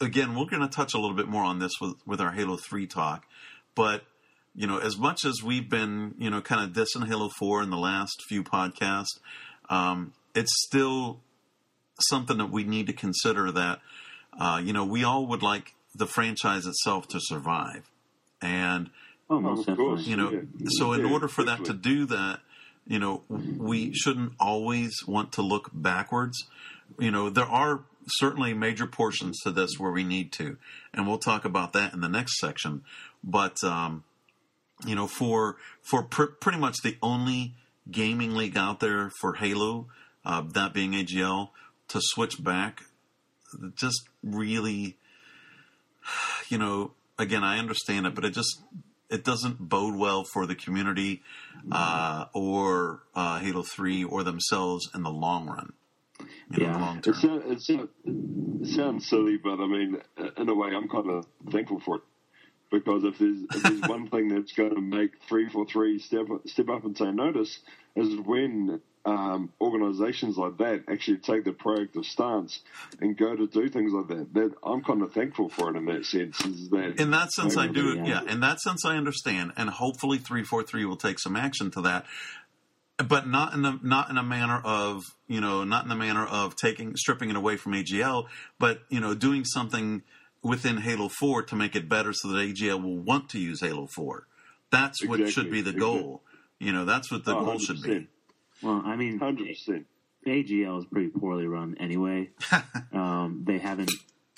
again 0.00 0.36
we're 0.36 0.46
going 0.46 0.62
to 0.62 0.68
touch 0.68 0.94
a 0.94 0.98
little 0.98 1.16
bit 1.16 1.28
more 1.28 1.42
on 1.42 1.58
this 1.58 1.72
with 1.80 1.96
with 2.06 2.20
our 2.20 2.30
Halo 2.30 2.56
Three 2.56 2.86
talk, 2.86 3.26
but 3.74 4.04
you 4.54 4.68
know, 4.68 4.78
as 4.78 4.96
much 4.96 5.24
as 5.24 5.42
we've 5.42 5.68
been 5.68 6.14
you 6.18 6.30
know 6.30 6.40
kind 6.40 6.62
of 6.62 6.74
dissing 6.76 7.06
Halo 7.06 7.28
Four 7.28 7.62
in 7.62 7.70
the 7.70 7.76
last 7.76 8.22
few 8.28 8.42
podcasts, 8.42 9.18
um, 9.68 10.12
it's 10.34 10.52
still 10.64 11.20
something 12.00 12.38
that 12.38 12.50
we 12.50 12.64
need 12.64 12.86
to 12.86 12.92
consider 12.92 13.50
that 13.52 13.80
uh, 14.38 14.60
you 14.62 14.72
know 14.72 14.84
we 14.84 15.04
all 15.04 15.26
would 15.26 15.42
like 15.42 15.74
the 15.94 16.06
franchise 16.06 16.66
itself 16.66 17.08
to 17.08 17.18
survive, 17.20 17.90
and 18.40 18.90
Oh, 19.30 19.36
Oh, 19.36 19.40
most 19.40 19.68
of 19.68 19.76
course. 19.76 20.06
you 20.06 20.16
know 20.16 20.30
Yeah. 20.30 20.40
so 20.78 20.92
in 20.92 21.04
Yeah, 21.04 21.12
order 21.12 21.28
for 21.28 21.44
that 21.44 21.64
to 21.64 21.72
do 21.72 22.04
that 22.06 22.40
you 22.86 22.98
know 22.98 23.22
we 23.28 23.92
shouldn't 23.94 24.32
always 24.38 24.92
want 25.06 25.32
to 25.32 25.42
look 25.42 25.70
backwards 25.72 26.44
you 26.98 27.10
know 27.10 27.30
there 27.30 27.46
are 27.46 27.84
certainly 28.06 28.52
major 28.52 28.86
portions 28.86 29.40
to 29.40 29.50
this 29.50 29.78
where 29.78 29.90
we 29.90 30.04
need 30.04 30.30
to 30.32 30.58
and 30.92 31.06
we'll 31.06 31.16
talk 31.18 31.44
about 31.46 31.72
that 31.72 31.94
in 31.94 32.00
the 32.02 32.08
next 32.08 32.38
section 32.38 32.82
but 33.24 33.64
um 33.64 34.04
you 34.86 34.94
know 34.94 35.06
for 35.06 35.56
for 35.80 36.02
pr- 36.02 36.24
pretty 36.40 36.58
much 36.58 36.76
the 36.82 36.98
only 37.02 37.54
gaming 37.90 38.34
league 38.34 38.56
out 38.58 38.80
there 38.80 39.10
for 39.20 39.34
halo 39.34 39.86
uh, 40.26 40.42
that 40.42 40.74
being 40.74 40.92
agl 40.92 41.48
to 41.88 41.98
switch 42.02 42.42
back 42.44 42.82
just 43.74 44.02
really 44.22 44.98
you 46.50 46.58
know 46.58 46.92
again 47.18 47.42
i 47.42 47.58
understand 47.58 48.04
it 48.06 48.14
but 48.14 48.24
it 48.26 48.34
just 48.34 48.60
it 49.10 49.24
doesn't 49.24 49.58
bode 49.68 49.94
well 49.96 50.24
for 50.24 50.46
the 50.46 50.54
community 50.54 51.22
uh, 51.70 52.26
or 52.32 53.02
uh, 53.14 53.38
halo 53.38 53.62
3 53.62 54.04
or 54.04 54.22
themselves 54.22 54.88
in 54.94 55.02
the 55.02 55.10
long 55.10 55.46
run 55.48 55.72
in 56.52 56.60
Yeah. 56.60 56.72
the 56.72 56.78
long 56.78 56.98
It, 56.98 57.02
term 57.04 57.14
sound, 57.14 57.42
it, 57.52 57.60
sound, 57.62 57.88
it 58.04 58.68
sounds 58.68 59.08
silly, 59.08 59.36
but 59.36 59.60
I 59.60 59.66
mean, 59.66 59.96
in 60.36 60.48
a 60.48 60.54
way, 60.54 60.68
I'm 60.74 60.88
kind 60.88 61.10
of 61.10 61.26
thankful 61.50 61.80
for 61.80 61.96
it 61.96 62.02
because 62.70 63.04
if 63.04 63.18
there's, 63.18 63.38
if 63.54 63.62
there's 63.62 63.82
one 63.86 64.08
thing 64.08 64.28
that's 64.28 64.52
going 64.52 64.74
to 64.74 64.80
make 64.80 65.12
three 65.28 65.48
four 65.48 65.66
three 65.66 65.98
step 65.98 66.26
step 66.46 66.68
up 66.68 66.84
and 66.84 66.96
say 66.96 67.10
notice 67.10 67.58
is 67.96 68.18
when 68.20 68.80
um, 69.06 69.52
organisations 69.60 70.36
like 70.36 70.56
that 70.58 70.84
actually 70.88 71.18
take 71.18 71.44
the 71.44 71.52
proactive 71.52 72.04
stance 72.04 72.60
and 73.00 73.16
go 73.16 73.36
to 73.36 73.46
do 73.46 73.68
things 73.68 73.92
like 73.92 74.08
that. 74.08 74.32
That 74.34 74.54
I'm 74.64 74.82
kind 74.82 75.02
of 75.02 75.12
thankful 75.12 75.48
for 75.50 75.70
it 75.70 75.76
in 75.76 75.84
that 75.86 76.06
sense. 76.06 76.40
Is 76.44 76.70
that 76.70 76.98
in 76.98 77.10
that 77.10 77.30
sense 77.32 77.56
i 77.56 77.66
do 77.66 77.94
Yeah. 78.02 78.22
in 78.26 78.40
that 78.40 78.60
sense 78.60 78.84
i 78.84 78.96
understand 78.96 79.52
and 79.56 79.68
hopefully 79.68 80.18
343 80.18 80.84
will 80.86 80.96
take 80.96 81.18
some 81.18 81.36
action 81.36 81.70
to 81.72 81.82
that 81.82 82.06
but 83.08 83.26
not 83.28 83.52
in 83.54 83.62
the 83.62 83.78
not 83.82 84.10
in 84.10 84.16
a 84.18 84.22
manner 84.22 84.60
of 84.64 85.02
you 85.26 85.40
know 85.40 85.64
not 85.64 85.82
in 85.82 85.88
the 85.88 85.96
manner 85.96 86.24
of 86.24 86.56
taking 86.56 86.96
stripping 86.96 87.30
it 87.30 87.36
away 87.36 87.56
from 87.56 87.72
AGL, 87.72 88.26
but 88.58 88.80
you 88.88 89.00
know 89.00 89.14
doing 89.14 89.44
something 89.44 90.02
within 90.42 90.76
Halo 90.78 91.08
Four 91.08 91.42
to 91.44 91.56
make 91.56 91.74
it 91.74 91.88
better 91.88 92.12
so 92.12 92.28
that 92.28 92.36
AGL 92.36 92.82
will 92.82 92.98
want 92.98 93.30
to 93.30 93.38
use 93.38 93.60
Halo 93.60 93.88
Four. 93.94 94.26
That's 94.70 95.04
what 95.04 95.28
should 95.28 95.50
be 95.50 95.60
the 95.60 95.70
exactly. 95.70 95.80
goal. 96.00 96.22
You 96.58 96.72
know, 96.72 96.84
that's 96.84 97.10
what 97.10 97.24
the 97.24 97.36
Oh, 97.36 97.44
goal 97.44 97.58
should 97.58 97.82
be. 97.82 98.08
Well, 98.64 98.82
I 98.84 98.96
mean, 98.96 99.18
hundred 99.18 99.48
percent? 99.48 99.86
AGL 100.26 100.78
is 100.78 100.84
pretty 100.86 101.08
poorly 101.10 101.46
run 101.46 101.76
anyway. 101.78 102.30
um, 102.92 103.42
they 103.46 103.58
haven't 103.58 103.90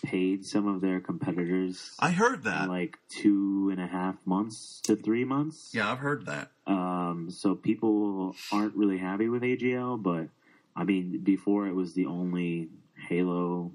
paid 0.04 0.44
some 0.44 0.66
of 0.68 0.80
their 0.80 1.00
competitors 1.00 1.92
I 1.98 2.10
heard 2.10 2.42
that. 2.44 2.68
like 2.68 2.98
two 3.08 3.70
and 3.72 3.80
a 3.80 3.86
half 3.86 4.16
months 4.24 4.80
to 4.84 4.96
three 4.96 5.24
months. 5.24 5.70
Yeah, 5.72 5.90
I've 5.90 5.98
heard 5.98 6.26
that. 6.26 6.50
Um, 6.66 7.28
so 7.30 7.54
people 7.54 8.34
aren't 8.52 8.74
really 8.74 8.98
happy 8.98 9.28
with 9.28 9.42
AGL, 9.42 10.02
but 10.02 10.28
I 10.74 10.84
mean, 10.84 11.20
before 11.22 11.66
it 11.68 11.74
was 11.74 11.94
the 11.94 12.06
only 12.06 12.68
Halo 13.08 13.72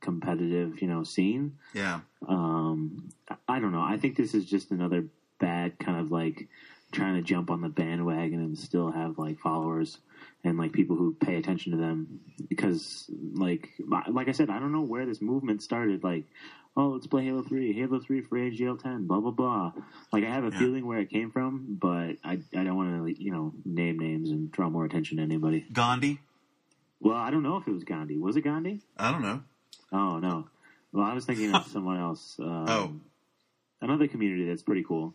competitive, 0.00 0.80
you 0.80 0.88
know, 0.88 1.02
scene. 1.02 1.56
Yeah, 1.74 2.00
Um, 2.26 3.10
I 3.48 3.58
don't 3.58 3.72
know. 3.72 3.82
I 3.82 3.96
think 3.98 4.16
this 4.16 4.32
is 4.34 4.44
just 4.44 4.70
another 4.70 5.06
bad 5.40 5.78
kind 5.78 5.98
of 6.00 6.10
like 6.10 6.48
trying 6.92 7.16
to 7.16 7.22
jump 7.22 7.50
on 7.50 7.60
the 7.60 7.68
bandwagon 7.68 8.40
and 8.40 8.58
still 8.58 8.90
have 8.90 9.18
like 9.18 9.38
followers 9.38 9.98
and 10.44 10.56
like 10.58 10.72
people 10.72 10.96
who 10.96 11.14
pay 11.14 11.36
attention 11.36 11.72
to 11.72 11.78
them 11.78 12.20
because 12.48 13.10
like 13.34 13.68
like 14.10 14.28
I 14.28 14.32
said, 14.32 14.50
I 14.50 14.58
don't 14.58 14.72
know 14.72 14.82
where 14.82 15.04
this 15.06 15.20
movement 15.20 15.62
started. 15.62 16.02
Like, 16.02 16.24
oh, 16.76 16.88
let's 16.88 17.06
play 17.06 17.24
Halo 17.24 17.42
Three, 17.42 17.72
Halo 17.72 18.00
Three 18.00 18.20
for 18.22 18.38
AGL 18.38 18.82
ten, 18.82 19.06
blah 19.06 19.20
blah 19.20 19.30
blah. 19.32 19.72
Like 20.12 20.24
I 20.24 20.28
have 20.30 20.44
a 20.44 20.50
Yeah. 20.50 20.58
feeling 20.58 20.86
where 20.86 20.98
it 21.00 21.10
came 21.10 21.30
from, 21.30 21.76
but 21.80 22.16
I 22.24 22.40
I 22.56 22.64
don't 22.64 22.76
want 22.76 23.06
to 23.06 23.22
you 23.22 23.32
know 23.32 23.52
name 23.64 23.98
names 23.98 24.30
and 24.30 24.50
draw 24.50 24.70
more 24.70 24.84
attention 24.84 25.18
to 25.18 25.22
anybody. 25.22 25.66
Gandhi? 25.72 26.20
Well, 27.00 27.16
I 27.16 27.30
don't 27.30 27.42
know 27.42 27.56
if 27.58 27.68
it 27.68 27.72
was 27.72 27.84
Gandhi. 27.84 28.16
Was 28.18 28.36
it 28.36 28.42
Gandhi? 28.42 28.80
I 28.96 29.12
don't 29.12 29.22
know. 29.22 29.42
Oh 29.92 30.18
no. 30.18 30.48
Well, 30.92 31.04
I 31.04 31.12
was 31.14 31.26
thinking 31.26 31.54
of 31.54 31.64
someone 31.72 31.98
else. 32.00 32.36
Um, 32.40 32.68
Oh. 32.68 32.92
another 33.82 34.08
community 34.08 34.46
that's 34.46 34.62
pretty 34.62 34.82
cool. 34.84 35.14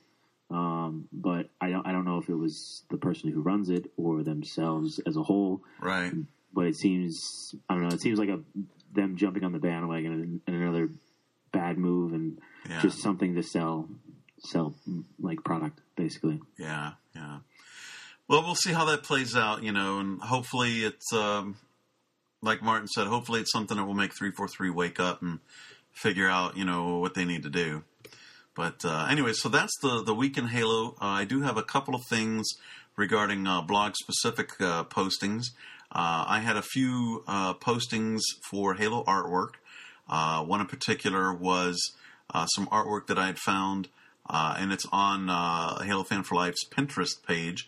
Um, 0.54 1.08
but 1.12 1.50
I 1.60 1.72
don't 1.72 1.86
I 1.88 1.92
don't 1.92 2.06
know 2.06 2.20
if 2.20 2.30
it 2.30 2.36
was 2.36 2.84
the 2.92 2.98
person 2.98 3.32
who 3.32 3.42
runs 3.42 3.70
it 3.70 3.92
or 3.98 4.22
themselves 4.24 5.00
as 5.08 5.18
a 5.18 5.24
whole. 5.24 5.62
Right. 5.82 6.14
But 6.54 6.68
it 6.68 6.76
seems 6.76 7.56
I 7.68 7.74
don't 7.74 7.84
know. 7.84 7.96
It 7.96 8.02
seems 8.02 8.20
like 8.20 8.30
a 8.30 8.40
them 8.94 9.16
jumping 9.18 9.44
on 9.44 9.52
the 9.52 9.60
bandwagon 9.60 10.12
and, 10.14 10.42
and 10.46 10.56
another 10.56 10.90
bad 11.52 11.78
move 11.80 12.14
and 12.14 12.40
Yeah. 12.70 12.82
just 12.82 13.02
something 13.02 13.34
to 13.36 13.42
sell 13.44 13.90
sell 14.40 14.76
like 15.20 15.44
product 15.44 15.80
basically. 15.96 16.40
Yeah, 16.60 16.92
yeah. 17.16 17.40
Well, 18.28 18.44
we'll 18.44 18.56
see 18.56 18.72
how 18.74 18.86
that 18.86 19.04
plays 19.04 19.36
out, 19.36 19.64
you 19.64 19.72
know, 19.72 20.00
and 20.00 20.22
hopefully 20.22 20.84
it's 20.86 21.12
um, 21.14 21.58
like 22.42 22.62
Martin 22.62 22.88
said. 22.88 23.08
Hopefully 23.08 23.42
it's 23.42 23.52
something 23.52 23.76
that 23.78 23.86
will 23.86 23.94
make 23.96 24.14
three 24.16 24.32
four 24.32 24.48
three 24.48 24.70
wake 24.70 25.00
up 25.00 25.22
and 25.24 25.40
figure 25.92 26.30
out, 26.30 26.56
you 26.58 26.66
know, 26.66 27.00
what 27.00 27.16
they 27.16 27.26
need 27.26 27.44
to 27.44 27.50
do. 27.50 27.84
But 28.56 28.86
uh, 28.86 29.08
anyway, 29.10 29.34
so 29.34 29.50
that's 29.50 29.76
the 29.82 30.04
the 30.04 30.14
week 30.14 30.38
in 30.38 30.48
Halo. 30.48 30.96
Uh, 31.02 31.06
I 31.06 31.26
do 31.26 31.42
have 31.42 31.58
a 31.58 31.64
couple 31.64 31.96
of 31.96 32.02
things 32.10 32.48
regarding 32.96 33.48
uh, 33.48 33.62
blog 33.62 33.96
specific 33.96 34.50
uh, 34.62 34.84
postings. 34.84 35.46
Uh, 35.92 36.26
I 36.28 36.40
had 36.40 36.56
a 36.56 36.62
few 36.62 37.24
uh, 37.28 37.56
postings 37.56 38.22
for 38.50 38.76
Halo 38.76 39.04
artwork. 39.06 39.56
One 40.08 40.62
in 40.62 40.68
particular 40.68 41.34
was 41.34 41.94
some 42.56 42.68
artwork 42.68 43.08
that 43.08 43.18
I 43.18 43.28
had 43.28 43.40
found, 43.40 43.90
and 44.30 44.72
it's 44.72 44.86
on 44.92 45.28
Halo 45.86 46.04
Fan 46.04 46.24
for 46.24 46.36
Life's 46.36 46.66
Pinterest 46.70 47.24
page. 47.26 47.68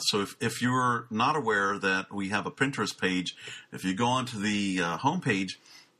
So 0.00 0.20
if, 0.20 0.36
if 0.40 0.62
you're 0.62 1.06
not 1.10 1.36
aware 1.36 1.78
that 1.78 2.12
we 2.12 2.28
have 2.28 2.46
a 2.46 2.50
Pinterest 2.50 2.98
page, 2.98 3.34
if 3.72 3.84
you 3.84 3.94
go 3.94 4.06
onto 4.06 4.38
the 4.38 4.80
uh, 4.82 4.98
homepage, 4.98 5.52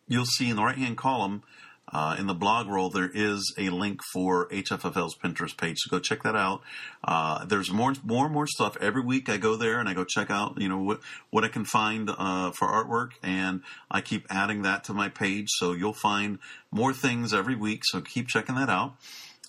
you'll 0.08 0.26
see 0.26 0.50
in 0.50 0.56
the 0.56 0.62
right 0.62 0.76
hand 0.76 0.96
column 0.98 1.42
uh, 1.91 2.16
in 2.18 2.26
the 2.26 2.35
blog 2.35 2.68
roll 2.68 2.89
there 2.91 3.11
is 3.12 3.55
a 3.59 3.68
link 3.68 4.01
for 4.12 4.49
HFFL's 4.49 5.16
Pinterest 5.16 5.57
page. 5.57 5.78
So 5.78 5.91
go 5.91 5.99
check 5.99 6.22
that 6.22 6.37
out. 6.37 6.62
Uh, 7.05 7.45
there's 7.45 7.70
more 7.70 7.95
more 8.05 8.26
and 8.26 8.35
more 8.35 8.47
stuff 8.47 8.76
every 8.80 9.03
week. 9.03 9.28
I 9.28 9.37
go 9.37 9.57
there 9.57 9.78
and 9.78 9.89
I 9.89 9.95
go 9.95 10.05
check 10.05 10.30
out 10.30 10.61
you 10.61 10.68
know 10.68 10.78
what 10.78 11.01
what 11.30 11.45
I 11.45 11.49
can 11.49 11.64
find 11.64 12.09
uh, 12.11 12.53
for 12.53 12.68
artwork, 12.68 13.12
and 13.22 13.62
I 13.91 14.01
keep 14.01 14.26
adding 14.30 14.62
that 14.62 14.85
to 14.85 14.95
my 14.95 15.09
page. 15.09 15.49
So 15.51 15.72
you'll 15.72 15.93
find 15.93 16.39
more 16.70 16.93
things 16.93 17.35
every 17.35 17.57
week. 17.57 17.83
So 17.85 18.01
keep 18.01 18.28
checking 18.28 18.55
that 18.55 18.70
out. 18.70 18.95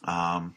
Um, 0.04 0.56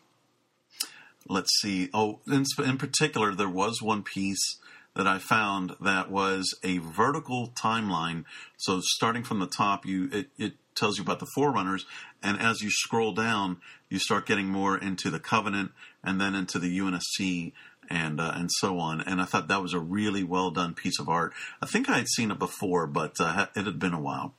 let's 1.29 1.51
see. 1.61 1.89
Oh, 1.95 2.21
in, 2.27 2.45
in 2.65 2.79
particular, 2.79 3.35
there 3.35 3.49
was 3.49 3.81
one 3.81 4.03
piece 4.03 4.59
that 4.95 5.07
I 5.07 5.19
found 5.19 5.75
that 5.81 6.11
was 6.11 6.55
a 6.65 6.79
vertical 6.79 7.53
timeline. 7.55 8.25
So 8.57 8.81
starting 8.83 9.23
from 9.23 9.41
the 9.41 9.47
top, 9.47 9.85
you 9.85 10.09
it, 10.11 10.29
it 10.39 10.55
tells 10.77 10.99
you 10.99 11.03
about 11.03 11.19
the 11.21 11.27
forerunners, 11.35 11.87
and 12.23 12.39
as 12.41 12.61
you 12.61 12.71
scroll 12.71 13.13
down, 13.13 13.59
you 13.89 13.99
start 13.99 14.27
getting 14.27 14.47
more 14.47 14.77
into 14.79 15.11
the 15.11 15.21
Covenant, 15.21 15.73
and 16.03 16.21
then 16.21 16.35
into 16.35 16.59
the 16.59 16.79
UNSC. 16.79 17.53
And 17.89 18.21
uh, 18.21 18.33
and 18.35 18.51
so 18.53 18.81
on, 18.81 19.01
and 19.01 19.21
I 19.21 19.27
thought 19.27 19.47
that 19.47 19.63
was 19.63 19.73
a 19.73 19.79
really 19.79 20.25
well 20.25 20.51
done 20.51 20.75
piece 20.75 20.99
of 20.99 21.09
art. 21.09 21.33
I 21.63 21.67
think 21.67 21.89
I 21.89 21.99
had 21.99 22.09
seen 22.09 22.33
it 22.33 22.39
before, 22.41 22.89
but 22.89 23.15
uh, 23.21 23.47
it 23.55 23.65
had 23.65 23.79
been 23.79 23.95
a 23.95 24.01
while. 24.01 24.35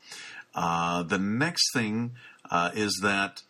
Uh, 0.53 1.03
the 1.03 1.19
next 1.19 1.71
thing 1.71 2.11
uh, 2.49 2.71
is 2.73 2.99
that 3.03 3.43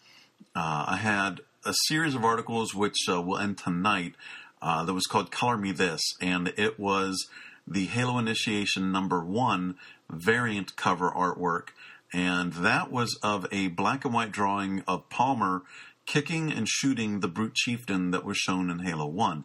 uh, 0.56 0.86
I 0.90 0.98
had 0.98 1.40
a 1.66 1.74
series 1.88 2.14
of 2.14 2.24
articles 2.24 2.76
which 2.76 2.98
uh, 3.10 3.22
will 3.22 3.38
end 3.40 3.58
tonight 3.58 4.14
that 4.62 4.94
was 4.94 5.08
called 5.08 5.32
Color 5.32 5.58
Me 5.58 5.72
This, 5.72 6.02
and 6.22 6.54
it 6.58 6.80
was 6.80 7.28
the 7.66 7.86
Halo 7.86 8.18
Initiation 8.18 8.92
number 8.92 9.24
one 9.24 9.78
variant 10.10 10.76
cover 10.76 11.10
artwork. 11.10 11.70
And 12.18 12.54
that 12.54 12.92
was 12.92 13.16
of 13.22 13.46
a 13.52 13.68
black 13.68 14.04
and 14.04 14.12
white 14.12 14.32
drawing 14.32 14.84
of 14.88 15.08
Palmer 15.08 15.62
kicking 16.08 16.52
and 16.52 16.68
shooting 16.68 17.20
the 17.20 17.28
Brute 17.28 17.54
Chieftain 17.54 18.10
that 18.10 18.26
was 18.26 18.38
shown 18.38 18.72
in 18.72 18.80
Halo 18.80 19.06
1. 19.06 19.44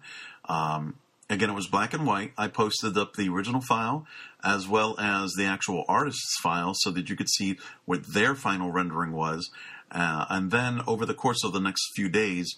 Um, 0.48 0.94
again, 1.28 1.50
it 1.50 1.54
was 1.54 1.66
black 1.66 1.92
and 1.92 2.06
white. 2.06 2.32
I 2.38 2.48
posted 2.48 2.96
up 2.96 3.12
the 3.12 3.28
original 3.28 3.60
file 3.60 4.06
as 4.42 4.66
well 4.66 4.98
as 4.98 5.34
the 5.36 5.44
actual 5.44 5.84
artist's 5.86 6.40
file 6.42 6.72
so 6.74 6.90
that 6.92 7.10
you 7.10 7.14
could 7.14 7.28
see 7.28 7.58
what 7.84 8.14
their 8.14 8.34
final 8.34 8.72
rendering 8.72 9.12
was. 9.12 9.50
Uh, 9.90 10.24
and 10.30 10.50
then 10.50 10.80
over 10.86 11.04
the 11.04 11.12
course 11.12 11.44
of 11.44 11.52
the 11.52 11.60
next 11.60 11.90
few 11.94 12.08
days, 12.08 12.56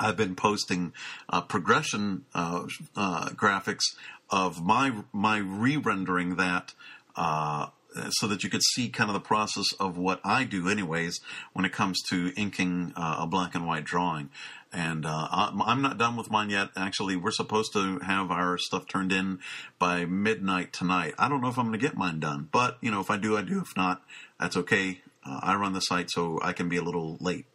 I've 0.00 0.16
been 0.16 0.34
posting 0.34 0.94
uh, 1.28 1.42
progression 1.42 2.24
uh, 2.34 2.64
uh, 2.96 3.28
graphics 3.34 3.84
of 4.30 4.64
my 4.64 5.02
my 5.12 5.36
re-rendering 5.36 6.36
that 6.36 6.72
uh, 7.16 7.66
so 8.10 8.26
that 8.26 8.44
you 8.44 8.50
could 8.50 8.62
see 8.62 8.88
kind 8.88 9.10
of 9.10 9.14
the 9.14 9.20
process 9.20 9.66
of 9.78 9.96
what 9.96 10.20
I 10.24 10.44
do, 10.44 10.68
anyways, 10.68 11.20
when 11.52 11.64
it 11.64 11.72
comes 11.72 12.00
to 12.10 12.32
inking 12.36 12.92
uh, 12.96 13.18
a 13.20 13.26
black 13.26 13.54
and 13.54 13.66
white 13.66 13.84
drawing. 13.84 14.30
And 14.72 15.06
uh, 15.06 15.28
I'm 15.30 15.62
I'm 15.62 15.80
not 15.80 15.96
done 15.96 16.16
with 16.16 16.30
mine 16.30 16.50
yet. 16.50 16.68
Actually, 16.76 17.16
we're 17.16 17.30
supposed 17.30 17.72
to 17.74 18.00
have 18.00 18.30
our 18.30 18.58
stuff 18.58 18.86
turned 18.86 19.12
in 19.12 19.38
by 19.78 20.04
midnight 20.04 20.72
tonight. 20.72 21.14
I 21.18 21.28
don't 21.28 21.40
know 21.40 21.48
if 21.48 21.58
I'm 21.58 21.66
going 21.66 21.78
to 21.78 21.86
get 21.86 21.96
mine 21.96 22.20
done, 22.20 22.48
but 22.50 22.78
you 22.80 22.90
know, 22.90 23.00
if 23.00 23.10
I 23.10 23.16
do, 23.16 23.36
I 23.36 23.42
do. 23.42 23.60
If 23.60 23.76
not, 23.76 24.02
that's 24.38 24.56
okay. 24.56 25.00
Uh, 25.24 25.40
I 25.42 25.54
run 25.54 25.72
the 25.72 25.80
site, 25.80 26.10
so 26.10 26.38
I 26.42 26.52
can 26.52 26.68
be 26.68 26.76
a 26.76 26.82
little 26.82 27.16
late. 27.20 27.46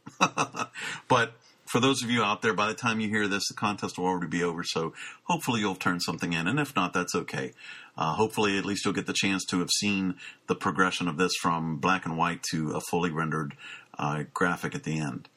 but 1.08 1.34
for 1.72 1.80
those 1.80 2.04
of 2.04 2.12
you 2.12 2.22
out 2.22 2.42
there, 2.42 2.54
by 2.54 2.68
the 2.68 2.74
time 2.74 3.00
you 3.00 3.08
hear 3.08 3.30
this, 3.30 3.48
the 3.48 3.54
contest 3.54 3.98
will 3.98 4.06
already 4.06 4.28
be 4.28 4.44
over. 4.44 4.62
So 4.62 4.94
hopefully 5.24 5.62
you'll 5.62 5.76
turn 5.76 6.02
something 6.02 6.34
in, 6.34 6.48
and 6.48 6.60
if 6.60 6.76
not, 6.76 6.92
that's 6.92 7.16
okay. 7.16 7.54
Uh, 7.98 8.14
hopefully, 8.14 8.58
at 8.58 8.66
least 8.66 8.86
you'll 8.86 8.94
get 8.94 9.06
the 9.06 9.14
chance 9.14 9.46
to 9.46 9.60
have 9.60 9.70
seen 9.80 10.16
the 10.48 10.56
progression 10.56 11.08
of 11.08 11.18
this 11.18 11.34
from 11.42 11.78
black 11.78 12.06
and 12.06 12.18
white 12.18 12.42
to 12.52 12.72
a 12.72 12.82
fully 12.90 13.12
rendered 13.12 13.56
uh, 14.00 14.24
graphic 14.34 14.74
at 14.76 14.84
the 14.84 14.98
end. 15.00 15.28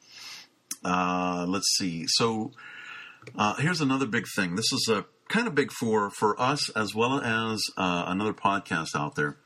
Uh, 0.83 1.45
let's 1.47 1.75
see. 1.77 2.05
So 2.07 2.51
uh, 3.37 3.55
here's 3.55 3.81
another 3.81 4.05
big 4.05 4.25
thing. 4.35 4.55
This 4.55 4.71
is 4.71 4.87
a 4.89 5.05
kind 5.27 5.47
of 5.47 5.55
big 5.55 5.71
for 5.71 6.09
for 6.11 6.39
us 6.39 6.69
as 6.69 6.93
well 6.93 7.19
as 7.19 7.61
uh, 7.77 8.05
another 8.07 8.33
podcast 8.33 8.95
out 8.95 9.15
there. 9.15 9.37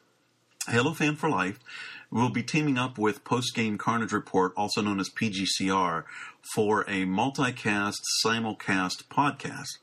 Halo 0.68 0.94
Fan 0.94 1.16
for 1.16 1.30
Life 1.30 1.60
will 2.12 2.30
be 2.30 2.44
teaming 2.44 2.78
up 2.78 2.98
with 2.98 3.24
Post 3.24 3.56
Game 3.56 3.78
Carnage 3.78 4.12
Report, 4.12 4.52
also 4.58 4.82
known 4.82 5.00
as 5.00 5.10
PGCR, 5.10 6.04
for 6.54 6.82
a 6.82 7.06
multicast, 7.06 7.98
simulcast 8.24 9.06
podcast. 9.10 9.78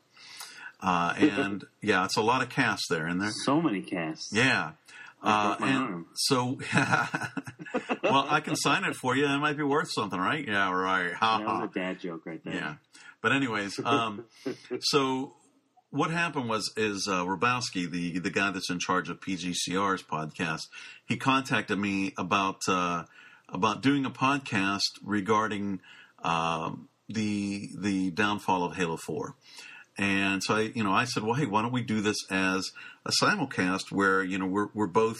Uh, 0.79 1.13
and 1.17 1.63
yeah, 1.81 2.05
it's 2.05 2.17
a 2.17 2.21
lot 2.21 2.41
of 2.41 2.49
casts 2.49 2.85
there 2.89 3.07
in 3.07 3.17
there. 3.19 3.31
So 3.45 3.61
many 3.61 3.81
casts. 3.81 4.29
Yeah. 4.31 4.71
Uh, 5.23 5.55
and 5.59 5.77
arm. 5.77 6.05
so, 6.13 6.59
well, 8.03 8.25
I 8.29 8.39
can 8.39 8.55
sign 8.55 8.83
it 8.83 8.95
for 8.95 9.15
you. 9.15 9.25
It 9.25 9.37
might 9.39 9.57
be 9.57 9.63
worth 9.63 9.89
something, 9.91 10.19
right? 10.19 10.45
Yeah, 10.47 10.71
right. 10.71 11.11
Ha, 11.13 11.39
That 11.39 11.47
ha. 11.47 11.61
was 11.61 11.69
a 11.71 11.73
dad 11.73 11.99
joke 11.99 12.25
right 12.25 12.43
there. 12.43 12.53
Yeah. 12.53 12.75
But 13.21 13.31
anyways, 13.31 13.79
um, 13.83 14.25
so 14.79 15.33
what 15.89 16.11
happened 16.11 16.49
was 16.49 16.71
is 16.77 17.07
uh, 17.09 17.23
Rabowski, 17.25 17.89
the 17.89 18.19
the 18.19 18.29
guy 18.29 18.51
that's 18.51 18.69
in 18.69 18.77
charge 18.79 19.09
of 19.09 19.19
PGCR's 19.19 20.03
podcast, 20.03 20.67
he 21.07 21.17
contacted 21.17 21.79
me 21.79 22.13
about 22.17 22.61
uh, 22.67 23.05
about 23.49 23.81
doing 23.81 24.05
a 24.05 24.11
podcast 24.11 24.81
regarding 25.03 25.81
um, 26.23 26.89
the 27.09 27.69
the 27.77 28.11
downfall 28.11 28.63
of 28.63 28.75
Halo 28.75 28.97
Four. 28.97 29.35
And 29.97 30.43
so 30.43 30.55
I, 30.55 30.71
you 30.75 30.83
know, 30.83 30.91
I 30.91 31.05
said, 31.05 31.23
well, 31.23 31.33
hey, 31.33 31.45
why 31.45 31.61
don't 31.61 31.71
we 31.71 31.81
do 31.81 32.01
this 32.01 32.17
as 32.29 32.71
a 33.05 33.11
simulcast 33.21 33.91
where 33.91 34.23
you 34.23 34.37
know 34.37 34.45
we're 34.45 34.69
we're 34.73 34.87
both 34.87 35.17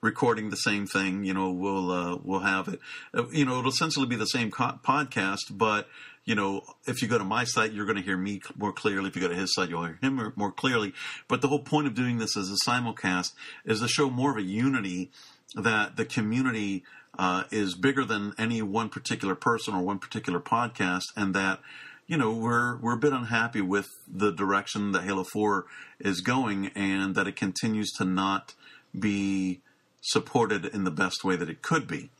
recording 0.00 0.50
the 0.50 0.56
same 0.56 0.86
thing. 0.86 1.24
You 1.24 1.34
know, 1.34 1.50
we'll 1.50 1.90
uh, 1.90 2.18
we'll 2.22 2.40
have 2.40 2.68
it. 2.68 2.80
Uh, 3.14 3.28
you 3.30 3.44
know, 3.44 3.58
it'll 3.58 3.70
essentially 3.70 4.06
be 4.06 4.16
the 4.16 4.26
same 4.26 4.50
co- 4.50 4.78
podcast, 4.84 5.56
but 5.56 5.88
you 6.24 6.34
know, 6.34 6.62
if 6.86 7.00
you 7.00 7.08
go 7.08 7.16
to 7.16 7.24
my 7.24 7.44
site, 7.44 7.72
you're 7.72 7.86
going 7.86 7.96
to 7.96 8.02
hear 8.02 8.18
me 8.18 8.42
more 8.56 8.72
clearly. 8.72 9.08
If 9.08 9.16
you 9.16 9.22
go 9.22 9.28
to 9.28 9.34
his 9.34 9.54
site, 9.54 9.70
you'll 9.70 9.84
hear 9.84 9.98
him 10.02 10.32
more- 10.36 10.52
clearly. 10.52 10.92
But 11.26 11.40
the 11.40 11.48
whole 11.48 11.60
point 11.60 11.86
of 11.86 11.94
doing 11.94 12.18
this 12.18 12.36
as 12.36 12.50
a 12.50 12.70
simulcast 12.70 13.32
is 13.64 13.80
to 13.80 13.88
show 13.88 14.10
more 14.10 14.32
of 14.32 14.36
a 14.36 14.42
unity 14.42 15.10
that 15.54 15.96
the 15.96 16.04
community 16.04 16.84
uh, 17.18 17.44
is 17.50 17.74
bigger 17.74 18.04
than 18.04 18.34
any 18.36 18.60
one 18.60 18.90
particular 18.90 19.34
person 19.34 19.74
or 19.74 19.82
one 19.82 19.98
particular 19.98 20.38
podcast, 20.38 21.04
and 21.16 21.34
that 21.34 21.60
you 22.08 22.16
know 22.16 22.32
we're 22.32 22.78
we're 22.78 22.94
a 22.94 22.98
bit 22.98 23.12
unhappy 23.12 23.60
with 23.60 23.86
the 24.12 24.32
direction 24.32 24.90
that 24.92 25.04
Halo 25.04 25.24
Four 25.32 25.66
is 26.00 26.20
going, 26.20 26.68
and 26.74 27.14
that 27.14 27.28
it 27.28 27.36
continues 27.36 27.92
to 27.92 28.04
not 28.04 28.54
be 28.98 29.60
supported 30.00 30.64
in 30.64 30.84
the 30.84 30.90
best 30.90 31.22
way 31.22 31.36
that 31.36 31.48
it 31.48 31.62
could 31.62 31.86
be. 31.86 32.10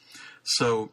So 0.45 0.91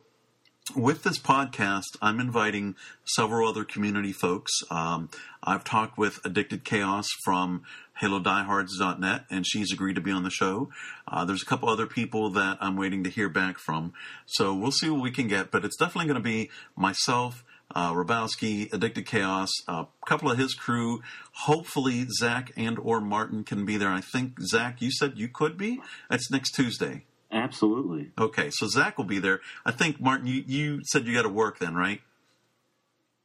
with 0.75 1.03
this 1.03 1.19
podcast, 1.19 1.95
I'm 2.01 2.19
inviting 2.19 2.75
several 3.03 3.47
other 3.47 3.63
community 3.63 4.11
folks. 4.11 4.51
Um, 4.71 5.09
I've 5.43 5.63
talked 5.63 5.97
with 5.97 6.19
Addicted 6.25 6.63
Chaos 6.63 7.05
from 7.23 7.63
HaloDiehards.net, 8.01 9.25
and 9.29 9.45
she's 9.45 9.71
agreed 9.71 9.95
to 9.95 10.01
be 10.01 10.11
on 10.11 10.23
the 10.23 10.29
show. 10.29 10.69
Uh, 11.07 11.23
there's 11.23 11.43
a 11.43 11.45
couple 11.45 11.69
other 11.69 11.85
people 11.85 12.31
that 12.31 12.57
I'm 12.61 12.75
waiting 12.75 13.03
to 13.03 13.09
hear 13.09 13.29
back 13.29 13.59
from. 13.59 13.93
So 14.25 14.55
we'll 14.55 14.71
see 14.71 14.89
what 14.89 15.01
we 15.01 15.11
can 15.11 15.27
get, 15.27 15.51
but 15.51 15.63
it's 15.63 15.77
definitely 15.77 16.07
going 16.07 16.21
to 16.21 16.29
be 16.29 16.49
myself, 16.75 17.43
uh, 17.73 17.93
Rabowski, 17.93 18.71
Addicted 18.73 19.05
Chaos, 19.05 19.49
a 19.67 19.87
couple 20.05 20.29
of 20.29 20.37
his 20.37 20.53
crew. 20.53 21.01
Hopefully, 21.33 22.05
Zach 22.09 22.51
and 22.55 22.77
or 22.79 23.01
Martin 23.01 23.43
can 23.43 23.65
be 23.65 23.77
there. 23.77 23.89
I 23.89 24.01
think 24.01 24.39
Zach, 24.41 24.81
you 24.81 24.91
said 24.91 25.13
you 25.15 25.27
could 25.27 25.57
be. 25.57 25.81
That's 26.09 26.29
next 26.31 26.51
Tuesday. 26.51 27.05
Absolutely. 27.31 28.11
Okay, 28.17 28.49
so 28.51 28.67
Zach 28.67 28.97
will 28.97 29.05
be 29.05 29.19
there. 29.19 29.41
I 29.65 29.71
think 29.71 29.99
Martin, 29.99 30.27
you, 30.27 30.43
you 30.45 30.81
said 30.85 31.05
you 31.05 31.13
got 31.13 31.23
to 31.23 31.29
work 31.29 31.59
then, 31.59 31.75
right? 31.75 32.01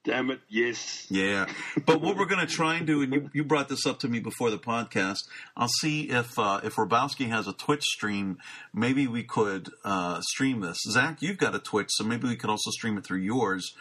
Damn 0.03 0.31
it, 0.31 0.41
yes. 0.49 1.07
Yeah, 1.11 1.47
but 1.85 2.01
what 2.01 2.17
we're 2.17 2.25
going 2.25 2.45
to 2.45 2.51
try 2.53 2.77
and 2.77 2.87
do, 2.87 3.03
and 3.03 3.13
you, 3.13 3.31
you 3.35 3.45
brought 3.45 3.69
this 3.69 3.85
up 3.85 3.99
to 3.99 4.09
me 4.09 4.19
before 4.19 4.49
the 4.51 4.59
podcast. 4.59 5.19
I'll 5.55 5.69
see 5.69 6.09
if 6.09 6.39
uh, 6.39 6.61
if 6.65 6.77
Rabowski 6.77 7.29
has 7.29 7.47
a 7.47 7.53
Twitch 7.53 7.85
stream. 7.85 8.39
Maybe 8.73 9.07
we 9.07 9.23
could 9.25 9.69
uh, 9.85 10.23
stream 10.23 10.61
this. 10.61 10.79
Zach, 10.91 11.21
you've 11.21 11.37
got 11.37 11.55
a 11.55 11.59
Twitch, 11.59 11.91
so 11.91 12.05
maybe 12.05 12.27
we 12.27 12.37
could 12.37 12.49
also 12.49 12.71
stream 12.71 12.97
it 12.97 13.05
through 13.05 13.19
yours, 13.19 13.75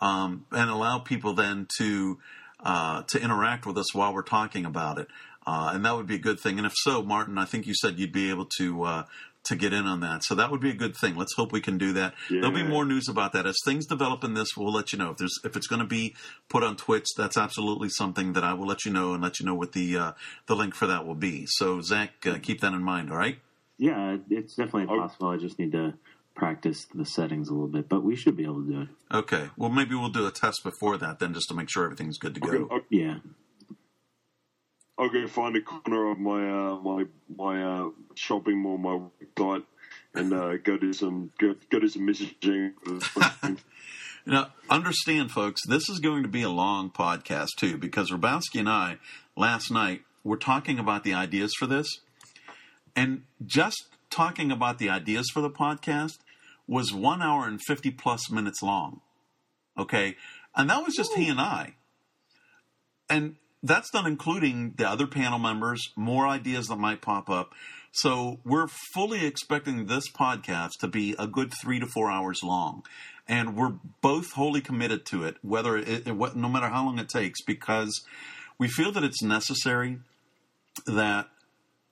um, 0.00 0.46
and 0.52 0.70
allow 0.70 0.98
people 0.98 1.34
then 1.34 1.66
to 1.78 2.18
uh, 2.60 3.02
to 3.08 3.20
interact 3.20 3.66
with 3.66 3.78
us 3.78 3.94
while 3.94 4.12
we're 4.12 4.22
talking 4.22 4.64
about 4.64 4.98
it. 4.98 5.08
Uh, 5.46 5.70
and 5.74 5.84
that 5.84 5.94
would 5.94 6.06
be 6.06 6.16
a 6.16 6.18
good 6.18 6.40
thing. 6.40 6.58
And 6.58 6.66
if 6.66 6.72
so, 6.74 7.02
Martin, 7.02 7.38
I 7.38 7.44
think 7.44 7.66
you 7.66 7.74
said 7.74 7.98
you'd 7.98 8.12
be 8.12 8.30
able 8.30 8.46
to 8.58 8.82
uh, 8.82 9.04
to 9.44 9.54
get 9.54 9.72
in 9.72 9.86
on 9.86 10.00
that. 10.00 10.24
So 10.24 10.34
that 10.34 10.50
would 10.50 10.60
be 10.60 10.70
a 10.70 10.74
good 10.74 10.96
thing. 10.96 11.14
Let's 11.14 11.34
hope 11.34 11.52
we 11.52 11.60
can 11.60 11.78
do 11.78 11.92
that. 11.92 12.14
Yeah. 12.28 12.40
There'll 12.40 12.56
be 12.56 12.64
more 12.64 12.84
news 12.84 13.08
about 13.08 13.32
that 13.34 13.46
as 13.46 13.56
things 13.64 13.86
develop 13.86 14.24
in 14.24 14.34
this. 14.34 14.56
We'll 14.56 14.72
let 14.72 14.92
you 14.92 14.98
know 14.98 15.10
if 15.10 15.18
there's 15.18 15.38
if 15.44 15.56
it's 15.56 15.68
going 15.68 15.80
to 15.80 15.86
be 15.86 16.16
put 16.48 16.64
on 16.64 16.76
Twitch. 16.76 17.06
That's 17.16 17.36
absolutely 17.36 17.88
something 17.90 18.32
that 18.32 18.42
I 18.42 18.54
will 18.54 18.66
let 18.66 18.84
you 18.84 18.92
know 18.92 19.14
and 19.14 19.22
let 19.22 19.38
you 19.38 19.46
know 19.46 19.54
what 19.54 19.72
the 19.72 19.96
uh, 19.96 20.12
the 20.46 20.56
link 20.56 20.74
for 20.74 20.88
that 20.88 21.06
will 21.06 21.14
be. 21.14 21.46
So 21.46 21.80
Zach, 21.80 22.26
uh, 22.26 22.38
keep 22.42 22.60
that 22.62 22.72
in 22.72 22.82
mind. 22.82 23.10
All 23.10 23.18
right. 23.18 23.38
Yeah, 23.78 24.16
it's 24.30 24.56
definitely 24.56 24.86
possible. 24.86 25.28
I 25.28 25.36
just 25.36 25.58
need 25.58 25.72
to 25.72 25.94
practice 26.36 26.86
the 26.94 27.04
settings 27.04 27.48
a 27.48 27.52
little 27.52 27.66
bit, 27.66 27.88
but 27.88 28.04
we 28.04 28.14
should 28.14 28.36
be 28.36 28.44
able 28.44 28.62
to 28.62 28.70
do 28.70 28.80
it. 28.82 28.88
Okay. 29.10 29.48
Well, 29.56 29.70
maybe 29.70 29.94
we'll 29.94 30.10
do 30.10 30.26
a 30.26 30.30
test 30.30 30.62
before 30.62 30.96
that 30.98 31.18
then, 31.18 31.34
just 31.34 31.48
to 31.48 31.54
make 31.54 31.68
sure 31.68 31.84
everything's 31.84 32.18
good 32.18 32.34
to 32.36 32.40
I'll 32.44 32.50
go. 32.52 32.64
go, 32.66 32.74
I'll, 32.76 32.80
Yeah. 32.90 33.16
I'll 34.98 35.10
go 35.10 35.26
find 35.26 35.56
a 35.56 35.60
corner 35.60 36.10
of 36.10 36.18
my 36.18 36.48
uh, 36.48 36.76
my 36.80 37.04
my 37.34 37.62
uh, 37.62 37.90
shopping 38.14 38.58
mall, 38.62 38.78
my 38.78 38.98
website, 39.36 39.64
and 40.14 40.32
uh, 40.32 40.56
go 40.58 40.78
do 40.78 40.92
some 40.92 41.32
go, 41.38 41.54
go 41.70 41.80
do 41.80 41.88
some 41.88 42.06
messaging. 42.06 42.72
Now, 44.28 44.48
understand, 44.68 45.30
folks, 45.30 45.60
this 45.68 45.88
is 45.88 46.00
going 46.00 46.24
to 46.24 46.28
be 46.28 46.42
a 46.42 46.48
long 46.48 46.90
podcast 46.90 47.50
too, 47.60 47.78
because 47.78 48.10
Rabowski 48.10 48.58
and 48.58 48.68
I 48.68 48.98
last 49.36 49.70
night 49.70 50.02
were 50.24 50.36
talking 50.36 50.80
about 50.80 51.04
the 51.04 51.14
ideas 51.14 51.52
for 51.56 51.68
this, 51.68 51.86
and 52.96 53.22
just 53.44 53.84
talking 54.10 54.50
about 54.50 54.78
the 54.78 54.90
ideas 54.90 55.30
for 55.32 55.40
the 55.40 55.50
podcast 55.50 56.18
was 56.66 56.92
one 56.92 57.22
hour 57.22 57.46
and 57.46 57.60
fifty 57.66 57.90
plus 57.90 58.30
minutes 58.30 58.62
long. 58.62 59.00
Okay, 59.78 60.16
and 60.54 60.70
that 60.70 60.84
was 60.84 60.94
just 60.94 61.14
he 61.14 61.28
and 61.28 61.40
I, 61.40 61.74
and 63.08 63.36
that's 63.62 63.92
not 63.92 64.06
including 64.06 64.74
the 64.76 64.88
other 64.88 65.06
panel 65.06 65.38
members, 65.38 65.82
more 65.96 66.26
ideas 66.26 66.68
that 66.68 66.76
might 66.76 67.02
pop 67.02 67.28
up. 67.28 67.52
So 67.92 68.40
we're 68.44 68.68
fully 68.94 69.24
expecting 69.24 69.86
this 69.86 70.10
podcast 70.10 70.72
to 70.80 70.88
be 70.88 71.14
a 71.18 71.26
good 71.26 71.52
three 71.62 71.80
to 71.80 71.86
four 71.86 72.10
hours 72.10 72.40
long, 72.42 72.84
and 73.26 73.56
we're 73.56 73.74
both 74.02 74.32
wholly 74.32 74.60
committed 74.60 75.06
to 75.06 75.24
it, 75.24 75.36
whether 75.42 75.76
it, 75.76 76.06
it 76.06 76.16
what, 76.16 76.36
no 76.36 76.48
matter 76.48 76.68
how 76.68 76.84
long 76.84 76.98
it 76.98 77.08
takes, 77.08 77.40
because 77.42 78.04
we 78.58 78.68
feel 78.68 78.92
that 78.92 79.04
it's 79.04 79.22
necessary 79.22 79.98
that 80.86 81.28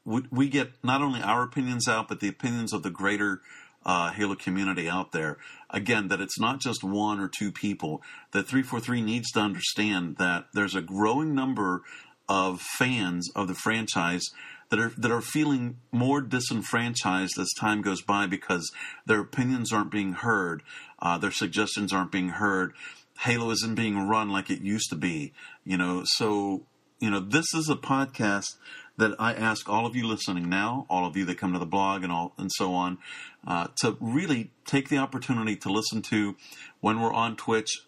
we, 0.04 0.22
we 0.30 0.48
get 0.48 0.72
not 0.82 1.00
only 1.00 1.22
our 1.22 1.42
opinions 1.42 1.88
out, 1.88 2.08
but 2.08 2.20
the 2.20 2.28
opinions 2.28 2.72
of 2.72 2.82
the 2.82 2.90
greater 2.90 3.40
uh, 3.84 4.10
Halo 4.12 4.34
community 4.34 4.88
out 4.88 5.12
there. 5.12 5.38
Again, 5.70 6.08
that 6.08 6.20
it's 6.20 6.38
not 6.38 6.60
just 6.60 6.82
one 6.84 7.20
or 7.20 7.28
two 7.28 7.52
people. 7.52 8.02
That 8.32 8.46
343 8.46 9.02
needs 9.02 9.30
to 9.32 9.40
understand 9.40 10.16
that 10.16 10.46
there's 10.52 10.74
a 10.74 10.82
growing 10.82 11.34
number 11.34 11.82
of 12.28 12.60
fans 12.60 13.30
of 13.34 13.48
the 13.48 13.54
franchise 13.54 14.24
that 14.70 14.80
are 14.80 14.92
that 14.96 15.10
are 15.10 15.20
feeling 15.20 15.76
more 15.92 16.20
disenfranchised 16.20 17.38
as 17.38 17.52
time 17.60 17.82
goes 17.82 18.02
by 18.02 18.26
because 18.26 18.72
their 19.06 19.20
opinions 19.20 19.72
aren't 19.72 19.90
being 19.90 20.14
heard, 20.14 20.62
uh, 21.00 21.18
their 21.18 21.30
suggestions 21.30 21.92
aren't 21.92 22.12
being 22.12 22.30
heard. 22.30 22.72
Halo 23.20 23.50
isn't 23.50 23.76
being 23.76 24.08
run 24.08 24.30
like 24.30 24.50
it 24.50 24.62
used 24.62 24.90
to 24.90 24.96
be, 24.96 25.32
you 25.64 25.76
know. 25.76 26.02
So, 26.04 26.62
you 26.98 27.10
know, 27.10 27.20
this 27.20 27.54
is 27.54 27.68
a 27.68 27.76
podcast 27.76 28.56
that 28.96 29.14
I 29.18 29.34
ask 29.34 29.68
all 29.68 29.86
of 29.86 29.96
you 29.96 30.06
listening 30.06 30.48
now, 30.48 30.86
all 30.88 31.06
of 31.06 31.16
you 31.16 31.24
that 31.24 31.38
come 31.38 31.52
to 31.52 31.58
the 31.58 31.66
blog 31.66 32.02
and 32.02 32.12
all 32.12 32.32
and 32.38 32.50
so 32.52 32.74
on, 32.74 32.98
uh, 33.46 33.68
to 33.80 33.96
really 34.00 34.50
take 34.64 34.88
the 34.88 34.98
opportunity 34.98 35.56
to 35.56 35.68
listen 35.70 36.02
to 36.02 36.36
when 36.80 37.00
we're 37.00 37.12
on 37.12 37.36
Twitch. 37.36 37.82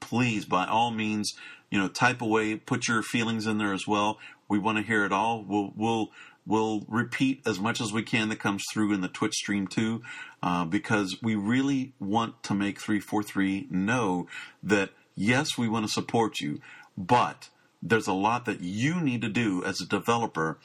Please, 0.00 0.44
by 0.44 0.66
all 0.66 0.90
means, 0.90 1.32
you 1.70 1.78
know, 1.78 1.88
type 1.88 2.20
away, 2.20 2.56
put 2.56 2.88
your 2.88 3.02
feelings 3.02 3.46
in 3.46 3.58
there 3.58 3.72
as 3.72 3.86
well. 3.86 4.18
We 4.48 4.58
want 4.58 4.78
to 4.78 4.84
hear 4.84 5.04
it 5.04 5.12
all. 5.12 5.44
We'll 5.44 5.72
we'll 5.76 6.10
we'll 6.46 6.84
repeat 6.88 7.42
as 7.46 7.58
much 7.58 7.80
as 7.80 7.92
we 7.92 8.02
can 8.02 8.28
that 8.28 8.38
comes 8.40 8.62
through 8.72 8.92
in 8.92 9.00
the 9.00 9.08
Twitch 9.08 9.34
stream 9.34 9.66
too, 9.66 10.02
uh, 10.42 10.64
because 10.64 11.16
we 11.22 11.34
really 11.34 11.92
want 12.00 12.42
to 12.44 12.54
make 12.54 12.80
three 12.80 13.00
four 13.00 13.22
three 13.22 13.66
know 13.70 14.26
that 14.62 14.90
yes, 15.14 15.56
we 15.56 15.68
want 15.68 15.86
to 15.86 15.92
support 15.92 16.40
you, 16.40 16.60
but 16.96 17.48
there's 17.82 18.06
a 18.06 18.12
lot 18.12 18.44
that 18.44 18.60
you 18.60 19.00
need 19.00 19.20
to 19.22 19.28
do 19.28 19.64
as 19.64 19.80
a 19.80 19.86
developer 19.86 20.58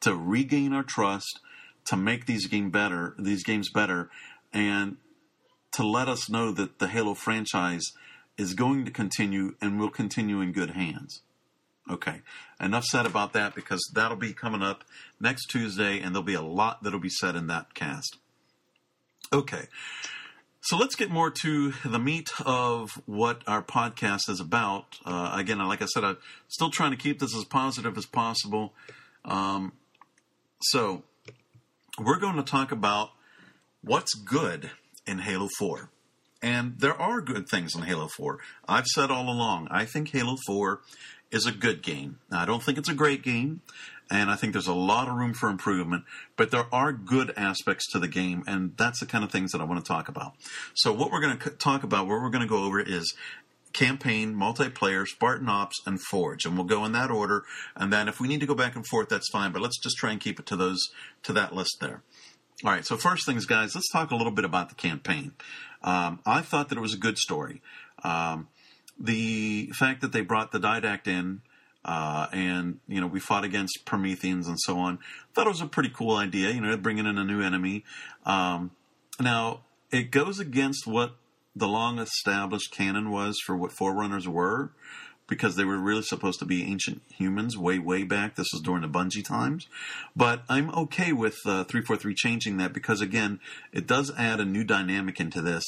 to 0.00 0.14
regain 0.14 0.72
our 0.72 0.82
trust, 0.82 1.40
to 1.86 1.96
make 1.96 2.26
these 2.26 2.46
game 2.46 2.70
better, 2.70 3.14
these 3.18 3.44
games 3.44 3.70
better, 3.70 4.10
and 4.52 4.96
to 5.72 5.86
let 5.86 6.08
us 6.08 6.28
know 6.28 6.50
that 6.52 6.78
the 6.78 6.88
Halo 6.88 7.14
franchise 7.14 7.92
is 8.36 8.54
going 8.54 8.84
to 8.84 8.90
continue 8.90 9.54
and 9.60 9.78
will 9.78 9.90
continue 9.90 10.40
in 10.40 10.52
good 10.52 10.70
hands. 10.70 11.22
Okay, 11.90 12.22
enough 12.60 12.84
said 12.84 13.04
about 13.04 13.34
that 13.34 13.54
because 13.54 13.80
that'll 13.94 14.16
be 14.16 14.32
coming 14.32 14.62
up 14.62 14.84
next 15.20 15.46
Tuesday, 15.46 16.00
and 16.00 16.14
there'll 16.14 16.22
be 16.22 16.34
a 16.34 16.42
lot 16.42 16.82
that'll 16.82 16.98
be 16.98 17.10
said 17.10 17.36
in 17.36 17.46
that 17.48 17.74
cast. 17.74 18.16
Okay, 19.32 19.68
so 20.64 20.78
let's 20.78 20.96
get 20.96 21.10
more 21.10 21.30
to 21.30 21.72
the 21.84 21.98
meat 21.98 22.30
of 22.46 22.90
what 23.04 23.42
our 23.46 23.62
podcast 23.62 24.30
is 24.30 24.40
about. 24.40 24.98
Uh, 25.04 25.34
again, 25.36 25.58
like 25.58 25.82
I 25.82 25.84
said, 25.84 26.04
I'm 26.04 26.16
still 26.48 26.70
trying 26.70 26.90
to 26.90 26.96
keep 26.96 27.18
this 27.18 27.36
as 27.36 27.44
positive 27.44 27.98
as 27.98 28.06
possible. 28.06 28.72
Um, 29.26 29.72
so, 30.62 31.02
we're 31.98 32.18
going 32.18 32.36
to 32.36 32.42
talk 32.42 32.72
about 32.72 33.10
what's 33.82 34.14
good 34.14 34.70
in 35.06 35.18
Halo 35.18 35.48
4. 35.58 35.90
And 36.42 36.78
there 36.78 36.98
are 36.98 37.20
good 37.20 37.46
things 37.46 37.74
in 37.74 37.82
Halo 37.82 38.08
4. 38.08 38.38
I've 38.66 38.86
said 38.86 39.10
all 39.10 39.28
along, 39.28 39.68
I 39.70 39.84
think 39.84 40.10
Halo 40.12 40.36
4 40.46 40.80
is 41.30 41.46
a 41.46 41.52
good 41.52 41.82
game. 41.82 42.20
Now, 42.30 42.40
I 42.40 42.46
don't 42.46 42.62
think 42.62 42.78
it's 42.78 42.88
a 42.88 42.94
great 42.94 43.22
game, 43.22 43.60
and 44.10 44.30
I 44.30 44.36
think 44.36 44.52
there's 44.52 44.66
a 44.66 44.74
lot 44.74 45.08
of 45.08 45.14
room 45.14 45.32
for 45.32 45.48
improvement, 45.48 46.04
but 46.36 46.50
there 46.50 46.66
are 46.72 46.92
good 46.92 47.32
aspects 47.36 47.90
to 47.92 47.98
the 47.98 48.08
game, 48.08 48.44
and 48.46 48.76
that's 48.76 49.00
the 49.00 49.06
kind 49.06 49.24
of 49.24 49.32
things 49.32 49.52
that 49.52 49.60
I 49.60 49.64
want 49.64 49.84
to 49.84 49.88
talk 49.88 50.08
about. 50.08 50.34
So, 50.74 50.92
what 50.92 51.10
we're 51.10 51.20
going 51.20 51.38
to 51.38 51.50
talk 51.50 51.82
about, 51.82 52.06
what 52.06 52.20
we're 52.20 52.30
going 52.30 52.42
to 52.42 52.48
go 52.48 52.64
over 52.64 52.80
is 52.80 53.14
campaign, 53.72 54.34
multiplayer, 54.34 55.06
Spartan 55.06 55.48
Ops, 55.48 55.76
and 55.86 56.00
Forge, 56.00 56.46
and 56.46 56.56
we'll 56.56 56.66
go 56.66 56.84
in 56.84 56.92
that 56.92 57.10
order. 57.10 57.44
And 57.76 57.92
then 57.92 58.08
if 58.08 58.20
we 58.20 58.28
need 58.28 58.40
to 58.40 58.46
go 58.46 58.54
back 58.54 58.76
and 58.76 58.86
forth, 58.86 59.08
that's 59.08 59.28
fine. 59.30 59.52
But 59.52 59.62
let's 59.62 59.78
just 59.78 59.96
try 59.96 60.12
and 60.12 60.20
keep 60.20 60.38
it 60.38 60.46
to 60.46 60.56
those 60.56 60.80
to 61.24 61.32
that 61.34 61.54
list 61.54 61.78
there. 61.80 62.02
All 62.64 62.70
right. 62.70 62.86
So 62.86 62.96
first 62.96 63.26
things, 63.26 63.46
guys, 63.46 63.74
let's 63.74 63.90
talk 63.90 64.10
a 64.10 64.16
little 64.16 64.32
bit 64.32 64.44
about 64.44 64.68
the 64.68 64.74
campaign. 64.74 65.32
Um, 65.82 66.20
I 66.24 66.40
thought 66.40 66.68
that 66.70 66.78
it 66.78 66.80
was 66.80 66.94
a 66.94 66.98
good 66.98 67.18
story. 67.18 67.60
Um, 68.02 68.48
the 68.98 69.70
fact 69.74 70.00
that 70.00 70.12
they 70.12 70.22
brought 70.22 70.52
the 70.52 70.60
Didact 70.60 71.08
in. 71.08 71.42
Uh, 71.84 72.28
and 72.32 72.80
you 72.88 73.00
know 73.00 73.06
we 73.06 73.20
fought 73.20 73.44
against 73.44 73.84
Prometheans 73.84 74.48
and 74.48 74.58
so 74.60 74.78
on. 74.78 74.98
Thought 75.34 75.46
it 75.46 75.50
was 75.50 75.60
a 75.60 75.66
pretty 75.66 75.90
cool 75.90 76.16
idea, 76.16 76.50
you 76.50 76.60
know, 76.60 76.76
bringing 76.76 77.06
in 77.06 77.18
a 77.18 77.24
new 77.24 77.42
enemy. 77.42 77.84
Um, 78.24 78.70
now 79.20 79.60
it 79.90 80.10
goes 80.10 80.40
against 80.40 80.86
what 80.86 81.16
the 81.54 81.68
long 81.68 81.98
established 81.98 82.72
canon 82.72 83.10
was 83.10 83.38
for 83.44 83.56
what 83.56 83.72
Forerunners 83.72 84.26
were, 84.26 84.72
because 85.26 85.56
they 85.56 85.64
were 85.64 85.78
really 85.78 86.02
supposed 86.02 86.38
to 86.40 86.44
be 86.44 86.64
ancient 86.64 87.02
humans 87.16 87.56
way, 87.56 87.78
way 87.78 88.02
back. 88.02 88.36
This 88.36 88.48
was 88.52 88.60
during 88.60 88.82
the 88.82 88.88
Bungie 88.88 89.24
times. 89.24 89.68
But 90.14 90.42
I'm 90.48 90.70
okay 90.70 91.12
with 91.12 91.38
uh, 91.46 91.64
343 91.64 92.14
changing 92.14 92.56
that 92.58 92.72
because, 92.72 93.00
again, 93.00 93.40
it 93.72 93.86
does 93.86 94.12
add 94.18 94.40
a 94.40 94.44
new 94.44 94.64
dynamic 94.64 95.20
into 95.20 95.40
this. 95.40 95.64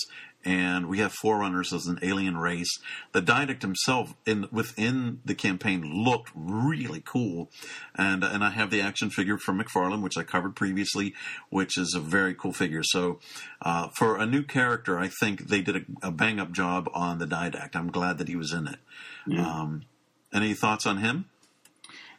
And 0.47 0.89
we 0.89 1.01
have 1.01 1.13
Forerunners 1.13 1.73
as 1.73 1.87
an 1.87 1.99
alien 2.03 2.37
race. 2.39 2.79
The 3.13 3.21
Didact 3.21 3.63
himself, 3.63 4.15
in 4.25 4.47
within 4.53 5.21
the 5.25 5.35
campaign, 5.35 5.83
looked 6.05 6.31
really 6.35 7.03
cool, 7.05 7.51
and 7.97 8.23
and 8.23 8.45
I 8.45 8.51
have 8.51 8.71
the 8.71 8.81
action 8.81 9.11
figure 9.11 9.39
from 9.39 9.61
McFarlane, 9.61 10.03
which 10.03 10.17
I 10.17 10.23
covered 10.23 10.55
previously, 10.55 11.15
which 11.51 11.77
is 11.77 11.95
a 11.95 12.01
very 12.01 12.33
cool 12.33 12.53
figure. 12.53 12.85
So, 12.85 13.19
uh, 13.61 13.89
for 13.89 14.17
a 14.17 14.25
new 14.25 14.45
character, 14.45 14.99
I 14.99 15.09
think 15.09 15.49
they 15.49 15.61
did 15.61 15.77
a, 15.77 16.09
a 16.09 16.11
bang 16.13 16.39
up 16.39 16.53
job 16.53 16.89
on 16.95 17.19
the 17.19 17.27
Didact. 17.27 17.75
I'm 17.75 17.91
glad 17.91 18.19
that 18.19 18.29
he 18.29 18.37
was 18.37 18.53
in 18.53 18.69
it. 18.69 18.79
Yeah. 19.27 19.45
Um, 19.45 19.83
any 20.33 20.55
thoughts 20.55 20.87
on 20.87 20.99
him? 20.99 21.27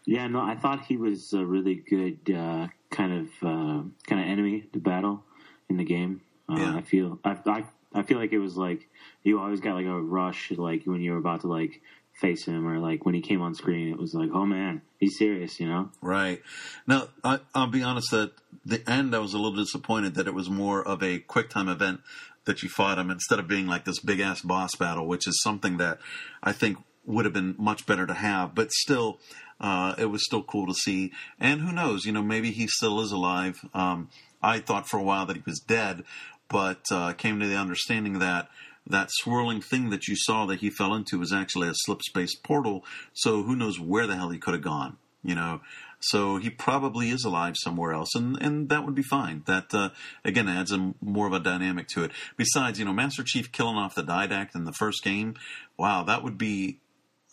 Yeah, 0.05 0.27
no, 0.27 0.41
I 0.41 0.55
thought 0.55 0.85
he 0.85 0.97
was 0.97 1.33
a 1.33 1.45
really 1.45 1.75
good 1.75 2.19
uh, 2.33 2.67
kind 2.89 3.13
of 3.13 3.27
uh, 3.41 3.83
kind 4.05 4.21
of 4.21 4.27
enemy 4.27 4.65
to 4.73 4.79
battle 4.79 5.23
in 5.69 5.77
the 5.77 5.83
game. 5.85 6.21
Uh, 6.49 6.55
Yeah. 6.57 6.75
I 6.77 6.81
feel 6.81 7.19
I, 7.23 7.37
I 7.45 7.63
I 7.97 8.03
feel 8.03 8.17
like 8.17 8.31
it 8.31 8.39
was 8.39 8.55
like 8.55 8.87
you 9.23 9.39
always 9.39 9.59
got 9.59 9.75
like 9.75 9.85
a 9.85 10.01
rush 10.01 10.51
like 10.51 10.83
when 10.85 11.01
you 11.01 11.11
were 11.11 11.17
about 11.17 11.41
to 11.41 11.47
like 11.47 11.81
face 12.13 12.45
him 12.45 12.67
or 12.67 12.79
like 12.79 13.05
when 13.05 13.13
he 13.13 13.21
came 13.21 13.41
on 13.41 13.53
screen 13.53 13.89
it 13.89 13.97
was 13.99 14.13
like 14.15 14.31
oh 14.33 14.45
man 14.45 14.81
he's 14.99 15.17
serious 15.19 15.59
you 15.59 15.67
know 15.67 15.91
Right. 16.01 16.41
Now, 16.87 17.09
I, 17.23 17.39
I'll 17.53 17.67
be 17.67 17.83
honest 17.83 18.11
that 18.11 18.31
the 18.65 18.87
end, 18.89 19.15
I 19.15 19.19
was 19.19 19.33
a 19.33 19.37
little 19.37 19.57
disappointed 19.57 20.15
that 20.15 20.27
it 20.27 20.33
was 20.33 20.49
more 20.49 20.85
of 20.85 21.03
a 21.03 21.19
quick 21.19 21.49
time 21.49 21.69
event 21.69 22.01
that 22.45 22.63
you 22.63 22.69
fought 22.69 22.97
him 22.97 23.11
instead 23.11 23.39
of 23.39 23.47
being 23.47 23.67
like 23.67 23.85
this 23.85 23.99
big 23.99 24.19
ass 24.19 24.41
boss 24.41 24.75
battle, 24.75 25.05
which 25.05 25.27
is 25.27 25.41
something 25.41 25.77
that 25.77 25.99
I 26.41 26.53
think 26.53 26.77
would 27.05 27.25
have 27.25 27.33
been 27.33 27.55
much 27.57 27.85
better 27.85 28.05
to 28.07 28.13
have. 28.13 28.55
But 28.55 28.71
still, 28.71 29.19
uh, 29.59 29.95
it 29.97 30.05
was 30.05 30.23
still 30.23 30.43
cool 30.43 30.67
to 30.67 30.73
see. 30.73 31.11
And 31.39 31.61
who 31.61 31.71
knows, 31.71 32.05
you 32.05 32.11
know, 32.11 32.21
maybe 32.21 32.51
he 32.51 32.67
still 32.67 33.01
is 33.01 33.11
alive. 33.11 33.59
Um, 33.73 34.09
I 34.41 34.59
thought 34.59 34.87
for 34.87 34.97
a 34.97 35.03
while 35.03 35.25
that 35.25 35.35
he 35.35 35.43
was 35.45 35.59
dead, 35.59 36.03
but 36.49 36.81
uh, 36.91 37.13
came 37.13 37.39
to 37.39 37.47
the 37.47 37.55
understanding 37.55 38.19
that 38.19 38.49
that 38.89 39.09
swirling 39.11 39.61
thing 39.61 39.89
that 39.89 40.07
you 40.07 40.15
saw 40.15 40.45
that 40.45 40.59
he 40.59 40.69
fell 40.69 40.93
into 40.93 41.19
was 41.19 41.33
actually 41.33 41.67
a 41.67 41.73
slip 41.73 42.01
space 42.01 42.35
portal. 42.35 42.85
So 43.13 43.43
who 43.43 43.55
knows 43.55 43.79
where 43.79 44.07
the 44.07 44.15
hell 44.15 44.29
he 44.29 44.39
could 44.39 44.53
have 44.53 44.63
gone, 44.63 44.97
you 45.23 45.35
know? 45.35 45.61
So 45.99 46.37
he 46.37 46.49
probably 46.49 47.09
is 47.09 47.25
alive 47.25 47.55
somewhere 47.57 47.91
else, 47.91 48.13
and, 48.15 48.37
and 48.41 48.69
that 48.69 48.85
would 48.85 48.93
be 48.93 49.01
fine. 49.01 49.43
That 49.47 49.73
uh, 49.73 49.89
again 50.23 50.47
adds 50.47 50.71
a 50.71 50.93
more 51.01 51.25
of 51.25 51.33
a 51.33 51.39
dynamic 51.39 51.87
to 51.89 52.03
it. 52.03 52.11
Besides, 52.37 52.77
you 52.77 52.85
know, 52.85 52.93
Master 52.93 53.23
Chief 53.25 53.51
killing 53.51 53.77
off 53.77 53.95
the 53.95 54.03
Didact 54.03 54.55
in 54.55 54.65
the 54.65 54.73
first 54.73 55.03
game, 55.03 55.35
wow, 55.75 56.03
that 56.03 56.23
would 56.23 56.37
be 56.37 56.79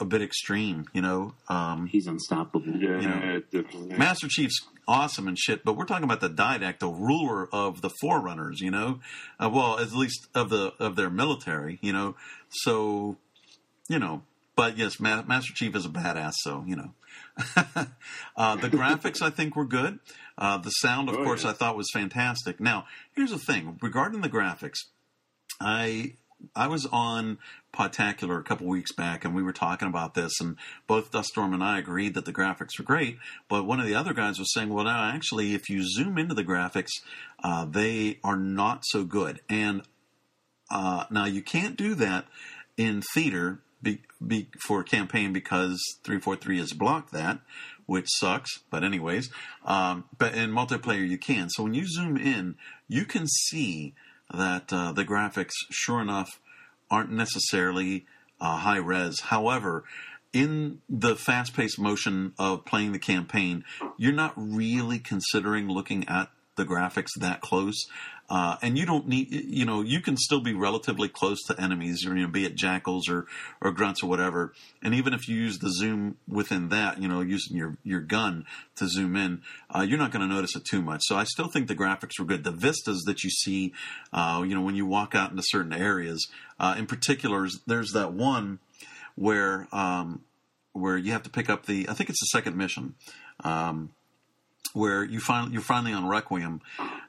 a 0.01 0.05
bit 0.05 0.23
extreme. 0.23 0.87
You 0.93 1.03
know, 1.03 1.35
um, 1.49 1.87
he's 1.87 2.07
unstoppable 2.07 2.67
Yeah, 2.77 3.01
You 3.01 3.09
know, 3.09 3.43
definitely. 3.51 3.97
Master 3.97 4.29
Chief's 4.29 4.61
awesome 4.87 5.27
and 5.29 5.39
shit, 5.39 5.65
but 5.65 5.77
we're 5.77 5.85
talking 5.87 6.05
about 6.05 6.21
the 6.21 6.29
Didact, 6.31 6.79
the 6.81 6.89
ruler 6.89 7.49
of 7.53 7.81
the 7.81 7.91
Forerunners. 8.01 8.61
You 8.61 8.71
know, 8.71 9.01
uh, 9.39 9.51
well, 9.53 9.79
at 9.79 9.93
least 9.93 10.27
of 10.35 10.51
the 10.51 10.73
of 10.79 10.97
their 10.97 11.11
military. 11.11 11.79
You 11.83 11.93
know, 11.93 12.17
so 12.51 13.17
you 13.89 13.99
know, 13.99 14.23
but 14.57 14.77
yes, 14.79 14.99
Ma- 15.01 15.23
Master 15.23 15.53
Chief 15.55 15.75
is 15.77 15.87
a 15.87 15.91
badass. 15.91 16.35
So 16.43 16.65
you 16.67 16.77
know, 16.77 16.91
uh, 18.37 18.57
the 18.57 18.69
graphics 18.71 19.23
I 19.23 19.31
think 19.31 19.57
were 19.57 19.65
good. 19.67 19.99
Uh, 20.37 20.59
the 20.59 20.71
sound, 20.71 21.09
of 21.09 21.15
Oh, 21.17 21.23
course, 21.25 21.45
yeah. 21.45 21.51
I 21.51 21.53
thought 21.53 21.77
was 21.77 21.89
fantastic. 21.93 22.59
Now, 22.59 22.87
here's 23.15 23.31
the 23.31 23.39
thing 23.39 23.79
regarding 23.81 24.21
the 24.21 24.29
graphics. 24.29 24.79
I 25.61 26.15
I 26.55 26.67
was 26.67 26.87
on 26.87 27.39
Podtacular 27.73 28.39
a 28.39 28.43
couple 28.43 28.67
weeks 28.67 28.93
back, 28.93 29.25
and 29.25 29.35
we 29.35 29.43
were 29.43 29.53
talking 29.53 29.89
about 29.89 30.15
this, 30.15 30.41
and 30.41 30.57
both 30.87 31.11
Duststorm 31.11 31.53
and 31.53 31.63
I 31.63 31.79
agreed 31.79 32.15
that 32.15 32.25
the 32.25 32.33
graphics 32.33 32.79
were 32.79 32.85
great. 32.85 33.19
But 33.49 33.67
one 33.67 33.81
of 33.81 33.87
the 33.87 33.95
other 33.95 34.15
guys 34.15 34.39
was 34.39 34.53
saying, 34.53 34.69
"Well, 34.69 34.85
now 34.85 35.13
actually, 35.13 35.55
if 35.55 35.69
you 35.69 35.83
zoom 35.83 36.19
into 36.19 36.35
the 36.35 36.45
graphics, 36.45 36.93
uh, 37.43 37.65
they 37.65 38.21
are 38.23 38.37
not 38.37 38.85
so 38.87 39.05
good." 39.05 39.41
And 39.49 39.83
uh, 40.71 41.05
now 41.11 41.25
you 41.25 41.43
can't 41.43 41.77
do 41.77 41.95
that 41.97 42.27
in 42.77 43.03
theater 43.15 43.61
be, 43.85 44.03
be, 44.27 44.49
for 44.59 44.83
campaign 44.83 45.33
because 45.33 45.81
343 46.03 46.59
has 46.59 46.73
blocked 46.73 47.13
that, 47.13 47.41
which 47.87 48.07
sucks. 48.09 48.51
But 48.71 48.83
anyways, 48.83 49.31
um, 49.65 50.05
but 50.19 50.35
in 50.35 50.51
multiplayer 50.51 51.07
you 51.07 51.19
can. 51.19 51.51
So 51.51 51.63
when 51.63 51.75
you 51.75 51.87
zoom 51.87 52.17
in, 52.17 52.57
you 52.89 53.05
can 53.05 53.29
see 53.29 53.95
that 54.33 54.73
uh, 54.73 54.93
the 54.93 55.05
graphics, 55.05 55.53
sure 55.71 56.01
enough, 56.01 56.41
aren't 56.91 57.11
necessarily 57.11 58.07
uh, 58.41 58.59
high 58.59 58.79
res. 58.79 59.21
However, 59.21 59.85
in 60.33 60.81
the 60.89 61.15
fast 61.15 61.55
paced 61.55 61.79
motion 61.79 62.35
of 62.39 62.65
playing 62.65 62.93
the 62.93 62.99
campaign, 62.99 63.65
you're 63.97 64.13
not 64.13 64.33
really 64.37 64.99
considering 64.99 65.69
looking 65.69 66.09
at 66.09 66.31
the 66.57 66.65
graphics 66.65 67.11
that 67.21 67.41
close. 67.41 67.87
Uh, 68.35 68.57
and 68.63 68.77
you 68.77 68.85
don't 68.85 69.07
need, 69.07 69.31
you 69.31 69.65
know, 69.65 69.81
you 69.81 70.01
can 70.01 70.17
still 70.17 70.41
be 70.41 70.53
relatively 70.53 71.09
close 71.09 71.41
to 71.45 71.55
enemies, 71.61 72.03
you 72.03 72.13
know, 72.13 72.27
be 72.27 72.45
it 72.45 72.57
jackals 72.57 73.09
or, 73.09 73.27
or 73.61 73.71
grunts 73.71 74.03
or 74.03 74.09
whatever. 74.09 74.53
And 74.83 74.93
even 74.93 75.15
if 75.15 75.29
you 75.29 75.37
use 75.37 75.61
the 75.61 75.71
zoom 75.71 76.17
within 76.27 76.69
that, 76.71 77.01
you 77.01 77.07
know, 77.07 77.21
using 77.21 77.57
your, 77.57 77.77
your 77.85 78.01
gun 78.01 78.45
to 78.75 78.89
zoom 78.89 79.15
in, 79.15 79.43
uh, 79.73 79.83
you're 79.83 80.01
not 80.01 80.11
going 80.11 80.29
to 80.29 80.35
notice 80.35 80.57
it 80.57 80.65
too 80.65 80.83
much. 80.83 81.03
So 81.05 81.17
I 81.17 81.23
still 81.23 81.47
think 81.47 81.69
the 81.69 81.77
graphics 81.77 82.19
were 82.19 82.25
good. 82.25 82.43
The 82.43 82.51
vistas 82.51 83.05
that 83.07 83.23
you 83.23 83.31
see, 83.31 83.73
uh, 84.13 84.43
you 84.45 84.57
know, 84.57 84.63
when 84.63 84.75
you 84.75 84.85
walk 84.85 85.15
out 85.15 85.31
into 85.31 85.45
certain 85.47 85.73
areas, 85.73 86.27
uh, 86.59 86.75
in 86.77 86.87
particular, 86.87 87.47
there's 87.69 87.93
that 87.93 88.15
one 88.15 88.59
where, 89.15 89.69
um, 89.71 90.23
where 90.73 90.99
you 90.99 91.13
have 91.13 91.23
to 91.23 91.31
pick 91.31 91.49
up 91.49 91.67
the, 91.67 91.89
I 91.89 91.95
think 91.95 92.11
it's 92.11 92.21
the 92.21 92.37
second 92.37 92.57
mission. 92.57 92.97
Um, 93.45 93.91
where 94.75 95.05
you 95.05 95.21
finally 95.21 95.53
you're 95.53 95.63
finally 95.63 95.95
on 95.95 96.07
Requiem, 96.07 96.61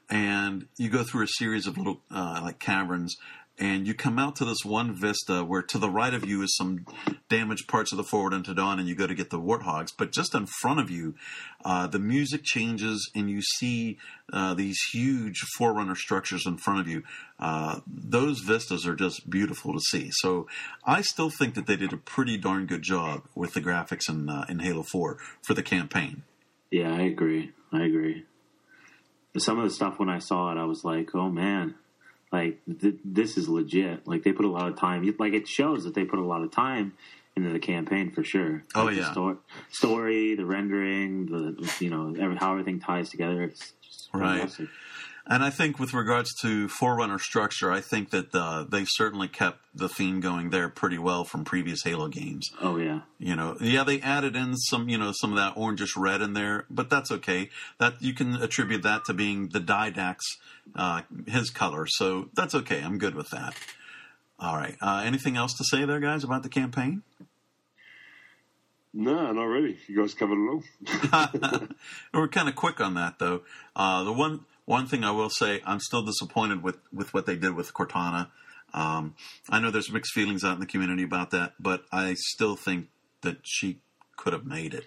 and 0.10 0.68
you 0.78 0.90
go 0.90 1.04
through 1.04 1.24
a 1.24 1.28
series 1.28 1.68
of 1.68 1.78
little 1.78 2.00
uh, 2.10 2.40
like 2.42 2.60
caverns, 2.60 3.18
and 3.58 3.88
you 3.88 3.94
come 3.94 4.20
out 4.20 4.36
to 4.36 4.46
this 4.46 4.64
one 4.64 4.94
vista 4.94 5.44
where 5.44 5.64
to 5.64 5.80
the 5.80 5.90
right 5.90 6.14
of 6.14 6.26
you 6.26 6.44
is 6.44 6.56
some 6.56 6.86
damaged 7.28 7.68
parts 7.68 7.92
of 7.92 7.98
the 7.98 8.04
Forward 8.04 8.34
Unto 8.34 8.54
Dawn, 8.54 8.80
and 8.80 8.88
you 8.88 8.96
go 8.96 9.08
to 9.08 9.16
get 9.16 9.32
the 9.32 9.40
warthogs. 9.40 9.90
But 9.98 10.12
just 10.12 10.36
in 10.36 10.46
front 10.46 10.80
of 10.80 10.92
you, 10.92 11.16
uh, 11.64 11.88
the 11.88 12.00
music 12.00 12.44
changes, 12.44 13.10
and 13.16 13.32
you 13.32 13.42
see 13.42 13.98
uh, 14.32 14.54
these 14.54 14.78
huge 14.92 15.40
Forerunner 15.58 15.96
structures 15.96 16.46
in 16.46 16.58
front 16.58 16.82
of 16.82 16.88
you. 16.88 17.02
Uh, 17.40 17.80
those 17.88 18.42
vistas 18.42 18.86
are 18.86 18.96
just 18.96 19.28
beautiful 19.28 19.74
to 19.74 19.80
see. 19.80 20.10
So 20.12 20.48
I 20.86 21.02
still 21.02 21.32
think 21.32 21.56
that 21.56 21.66
they 21.66 21.78
did 21.78 21.94
a 21.94 21.98
pretty 21.98 22.38
darn 22.38 22.68
good 22.68 22.84
job 22.84 23.24
with 23.34 23.54
the 23.54 23.62
graphics 23.62 24.08
in 24.08 24.30
uh, 24.30 24.46
in 24.48 24.60
Halo 24.60 24.84
Four 24.84 25.18
for 25.48 25.56
the 25.56 25.64
campaign. 25.64 26.24
Yeah 26.72 26.94
I 26.94 27.02
agree. 27.02 27.52
I 27.72 27.84
agree. 27.86 28.26
Some 29.38 29.58
of 29.60 29.66
the 29.66 29.70
stuff 29.70 30.00
when 30.00 30.10
I 30.10 30.20
saw 30.20 30.52
it 30.52 30.58
I 30.58 30.66
was 30.66 30.84
like 30.84 31.14
oh 31.16 31.30
man. 31.30 31.76
Like 32.32 32.60
th- 32.82 32.96
this 33.06 33.38
is 33.38 33.48
legit. 33.48 34.08
Like 34.08 34.24
they 34.24 34.34
put 34.34 34.46
a 34.46 34.50
lot 34.50 34.68
of 34.68 34.78
time. 34.78 35.16
Like 35.20 35.34
it 35.34 35.48
shows 35.48 35.84
that 35.86 35.94
they 35.94 36.04
put 36.06 36.20
a 36.20 36.26
lot 36.26 36.42
of 36.42 36.52
time 36.52 36.94
into 37.36 37.50
the 37.50 37.60
campaign 37.60 38.12
for 38.12 38.24
sure. 38.24 38.64
Oh, 38.74 38.86
Like, 38.86 38.96
yeah. 38.98 39.04
the 39.04 39.12
sto- 39.12 39.40
story 39.70 40.36
the 40.36 40.46
rendering 40.46 41.26
the 41.28 41.76
you 41.80 41.90
know 41.90 42.16
every, 42.20 42.36
how 42.38 42.52
everything 42.52 42.80
ties 42.80 43.10
together. 43.10 43.44
It's 43.44 43.74
just 43.82 44.10
Right. 44.14 44.40
fantastic. 44.40 44.68
And 45.28 45.44
I 45.44 45.50
think 45.50 45.80
with 45.80 45.92
regards 45.94 46.32
to 46.42 46.68
Forerunner 46.68 47.18
structure, 47.18 47.72
I 47.72 47.82
think 47.82 48.12
that 48.12 48.34
uh, 48.36 48.64
they 48.64 48.86
certainly 48.86 49.28
kept 49.28 49.58
the 49.74 49.90
theme 49.90 50.20
going 50.20 50.52
there 50.52 50.70
pretty 50.70 51.00
well 51.00 51.24
from 51.26 51.44
previous 51.44 51.82
Halo 51.84 52.08
games. 52.10 52.48
oh 52.62 52.78
yeah 52.78 53.02
You 53.18 53.36
know, 53.36 53.58
yeah, 53.60 53.84
they 53.84 54.00
added 54.02 54.36
in 54.36 54.56
some, 54.56 54.88
you 54.88 55.00
know, 55.00 55.12
some 55.14 55.32
of 55.32 55.38
that 55.38 55.56
orangish 55.56 55.98
red 55.98 56.22
in 56.22 56.34
there, 56.34 56.66
but 56.70 56.92
that's 56.92 57.12
okay. 57.12 57.50
That 57.80 57.96
you 58.02 58.14
can 58.14 58.36
attribute 58.36 58.84
that 58.84 59.06
to 59.06 59.14
being 59.16 59.50
the 59.50 59.60
Didact's 59.60 60.38
uh, 60.76 61.02
his 61.28 61.50
color, 61.50 61.88
so 61.88 62.30
that's 62.36 62.54
okay. 62.54 62.82
I'm 62.84 63.00
good 63.00 63.16
with 63.16 63.30
that. 63.32 63.56
All 64.40 64.56
right. 64.58 64.76
Uh, 64.82 65.02
anything 65.06 65.38
else 65.38 65.54
to 65.58 65.64
say 65.64 65.86
there, 65.86 66.00
guys, 66.00 66.24
about 66.24 66.44
the 66.44 66.50
campaign? 66.50 67.02
No, 68.94 69.32
not 69.32 69.44
really. 69.44 69.78
You 69.88 69.98
guys 70.02 70.14
covered 70.14 70.38
it 70.38 70.50
all. 70.50 71.68
We're 72.14 72.28
kind 72.30 72.48
of 72.48 72.56
quick 72.56 72.80
on 72.80 72.94
that, 72.94 73.20
though. 73.20 73.42
Uh, 73.76 74.04
the 74.04 74.14
one 74.14 74.46
one 74.66 74.88
thing 74.88 75.04
I 75.04 75.12
will 75.12 75.30
say, 75.30 75.62
I'm 75.66 75.80
still 75.80 76.04
disappointed 76.04 76.64
with 76.64 76.78
with 76.94 77.14
what 77.14 77.26
they 77.26 77.36
did 77.36 77.56
with 77.56 77.74
Cortana. 77.74 78.30
Um, 78.74 79.16
I 79.50 79.60
know 79.60 79.72
there's 79.72 79.92
mixed 79.92 80.12
feelings 80.14 80.44
out 80.44 80.56
in 80.56 80.60
the 80.60 80.66
community 80.66 81.04
about 81.04 81.32
that, 81.32 81.54
but 81.60 81.86
I 81.92 82.16
still 82.16 82.56
think 82.56 82.88
that 83.22 83.38
she 83.44 83.80
could 84.18 84.34
have 84.34 84.46
made 84.46 84.74
it, 84.74 84.86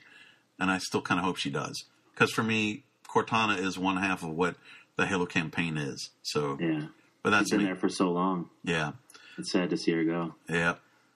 and 0.59 0.71
I 0.71 0.79
still 0.79 1.01
kind 1.03 1.19
of 1.19 1.25
hope 1.25 1.37
she 1.37 1.51
does. 1.51 1.85
Because 2.13 2.31
for 2.33 2.43
me, 2.43 2.85
Cortana 3.09 3.59
is 3.59 3.79
one 3.79 3.97
half 3.97 4.23
of 4.23 4.31
what 4.31 4.57
the 4.97 5.07
Halo 5.07 5.27
campaign 5.27 5.77
is. 5.79 6.11
So, 6.23 6.59
yeah 6.61 6.87
but 7.23 7.31
that's 7.31 7.45
she's 7.45 7.51
been 7.51 7.59
me. 7.61 7.65
there 7.67 7.77
for 7.77 7.89
so 7.89 8.11
long 8.11 8.49
Yeah, 8.65 8.93
it's 9.39 9.51
sad 9.53 9.71
to 9.71 9.77
see 9.77 9.93
her 9.93 10.05
go 10.05 10.35
yeah. 10.49 10.75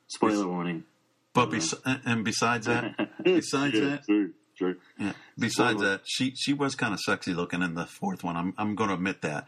spoiler 0.08 0.46
warning 0.48 0.84
But 1.32 1.50
bes- 1.50 1.74
and 1.84 2.24
besides 2.24 2.66
that, 2.66 2.94
besides 3.24 3.74
yeah, 3.78 3.98
that, 4.06 4.32
true. 4.62 4.76
Yeah. 4.98 5.12
Besides 5.38 5.78
Spoiler. 5.78 5.90
that, 5.90 6.02
she 6.04 6.34
she 6.36 6.52
was 6.52 6.74
kind 6.74 6.94
of 6.94 7.00
sexy 7.00 7.34
looking 7.34 7.62
in 7.62 7.74
the 7.74 7.86
fourth 7.86 8.22
one. 8.22 8.36
I'm 8.36 8.54
I'm 8.56 8.74
going 8.74 8.88
to 8.88 8.94
admit 8.94 9.22
that 9.22 9.46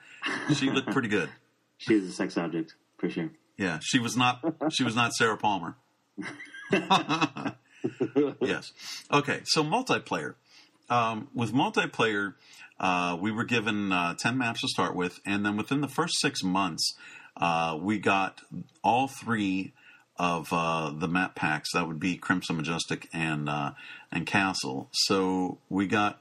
she 0.54 0.70
looked 0.70 0.90
pretty 0.90 1.08
good. 1.08 1.28
she 1.78 1.94
is 1.94 2.08
a 2.08 2.12
sex 2.12 2.36
object 2.36 2.74
for 2.98 3.10
sure 3.10 3.30
Yeah, 3.56 3.78
she 3.82 3.98
was 3.98 4.16
not 4.16 4.40
she 4.72 4.84
was 4.84 4.96
not 4.96 5.12
Sarah 5.12 5.36
Palmer. 5.36 5.76
yes. 8.40 8.72
Okay, 9.12 9.40
so 9.44 9.62
multiplayer. 9.62 10.34
Um, 10.90 11.28
with 11.34 11.52
multiplayer, 11.52 12.34
uh, 12.78 13.16
we 13.20 13.30
were 13.32 13.44
given 13.44 13.92
uh, 13.92 14.14
ten 14.14 14.38
maps 14.38 14.60
to 14.62 14.68
start 14.68 14.94
with, 14.94 15.20
and 15.24 15.44
then 15.44 15.56
within 15.56 15.80
the 15.80 15.88
first 15.88 16.20
six 16.20 16.42
months, 16.42 16.94
uh, 17.36 17.78
we 17.80 17.98
got 17.98 18.40
all 18.82 19.08
three 19.08 19.72
of 20.16 20.52
uh, 20.52 20.90
the 20.90 21.08
map 21.08 21.34
packs. 21.34 21.72
That 21.72 21.86
would 21.86 22.00
be 22.00 22.16
Crimson 22.16 22.56
Majestic 22.56 23.08
and 23.12 23.48
uh, 23.48 23.72
and 24.12 24.26
Castle. 24.26 24.88
So 24.92 25.58
we 25.68 25.86
got 25.86 26.20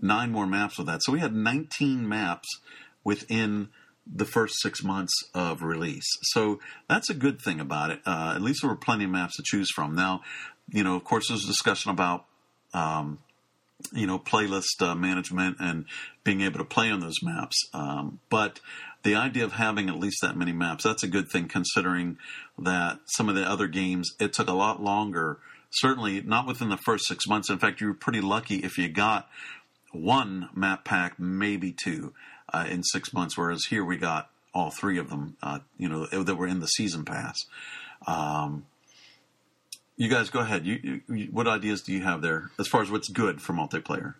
nine 0.00 0.30
more 0.30 0.46
maps 0.46 0.78
with 0.78 0.86
that. 0.86 1.02
So 1.02 1.12
we 1.12 1.20
had 1.20 1.34
19 1.34 2.08
maps 2.08 2.48
within 3.04 3.68
the 4.06 4.24
first 4.24 4.60
six 4.60 4.82
months 4.82 5.12
of 5.34 5.62
release. 5.62 6.06
So 6.22 6.60
that's 6.88 7.10
a 7.10 7.14
good 7.14 7.40
thing 7.40 7.60
about 7.60 7.90
it. 7.90 8.00
Uh, 8.06 8.32
at 8.34 8.42
least 8.42 8.60
there 8.62 8.70
were 8.70 8.76
plenty 8.76 9.04
of 9.04 9.10
maps 9.10 9.36
to 9.36 9.42
choose 9.44 9.68
from. 9.74 9.94
Now, 9.94 10.22
you 10.70 10.82
know, 10.82 10.96
of 10.96 11.04
course, 11.04 11.28
there's 11.28 11.44
discussion 11.44 11.90
about. 11.90 12.24
Um, 12.74 13.18
you 13.92 14.08
know, 14.08 14.18
playlist 14.18 14.82
uh, 14.82 14.94
management 14.96 15.56
and 15.60 15.84
being 16.24 16.40
able 16.40 16.58
to 16.58 16.64
play 16.64 16.90
on 16.90 16.98
those 16.98 17.22
maps. 17.22 17.56
Um, 17.72 18.18
but 18.28 18.58
the 19.02 19.14
idea 19.14 19.44
of 19.44 19.52
having 19.52 19.88
at 19.88 19.98
least 19.98 20.22
that 20.22 20.36
many 20.36 20.52
maps, 20.52 20.84
that's 20.84 21.02
a 21.02 21.08
good 21.08 21.30
thing 21.30 21.48
considering 21.48 22.18
that 22.58 22.98
some 23.06 23.28
of 23.28 23.34
the 23.34 23.48
other 23.48 23.68
games, 23.68 24.10
it 24.18 24.32
took 24.32 24.48
a 24.48 24.52
lot 24.52 24.82
longer. 24.82 25.38
Certainly 25.70 26.22
not 26.22 26.46
within 26.46 26.70
the 26.70 26.76
first 26.76 27.06
six 27.06 27.26
months. 27.26 27.50
In 27.50 27.58
fact, 27.58 27.80
you 27.80 27.88
were 27.88 27.94
pretty 27.94 28.20
lucky 28.20 28.56
if 28.56 28.78
you 28.78 28.88
got 28.88 29.28
one 29.92 30.48
map 30.54 30.84
pack, 30.84 31.18
maybe 31.18 31.72
two, 31.72 32.12
uh, 32.52 32.66
in 32.68 32.82
six 32.82 33.12
months, 33.12 33.36
whereas 33.36 33.64
here 33.66 33.84
we 33.84 33.96
got 33.96 34.30
all 34.54 34.70
three 34.70 34.98
of 34.98 35.10
them, 35.10 35.36
uh, 35.42 35.60
you 35.76 35.88
know, 35.88 36.06
that 36.06 36.34
were 36.34 36.46
in 36.46 36.60
the 36.60 36.66
season 36.66 37.04
pass. 37.04 37.38
Um, 38.06 38.66
you 39.96 40.08
guys 40.08 40.30
go 40.30 40.40
ahead. 40.40 40.64
You, 40.64 41.00
you, 41.08 41.28
what 41.30 41.46
ideas 41.46 41.82
do 41.82 41.92
you 41.92 42.02
have 42.02 42.22
there 42.22 42.50
as 42.58 42.66
far 42.68 42.82
as 42.82 42.90
what's 42.90 43.08
good 43.08 43.40
for 43.42 43.52
multiplayer? 43.52 44.14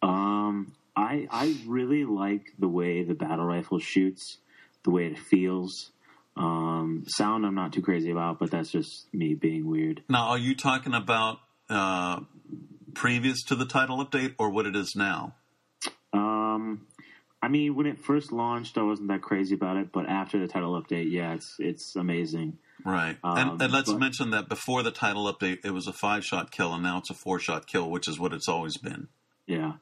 Um, 0.00 0.72
I 0.98 1.28
I 1.30 1.56
really 1.66 2.04
like 2.04 2.52
the 2.58 2.68
way 2.68 3.04
the 3.04 3.14
battle 3.14 3.44
rifle 3.44 3.78
shoots, 3.78 4.38
the 4.84 4.90
way 4.90 5.06
it 5.06 5.18
feels. 5.18 5.92
Um, 6.36 7.04
sound 7.06 7.46
I'm 7.46 7.54
not 7.54 7.72
too 7.72 7.82
crazy 7.82 8.10
about, 8.10 8.38
but 8.38 8.50
that's 8.50 8.70
just 8.70 9.12
me 9.12 9.34
being 9.34 9.66
weird. 9.68 10.02
Now, 10.08 10.28
are 10.28 10.38
you 10.38 10.54
talking 10.54 10.94
about 10.94 11.38
uh, 11.70 12.20
previous 12.94 13.42
to 13.44 13.54
the 13.54 13.64
title 13.66 14.04
update 14.04 14.34
or 14.38 14.50
what 14.50 14.66
it 14.66 14.76
is 14.76 14.94
now? 14.96 15.34
Um, 16.12 16.86
I 17.42 17.48
mean, 17.48 17.74
when 17.74 17.86
it 17.86 17.98
first 17.98 18.32
launched, 18.32 18.78
I 18.78 18.82
wasn't 18.82 19.08
that 19.08 19.22
crazy 19.22 19.54
about 19.54 19.76
it, 19.76 19.92
but 19.92 20.06
after 20.08 20.38
the 20.38 20.48
title 20.48 20.80
update, 20.80 21.10
yeah, 21.10 21.34
it's 21.34 21.56
it's 21.58 21.94
amazing. 21.96 22.58
Right, 22.84 23.16
Um, 23.24 23.38
and, 23.38 23.62
and 23.62 23.72
let's 23.72 23.90
but- 23.92 23.98
mention 23.98 24.30
that 24.30 24.48
before 24.48 24.82
the 24.84 24.92
title 24.92 25.32
update, 25.32 25.64
it 25.64 25.72
was 25.72 25.86
a 25.88 25.92
five 25.92 26.24
shot 26.24 26.50
kill, 26.52 26.72
and 26.74 26.82
now 26.82 26.98
it's 26.98 27.10
a 27.10 27.14
four 27.14 27.38
shot 27.40 27.66
kill, 27.66 27.90
which 27.90 28.06
is 28.08 28.18
what 28.18 28.32
it's 28.32 28.48
always 28.48 28.76
been. 28.76 29.08
Yeah. 29.46 29.74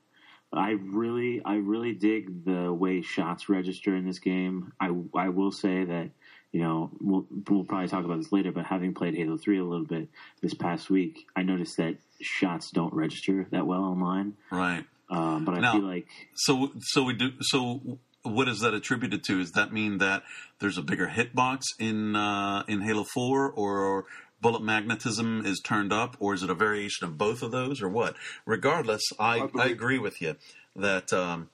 I 0.52 0.70
really, 0.70 1.42
I 1.44 1.56
really 1.56 1.92
dig 1.92 2.44
the 2.44 2.72
way 2.72 3.02
shots 3.02 3.48
register 3.48 3.94
in 3.94 4.06
this 4.06 4.18
game. 4.18 4.72
I, 4.80 4.90
I 5.14 5.28
will 5.28 5.50
say 5.52 5.84
that, 5.84 6.10
you 6.52 6.62
know, 6.62 6.90
we'll, 7.00 7.26
we'll 7.48 7.64
probably 7.64 7.88
talk 7.88 8.04
about 8.04 8.18
this 8.18 8.32
later, 8.32 8.52
but 8.52 8.64
having 8.64 8.94
played 8.94 9.14
Halo 9.14 9.36
3 9.36 9.58
a 9.58 9.64
little 9.64 9.84
bit 9.84 10.08
this 10.40 10.54
past 10.54 10.88
week, 10.88 11.26
I 11.36 11.42
noticed 11.42 11.76
that 11.76 11.96
shots 12.22 12.70
don't 12.70 12.94
register 12.94 13.46
that 13.50 13.66
well 13.66 13.82
online. 13.82 14.34
Right. 14.50 14.84
Um, 15.10 15.44
but 15.44 15.56
I 15.56 15.60
Now- 15.60 15.72
feel 15.72 15.82
like, 15.82 16.08
So, 16.34 16.72
so 16.80 17.02
we 17.04 17.12
do. 17.14 17.32
So, 17.40 17.98
what 18.22 18.48
is 18.48 18.58
that 18.60 18.74
attributed 18.74 19.22
to? 19.24 19.38
Does 19.38 19.52
that 19.52 19.72
mean 19.72 19.98
that 19.98 20.24
there's 20.58 20.78
a 20.78 20.82
bigger 20.82 21.06
hitbox 21.06 21.62
in 21.78 22.16
uh, 22.16 22.64
in 22.66 22.80
Halo 22.80 23.04
Four, 23.04 23.52
or 23.52 24.06
bullet 24.40 24.62
magnetism 24.62 25.44
is 25.44 25.60
turned 25.60 25.92
up, 25.92 26.16
or 26.20 26.34
is 26.34 26.42
it 26.42 26.50
a 26.50 26.54
variation 26.54 27.06
of 27.06 27.18
both 27.18 27.42
of 27.42 27.50
those, 27.50 27.82
or 27.82 27.88
what? 27.88 28.16
Regardless, 28.44 29.02
I, 29.18 29.40
I, 29.40 29.46
believe- 29.46 29.72
agree 29.72 29.98
with 29.98 30.20
you 30.20 30.36
that 30.76 31.12
um, 31.12 31.50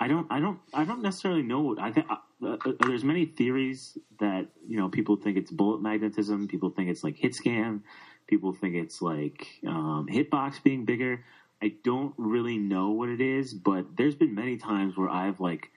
I 0.00 0.08
don't, 0.08 0.26
I 0.30 0.40
don't, 0.40 0.58
I 0.72 0.84
don't 0.84 1.02
necessarily 1.02 1.42
know. 1.42 1.60
What 1.60 1.78
I 1.78 1.92
think 1.92 2.06
uh, 2.10 2.16
uh, 2.46 2.56
there's 2.80 3.04
many 3.04 3.26
theories 3.26 3.96
that 4.20 4.48
you 4.66 4.78
know 4.78 4.88
people 4.88 5.16
think 5.16 5.36
it's 5.36 5.50
bullet 5.50 5.82
magnetism. 5.82 6.48
People 6.48 6.70
think 6.70 6.90
it's 6.90 7.04
like 7.04 7.16
hit 7.16 7.34
scan. 7.34 7.82
People 8.26 8.52
think 8.52 8.74
it's 8.74 9.02
like 9.02 9.46
um, 9.66 10.08
hitbox 10.10 10.62
being 10.62 10.84
bigger. 10.84 11.24
I 11.62 11.72
don't 11.82 12.14
really 12.18 12.58
know 12.58 12.90
what 12.90 13.08
it 13.08 13.20
is, 13.20 13.54
but 13.54 13.96
there's 13.96 14.14
been 14.14 14.34
many 14.34 14.56
times 14.56 14.96
where 14.96 15.08
I've 15.08 15.40
like, 15.40 15.70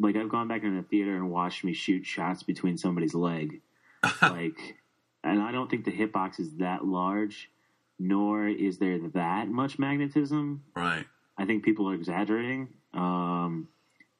like 0.00 0.16
I've 0.16 0.28
gone 0.28 0.48
back 0.48 0.64
in 0.64 0.76
the 0.76 0.82
theater 0.82 1.14
and 1.14 1.30
watched 1.30 1.64
me 1.64 1.74
shoot 1.74 2.04
shots 2.06 2.42
between 2.42 2.76
somebody's 2.76 3.14
leg, 3.14 3.60
like, 4.22 4.76
and 5.24 5.40
I 5.40 5.52
don't 5.52 5.70
think 5.70 5.84
the 5.84 5.92
hitbox 5.92 6.40
is 6.40 6.56
that 6.56 6.84
large, 6.84 7.50
nor 7.98 8.48
is 8.48 8.78
there 8.78 8.98
that 9.14 9.48
much 9.48 9.78
magnetism. 9.78 10.64
right. 10.74 11.06
I 11.38 11.46
think 11.46 11.64
people 11.64 11.88
are 11.88 11.94
exaggerating. 11.94 12.68
Um, 12.92 13.68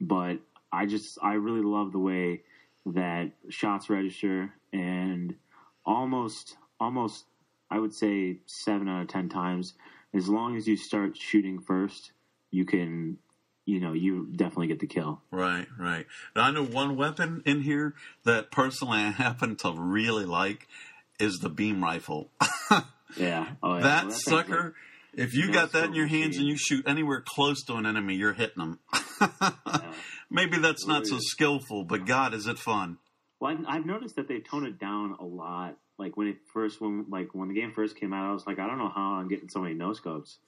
but 0.00 0.38
I 0.72 0.86
just 0.86 1.18
I 1.22 1.34
really 1.34 1.62
love 1.62 1.92
the 1.92 1.98
way 1.98 2.42
that 2.86 3.30
shots 3.48 3.90
register 3.90 4.52
and 4.72 5.34
almost 5.84 6.56
almost 6.80 7.24
I 7.70 7.78
would 7.78 7.94
say 7.94 8.38
seven 8.46 8.88
out 8.88 9.02
of 9.02 9.08
ten 9.08 9.28
times, 9.28 9.74
as 10.14 10.28
long 10.28 10.56
as 10.56 10.66
you 10.66 10.76
start 10.76 11.16
shooting 11.16 11.60
first, 11.60 12.12
you 12.50 12.64
can 12.64 13.18
you 13.64 13.78
know, 13.78 13.92
you 13.92 14.26
definitely 14.34 14.66
get 14.66 14.80
the 14.80 14.86
kill. 14.86 15.20
Right, 15.30 15.66
right. 15.78 16.06
Now, 16.34 16.42
I 16.42 16.50
know 16.50 16.64
one 16.64 16.96
weapon 16.96 17.42
in 17.46 17.60
here 17.62 17.94
that 18.24 18.50
personally 18.50 18.98
I 18.98 19.10
happen 19.10 19.56
to 19.56 19.72
really 19.72 20.24
like 20.24 20.66
is 21.22 21.38
the 21.38 21.48
beam 21.48 21.82
rifle. 21.82 22.30
Yeah. 23.16 23.46
Oh, 23.62 23.74
yeah. 23.76 23.82
that 23.82 24.06
Well, 24.06 24.14
sucker, 24.14 24.74
if 25.12 25.34
you 25.34 25.52
got 25.52 25.72
that 25.72 25.84
in 25.84 25.94
your 25.94 26.06
hands 26.06 26.38
and 26.38 26.46
you 26.46 26.56
shoot 26.56 26.88
anywhere 26.88 27.22
close 27.22 27.62
to 27.64 27.74
an 27.74 27.84
enemy, 27.84 28.14
you're 28.14 28.32
hitting 28.32 28.56
them. 28.56 28.78
yeah. 29.20 29.92
Maybe 30.30 30.56
that's 30.56 30.86
not 30.86 31.06
so 31.06 31.18
skillful, 31.20 31.84
but 31.84 32.06
God, 32.06 32.32
is 32.32 32.46
it 32.46 32.58
fun? 32.58 32.96
Well, 33.38 33.52
I've, 33.52 33.64
I've 33.68 33.86
noticed 33.86 34.16
that 34.16 34.28
they 34.28 34.40
tone 34.40 34.64
it 34.64 34.78
down 34.78 35.16
a 35.20 35.24
lot. 35.24 35.76
Like 35.98 36.16
when 36.16 36.28
it 36.28 36.36
first, 36.54 36.80
when 36.80 37.04
like 37.10 37.34
when 37.34 37.48
the 37.48 37.54
game 37.54 37.72
first 37.74 37.96
came 38.00 38.14
out, 38.14 38.30
I 38.30 38.32
was 38.32 38.46
like, 38.46 38.58
I 38.58 38.66
don't 38.66 38.78
know 38.78 38.88
how 38.88 39.16
I'm 39.16 39.28
getting 39.28 39.50
so 39.50 39.60
many 39.60 39.74
no 39.74 39.92
scopes. 39.92 40.38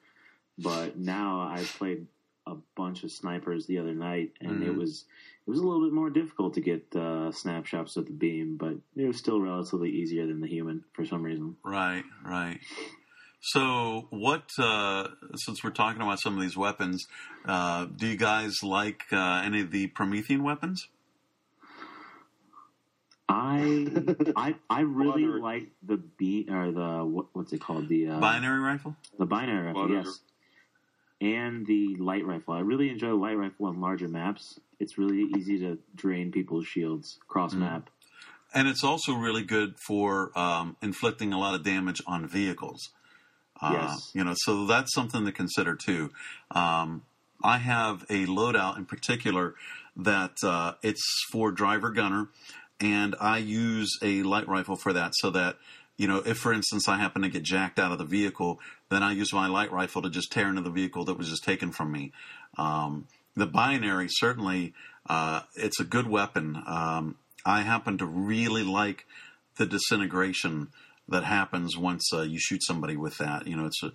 But 0.56 0.96
now 0.96 1.40
I've 1.40 1.68
played 1.76 2.06
a 2.46 2.56
bunch 2.76 3.04
of 3.04 3.10
snipers 3.10 3.66
the 3.66 3.78
other 3.78 3.94
night, 3.94 4.32
and 4.40 4.62
it 4.62 4.70
Mhm. 4.70 4.76
was 4.76 5.04
it 5.46 5.50
was 5.50 5.58
a 5.60 5.66
little 5.66 5.84
bit 5.84 5.92
more 5.92 6.08
difficult 6.10 6.54
to 6.54 6.60
get 6.60 6.94
uh, 6.96 7.30
snapshots 7.32 7.96
of 7.96 8.06
the 8.06 8.12
beam, 8.12 8.56
but 8.56 8.74
it 8.96 9.06
was 9.06 9.16
still 9.18 9.40
relatively 9.40 9.90
easier 9.90 10.26
than 10.26 10.40
the 10.40 10.46
human 10.48 10.84
for 10.94 11.04
some 11.04 11.22
reason. 11.22 11.56
Right, 11.62 12.04
right. 12.24 12.60
So, 13.40 14.06
what? 14.10 14.50
Uh, 14.58 15.08
since 15.36 15.62
we're 15.62 15.70
talking 15.70 16.00
about 16.00 16.18
some 16.20 16.34
of 16.34 16.40
these 16.40 16.56
weapons, 16.56 17.06
uh, 17.44 17.84
do 17.94 18.06
you 18.06 18.16
guys 18.16 18.62
like 18.62 19.02
uh, 19.12 19.42
any 19.44 19.60
of 19.60 19.70
the 19.70 19.88
Promethean 19.88 20.42
weapons? 20.42 20.88
I 23.28 23.86
I 24.36 24.54
I 24.70 24.80
really 24.80 25.22
Binary. 25.24 25.40
like 25.40 25.70
the 25.82 25.96
beat 25.96 26.50
or 26.50 26.72
the 26.72 27.04
what, 27.04 27.26
what's 27.32 27.52
it 27.52 27.60
called 27.60 27.88
the 27.88 28.08
uh, 28.08 28.20
Binary 28.20 28.60
rifle. 28.60 28.96
The 29.18 29.26
binary 29.26 29.66
rifle, 29.66 29.82
Binary. 29.82 30.04
yes. 30.04 30.20
And 31.24 31.66
the 31.66 31.96
light 31.96 32.26
rifle. 32.26 32.54
I 32.54 32.60
really 32.60 32.90
enjoy 32.90 33.08
the 33.08 33.14
light 33.14 33.38
rifle 33.38 33.66
on 33.66 33.80
larger 33.80 34.08
maps. 34.08 34.60
It's 34.78 34.98
really 34.98 35.22
easy 35.36 35.58
to 35.60 35.78
drain 35.94 36.30
people's 36.30 36.66
shields 36.66 37.18
cross 37.28 37.54
map. 37.54 37.88
And 38.52 38.68
it's 38.68 38.84
also 38.84 39.14
really 39.14 39.42
good 39.42 39.74
for 39.86 40.38
um, 40.38 40.76
inflicting 40.82 41.32
a 41.32 41.38
lot 41.38 41.54
of 41.54 41.64
damage 41.64 42.00
on 42.06 42.28
vehicles. 42.28 42.90
Uh, 43.60 43.70
Yes. 43.72 44.10
You 44.12 44.24
know, 44.24 44.34
so 44.36 44.66
that's 44.66 44.92
something 44.92 45.24
to 45.24 45.32
consider 45.32 45.74
too. 45.74 46.10
Um, 46.50 47.02
I 47.42 47.58
have 47.58 48.02
a 48.10 48.26
loadout 48.26 48.76
in 48.76 48.84
particular 48.84 49.54
that 49.96 50.36
uh, 50.42 50.74
it's 50.82 51.04
for 51.30 51.50
driver 51.52 51.90
gunner, 51.90 52.28
and 52.80 53.14
I 53.20 53.38
use 53.38 53.90
a 54.02 54.22
light 54.22 54.48
rifle 54.48 54.76
for 54.76 54.92
that 54.92 55.12
so 55.16 55.30
that, 55.30 55.56
you 55.96 56.08
know, 56.08 56.22
if 56.24 56.38
for 56.38 56.52
instance 56.52 56.88
I 56.88 56.98
happen 56.98 57.22
to 57.22 57.28
get 57.28 57.42
jacked 57.42 57.78
out 57.78 57.92
of 57.92 57.98
the 57.98 58.04
vehicle, 58.04 58.60
then 58.90 59.02
I 59.02 59.12
use 59.12 59.32
my 59.32 59.46
light 59.46 59.72
rifle 59.72 60.02
to 60.02 60.10
just 60.10 60.32
tear 60.32 60.48
into 60.48 60.62
the 60.62 60.70
vehicle 60.70 61.04
that 61.04 61.18
was 61.18 61.28
just 61.28 61.44
taken 61.44 61.72
from 61.72 61.92
me. 61.92 62.12
Um, 62.58 63.06
the 63.36 63.46
binary 63.46 64.08
certainly 64.08 64.74
uh, 65.06 65.42
it's 65.54 65.80
a 65.80 65.84
good 65.84 66.08
weapon. 66.08 66.62
Um, 66.66 67.16
I 67.44 67.60
happen 67.60 67.98
to 67.98 68.06
really 68.06 68.62
like 68.62 69.06
the 69.56 69.66
disintegration 69.66 70.68
that 71.08 71.24
happens 71.24 71.76
once 71.76 72.10
uh, 72.12 72.22
you 72.22 72.38
shoot 72.38 72.62
somebody 72.64 72.96
with 72.96 73.18
that. 73.18 73.46
You 73.46 73.56
know, 73.56 73.66
it's 73.66 73.82
a 73.82 73.92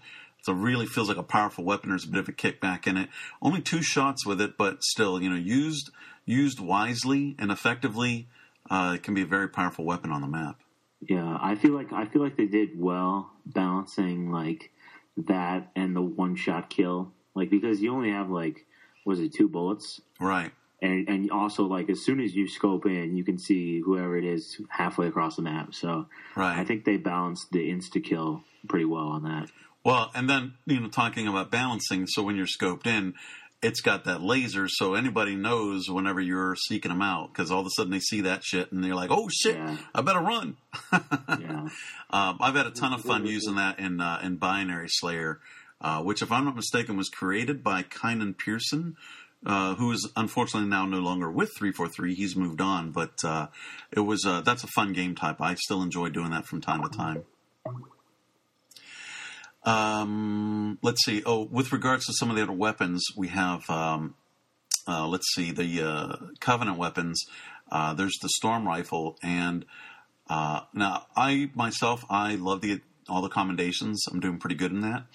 really 0.54 0.86
feels 0.86 1.10
like 1.10 1.18
a 1.18 1.24
powerful 1.24 1.64
weapon. 1.64 1.90
There's 1.90 2.06
a 2.06 2.10
bit 2.10 2.20
of 2.20 2.30
a 2.30 2.32
kickback 2.32 2.88
in 2.88 2.98
it. 2.98 3.10
Only 3.42 3.62
two 3.62 3.82
shots 3.82 4.26
with 4.26 4.42
it, 4.42 4.58
but 4.58 4.84
still, 4.84 5.22
you 5.22 5.30
know, 5.30 5.36
used 5.36 5.92
used 6.26 6.60
wisely 6.60 7.36
and 7.40 7.52
effectively, 7.52 8.28
uh, 8.70 8.94
it 8.96 9.04
can 9.04 9.14
be 9.14 9.24
a 9.24 9.28
very 9.28 9.48
powerful 9.48 9.86
weapon 9.86 10.12
on 10.12 10.22
the 10.22 10.28
map. 10.28 10.60
Yeah, 11.02 11.38
I 11.42 11.56
feel 11.56 11.72
like 11.72 11.94
I 11.94 12.06
feel 12.06 12.22
like 12.22 12.36
they 12.36 12.46
did 12.46 12.80
well 12.80 13.32
balancing 13.46 14.32
like 14.32 14.72
that 15.18 15.72
and 15.76 15.96
the 15.96 16.02
one 16.02 16.36
shot 16.36 16.70
kill. 16.70 17.14
Like 17.36 17.50
because 17.50 17.82
you 17.82 17.94
only 17.94 18.12
have 18.12 18.30
like 18.30 18.66
was 19.06 19.20
it 19.20 19.34
two 19.34 19.48
bullets? 19.48 20.02
Right. 20.20 20.52
And 20.82 21.08
and 21.08 21.32
also 21.32 21.64
like 21.64 21.90
as 21.90 22.04
soon 22.04 22.20
as 22.20 22.36
you 22.36 22.48
scope 22.48 22.86
in, 22.86 23.16
you 23.16 23.24
can 23.24 23.38
see 23.38 23.80
whoever 23.80 24.18
it 24.18 24.26
is 24.26 24.62
halfway 24.70 25.08
across 25.08 25.38
the 25.38 25.42
map. 25.42 25.74
So 25.74 26.08
Right. 26.36 26.58
I 26.58 26.66
think 26.66 26.86
they 26.86 26.98
balanced 26.98 27.52
the 27.52 27.70
insta 27.70 28.04
kill 28.04 28.44
pretty 28.68 28.86
well 28.86 29.08
on 29.08 29.24
that. 29.24 29.50
Well, 29.84 30.12
and 30.14 30.30
then 30.30 30.56
you 30.66 30.82
know, 30.82 30.90
talking 30.90 31.28
about 31.28 31.50
balancing. 31.50 32.08
So 32.08 32.24
when 32.24 32.36
you're 32.36 32.46
scoped 32.46 32.86
in, 32.86 33.14
it's 33.62 33.82
got 33.82 34.06
that 34.06 34.22
laser, 34.22 34.68
so 34.70 34.94
anybody 34.94 35.36
knows 35.36 35.90
whenever 35.90 36.22
you're 36.22 36.56
seeking 36.56 36.90
them 36.90 37.02
out 37.02 37.34
because 37.34 37.52
all 37.52 37.60
of 37.60 37.66
a 37.66 37.70
sudden 37.72 37.92
they 37.92 38.00
see 38.00 38.22
that 38.22 38.44
shit 38.44 38.72
and 38.72 38.84
they're 38.84 38.96
like, 38.96 39.12
"Oh 39.12 39.28
shit, 39.30 39.56
Yeah. 39.56 39.78
I 39.94 40.02
better 40.02 40.22
run." 40.22 40.58
Yeah. 41.40 41.68
Um, 42.12 42.38
I've 42.42 42.56
had 42.56 42.66
a 42.66 42.72
ton 42.72 42.94
of 42.94 43.02
fun 43.02 43.26
using 43.26 43.56
that 43.56 43.80
in 43.80 44.00
uh, 44.02 44.20
in 44.24 44.38
Binary 44.38 44.88
Slayer, 44.90 45.40
uh, 45.82 46.02
which, 46.02 46.22
if 46.22 46.32
I'm 46.32 46.46
not 46.46 46.56
mistaken, 46.56 46.98
was 46.98 47.10
created 47.10 47.64
by 47.64 47.84
Kynan 47.84 48.38
Pearson, 48.38 48.96
uh, 49.46 49.76
who 49.76 49.92
is 49.92 50.10
unfortunately 50.16 50.70
now 50.70 50.86
no 50.86 51.00
longer 51.00 51.30
with 51.30 51.50
343. 51.58 52.16
He's 52.16 52.36
moved 52.36 52.62
on, 52.62 52.92
but 52.92 53.14
uh, 53.24 53.48
it 53.92 54.02
was 54.02 54.26
uh, 54.26 54.42
that's 54.42 54.64
a 54.64 54.68
fun 54.68 54.94
game 54.94 55.16
type. 55.16 55.42
I 55.42 55.56
still 55.56 55.82
enjoy 55.84 56.10
doing 56.10 56.32
that 56.32 56.46
from 56.46 56.62
time 56.62 56.82
to 56.84 56.90
time. 56.90 57.24
Um, 59.64 60.80
let's 60.82 61.04
see. 61.04 61.22
Oh, 61.26 61.44
with 61.44 61.72
regards 61.72 62.06
to 62.06 62.14
some 62.14 62.30
of 62.30 62.36
the 62.36 62.44
other 62.44 62.52
weapons, 62.54 63.04
we 63.16 63.28
have. 63.30 63.70
Um, 63.70 64.16
uh, 64.88 65.08
let's 65.08 65.28
see 65.36 65.52
the 65.52 65.88
uh, 65.88 66.16
Covenant 66.40 66.78
weapons. 66.78 67.22
Uh, 67.72 67.94
there's 67.94 68.18
the 68.22 68.30
Storm 68.30 68.66
Rifle, 68.66 69.18
and 69.22 69.66
uh, 70.30 70.62
now 70.74 71.06
I 71.16 71.52
myself 71.54 72.04
I 72.10 72.36
love 72.36 72.62
the 72.62 72.82
all 73.08 73.22
the 73.22 73.30
commendations. 73.30 74.06
I'm 74.10 74.20
doing 74.20 74.40
pretty 74.40 74.56
good 74.56 74.72
in 74.72 74.82
that. 74.82 75.06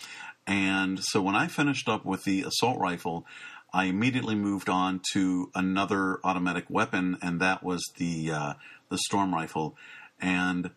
And 0.46 1.02
so 1.02 1.22
when 1.22 1.34
I 1.34 1.48
finished 1.48 1.88
up 1.88 2.04
with 2.04 2.24
the 2.24 2.42
assault 2.42 2.78
rifle, 2.78 3.26
I 3.72 3.84
immediately 3.86 4.34
moved 4.34 4.68
on 4.68 5.00
to 5.14 5.50
another 5.54 6.20
automatic 6.22 6.66
weapon, 6.68 7.18
and 7.22 7.40
that 7.40 7.62
was 7.62 7.82
the 7.96 8.30
uh, 8.30 8.54
the 8.90 8.98
storm 8.98 9.34
rifle. 9.34 9.76
And 10.20 10.70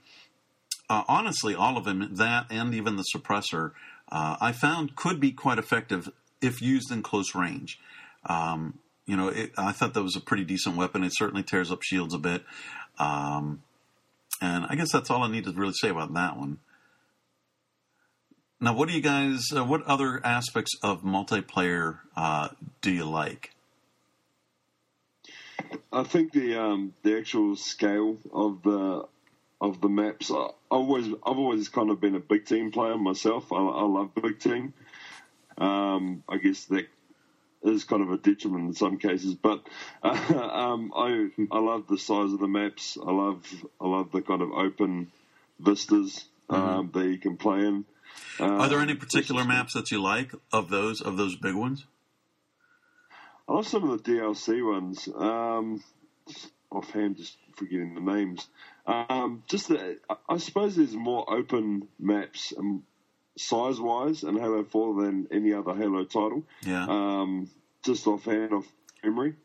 uh, 0.89 1.03
honestly, 1.07 1.53
all 1.53 1.77
of 1.77 1.85
them, 1.85 2.15
that 2.15 2.47
and 2.49 2.73
even 2.73 2.95
the 2.95 3.05
suppressor, 3.15 3.71
uh, 4.11 4.37
I 4.39 4.51
found 4.51 4.95
could 4.95 5.19
be 5.19 5.31
quite 5.31 5.57
effective 5.57 6.09
if 6.41 6.61
used 6.61 6.91
in 6.91 7.03
close 7.03 7.35
range. 7.35 7.79
Um, 8.25 8.79
you 9.05 9.15
know, 9.15 9.29
it, 9.29 9.51
I 9.57 9.71
thought 9.71 9.93
that 9.93 10.03
was 10.03 10.15
a 10.15 10.21
pretty 10.21 10.43
decent 10.43 10.75
weapon. 10.75 11.03
It 11.03 11.13
certainly 11.15 11.43
tears 11.43 11.71
up 11.71 11.81
shields 11.81 12.13
a 12.13 12.17
bit. 12.17 12.43
Um, 12.99 13.63
and 14.41 14.65
I 14.69 14.75
guess 14.75 14.91
that's 14.91 15.09
all 15.09 15.23
I 15.23 15.31
need 15.31 15.45
to 15.45 15.51
really 15.51 15.73
say 15.73 15.89
about 15.89 16.13
that 16.13 16.37
one. 16.37 16.59
Now, 18.59 18.73
what 18.73 18.87
do 18.87 18.95
you 18.95 19.01
guys? 19.01 19.45
Uh, 19.55 19.63
what 19.63 19.83
other 19.83 20.19
aspects 20.23 20.71
of 20.81 21.03
multiplayer 21.03 21.99
uh, 22.15 22.49
do 22.81 22.91
you 22.91 23.05
like? 23.05 23.51
I 25.91 26.03
think 26.03 26.31
the 26.33 26.55
um, 26.55 26.93
the 27.03 27.17
actual 27.17 27.55
scale 27.55 28.17
of 28.33 28.63
the 28.63 29.05
of 29.59 29.81
the 29.81 29.89
maps. 29.89 30.31
I, 30.31 30.49
always 30.69 31.07
I've 31.07 31.37
always 31.37 31.69
kind 31.69 31.89
of 31.89 31.99
been 31.99 32.15
a 32.15 32.19
big 32.19 32.45
team 32.45 32.71
player 32.71 32.97
myself. 32.97 33.51
I, 33.51 33.57
I 33.57 33.83
love 33.83 34.13
big 34.15 34.39
team. 34.39 34.73
Um, 35.57 36.23
I 36.29 36.37
guess 36.37 36.65
that 36.65 36.87
is 37.63 37.83
kind 37.83 38.03
of 38.03 38.11
a 38.11 38.17
detriment 38.17 38.67
in 38.67 38.73
some 38.73 38.97
cases, 38.97 39.33
but 39.33 39.67
uh, 40.03 40.09
um, 40.53 40.91
I 40.95 41.29
I 41.51 41.59
love 41.59 41.87
the 41.87 41.97
size 41.97 42.31
of 42.31 42.39
the 42.39 42.47
maps. 42.47 42.97
I 43.01 43.11
love 43.11 43.45
I 43.81 43.87
love 43.87 44.11
the 44.11 44.21
kind 44.21 44.41
of 44.41 44.51
open 44.51 45.11
vistas 45.59 46.25
um, 46.49 46.91
that 46.93 47.05
you 47.07 47.17
can 47.17 47.37
play 47.37 47.59
in. 47.59 47.85
Mm-hmm. 48.37 48.61
Are 48.61 48.69
there 48.69 48.79
any 48.79 48.93
Um, 48.93 48.99
particular 48.99 49.43
maps 49.43 49.73
that 49.73 49.91
you 49.91 50.01
like 50.01 50.31
of 50.53 50.69
those 50.69 51.01
of 51.01 51.17
those 51.17 51.35
big 51.35 51.55
ones? 51.55 51.85
I 53.49 53.53
love 53.53 53.67
some 53.67 53.89
of 53.89 54.03
the 54.03 54.11
DLC 54.11 54.65
ones. 54.65 55.07
Um, 55.15 55.83
offhand, 56.71 57.17
just 57.17 57.37
forgetting 57.55 57.95
the 57.95 58.01
names. 58.01 58.47
Um, 58.87 59.43
just 59.47 59.67
the, 59.67 59.97
I- 60.09 60.15
I 60.29 60.37
suppose 60.37 60.75
there's 60.75 60.95
more 60.95 61.31
open 61.31 61.87
maps 61.99 62.53
um, 62.57 62.83
size 63.37 63.79
wise 63.79 64.23
in 64.23 64.37
Halo 64.37 64.63
4 64.63 65.03
than 65.03 65.27
any 65.31 65.53
other 65.53 65.75
Halo 65.75 66.05
title. 66.05 66.43
Yeah. 66.63 66.85
Um, 66.87 67.49
just 67.85 68.07
offhand 68.07 68.53
of 68.53 68.65
memory. 69.03 69.35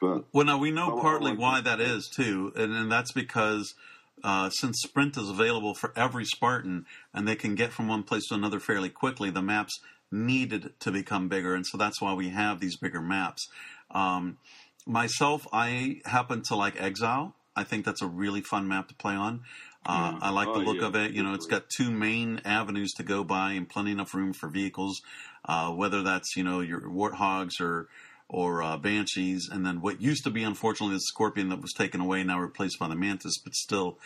But 0.00 0.24
Well, 0.32 0.46
now 0.46 0.58
we 0.58 0.70
know 0.70 0.94
I- 0.96 0.98
I 0.98 1.02
partly 1.02 1.30
like 1.32 1.40
why 1.40 1.60
that. 1.60 1.78
that 1.78 1.80
is 1.80 2.08
too, 2.14 2.52
and, 2.56 2.72
and 2.72 2.90
that's 2.90 3.12
because 3.12 3.74
uh, 4.22 4.48
since 4.50 4.78
Sprint 4.82 5.16
is 5.18 5.28
available 5.28 5.74
for 5.74 5.92
every 5.96 6.24
Spartan, 6.24 6.86
and 7.12 7.28
they 7.28 7.36
can 7.36 7.54
get 7.54 7.72
from 7.72 7.86
one 7.88 8.02
place 8.02 8.22
to 8.28 8.34
another 8.34 8.60
fairly 8.60 8.88
quickly, 8.88 9.28
the 9.30 9.42
maps 9.42 9.78
needed 10.10 10.72
to 10.80 10.90
become 10.90 11.28
bigger, 11.28 11.54
and 11.54 11.66
so 11.66 11.76
that's 11.76 12.00
why 12.00 12.14
we 12.14 12.30
have 12.30 12.60
these 12.60 12.76
bigger 12.78 13.00
maps. 13.02 13.46
Um, 13.90 14.38
myself, 14.86 15.46
I 15.52 16.00
happen 16.06 16.42
to 16.46 16.56
like 16.56 16.80
Exile. 16.80 17.34
I 17.56 17.64
think 17.64 17.84
that's 17.84 18.02
a 18.02 18.06
really 18.06 18.40
fun 18.40 18.68
map 18.68 18.88
to 18.88 18.94
play 18.94 19.14
on. 19.14 19.42
Uh, 19.86 20.12
Yeah. 20.14 20.18
I 20.22 20.30
like 20.30 20.52
the 20.52 20.60
Oh, 20.60 20.62
look 20.62 20.76
yeah, 20.76 20.86
of 20.86 20.96
it. 20.96 21.12
You 21.12 21.22
know, 21.22 21.34
it's 21.34 21.46
got 21.46 21.68
two 21.68 21.90
main 21.90 22.40
avenues 22.44 22.92
to 22.94 23.02
go 23.02 23.22
by 23.22 23.52
and 23.52 23.68
plenty 23.68 23.92
enough 23.92 24.14
room 24.14 24.32
for 24.32 24.48
vehicles. 24.48 25.02
Uh, 25.44 25.70
whether 25.70 26.02
that's 26.02 26.36
you 26.36 26.42
know 26.42 26.60
your 26.60 26.80
warthogs 26.80 27.60
or 27.60 27.88
or 28.28 28.62
uh, 28.62 28.76
banshees, 28.78 29.48
and 29.52 29.64
then 29.64 29.80
what 29.82 30.00
used 30.00 30.24
to 30.24 30.30
be 30.30 30.42
unfortunately 30.42 30.96
the 30.96 31.00
scorpion 31.00 31.50
that 31.50 31.60
was 31.60 31.72
taken 31.74 32.00
away 32.00 32.24
now 32.24 32.40
replaced 32.40 32.78
by 32.78 32.88
the 32.88 32.96
mantis, 32.96 33.38
but 33.38 33.54
still, 33.54 33.98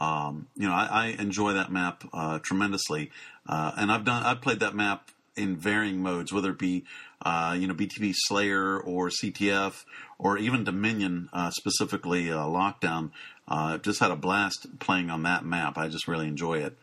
um, 0.00 0.48
you 0.56 0.66
know, 0.66 0.72
I, 0.72 0.86
I 0.90 1.06
enjoy 1.20 1.52
that 1.52 1.70
map 1.70 2.02
uh, 2.14 2.38
tremendously, 2.38 3.10
uh, 3.46 3.72
and 3.76 3.92
I've 3.92 4.04
done 4.04 4.22
I've 4.22 4.40
played 4.40 4.60
that 4.60 4.74
map 4.74 5.10
in 5.36 5.56
varying 5.56 6.00
modes, 6.00 6.32
whether 6.32 6.50
it 6.50 6.58
be 6.58 6.84
uh, 7.22 7.56
you 7.58 7.66
know 7.66 7.74
BTB 7.74 8.12
Slayer 8.14 8.78
or 8.78 9.08
CTF 9.10 9.84
or 10.18 10.38
even 10.38 10.64
Dominion, 10.64 11.28
uh, 11.32 11.50
specifically 11.50 12.30
uh, 12.30 12.38
Lockdown. 12.44 13.10
Uh, 13.48 13.78
just 13.78 14.00
had 14.00 14.10
a 14.10 14.16
blast 14.16 14.66
playing 14.80 15.08
on 15.10 15.22
that 15.22 15.44
map. 15.44 15.78
I 15.78 15.88
just 15.88 16.08
really 16.08 16.26
enjoy 16.26 16.58
it. 16.58 16.76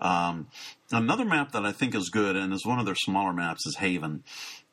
Um, 0.00 0.48
another 0.92 1.24
map 1.24 1.52
that 1.52 1.64
I 1.64 1.72
think 1.72 1.94
is 1.94 2.08
good 2.08 2.36
and 2.36 2.52
is 2.52 2.64
one 2.66 2.78
of 2.78 2.86
their 2.86 2.94
smaller 2.96 3.32
maps 3.32 3.66
is 3.66 3.76
Haven, 3.76 4.24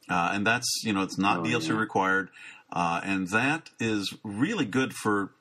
uh, 0.10 0.32
and 0.34 0.46
that's 0.46 0.82
you 0.84 0.94
know 0.94 1.02
it's 1.04 1.18
not 1.18 1.40
Oh, 1.40 1.44
DLC 1.44 1.70
yeah. 1.70 1.76
required, 1.78 2.30
uh, 2.72 3.02
and 3.04 3.28
that 3.30 3.70
is 3.80 4.14
really 4.24 4.66
good 4.66 4.94
for 4.94 5.32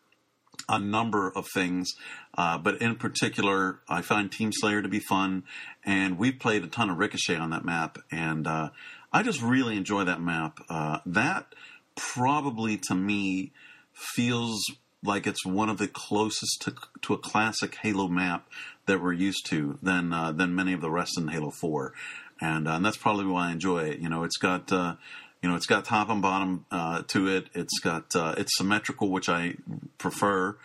a 0.69 0.79
number 0.79 1.31
of 1.37 1.47
things, 1.53 1.93
uh, 2.39 2.57
but 2.57 2.81
in 2.81 2.95
particular, 2.97 3.81
I 3.89 4.01
find 4.01 4.31
Team 4.33 4.51
Slayer 4.53 4.81
to 4.81 4.89
be 4.89 5.01
fun, 5.01 5.43
and 5.85 6.17
we've 6.17 6.39
played 6.39 6.65
a 6.65 6.69
ton 6.69 6.89
of 6.89 6.97
Ricochet 6.97 7.37
on 7.37 7.51
that 7.51 7.65
map, 7.67 7.99
and 8.11 8.47
uh, 8.47 8.71
I 9.15 9.23
just 9.23 9.41
really 9.41 9.77
enjoy 9.77 10.03
that 10.05 10.21
map. 10.21 10.59
Uh, 10.69 10.99
that 11.07 11.55
probably 11.95 12.77
to 12.89 12.97
me 12.97 13.53
feels 13.93 14.61
like 15.05 15.29
it's 15.29 15.47
one 15.47 15.69
of 15.69 15.79
the 15.79 15.87
closest 15.87 16.63
to 16.63 16.75
to 17.03 17.15
a 17.15 17.19
classic 17.19 17.77
Halo 17.77 18.09
map 18.09 18.49
that 18.87 19.01
we're 19.01 19.13
used 19.13 19.47
to 19.51 19.79
than 19.81 20.13
uh, 20.13 20.33
than 20.33 20.53
many 20.57 20.73
of 20.73 20.81
the 20.81 20.91
rest 20.91 21.17
in 21.17 21.29
Halo 21.29 21.51
Four, 21.51 21.93
and, 22.41 22.67
uh, 22.67 22.73
and 22.73 22.85
that's 22.85 22.97
probably 22.97 23.27
why 23.27 23.51
I 23.51 23.53
enjoy 23.53 23.85
it. 23.85 24.01
You 24.01 24.09
know, 24.09 24.25
it's 24.25 24.37
got. 24.37 24.71
Uh, 24.73 24.97
you 25.43 25.51
know, 25.51 25.57
it's 25.57 25.67
got 25.67 25.85
top 25.85 26.09
and 26.09 26.23
bottom 26.23 26.65
uh, 26.71 27.03
to 27.09 27.29
it. 27.29 27.51
It's 27.53 27.79
got 27.79 28.17
uh, 28.17 28.35
it's 28.39 28.57
symmetrical, 28.57 29.11
which 29.11 29.29
I 29.29 29.57
prefer. 29.99 30.57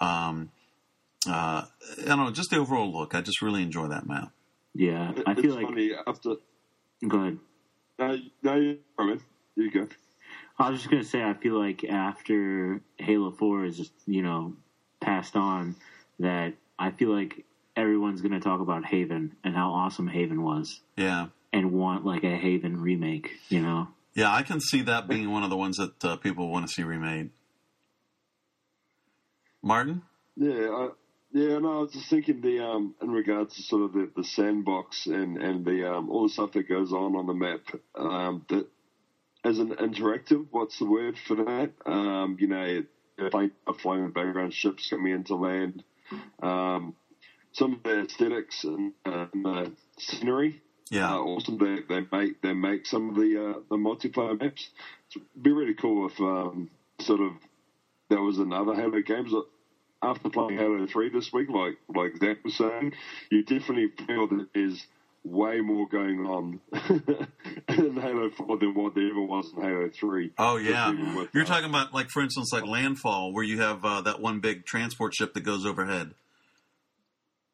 Um, 0.00 0.50
uh, 1.24 1.62
I 2.02 2.04
don't 2.04 2.18
know, 2.18 2.30
just 2.32 2.50
the 2.50 2.56
overall 2.56 2.92
look. 2.92 3.14
I 3.14 3.20
just 3.20 3.42
really 3.42 3.62
enjoy 3.62 3.86
that 3.86 4.08
map. 4.08 4.32
Yeah, 4.74 5.12
I 5.24 5.32
it's 5.32 5.40
feel 5.40 5.54
like. 5.54 5.66
funny 5.66 5.92
after. 6.04 6.34
Go 7.06 7.18
ahead. 7.20 7.38
No, 7.98 8.18
no, 8.42 8.56
you, 8.56 8.78
I 8.98 9.06
mean, 9.06 9.20
you 9.56 9.70
go. 9.70 9.86
I 10.58 10.70
was 10.70 10.80
just 10.80 10.90
gonna 10.90 11.04
say, 11.04 11.22
I 11.22 11.34
feel 11.34 11.58
like 11.58 11.84
after 11.84 12.80
Halo 12.98 13.30
Four 13.30 13.64
is 13.64 13.76
just 13.76 13.92
you 14.06 14.22
know 14.22 14.54
passed 15.00 15.36
on, 15.36 15.76
that 16.18 16.54
I 16.78 16.90
feel 16.90 17.10
like 17.10 17.44
everyone's 17.76 18.20
gonna 18.20 18.40
talk 18.40 18.60
about 18.60 18.84
Haven 18.84 19.36
and 19.44 19.54
how 19.54 19.70
awesome 19.70 20.08
Haven 20.08 20.42
was, 20.42 20.80
Yeah, 20.96 21.26
and 21.52 21.72
want 21.72 22.04
like 22.04 22.24
a 22.24 22.36
Haven 22.36 22.80
remake. 22.80 23.30
You 23.48 23.62
know, 23.62 23.88
yeah, 24.14 24.32
I 24.32 24.42
can 24.42 24.60
see 24.60 24.82
that 24.82 25.08
being 25.08 25.30
one 25.30 25.42
of 25.42 25.50
the 25.50 25.56
ones 25.56 25.76
that 25.76 26.04
uh, 26.04 26.16
people 26.16 26.48
want 26.48 26.66
to 26.66 26.72
see 26.72 26.82
remade. 26.82 27.30
Martin, 29.62 30.02
Yeah, 30.36 30.68
I, 30.70 30.88
yeah. 31.34 31.58
No, 31.58 31.78
I 31.78 31.80
was 31.82 31.92
just 31.92 32.08
thinking 32.08 32.40
the 32.40 32.64
um 32.64 32.94
in 33.02 33.10
regards 33.10 33.56
to 33.56 33.62
sort 33.62 33.82
of 33.82 33.92
the, 33.92 34.10
the 34.16 34.24
sandbox 34.24 35.06
and 35.06 35.36
and 35.36 35.64
the 35.64 35.92
um 35.92 36.10
all 36.10 36.22
the 36.22 36.32
stuff 36.32 36.52
that 36.52 36.68
goes 36.68 36.92
on 36.92 37.16
on 37.16 37.26
the 37.26 37.34
map. 37.34 37.60
Um, 37.94 38.46
that 38.48 38.66
as 39.44 39.58
an 39.58 39.74
interactive, 39.74 40.46
what's 40.50 40.78
the 40.78 40.86
word 40.86 41.18
for 41.18 41.36
that? 41.36 41.72
Um, 41.84 42.38
you 42.40 42.46
know, 42.46 42.84
flying, 43.30 43.50
flying 43.82 44.00
in 44.00 44.06
the 44.06 44.12
background, 44.12 44.54
ships 44.54 44.88
coming 44.88 45.12
into 45.12 45.34
land. 45.34 45.84
Um, 46.42 46.94
some 47.52 47.74
of 47.74 47.82
the 47.82 48.04
aesthetics 48.04 48.64
and, 48.64 48.94
uh, 49.04 49.26
and 49.32 49.44
the 49.44 49.72
scenery 49.98 50.62
yeah, 50.90 51.14
uh, 51.14 51.18
awesome. 51.18 51.58
They 51.58 51.80
they 51.88 52.06
make 52.12 52.42
they 52.42 52.52
make 52.52 52.86
some 52.86 53.10
of 53.10 53.16
the 53.16 53.50
uh, 53.50 53.60
the 53.70 53.76
multiplayer 53.76 54.40
maps. 54.40 54.68
It'd 55.14 55.26
be 55.42 55.52
really 55.52 55.74
cool 55.74 56.06
if 56.06 56.20
um, 56.20 56.70
sort 57.00 57.20
of 57.20 57.32
there 58.10 58.20
was 58.20 58.38
another 58.38 58.74
Halo 58.74 59.00
games. 59.00 59.32
After 60.04 60.28
playing 60.28 60.58
Halo 60.58 60.86
Three 60.86 61.08
this 61.08 61.32
week, 61.32 61.48
like 61.48 61.78
like 61.94 62.16
Zach 62.18 62.44
was 62.44 62.56
saying, 62.56 62.92
you 63.30 63.42
definitely 63.42 63.88
feel 64.06 64.28
that 64.28 64.48
there's 64.54 64.86
way 65.24 65.60
more 65.60 65.88
going 65.88 66.26
on 66.26 66.60
in 67.68 67.96
Halo 67.96 68.28
Four 68.30 68.58
than 68.58 68.74
what 68.74 68.94
there 68.94 69.08
ever 69.08 69.22
was 69.22 69.50
in 69.56 69.62
Halo 69.62 69.88
Three. 69.98 70.32
oh 70.36 70.56
yeah. 70.56 70.90
With, 71.16 71.30
You're 71.32 71.44
uh, 71.44 71.46
talking 71.46 71.70
about 71.70 71.94
like, 71.94 72.10
for 72.10 72.22
instance, 72.22 72.50
like 72.52 72.66
Landfall, 72.66 73.32
where 73.32 73.44
you 73.44 73.60
have 73.60 73.84
uh, 73.84 74.02
that 74.02 74.20
one 74.20 74.40
big 74.40 74.66
transport 74.66 75.14
ship 75.14 75.32
that 75.34 75.40
goes 75.40 75.64
overhead. 75.64 76.12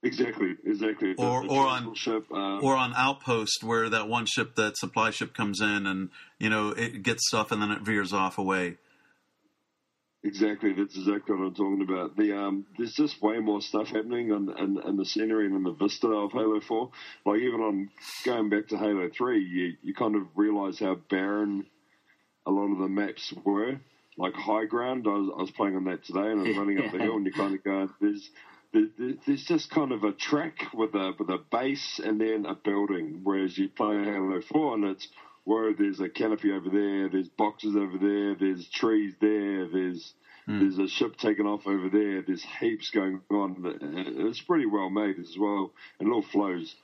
Exactly, 0.03 0.55
exactly. 0.65 1.15
Or- 1.19 1.43
the 1.43 1.49
or 1.49 1.67
on- 1.67 1.95
ship, 1.95 2.25
um, 2.33 2.65
or 2.65 2.75
on 2.75 2.95
outpost 2.97 3.63
where 3.63 3.89
that 3.91 4.09
one 4.09 4.27
ship 4.27 4.57
that 4.57 4.77
supply 4.77 5.11
ship 5.11 5.35
comes 5.35 5.61
in 5.61 5.87
and 5.87 6.11
you 6.39 6.51
know 6.51 6.71
it 6.71 7.03
gets 7.03 7.29
stuff 7.29 7.53
and 7.53 7.63
then 7.63 7.71
it 7.71 7.83
veers 7.83 8.13
off 8.13 8.39
away 8.39 8.79
Exactly, 10.23 10.75
that's 10.75 10.97
exactly 10.97 11.35
what 11.35 11.47
I'm 11.47 11.55
talking 11.55 11.81
about. 11.83 12.15
The 12.17 12.37
um, 12.37 12.67
there's 12.77 12.93
just 12.93 13.23
way 13.23 13.39
more 13.39 13.63
stuff 13.63 13.89
happening 13.89 14.29
in, 14.31 14.51
in, 14.59 14.79
in 14.87 14.97
the 14.97 15.05
scenery 15.07 15.47
and 15.47 15.57
in 15.57 15.63
the 15.63 15.73
vista 15.73 16.09
of 16.09 16.33
Halo 16.33 16.61
Four. 16.61 16.91
Like 17.25 17.41
even 17.41 17.61
on 17.61 17.91
going 18.27 18.51
back 18.51 18.69
to 18.69 18.77
Halo 18.77 19.09
Three, 19.17 19.43
you 19.43 19.77
you 19.83 19.95
kind 19.95 20.17
of 20.17 20.23
realise 20.37 20.79
how 20.79 20.97
barren 21.09 21.65
a 22.47 22.51
lot 22.51 22.71
of 22.71 22.79
the 22.79 22.89
maps 22.89 23.33
were. 23.45 23.81
Like 24.19 24.35
high 24.35 24.67
ground, 24.67 25.07
I 25.07 25.11
was, 25.13 25.33
I 25.39 25.41
was 25.41 25.51
playing 25.53 25.77
on 25.77 25.85
that 25.85 26.05
today, 26.05 26.21
and 26.31 26.41
I 26.41 26.49
was 26.49 26.57
running 26.59 26.79
up 26.79 26.93
the 26.93 26.99
hill, 26.99 27.17
and 27.17 27.25
you 27.25 27.33
kind 27.33 27.55
of 27.55 27.65
go, 27.65 27.89
there's 28.03 28.29
there, 28.75 28.89
there- 28.99 29.15
there's 29.27 29.45
just 29.47 29.71
kind 29.71 29.93
of 29.93 30.05
a 30.05 30.13
track 30.13 30.67
with 30.75 30.95
a 30.95 31.13
with 31.19 31.31
a 31.31 31.39
base 31.51 31.99
and 32.05 32.21
then 32.21 32.45
a 32.45 32.55
building. 32.55 33.21
Whereas 33.23 33.57
you 33.57 33.71
play 33.71 34.05
Halo 34.05 34.43
Four, 34.43 34.75
and 34.75 34.85
it's 34.85 35.09
where 35.51 35.75
there's 35.75 35.99
a 35.99 36.09
canopy 36.09 36.53
over 36.53 36.71
there, 36.71 37.09
there's 37.09 37.29
boxes 37.29 37.75
over 37.75 37.99
there, 37.99 38.37
there's 38.37 38.69
trees 38.69 39.15
there, 39.21 39.67
there's 39.67 40.15
hmm. 40.47 40.61
there's 40.61 40.79
a 40.79 40.87
ship 40.87 41.17
taking 41.17 41.47
off 41.47 41.67
over 41.67 41.89
there, 41.89 42.23
there's 42.23 42.45
heaps 42.61 42.91
going 42.91 43.21
on. 43.33 43.57
Uh, 43.67 44.29
it's 44.29 44.41
pretty 44.41 44.67
well 44.67 44.91
made 44.91 45.19
as 45.19 45.37
well, 45.37 45.73
and 45.99 46.09
it 46.09 46.13
all 46.13 46.23
flows. 46.23 46.75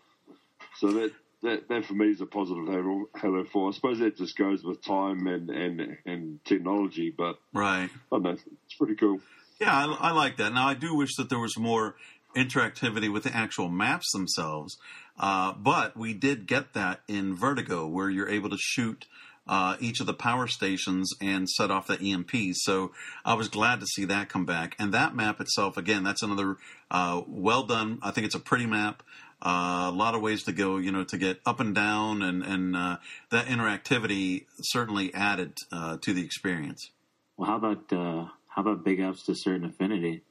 So 0.79 0.93
that. 0.93 1.13
That, 1.43 1.69
that 1.69 1.85
for 1.85 1.93
me 1.93 2.07
is 2.07 2.23
a 2.23 2.27
positive 2.27 2.67
Halo, 2.67 3.11
Halo 3.15 3.45
4. 3.45 3.69
I 3.69 3.73
suppose 3.73 3.99
that 3.99 4.17
just 4.17 4.39
goes 4.39 4.65
with 4.65 4.83
time 4.83 5.27
and, 5.27 5.51
and, 5.51 5.99
and 6.07 6.45
technology, 6.45 7.15
but 7.17 7.39
right 7.53 7.91
I 8.11 8.17
don't 8.17 8.23
know. 8.23 8.31
It's 8.31 8.75
pretty 8.77 8.95
cool. 8.95 9.21
Yeah, 9.61 9.71
I, 9.71 10.09
I 10.09 10.11
like 10.13 10.39
that. 10.39 10.55
Now, 10.55 10.67
I 10.67 10.75
do 10.75 10.97
wish 10.97 11.17
that 11.17 11.29
there 11.29 11.39
was 11.39 11.59
more 11.59 11.97
interactivity 12.37 13.13
with 13.13 13.25
the 13.25 13.35
actual 13.35 13.69
maps 13.69 14.13
themselves, 14.13 14.77
uh, 15.19 15.53
but 15.55 15.97
we 15.97 16.15
did 16.15 16.47
get 16.47 16.75
that 16.75 17.01
in 17.09 17.35
Vertigo, 17.35 17.87
where 17.87 18.11
you're 18.11 18.29
able 18.29 18.51
to 18.51 18.59
shoot 18.59 19.07
uh, 19.49 19.77
each 19.81 20.01
of 20.01 20.07
the 20.07 20.15
power 20.15 20.47
stations 20.47 21.13
and 21.21 21.49
set 21.49 21.71
off 21.71 21.87
the 21.87 21.99
EMP. 21.99 22.33
So 22.53 22.93
I 23.25 23.35
was 23.35 23.49
glad 23.49 23.81
to 23.81 23.87
see 23.87 24.05
that 24.07 24.29
come 24.29 24.45
back. 24.45 24.75
And 24.79 24.93
that 24.93 25.15
map 25.15 25.41
itself, 25.41 25.77
again, 25.77 26.03
that's 26.03 26.23
another 26.23 26.57
uh, 26.91 27.23
well 27.27 27.63
done. 27.63 27.99
I 28.03 28.11
think 28.11 28.27
it's 28.27 28.35
a 28.35 28.41
pretty 28.41 28.67
map. 28.67 29.03
Uh, 29.41 29.91
a 29.93 29.95
lot 29.95 30.15
of 30.15 30.23
ways 30.23 30.45
to 30.45 30.53
go, 30.53 30.79
you 30.79 30.91
know, 30.91 31.05
to 31.05 31.19
get 31.19 31.41
up 31.45 31.61
and 31.61 31.75
down, 31.75 32.23
and 32.23 32.43
and 32.43 32.75
uh, 32.75 32.97
that 33.31 33.47
interactivity 33.47 34.47
certainly 34.63 35.13
added 35.13 35.53
uh, 35.71 35.99
to 36.01 36.15
the 36.15 36.25
experience. 36.25 36.91
Well, 37.37 37.51
how 37.51 37.57
about 37.57 37.93
uh, 37.93 38.29
how 38.49 38.63
about 38.63 38.83
big 38.83 39.03
ups 39.03 39.25
to 39.27 39.35
Certain 39.35 39.67
Affinity? 39.67 40.23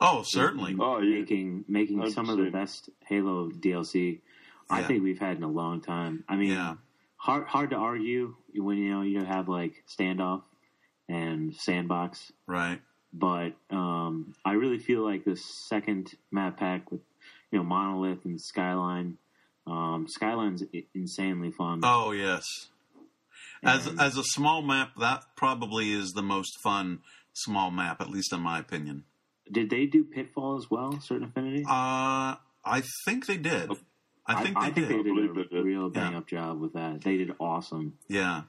Oh, 0.00 0.22
certainly. 0.24 0.76
Oh, 0.78 1.00
yeah. 1.00 1.20
making 1.20 1.64
making 1.68 2.10
some 2.10 2.28
of 2.30 2.38
the 2.38 2.50
best 2.50 2.88
Halo 3.06 3.50
DLC 3.50 4.20
I 4.70 4.80
Yeah. 4.80 4.86
think 4.86 5.02
we've 5.02 5.18
had 5.18 5.36
in 5.38 5.42
a 5.42 5.48
long 5.50 5.80
time. 5.80 6.24
I 6.28 6.36
mean, 6.36 6.50
Yeah. 6.50 6.76
hard 7.16 7.46
hard 7.46 7.70
to 7.70 7.76
argue 7.76 8.36
when 8.54 8.78
you 8.78 8.90
know 8.90 9.02
you 9.02 9.24
have 9.24 9.48
like 9.48 9.84
standoff 9.88 10.42
and 11.08 11.54
sandbox, 11.56 12.32
Right. 12.46 12.80
but 13.12 13.56
um, 13.70 14.34
I 14.44 14.52
really 14.52 14.78
feel 14.78 15.02
like 15.02 15.24
the 15.24 15.36
second 15.36 16.14
map 16.30 16.58
pack 16.58 16.90
with 16.92 17.00
you 17.50 17.58
know 17.58 17.64
Monolith 17.64 18.24
and 18.24 18.40
Skyline. 18.40 19.18
Um, 19.66 20.06
Skyline's 20.08 20.62
insanely 20.94 21.50
fun. 21.50 21.80
Oh 21.82 22.12
yes. 22.12 22.44
As 23.62 23.86
And- 23.86 24.00
as 24.00 24.16
a 24.16 24.22
small 24.24 24.62
map, 24.62 24.94
that 24.96 25.24
probably 25.36 25.90
is 25.92 26.12
the 26.12 26.22
most 26.22 26.60
fun 26.62 27.00
small 27.32 27.70
map, 27.70 28.00
at 28.00 28.10
least 28.10 28.32
in 28.32 28.40
my 28.40 28.58
opinion. 28.60 29.04
Did 29.52 29.70
they 29.70 29.86
do 29.86 30.04
Pitfall 30.04 30.56
as 30.58 30.70
well? 30.70 31.00
Certain 31.00 31.24
Affinity. 31.24 31.64
Uh 31.68 32.36
I 32.64 32.82
think 33.04 33.26
they 33.26 33.36
did. 33.38 33.70
I 34.26 34.42
think 34.42 34.54
they 34.56 34.60
I 34.66 34.70
think 34.70 34.88
did. 34.88 34.88
they 34.88 35.02
did 35.02 35.30
a 35.30 35.32
they 35.34 35.42
did. 35.56 35.64
real 35.64 35.88
bang 35.90 36.12
Yeah. 36.12 36.18
up 36.18 36.26
job 36.26 36.60
with 36.60 36.74
that. 36.74 37.00
They 37.02 37.16
did 37.16 37.32
awesome. 37.40 37.94
Yeah. 38.08 38.42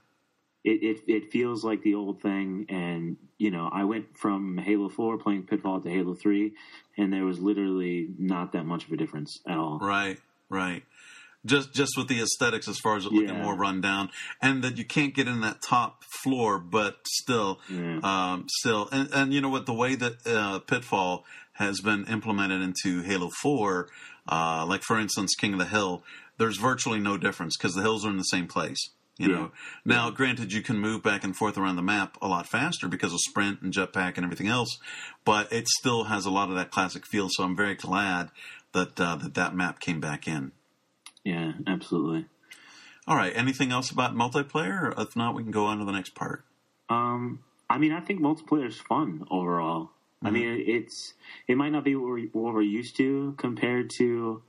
it, 0.64 0.84
it 0.84 0.98
it 1.08 1.32
feels 1.32 1.64
like 1.64 1.84
the 1.84 1.96
old 1.96 2.22
thing 2.22 2.66
and 2.68 3.16
you 3.38 3.50
know 3.50 3.70
i 3.72 3.86
went 3.86 4.18
from 4.18 4.58
halo 4.58 4.90
4 4.90 5.18
playing 5.18 5.44
pitfall 5.44 5.80
to 5.80 5.90
halo 5.90 6.14
3 6.16 6.52
and 6.98 7.14
there 7.14 7.24
was 7.24 7.40
literally 7.40 8.10
not 8.20 8.52
that 8.52 8.66
much 8.66 8.84
of 8.86 8.92
a 8.92 8.98
difference 8.98 9.40
at 9.48 9.58
all 9.58 9.80
Right. 9.80 10.20
Right. 10.50 10.84
Just 11.46 11.74
just 11.74 11.98
with 11.98 12.08
the 12.10 12.20
aesthetics 12.22 12.68
as 12.68 12.78
far 12.80 12.98
as 12.98 13.06
it 13.06 13.14
looking 13.14 13.36
Yeah. 13.36 13.42
more 13.44 13.56
run 13.56 13.80
down. 13.82 14.10
And 14.42 14.62
that 14.64 14.78
you 14.78 14.84
can't 14.86 15.14
get 15.14 15.28
in 15.28 15.40
that 15.42 15.62
top 15.62 16.04
floor, 16.22 16.60
but 16.60 16.98
still 17.08 17.60
Yeah. 17.70 18.00
um 18.04 18.46
still 18.50 18.90
and, 18.92 19.10
and 19.14 19.34
you 19.34 19.40
know 19.42 19.50
what 19.50 19.66
the 19.66 19.74
way 19.74 19.96
that 19.96 20.28
uh 20.28 20.60
Pitfall 20.60 21.26
has 21.54 21.80
been 21.82 22.06
implemented 22.08 22.62
into 22.62 23.02
Halo 23.02 23.30
4, 23.42 23.88
uh 24.28 24.66
like 24.68 24.84
for 24.84 25.00
instance 25.00 25.34
King 25.36 25.54
of 25.54 25.60
the 25.60 25.66
Hill, 25.66 26.04
there's 26.38 26.58
virtually 26.58 27.00
no 27.00 27.18
difference 27.18 27.56
because 27.58 27.74
the 27.74 27.82
hills 27.82 28.06
are 28.06 28.10
in 28.10 28.18
the 28.18 28.24
same 28.24 28.48
place. 28.48 28.90
You 29.18 29.28
Yeah. 29.30 29.36
know, 29.36 29.52
now 29.86 30.10
granted, 30.12 30.52
you 30.54 30.62
can 30.62 30.78
move 30.78 31.04
back 31.04 31.24
and 31.26 31.36
forth 31.36 31.58
around 31.58 31.76
the 31.78 31.82
map 31.82 32.18
a 32.22 32.28
lot 32.28 32.48
faster 32.48 32.88
because 32.88 33.12
of 33.14 33.20
sprint 33.22 33.62
and 33.62 33.74
jetpack 33.74 34.16
and 34.16 34.24
everything 34.26 34.48
else, 34.48 34.78
but 35.26 35.52
it 35.54 35.68
still 35.68 36.06
has 36.06 36.26
a 36.26 36.32
lot 36.32 36.50
of 36.50 36.56
that 36.56 36.72
classic 36.72 37.06
feel. 37.06 37.28
So 37.30 37.44
I'm 37.44 37.56
very 37.56 37.76
glad 37.76 38.30
that 38.74 39.00
uh, 39.00 39.16
that 39.18 39.34
that 39.36 39.56
map 39.56 39.80
came 39.82 40.00
back 40.00 40.26
in. 40.28 40.52
Yeah 41.24 41.54
absolutely 41.68 42.26
All 43.08 43.16
right, 43.16 43.34
anything 43.36 43.72
else 43.72 43.90
about 43.92 44.14
multiplayer? 44.14 44.94
If 45.00 45.16
not, 45.16 45.34
we 45.36 45.42
can 45.42 45.52
go 45.52 45.66
on 45.66 45.80
to 45.80 45.86
the 45.86 45.92
next 45.92 46.14
part. 46.16 46.44
um 46.90 47.40
i 47.70 47.78
mean 47.78 47.92
i 47.92 48.00
think 48.00 48.20
multiplayer 48.22 48.68
is 48.68 48.78
fun 48.78 49.26
overall 49.32 49.92
i 50.24 50.30
mean 50.32 50.64
it's 50.68 51.14
it 51.48 51.56
might 51.56 51.70
not 51.72 51.84
be 51.86 51.96
what 51.96 52.10
we're, 52.10 52.28
what 52.34 52.54
we're 52.54 52.62
used 52.62 52.98
to 52.98 53.34
compared 53.38 53.90
to 53.90 54.42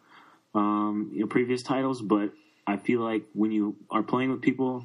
um 0.55 1.11
you 1.14 1.21
know 1.21 1.27
previous 1.27 1.62
titles 1.62 2.03
but 2.03 2.33
i 2.66 2.77
feel 2.77 3.01
like 3.01 3.25
when 3.35 3.53
you 3.53 3.77
are 3.91 4.03
playing 4.03 4.31
with 4.31 4.41
people 4.43 4.85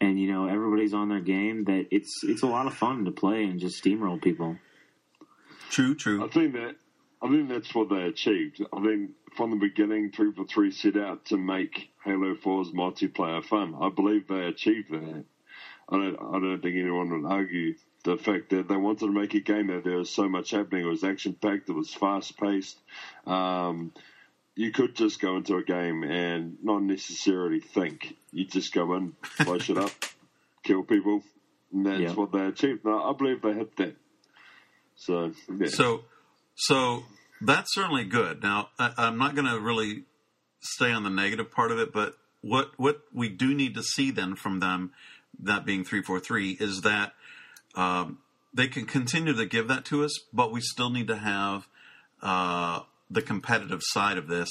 and 0.00 0.20
you 0.20 0.30
know 0.32 0.46
everybody's 0.46 0.94
on 0.94 1.08
their 1.08 1.20
game 1.20 1.64
that 1.64 1.86
it's 1.90 2.20
it's 2.24 2.42
a 2.42 2.46
lot 2.46 2.66
of 2.66 2.74
fun 2.74 3.04
to 3.04 3.10
play 3.10 3.44
and 3.44 3.58
just 3.60 3.82
steamroll 3.82 4.20
people 4.22 4.56
True, 5.70 5.94
true. 5.94 6.22
I 6.22 6.28
true. 6.28 6.42
think 6.42 6.52
that 6.54 6.76
I 7.22 7.28
think 7.28 7.48
that's 7.48 7.74
what 7.74 7.88
they 7.88 8.02
achieved. 8.02 8.62
I 8.72 8.82
think 8.82 9.10
from 9.36 9.50
the 9.50 9.56
beginning, 9.56 10.10
three 10.10 10.32
four 10.32 10.44
three 10.46 10.72
set 10.72 10.96
out 10.96 11.26
to 11.26 11.36
make 11.36 11.90
Halo 12.04 12.34
4's 12.34 12.72
multiplayer 12.72 13.44
fun. 13.44 13.76
I 13.80 13.90
believe 13.90 14.26
they 14.26 14.46
achieved 14.46 14.90
that. 14.90 15.24
I 15.88 15.96
don't. 15.96 16.16
I 16.16 16.32
don't 16.40 16.60
think 16.60 16.76
anyone 16.76 17.10
would 17.22 17.30
argue 17.30 17.74
the 18.04 18.16
fact 18.16 18.50
that 18.50 18.66
they 18.68 18.76
wanted 18.76 19.00
to 19.06 19.12
make 19.12 19.34
a 19.34 19.40
game 19.40 19.68
that 19.68 19.84
there 19.84 19.98
was 19.98 20.10
so 20.10 20.28
much 20.28 20.50
happening. 20.50 20.84
It 20.84 20.88
was 20.88 21.04
action 21.04 21.34
packed. 21.34 21.68
It 21.68 21.72
was 21.74 21.94
fast 21.94 22.36
paced. 22.38 22.78
Um, 23.26 23.92
you 24.56 24.72
could 24.72 24.96
just 24.96 25.20
go 25.20 25.36
into 25.36 25.56
a 25.56 25.62
game 25.62 26.02
and 26.02 26.56
not 26.62 26.82
necessarily 26.82 27.60
think. 27.60 28.16
You 28.32 28.44
just 28.46 28.72
go 28.74 28.94
in, 28.94 29.14
blow 29.44 29.58
shit 29.58 29.78
up, 29.78 29.92
kill 30.64 30.82
people, 30.82 31.22
and 31.72 31.86
that's 31.86 32.00
Yeah. 32.00 32.12
what 32.14 32.32
they 32.32 32.46
achieved. 32.46 32.84
Now, 32.84 33.08
I 33.10 33.16
believe 33.16 33.40
they 33.42 33.52
hit 33.52 33.76
that. 33.76 33.96
So, 34.96 35.32
yeah. 35.58 35.68
So, 35.68 36.04
so 36.62 37.02
that's 37.40 37.74
certainly 37.74 38.04
good. 38.04 38.42
Now, 38.42 38.68
I, 38.78 38.92
I'm 38.96 39.18
not 39.18 39.34
going 39.34 39.48
to 39.48 39.58
really 39.58 40.04
stay 40.60 40.92
on 40.92 41.02
the 41.02 41.10
negative 41.10 41.50
part 41.50 41.72
of 41.72 41.78
it, 41.78 41.92
but 41.92 42.14
what 42.40 42.70
what 42.76 43.02
we 43.12 43.28
do 43.28 43.52
need 43.52 43.74
to 43.74 43.82
see 43.82 44.10
then 44.12 44.36
from 44.36 44.60
them, 44.60 44.92
that 45.40 45.64
being 45.64 45.84
three 45.84 46.02
four 46.02 46.20
three, 46.20 46.56
is 46.60 46.82
that 46.82 47.14
um, 47.74 48.18
they 48.54 48.68
can 48.68 48.86
continue 48.86 49.32
to 49.32 49.46
give 49.46 49.66
that 49.68 49.84
to 49.86 50.04
us, 50.04 50.16
but 50.32 50.52
we 50.52 50.60
still 50.60 50.90
need 50.90 51.08
to 51.08 51.16
have 51.16 51.66
uh, 52.22 52.80
the 53.10 53.22
competitive 53.22 53.80
side 53.82 54.18
of 54.18 54.28
this. 54.28 54.48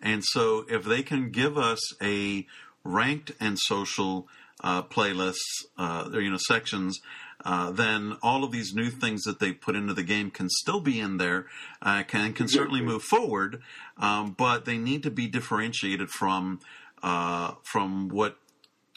And 0.00 0.24
so, 0.24 0.64
if 0.68 0.84
they 0.84 1.02
can 1.02 1.30
give 1.30 1.56
us 1.56 1.80
a 2.02 2.46
ranked 2.82 3.32
and 3.38 3.56
social 3.56 4.26
uh, 4.64 4.82
playlists, 4.82 5.36
uh, 5.78 6.08
you 6.12 6.30
know, 6.30 6.38
sections, 6.38 7.00
uh, 7.44 7.70
then 7.70 8.16
all 8.22 8.44
of 8.44 8.52
these 8.52 8.74
new 8.74 8.90
things 8.90 9.22
that 9.22 9.38
they 9.38 9.52
put 9.52 9.74
into 9.76 9.94
the 9.94 10.02
game 10.02 10.30
can 10.30 10.48
still 10.48 10.80
be 10.80 11.00
in 11.00 11.16
there, 11.16 11.46
uh, 11.80 12.02
can 12.04 12.32
can 12.32 12.48
certainly 12.48 12.80
move 12.80 13.02
forward, 13.02 13.62
um, 13.98 14.34
but 14.36 14.64
they 14.64 14.78
need 14.78 15.02
to 15.02 15.10
be 15.10 15.26
differentiated 15.26 16.10
from 16.10 16.60
uh, 17.02 17.54
from 17.62 18.08
what 18.08 18.36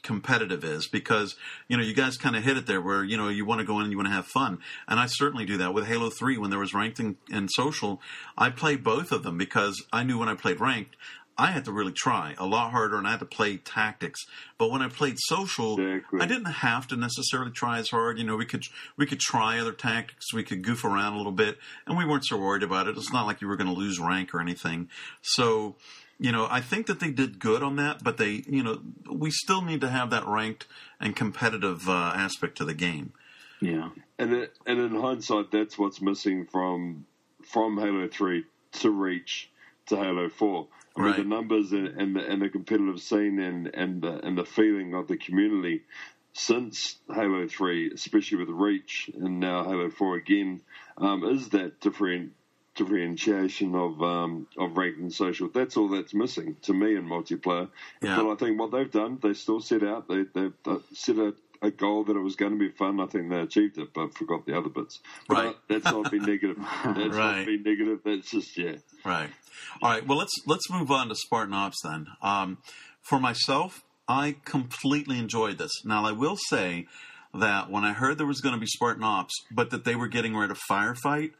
competitive 0.05 0.63
is 0.63 0.87
because 0.87 1.35
you 1.67 1.75
know 1.75 1.81
you 1.81 1.93
guys 1.93 2.15
kind 2.15 2.35
of 2.35 2.43
hit 2.43 2.55
it 2.55 2.67
there 2.67 2.79
where 2.79 3.03
you 3.03 3.17
know 3.17 3.27
you 3.27 3.43
want 3.43 3.59
to 3.59 3.65
go 3.65 3.77
in 3.77 3.83
and 3.83 3.91
you 3.91 3.97
want 3.97 4.07
to 4.07 4.13
have 4.13 4.27
fun. 4.27 4.59
And 4.87 4.99
i 4.99 5.07
certainly 5.07 5.45
do 5.45 5.57
that. 5.57 5.73
With 5.73 5.87
halo 5.87 6.11
3 6.11 6.37
when 6.37 6.51
there 6.51 6.59
was 6.59 6.75
ranked 6.75 6.99
and, 6.99 7.15
and 7.31 7.49
social 7.51 7.99
i 8.37 8.51
played 8.51 8.83
both 8.83 9.11
of 9.11 9.23
them 9.23 9.37
because 9.37 9.83
i 9.91 10.03
knew 10.03 10.19
when 10.19 10.29
i 10.29 10.35
played 10.35 10.59
ranked 10.59 10.95
i 11.37 11.47
had 11.47 11.65
to 11.65 11.71
really 11.71 11.91
try 11.91 12.35
a 12.37 12.45
lot 12.45 12.71
harder 12.71 12.97
and 12.97 13.07
i 13.07 13.11
had 13.11 13.19
to 13.19 13.25
play 13.25 13.57
tactics 13.57 14.25
but 14.57 14.71
when 14.71 14.81
i 14.81 14.87
played 14.87 15.15
social 15.19 15.79
Exactly. 15.79 16.21
i 16.21 16.25
didn't 16.25 16.45
have 16.45 16.87
to 16.87 16.95
necessarily 16.95 17.51
try 17.51 17.79
as 17.79 17.89
hard 17.89 18.17
you 18.17 18.23
know 18.23 18.35
we 18.35 18.45
could 18.45 18.63
we 18.97 19.05
could 19.05 19.19
try 19.19 19.59
other 19.59 19.73
tactics 19.73 20.33
we 20.33 20.43
could 20.43 20.63
goof 20.63 20.83
around 20.83 21.13
a 21.13 21.17
little 21.17 21.31
bit 21.31 21.57
and 21.85 21.97
we 21.97 22.05
weren't 22.05 22.25
so 22.25 22.37
worried 22.37 22.63
about 22.63 22.87
it 22.87 22.97
it's 22.97 23.13
not 23.13 23.25
like 23.25 23.41
you 23.41 23.47
were 23.47 23.57
going 23.57 23.67
to 23.67 23.73
lose 23.73 23.99
rank 23.99 24.33
or 24.33 24.39
anything 24.39 24.89
so 25.21 25.75
you 26.19 26.31
know, 26.31 26.47
I 26.49 26.61
think 26.61 26.87
that 26.87 26.99
they 26.99 27.11
did 27.11 27.39
good 27.39 27.61
on 27.61 27.75
that, 27.75 28.03
but 28.03 28.17
they, 28.17 28.43
you 28.47 28.63
know, 28.63 28.81
we 29.11 29.31
still 29.31 29.61
need 29.61 29.81
to 29.81 29.89
have 29.89 30.11
that 30.11 30.25
ranked 30.25 30.65
and 30.99 31.15
competitive 31.15 31.89
uh, 31.89 32.13
aspect 32.15 32.57
to 32.57 32.65
the 32.65 32.73
game. 32.73 33.13
yeah 33.59 33.89
And 34.17 34.33
it, 34.33 34.53
and 34.65 34.79
in 34.79 34.95
hindsight, 34.95 35.51
that's 35.51 35.77
what's 35.77 36.01
missing 36.01 36.45
from 36.45 37.05
from 37.43 37.77
Halo 37.77 38.07
Three 38.07 38.45
to 38.73 38.89
Reach 38.89 39.49
to 39.87 39.97
Halo 39.97 40.29
Four. 40.29 40.67
I 40.95 40.99
mean, 40.99 41.07
Right. 41.07 41.17
the 41.17 41.23
numbers 41.25 41.71
and, 41.73 41.87
and 41.87 42.15
the 42.15 42.21
and 42.21 42.41
the 42.41 42.49
competitive 42.49 43.01
scene 43.01 43.39
and 43.39 43.67
and 43.73 44.01
the, 44.01 44.25
and 44.25 44.37
the 44.37 44.45
feeling 44.45 44.93
of 44.93 45.07
the 45.07 45.17
community 45.17 45.83
since 46.33 46.97
Halo 47.13 47.47
Three, 47.47 47.91
especially 47.91 48.39
with 48.39 48.49
Reach 48.49 49.09
and 49.13 49.39
now 49.39 49.63
Halo 49.63 49.89
Four 49.89 50.15
again, 50.15 50.61
um, 50.97 51.23
is 51.23 51.49
that 51.49 51.79
different 51.79 52.33
differentiation 52.75 53.73
of 53.73 54.01
um, 54.01 54.47
of 54.57 54.77
ranked 54.77 54.99
and 54.99 55.13
social. 55.13 55.49
That's 55.53 55.77
all 55.77 55.89
that's 55.89 56.13
missing 56.13 56.57
to 56.63 56.73
me 56.73 56.95
in 56.95 57.05
multiplayer. 57.05 57.69
Yeah. 58.01 58.17
But 58.17 58.31
I 58.31 58.35
think 58.35 58.59
what 58.59 58.71
they've 58.71 58.91
done, 58.91 59.17
they 59.21 59.33
still 59.33 59.61
set 59.61 59.83
out 59.83 60.07
they 60.07 60.23
they 60.33 60.49
set 60.93 61.17
a, 61.17 61.33
a 61.61 61.71
goal 61.71 62.03
that 62.05 62.15
it 62.15 62.19
was 62.21 62.35
going 62.35 62.51
to 62.51 62.57
be 62.59 62.69
fun. 62.69 62.99
I 62.99 63.05
think 63.07 63.29
they 63.29 63.39
achieved 63.39 63.77
it, 63.77 63.93
but 63.93 64.15
forgot 64.17 64.45
the 64.45 64.57
other 64.57 64.69
bits. 64.69 64.99
But 65.27 65.35
Right. 65.35 65.55
that's 65.69 65.85
not 65.85 66.11
been 66.11 66.23
negative. 66.23 66.57
That's 66.83 66.97
Right. 67.15 67.37
not 67.37 67.45
being 67.45 67.63
negative. 67.63 67.99
That's 68.03 68.29
just 68.31 68.57
yeah. 68.57 68.75
Right. 69.03 69.29
All 69.81 69.89
right. 69.91 70.05
Well, 70.05 70.17
let's 70.17 70.33
let's 70.45 70.69
move 70.69 70.91
on 70.91 71.09
to 71.09 71.15
Spartan 71.15 71.53
Ops 71.53 71.77
then. 71.83 72.07
Um, 72.21 72.57
for 73.01 73.19
myself, 73.19 73.83
I 74.07 74.35
completely 74.45 75.17
enjoyed 75.19 75.57
this. 75.57 75.71
Now, 75.83 76.05
I 76.05 76.11
will 76.11 76.37
say 76.49 76.87
that 77.33 77.69
when 77.69 77.83
I 77.83 77.93
heard 77.93 78.17
there 78.17 78.25
was 78.27 78.41
going 78.41 78.55
to 78.55 78.61
be 78.61 78.67
Spartan 78.67 79.03
Ops, 79.03 79.33
but 79.51 79.69
that 79.71 79.83
they 79.85 79.95
were 79.95 80.07
getting 80.07 80.35
rid 80.35 80.51
of 80.51 80.59
Firefight, 80.69 81.31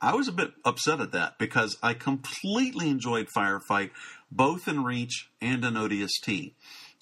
I 0.00 0.14
was 0.14 0.28
a 0.28 0.32
bit 0.32 0.52
upset 0.64 1.00
at 1.00 1.12
that 1.12 1.38
because 1.38 1.76
I 1.82 1.94
completely 1.94 2.88
enjoyed 2.88 3.28
Firefight, 3.36 3.90
both 4.30 4.68
in 4.68 4.84
Reach 4.84 5.28
and 5.40 5.64
in 5.64 5.74
ODST. 5.74 6.52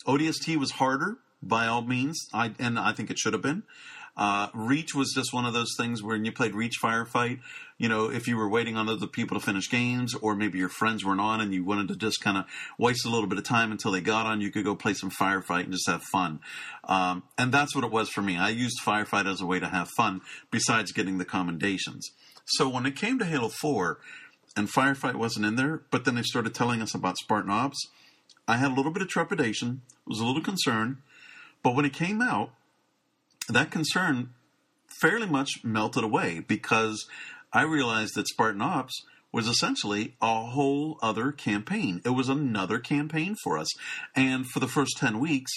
ODST 0.07 0.57
was 0.57 0.73
harder 0.73 1.19
by 1.43 1.67
all 1.67 1.83
means, 1.83 2.27
I 2.33 2.53
and 2.59 2.79
I 2.79 2.93
think 2.93 3.11
it 3.11 3.19
should 3.19 3.33
have 3.33 3.43
been. 3.43 3.63
Uh, 4.17 4.49
Reach 4.55 4.95
was 4.95 5.13
just 5.15 5.35
one 5.35 5.45
of 5.45 5.53
those 5.53 5.75
things 5.77 6.03
where 6.03 6.17
when 6.17 6.25
you 6.25 6.33
played 6.33 6.55
Reach 6.55 6.77
Firefight, 6.83 7.41
you 7.77 7.87
know, 7.87 8.11
if 8.11 8.27
you 8.27 8.39
were 8.39 8.49
waiting 8.49 8.77
on 8.77 8.89
other 8.89 9.07
people 9.07 9.39
to 9.39 9.45
finish 9.45 9.71
games, 9.71 10.15
or 10.15 10.35
maybe 10.35 10.59
your 10.59 10.71
friends 10.71 11.05
weren't 11.05 11.21
on 11.21 11.43
and 11.43 11.53
you 11.53 11.63
wanted 11.63 11.89
to 11.89 11.97
just 11.97 12.23
kind 12.23 12.39
of 12.39 12.47
waste 12.79 13.05
a 13.05 13.11
little 13.11 13.27
bit 13.27 13.37
of 13.37 13.45
time 13.45 13.71
until 13.71 13.93
they 13.93 14.01
got 14.01 14.25
on, 14.25 14.41
you 14.41 14.51
could 14.51 14.65
go 14.65 14.75
play 14.75 14.95
some 14.95 15.11
Firefight 15.11 15.65
and 15.65 15.73
just 15.73 15.87
have 15.87 16.03
fun. 16.03 16.41
Um, 16.85 17.25
and 17.37 17.53
that's 17.53 17.75
what 17.75 17.85
it 17.85 17.91
was 17.91 18.09
for 18.09 18.23
me. 18.23 18.39
I 18.39 18.49
used 18.49 18.79
Firefight 18.83 19.31
as 19.31 19.43
a 19.43 19.47
way 19.47 19.61
to 19.61 19.69
have 19.69 19.91
fun, 19.91 20.23
besides 20.51 20.93
getting 20.93 21.19
the 21.19 21.27
commendations. 21.27 22.09
So 22.47 22.71
when 22.71 22.87
it 22.87 22.97
came 22.97 23.19
to 23.19 23.27
Halo 23.27 23.51
4, 23.51 23.99
and 24.57 24.73
Firefight 24.73 25.17
wasn't 25.17 25.45
in 25.45 25.57
there, 25.57 25.83
but 25.91 26.07
then 26.07 26.15
they 26.15 26.23
started 26.23 26.55
telling 26.55 26.81
us 26.81 26.95
about 26.95 27.19
Spartan 27.19 27.51
Ops, 27.51 27.77
I 28.49 28.57
had 28.57 28.71
a 28.71 28.75
little 28.75 28.93
bit 28.93 29.03
of 29.03 29.09
trepidation, 29.09 29.83
was 30.07 30.21
a 30.21 30.25
little 30.25 30.43
concerned, 30.43 30.97
but 31.63 31.75
when 31.75 31.85
it 31.85 31.93
came 31.93 32.21
out, 32.21 32.51
that 33.49 33.71
concern 33.71 34.31
fairly 35.01 35.27
much 35.27 35.65
melted 35.65 36.05
away 36.05 36.41
because 36.41 37.07
I 37.53 37.63
realized 37.63 38.15
that 38.15 38.29
Spartan 38.29 38.63
Ops 38.63 39.05
was 39.33 39.49
essentially 39.49 40.15
a 40.23 40.47
whole 40.47 40.99
other 41.03 41.33
campaign. 41.33 42.01
It 42.05 42.11
was 42.11 42.29
another 42.29 42.79
campaign 42.79 43.37
for 43.43 43.59
us, 43.59 43.69
and 44.15 44.47
for 44.47 44.61
the 44.61 44.69
first 44.69 44.97
ten 44.97 45.19
weeks, 45.19 45.53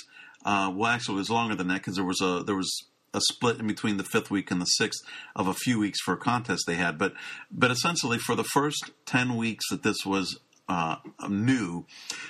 uh, 0.45 0.71
well, 0.73 0.91
actually, 0.91 1.15
it 1.15 1.19
was 1.19 1.29
longer 1.29 1.55
than 1.55 1.67
that 1.67 1.75
because 1.75 1.95
there 1.95 2.05
was 2.05 2.21
a 2.21 2.43
there 2.45 2.55
was 2.55 2.71
a 3.13 3.21
split 3.21 3.59
in 3.59 3.67
between 3.67 3.97
the 3.97 4.03
fifth 4.03 4.29
week 4.29 4.51
and 4.51 4.61
the 4.61 4.65
sixth 4.65 5.01
of 5.35 5.47
a 5.47 5.53
few 5.53 5.79
weeks 5.79 5.99
for 6.01 6.13
a 6.13 6.17
contest 6.17 6.63
they 6.67 6.75
had. 6.75 6.97
But 6.97 7.13
but 7.51 7.71
essentially, 7.71 8.17
for 8.17 8.35
the 8.35 8.43
first 8.43 8.91
ten 9.05 9.35
weeks 9.35 9.65
that 9.69 9.83
this 9.83 10.05
was 10.05 10.39
uh, 10.69 10.97
new, 11.27 11.85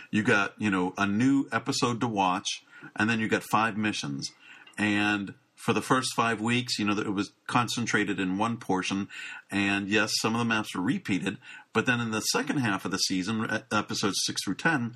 you 0.10 0.24
got 0.24 0.54
you 0.58 0.72
know 0.72 0.94
a 0.98 1.06
new 1.06 1.48
episode 1.52 2.02
to 2.02 2.08
watch, 2.08 2.64
and 2.96 3.10
then 3.10 3.20
you 3.20 3.28
got 3.28 3.44
five 3.44 3.78
missions, 3.78 4.32
and 4.78 5.34
for 5.60 5.74
the 5.74 5.82
first 5.82 6.14
five 6.16 6.40
weeks, 6.40 6.80
you 6.80 6.86
know, 6.86 6.98
it 6.98 7.14
was 7.14 7.34
concentrated 7.46 8.18
in 8.18 8.38
one 8.38 8.56
portion, 8.56 9.10
and 9.52 9.90
yes, 9.90 10.14
some 10.22 10.34
of 10.34 10.40
the 10.40 10.46
maps 10.46 10.74
were 10.74 10.82
repeated. 10.82 11.38
But 11.74 11.86
then 11.86 12.00
in 12.00 12.12
the 12.12 12.22
second 12.22 12.58
half 12.58 12.86
of 12.86 12.92
the 12.92 12.98
season, 12.98 13.46
episodes 13.70 14.22
six 14.26 14.42
through 14.44 14.56
ten, 14.56 14.96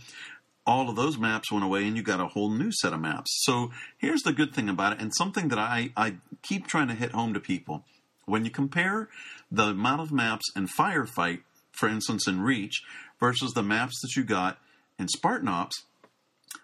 all 0.66 0.90
of 0.90 0.96
those 0.96 1.18
maps 1.18 1.52
went 1.52 1.66
away, 1.66 1.86
and 1.86 1.98
you 1.98 2.02
got 2.02 2.22
a 2.22 2.28
whole 2.28 2.50
new 2.50 2.72
set 2.72 2.94
of 2.94 3.02
maps. 3.02 3.30
So 3.44 3.72
here's 3.98 4.22
the 4.22 4.32
good 4.32 4.54
thing 4.54 4.70
about 4.70 4.94
it, 4.94 5.02
and 5.02 5.12
something 5.14 5.50
that 5.50 5.60
I 5.60 5.92
I 5.98 6.16
keep 6.42 6.66
trying 6.66 6.88
to 6.88 6.96
hit 6.96 7.12
home 7.12 7.34
to 7.34 7.42
people: 7.42 7.84
when 8.26 8.46
you 8.46 8.52
compare 8.52 9.10
the 9.52 9.68
amount 9.68 10.02
of 10.02 10.14
maps 10.14 10.46
in 10.56 10.68
Firefight, 10.68 11.42
for 11.74 11.90
instance, 11.90 12.26
in 12.26 12.40
Reach, 12.40 12.82
versus 13.20 13.54
the 13.54 13.64
maps 13.64 14.00
that 14.02 14.16
you 14.16 14.24
got 14.24 14.58
in 15.00 15.08
Spartan 15.08 15.48
Ops, 15.48 15.84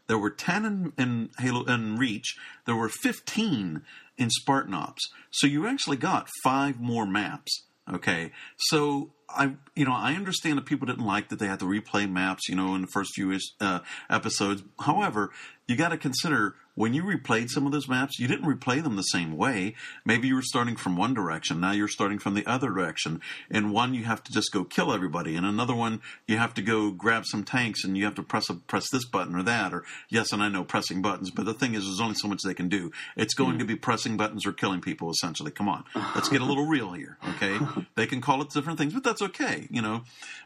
there 0.08 0.18
were 0.18 0.30
10 0.30 0.66
in, 0.66 0.94
in 0.98 1.30
Halo 1.40 1.64
in 1.66 1.98
Reach. 1.98 2.36
There 2.66 2.76
were 2.76 2.90
15 2.90 3.82
in 4.18 4.30
Spartan 4.30 4.74
Ops. 4.74 5.02
So 5.32 5.48
you 5.48 5.68
actually 5.68 5.98
got 5.98 6.30
five 6.44 6.80
more 6.80 7.06
maps. 7.06 7.64
Okay, 7.92 8.32
so 8.58 9.12
I, 9.28 9.54
you 9.76 9.86
know, 9.86 9.94
I 9.94 10.14
understand 10.14 10.58
that 10.58 10.66
people 10.66 10.86
didn't 10.86 11.06
like 11.06 11.30
that 11.30 11.40
they 11.40 11.48
had 11.48 11.60
to 11.60 11.66
replay 11.66 12.10
maps, 12.10 12.48
you 12.48 12.56
know, 12.56 12.76
in 12.76 12.82
the 12.82 12.88
first 12.88 13.12
few 13.16 13.38
uh, 13.60 13.80
episodes. 14.10 14.64
However, 14.80 15.32
you 15.68 15.76
got 15.76 15.90
to 15.90 15.98
consider 15.98 16.56
when 16.80 16.94
you 16.94 17.04
replayed 17.04 17.50
some 17.50 17.66
of 17.66 17.74
those 17.74 17.90
maps, 17.90 18.20
you 18.20 18.28
didn't 18.30 18.46
replay 18.46 18.82
them 18.82 18.96
the 18.96 19.02
same 19.02 19.36
way. 19.36 19.76
Maybe 20.06 20.30
you 20.30 20.36
were 20.36 20.42
starting 20.42 20.78
from 20.78 20.96
one 20.96 21.14
direction. 21.14 21.60
Now 21.60 21.74
you're 21.74 21.90
starting 21.90 22.20
from 22.20 22.36
the 22.36 22.46
other 22.46 22.70
direction. 22.70 23.20
In 23.52 23.72
one, 23.72 23.94
you 23.94 24.06
have 24.06 24.24
to 24.24 24.32
just 24.32 24.54
go 24.54 24.64
kill 24.64 24.94
everybody. 24.94 25.36
In 25.36 25.44
another 25.44 25.76
one, 25.76 26.00
you 26.26 26.38
have 26.38 26.54
to 26.54 26.62
go 26.62 26.92
grab 26.92 27.26
some 27.26 27.44
tanks 27.44 27.84
and 27.84 27.98
you 27.98 28.06
have 28.06 28.16
to 28.16 28.24
press 28.24 28.50
a, 28.50 28.54
press 28.54 28.90
this 28.90 29.04
button 29.04 29.36
or 29.36 29.44
that. 29.44 29.74
Or 29.74 29.84
yes, 30.08 30.32
and 30.32 30.42
I 30.42 30.48
know 30.48 30.64
pressing 30.64 31.02
buttons, 31.02 31.32
but 31.32 31.46
the 31.46 31.54
thing 31.54 31.74
is, 31.74 31.84
there's 31.84 32.00
only 32.00 32.16
so 32.16 32.30
much 32.30 32.44
they 32.46 32.54
can 32.54 32.70
do. 32.70 32.94
It's 33.18 33.34
going 33.34 33.58
to 33.58 33.66
hmm. 33.66 33.74
be 33.74 33.76
pressing 33.76 34.16
buttons 34.16 34.46
or 34.46 34.54
killing 34.54 34.80
people. 34.80 35.12
Essentially, 35.12 35.52
come 35.52 35.68
on, 35.68 35.84
let's 36.16 36.30
get 36.30 36.40
a 36.40 36.46
little 36.46 36.66
real 36.68 36.94
here. 36.94 37.18
Okay, 37.32 37.60
they 37.96 38.08
can 38.08 38.22
call 38.22 38.42
it 38.42 38.52
different 38.52 38.80
things, 38.80 38.94
but 38.94 39.04
that's 39.04 39.22
okay. 39.22 39.68
You 39.70 39.82
know, 39.82 40.04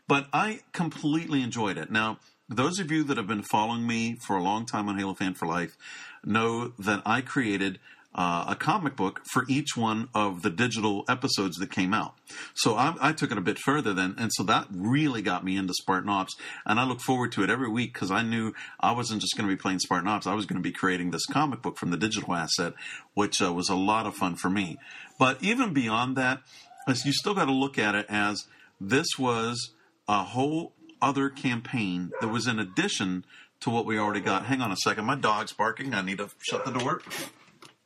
but 0.08 0.30
I 0.34 0.62
completely 0.72 1.44
enjoyed 1.44 1.78
it. 1.78 1.92
Now, 1.92 2.18
those 2.50 2.80
of 2.80 2.92
you 2.92 3.04
that 3.06 3.18
have 3.18 3.28
been 3.28 3.44
following 3.44 3.88
me 3.88 4.16
for 4.16 4.36
a 4.36 4.44
long 4.44 4.66
time 4.66 4.90
on 4.90 4.98
Halo 4.98 5.14
Fan 5.14 5.34
for 5.34 5.48
Life 5.48 5.78
know 6.26 6.74
that 6.80 7.02
I 7.06 7.22
created 7.22 7.80
uh, 8.16 8.46
a 8.50 8.56
comic 8.56 8.96
book 8.96 9.22
for 9.32 9.44
each 9.48 9.76
one 9.76 10.08
of 10.14 10.44
the 10.44 10.50
digital 10.50 11.04
episodes 11.10 11.58
that 11.58 11.72
came 11.72 11.94
out. 11.94 12.14
So 12.54 12.76
I, 12.76 12.96
I 13.02 13.12
took 13.12 13.32
it 13.32 13.38
a 13.38 13.42
bit 13.42 13.58
further 13.58 13.94
then, 13.94 14.16
and 14.18 14.32
so 14.34 14.44
that 14.44 14.68
really 14.72 15.22
got 15.22 15.44
me 15.44 15.58
into 15.58 15.74
Spartan 15.74 16.10
Ops, 16.10 16.36
and 16.66 16.80
I 16.80 16.86
look 16.86 17.02
forward 17.02 17.32
to 17.34 17.44
it 17.44 17.50
every 17.50 17.70
week 17.70 17.94
because 17.94 18.12
I 18.12 18.22
knew 18.22 18.54
I 18.80 18.92
wasn't 18.92 19.22
just 19.22 19.36
going 19.36 19.50
to 19.50 19.56
be 19.56 19.60
playing 19.60 19.80
Spartan 19.80 20.08
Ops; 20.08 20.28
I 20.28 20.36
was 20.36 20.46
going 20.46 20.62
to 20.62 20.64
be 20.64 20.72
creating 20.72 21.12
this 21.12 21.26
comic 21.26 21.62
book 21.62 21.78
from 21.78 21.90
the 21.90 21.98
digital 21.98 22.36
asset, 22.36 22.74
which 23.16 23.42
uh, 23.42 23.52
was 23.52 23.70
a 23.70 23.76
lot 23.76 24.06
of 24.06 24.16
fun 24.16 24.36
for 24.36 24.50
me. 24.50 24.78
But 25.18 25.42
even 25.42 25.74
beyond 25.74 26.16
that, 26.18 26.42
you 26.88 27.14
still 27.14 27.34
got 27.34 27.46
to 27.46 27.54
look 27.54 27.80
at 27.80 27.96
it 27.96 28.06
as 28.10 28.46
this 28.80 29.08
was 29.18 29.72
a 30.08 30.24
whole 30.24 30.74
other 31.02 31.30
campaign 31.30 32.12
that 32.22 32.30
was 32.30 32.48
in 32.48 32.60
addition 32.60 33.26
to 33.64 33.70
what 33.70 33.86
we 33.86 33.98
already 33.98 34.20
got. 34.20 34.46
Hang 34.46 34.62
on 34.62 34.72
a 34.72 34.78
second, 34.78 35.06
my 35.06 35.16
dog's 35.16 35.54
barking. 35.54 35.94
I 35.94 36.02
need 36.02 36.18
to 36.20 36.30
shut 36.40 36.66
the 36.66 36.72
door. 36.72 37.02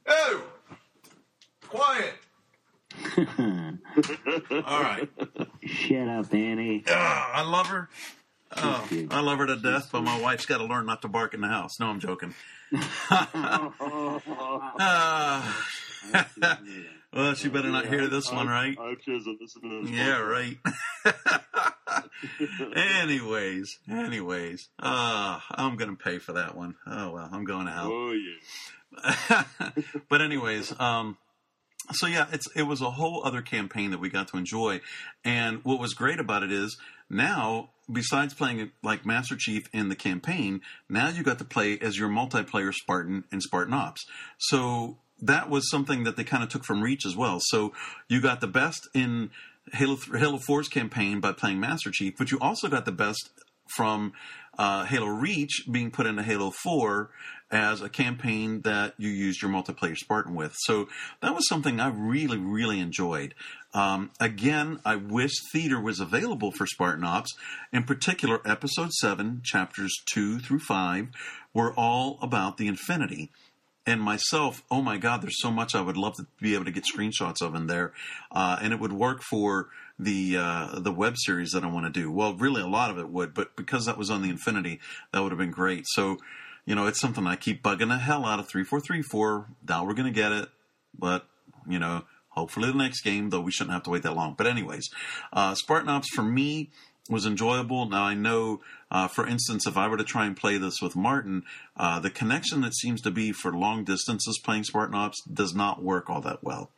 Oh, 0.08 0.44
quiet. 1.68 2.14
All 3.28 4.82
right. 4.82 5.08
Shut 5.64 6.08
up, 6.08 6.34
Annie. 6.34 6.84
Ah, 6.88 7.32
I 7.34 7.42
love 7.44 7.68
her. 7.68 7.90
Oh, 8.56 8.88
I 9.12 9.20
love 9.20 9.40
her 9.40 9.46
to 9.46 9.58
death, 9.58 9.90
but 9.92 10.02
my 10.02 10.20
wife's 10.20 10.46
got 10.46 10.60
to 10.60 10.64
learn 10.64 10.86
not 10.86 11.02
to 11.04 11.08
bark 11.08 11.34
in 11.34 11.42
the 11.42 11.48
house. 11.48 11.80
No, 11.80 11.88
I'm 11.88 12.00
joking. 12.00 12.34
Ah. 14.80 15.64
Well, 17.18 17.34
she 17.34 17.50
better 17.50 17.70
not 17.70 17.88
hear 17.88 18.08
this 18.08 18.32
one, 18.32 18.48
right? 18.48 18.78
I 18.80 18.90
hope 18.90 19.00
she 19.04 19.12
doesn't 19.12 19.42
listen 19.42 19.62
to 19.64 19.82
this. 19.82 19.92
Yeah, 19.92 20.20
right. 20.20 20.58
anyways, 22.76 23.80
anyways, 23.90 24.70
uh, 24.80 25.40
I'm 25.50 25.78
gonna 25.78 25.96
pay 25.96 26.20
for 26.20 26.34
that 26.34 26.56
one. 26.56 26.76
Oh 26.86 27.12
well, 27.12 27.28
I'm 27.32 27.44
going 27.44 27.66
to 27.66 27.72
out. 27.72 27.92
Oh 27.92 28.14
yeah. 28.14 29.44
but 30.10 30.22
anyways, 30.22 30.80
um, 30.80 31.18
so 31.92 32.06
yeah, 32.08 32.28
it's 32.32 32.48
it 32.56 32.64
was 32.64 32.82
a 32.82 32.92
whole 32.92 33.24
other 33.26 33.42
campaign 33.42 33.92
that 33.92 34.00
we 34.00 34.10
got 34.10 34.28
to 34.30 34.38
enjoy, 34.38 34.82
and 35.26 35.64
what 35.64 35.80
was 35.80 35.94
great 35.94 36.20
about 36.20 36.44
it 36.44 36.52
is 36.52 36.78
now 37.10 37.72
besides 37.92 38.34
playing 38.34 38.72
like 38.84 39.06
Master 39.06 39.36
Chief 39.36 39.68
in 39.74 39.90
the 39.90 39.96
campaign, 39.96 40.62
now 40.90 41.10
you 41.10 41.24
got 41.24 41.40
to 41.40 41.46
play 41.46 41.80
as 41.80 41.98
your 41.98 42.10
multiplayer 42.10 42.74
Spartan 42.74 43.24
in 43.32 43.42
Spartan 43.42 43.74
Ops. 43.74 44.06
So 44.38 45.00
that 45.22 45.50
was 45.50 45.70
something 45.70 46.04
that 46.04 46.16
they 46.16 46.24
kind 46.24 46.44
of 46.44 46.50
took 46.50 46.64
from 46.64 46.82
Reach 46.82 47.06
as 47.06 47.16
well. 47.16 47.40
So 47.42 47.74
you 48.08 48.22
got 48.22 48.42
the 48.42 48.48
best 48.48 48.88
in 48.94 49.32
Halo 49.74 49.98
Halo 50.14 50.38
4's 50.38 50.70
campaign 50.70 51.20
by 51.20 51.34
playing 51.34 51.60
Master 51.60 51.92
Chief, 51.92 52.14
but 52.18 52.32
you 52.32 52.40
also 52.40 52.68
got 52.68 52.86
the 52.86 52.92
best 52.92 53.30
from 53.76 54.14
uh, 54.58 54.86
Halo 54.86 55.08
Reach 55.08 55.66
being 55.72 55.92
put 55.92 56.06
into 56.06 56.24
Halo 56.24 56.52
4 56.52 57.10
as 57.50 57.82
a 57.82 57.90
campaign 57.90 58.62
that 58.62 58.94
you 58.98 59.10
used 59.10 59.42
your 59.42 59.52
multiplayer 59.52 59.96
Spartan 59.96 60.36
with. 60.36 60.54
So 60.58 60.90
that 61.22 61.34
was 61.34 61.48
something 61.48 61.80
I 61.80 61.90
really, 61.90 62.38
really 62.38 62.80
enjoyed. 62.80 63.34
Um, 63.74 64.12
again, 64.20 64.80
I 64.84 64.96
wish 64.96 65.32
theater 65.52 65.80
was 65.80 66.00
available 66.00 66.52
for 66.52 66.66
Spartan 66.66 67.06
Ops. 67.06 67.34
In 67.72 67.84
particular, 67.84 68.42
Episode 68.46 68.92
7, 68.92 69.42
Chapters 69.44 69.96
2 70.14 70.40
through 70.40 70.60
5 70.60 71.10
were 71.54 71.74
all 71.74 72.20
about 72.22 72.58
the 72.58 72.68
Infinity. 72.68 73.32
And 73.88 74.02
myself, 74.02 74.64
oh 74.70 74.82
my 74.82 74.98
God, 74.98 75.22
there's 75.22 75.42
so 75.42 75.50
much 75.50 75.74
I 75.74 75.82
would 75.82 75.96
love 75.96 76.18
to 76.18 76.28
be 76.42 76.54
able 76.54 76.66
to 76.66 76.72
get 76.72 76.84
screenshots 76.84 77.42
of 77.42 77.56
in 77.56 77.68
there, 77.68 77.94
uh, 78.32 78.60
and 78.62 78.74
it 78.74 78.80
would 78.82 78.92
work 78.92 79.24
for 79.24 79.70
the 79.98 80.38
uh, 80.38 80.80
the 80.80 80.92
web 80.92 81.16
series 81.18 81.52
that 81.52 81.64
I 81.64 81.68
want 81.68 81.92
to 81.92 82.00
do. 82.00 82.12
Well, 82.12 82.36
really, 82.36 82.62
a 82.62 82.68
lot 82.68 82.92
of 82.92 83.00
it 83.00 83.10
would, 83.10 83.34
but 83.34 83.56
because 83.56 83.86
that 83.86 83.98
was 83.98 84.12
on 84.12 84.22
the 84.22 84.30
Infinity, 84.30 84.82
that 85.12 85.24
would 85.24 85.32
have 85.32 85.40
been 85.40 85.52
great. 85.52 85.86
So, 85.88 86.18
you 86.66 86.76
know, 86.76 86.86
it's 86.86 87.00
something 87.00 87.26
I 87.26 87.38
keep 87.38 87.64
bugging 87.64 87.88
the 87.88 87.98
hell 87.98 88.26
out 88.26 88.40
of 88.40 88.50
three 88.50 88.66
four 88.66 88.82
three 88.82 89.02
four. 89.02 89.48
Now 89.68 89.86
we're 89.86 89.94
gonna 89.94 90.12
get 90.12 90.34
it, 90.34 90.50
but 91.00 91.26
you 91.66 91.80
know, 91.80 92.04
hopefully 92.30 92.70
the 92.70 92.78
next 92.78 93.02
game, 93.02 93.30
though 93.30 93.42
we 93.42 93.52
shouldn't 93.52 93.74
have 93.74 93.84
to 93.84 93.90
wait 93.90 94.04
that 94.04 94.16
long. 94.16 94.36
But 94.38 94.48
anyways, 94.48 94.90
uh, 95.32 95.56
Spartan 95.56 95.90
Ops 95.90 96.10
for 96.14 96.24
me 96.24 96.72
was 97.10 97.26
enjoyable. 97.26 97.88
Now 97.90 98.04
I 98.04 98.14
know, 98.14 98.62
uh, 98.92 99.08
for 99.08 99.28
instance, 99.28 99.66
if 99.68 99.78
I 99.78 99.88
were 99.88 99.98
to 99.98 100.04
try 100.04 100.26
and 100.26 100.36
play 100.36 100.58
this 100.58 100.82
with 100.82 100.96
Martin, 100.96 101.44
uh, 101.76 102.00
the 102.00 102.10
connection 102.10 102.62
that 102.62 102.76
seems 102.76 103.02
to 103.02 103.12
be 103.12 103.32
for 103.32 103.52
long 103.54 103.84
distances 103.84 104.40
playing 104.44 104.64
Spartan 104.66 104.96
Ops 104.96 105.22
does 105.24 105.54
not 105.54 105.84
work 105.84 106.10
all 106.10 106.22
that 106.22 106.44
well. 106.44 106.72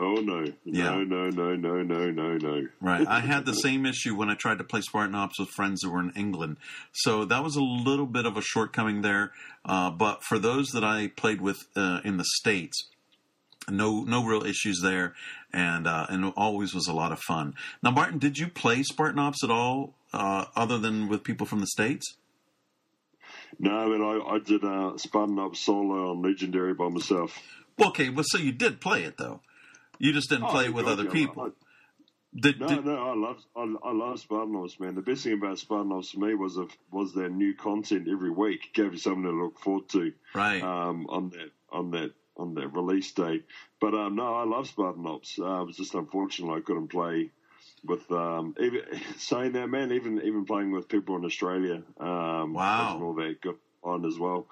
Oh 0.00 0.14
no, 0.14 0.44
Yeah. 0.64 0.90
no, 0.90 1.02
no, 1.02 1.28
no, 1.30 1.56
no, 1.56 1.82
no, 1.82 2.10
no, 2.12 2.36
no. 2.36 2.68
Right. 2.80 3.04
I 3.06 3.18
had 3.18 3.44
the 3.46 3.52
same 3.66 3.84
issue 3.84 4.14
when 4.14 4.30
I 4.30 4.34
tried 4.36 4.58
to 4.58 4.64
play 4.64 4.80
Spartan 4.80 5.16
Ops 5.16 5.40
with 5.40 5.48
friends 5.50 5.80
that 5.80 5.90
were 5.90 6.00
in 6.00 6.12
England. 6.14 6.58
So 6.92 7.24
that 7.24 7.42
was 7.42 7.56
a 7.56 7.62
little 7.62 8.06
bit 8.06 8.24
of 8.24 8.36
a 8.36 8.40
shortcoming 8.42 9.02
there. 9.02 9.32
Uh, 9.64 9.90
but 9.90 10.22
for 10.22 10.38
those 10.38 10.68
that 10.68 10.84
I 10.84 11.08
played 11.08 11.40
with 11.40 11.58
uh, 11.74 12.00
in 12.04 12.16
the 12.16 12.24
States, 12.24 12.88
no 13.68 14.04
no 14.04 14.24
real 14.24 14.44
issues 14.46 14.80
there. 14.82 15.14
And, 15.52 15.86
uh, 15.86 16.06
and 16.10 16.32
always 16.36 16.74
was 16.74 16.88
a 16.88 16.92
lot 16.92 17.10
of 17.10 17.20
fun. 17.20 17.54
Now, 17.82 17.90
Martin, 17.90 18.18
did 18.18 18.36
you 18.36 18.48
play 18.48 18.82
Spartan 18.82 19.18
Ops 19.18 19.42
at 19.42 19.50
all 19.50 19.94
uh, 20.12 20.44
other 20.54 20.76
than 20.78 21.08
with 21.08 21.24
people 21.24 21.46
from 21.46 21.60
the 21.60 21.66
States? 21.66 22.16
No, 23.58 23.88
but 23.88 24.04
I, 24.04 24.34
I 24.36 24.38
did 24.40 24.62
uh, 24.62 24.96
Spartan 24.98 25.38
Ops 25.38 25.60
solo 25.60 26.10
on 26.10 26.22
Legendary 26.22 26.74
by 26.74 26.88
myself. 26.88 27.38
Okay. 27.82 28.10
Well, 28.10 28.24
so 28.26 28.38
you 28.38 28.52
did 28.52 28.80
play 28.80 29.04
it, 29.04 29.16
though. 29.16 29.40
You 29.98 30.12
just 30.12 30.28
didn't 30.28 30.44
Oh, 30.44 30.50
play 30.50 30.66
it 30.66 30.74
with 30.74 30.86
other 30.86 31.04
yeah, 31.04 31.10
people. 31.10 31.42
I- 31.44 31.50
Did, 32.38 32.60
No, 32.60 32.68
did- 32.68 32.84
no, 32.84 32.94
I 32.96 33.14
love 33.16 33.42
I, 33.56 33.88
I 33.88 33.92
love 33.92 34.20
Spartan 34.20 34.54
Ops, 34.54 34.78
man. 34.78 34.94
The 34.94 35.00
best 35.00 35.24
thing 35.24 35.32
about 35.32 35.58
Spartan 35.58 35.90
Ops 35.92 36.10
for 36.10 36.20
me 36.20 36.34
was 36.34 36.58
if, 36.58 36.68
was 36.92 37.14
their 37.14 37.30
new 37.30 37.54
content 37.54 38.06
every 38.06 38.30
week. 38.30 38.66
It 38.66 38.74
gave 38.74 38.92
you 38.92 38.98
something 38.98 39.22
to 39.24 39.30
look 39.30 39.58
forward 39.58 39.88
to 39.90 40.12
right. 40.34 40.62
um, 40.62 41.06
on 41.08 41.30
that 41.30 41.50
on 41.72 41.90
that 41.92 42.12
on 42.36 42.54
that 42.54 42.68
release 42.68 43.10
day. 43.12 43.40
But 43.80 43.94
um, 43.94 44.16
no, 44.16 44.34
I 44.34 44.44
love 44.44 44.66
Spartan 44.68 45.06
Ops. 45.06 45.38
Uh, 45.38 45.62
it 45.62 45.66
was 45.66 45.76
just 45.76 45.94
unfortunate 45.94 46.52
I 46.52 46.60
couldn't 46.60 46.88
play 46.88 47.30
with 47.84 48.10
um, 48.10 48.54
even 48.60 48.82
saying 49.18 49.52
that, 49.52 49.68
man. 49.68 49.92
Even 49.92 50.20
even 50.22 50.44
playing 50.44 50.72
with 50.72 50.88
people 50.88 51.16
in 51.16 51.24
Australia, 51.24 51.82
um, 52.00 52.54
Wow. 52.54 53.00
all 53.02 53.14
that 53.14 53.40
good 53.40 53.56
on 53.82 54.04
as 54.04 54.18
well. 54.18 54.48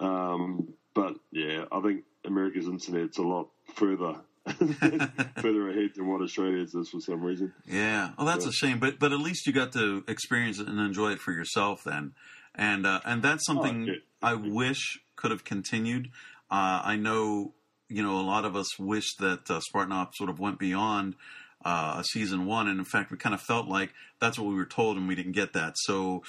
Um, 0.00 0.74
but 0.94 1.14
yeah, 1.30 1.64
I 1.72 1.80
think 1.80 2.04
America's 2.24 2.66
internet's 2.66 3.18
a 3.18 3.22
lot 3.22 3.48
further 3.74 4.16
further 4.46 5.70
ahead 5.70 5.90
than 5.96 6.06
what 6.08 6.22
Australia's 6.22 6.74
is 6.74 6.88
for 6.88 7.00
some 7.00 7.22
reason. 7.22 7.52
Yeah, 7.66 8.10
well, 8.16 8.26
that's 8.26 8.46
a 8.46 8.52
shame, 8.52 8.78
but 8.78 8.98
but 8.98 9.12
at 9.12 9.20
least 9.20 9.46
you 9.46 9.52
got 9.52 9.72
to 9.72 10.04
experience 10.08 10.58
it 10.58 10.68
and 10.68 10.78
enjoy 10.80 11.12
it 11.12 11.20
for 11.20 11.32
yourself 11.32 11.84
then, 11.84 12.12
and 12.54 12.86
uh, 12.86 13.00
and 13.04 13.22
that's 13.22 13.46
something 13.46 13.88
Oh, 13.88 13.92
yeah. 13.92 13.98
I 14.22 14.34
wish 14.34 15.00
could 15.16 15.30
have 15.30 15.44
continued. 15.44 16.10
Uh, 16.50 16.82
I 16.84 16.96
know, 16.96 17.54
you 17.90 18.02
know, 18.02 18.20
a 18.20 18.22
lot 18.22 18.44
of 18.44 18.56
us 18.56 18.78
wish 18.78 19.16
that 19.16 19.50
uh, 19.50 19.60
Spartan 19.60 19.92
Ops 19.92 20.16
sort 20.18 20.30
of 20.30 20.38
went 20.38 20.58
beyond 20.58 21.16
uh, 21.64 22.02
season 22.02 22.46
one, 22.46 22.68
and 22.68 22.78
in 22.78 22.84
fact, 22.84 23.10
we 23.10 23.16
kind 23.16 23.34
of 23.34 23.40
felt 23.40 23.66
like 23.66 23.92
that's 24.20 24.38
what 24.38 24.48
we 24.48 24.54
were 24.54 24.64
told, 24.64 24.96
and 24.96 25.08
we 25.08 25.14
didn't 25.14 25.32
get 25.32 25.52
that. 25.52 25.74
So, 25.76 26.22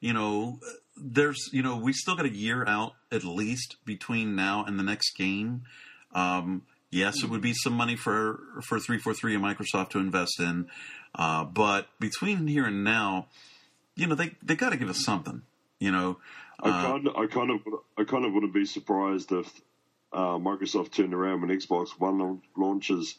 you 0.00 0.12
know, 0.12 0.58
there's, 0.96 1.50
you 1.52 1.62
know, 1.62 1.76
we 1.76 1.92
still 1.92 2.16
got 2.16 2.24
a 2.24 2.34
year 2.34 2.64
out 2.66 2.94
at 3.12 3.24
least 3.24 3.76
between 3.84 4.34
now 4.34 4.64
and 4.64 4.78
the 4.78 4.82
next 4.82 5.16
game. 5.16 5.62
Um, 6.14 6.62
yes, 6.90 7.22
it 7.22 7.30
would 7.30 7.42
be 7.42 7.52
some 7.52 7.74
money 7.74 7.96
for 7.96 8.40
for 8.66 8.78
three 8.78 8.98
four 8.98 9.14
three 9.14 9.34
and 9.34 9.44
Microsoft 9.44 9.90
to 9.90 9.98
invest 9.98 10.40
in, 10.40 10.68
uh, 11.14 11.44
but 11.44 11.88
between 11.98 12.46
here 12.46 12.66
and 12.66 12.84
now, 12.84 13.26
you 13.96 14.06
know, 14.06 14.14
they 14.14 14.36
they 14.42 14.54
got 14.54 14.70
to 14.70 14.76
give 14.76 14.88
us 14.88 15.04
something. 15.04 15.42
You 15.78 15.92
know, 15.92 16.18
I 16.62 16.68
uh, 16.68 16.82
kind 16.82 17.06
of, 17.06 17.16
I 17.16 17.26
kind 17.26 17.50
of, 17.50 17.60
I 17.98 18.04
kind 18.04 18.24
of 18.24 18.32
wouldn't 18.32 18.54
be 18.54 18.64
surprised 18.64 19.32
if 19.32 19.50
uh, 20.12 20.38
Microsoft 20.38 20.92
turned 20.92 21.14
around 21.14 21.40
when 21.42 21.50
Xbox 21.50 21.90
One 21.98 22.40
launches, 22.56 23.14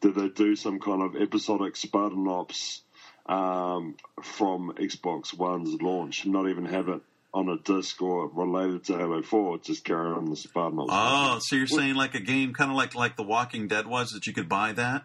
did 0.00 0.14
they 0.14 0.28
do 0.28 0.54
some 0.56 0.78
kind 0.80 1.02
of 1.02 1.16
episodic 1.20 1.76
Spartan 1.76 2.26
Ops 2.28 2.82
um, 3.26 3.96
from 4.22 4.72
Xbox 4.76 5.36
One's 5.36 5.80
launch, 5.82 6.24
not 6.26 6.48
even 6.48 6.64
have 6.66 6.88
it 6.88 7.00
on 7.34 7.48
a 7.48 7.58
disc 7.58 8.00
or 8.00 8.28
related 8.28 8.84
to 8.84 8.96
Halo 8.96 9.22
Four, 9.22 9.58
just 9.58 9.84
carry 9.84 10.08
on 10.12 10.30
the 10.30 10.36
Spartan 10.36 10.78
Ops. 10.78 10.90
oh, 10.92 11.38
so 11.42 11.56
you're 11.56 11.66
saying 11.66 11.94
like 11.96 12.14
a 12.14 12.20
game, 12.20 12.54
kind 12.54 12.70
of 12.70 12.76
like 12.76 12.94
like 12.94 13.16
The 13.16 13.24
Walking 13.24 13.66
Dead 13.68 13.86
was, 13.86 14.10
that 14.10 14.26
you 14.26 14.32
could 14.32 14.48
buy 14.48 14.72
that 14.72 15.04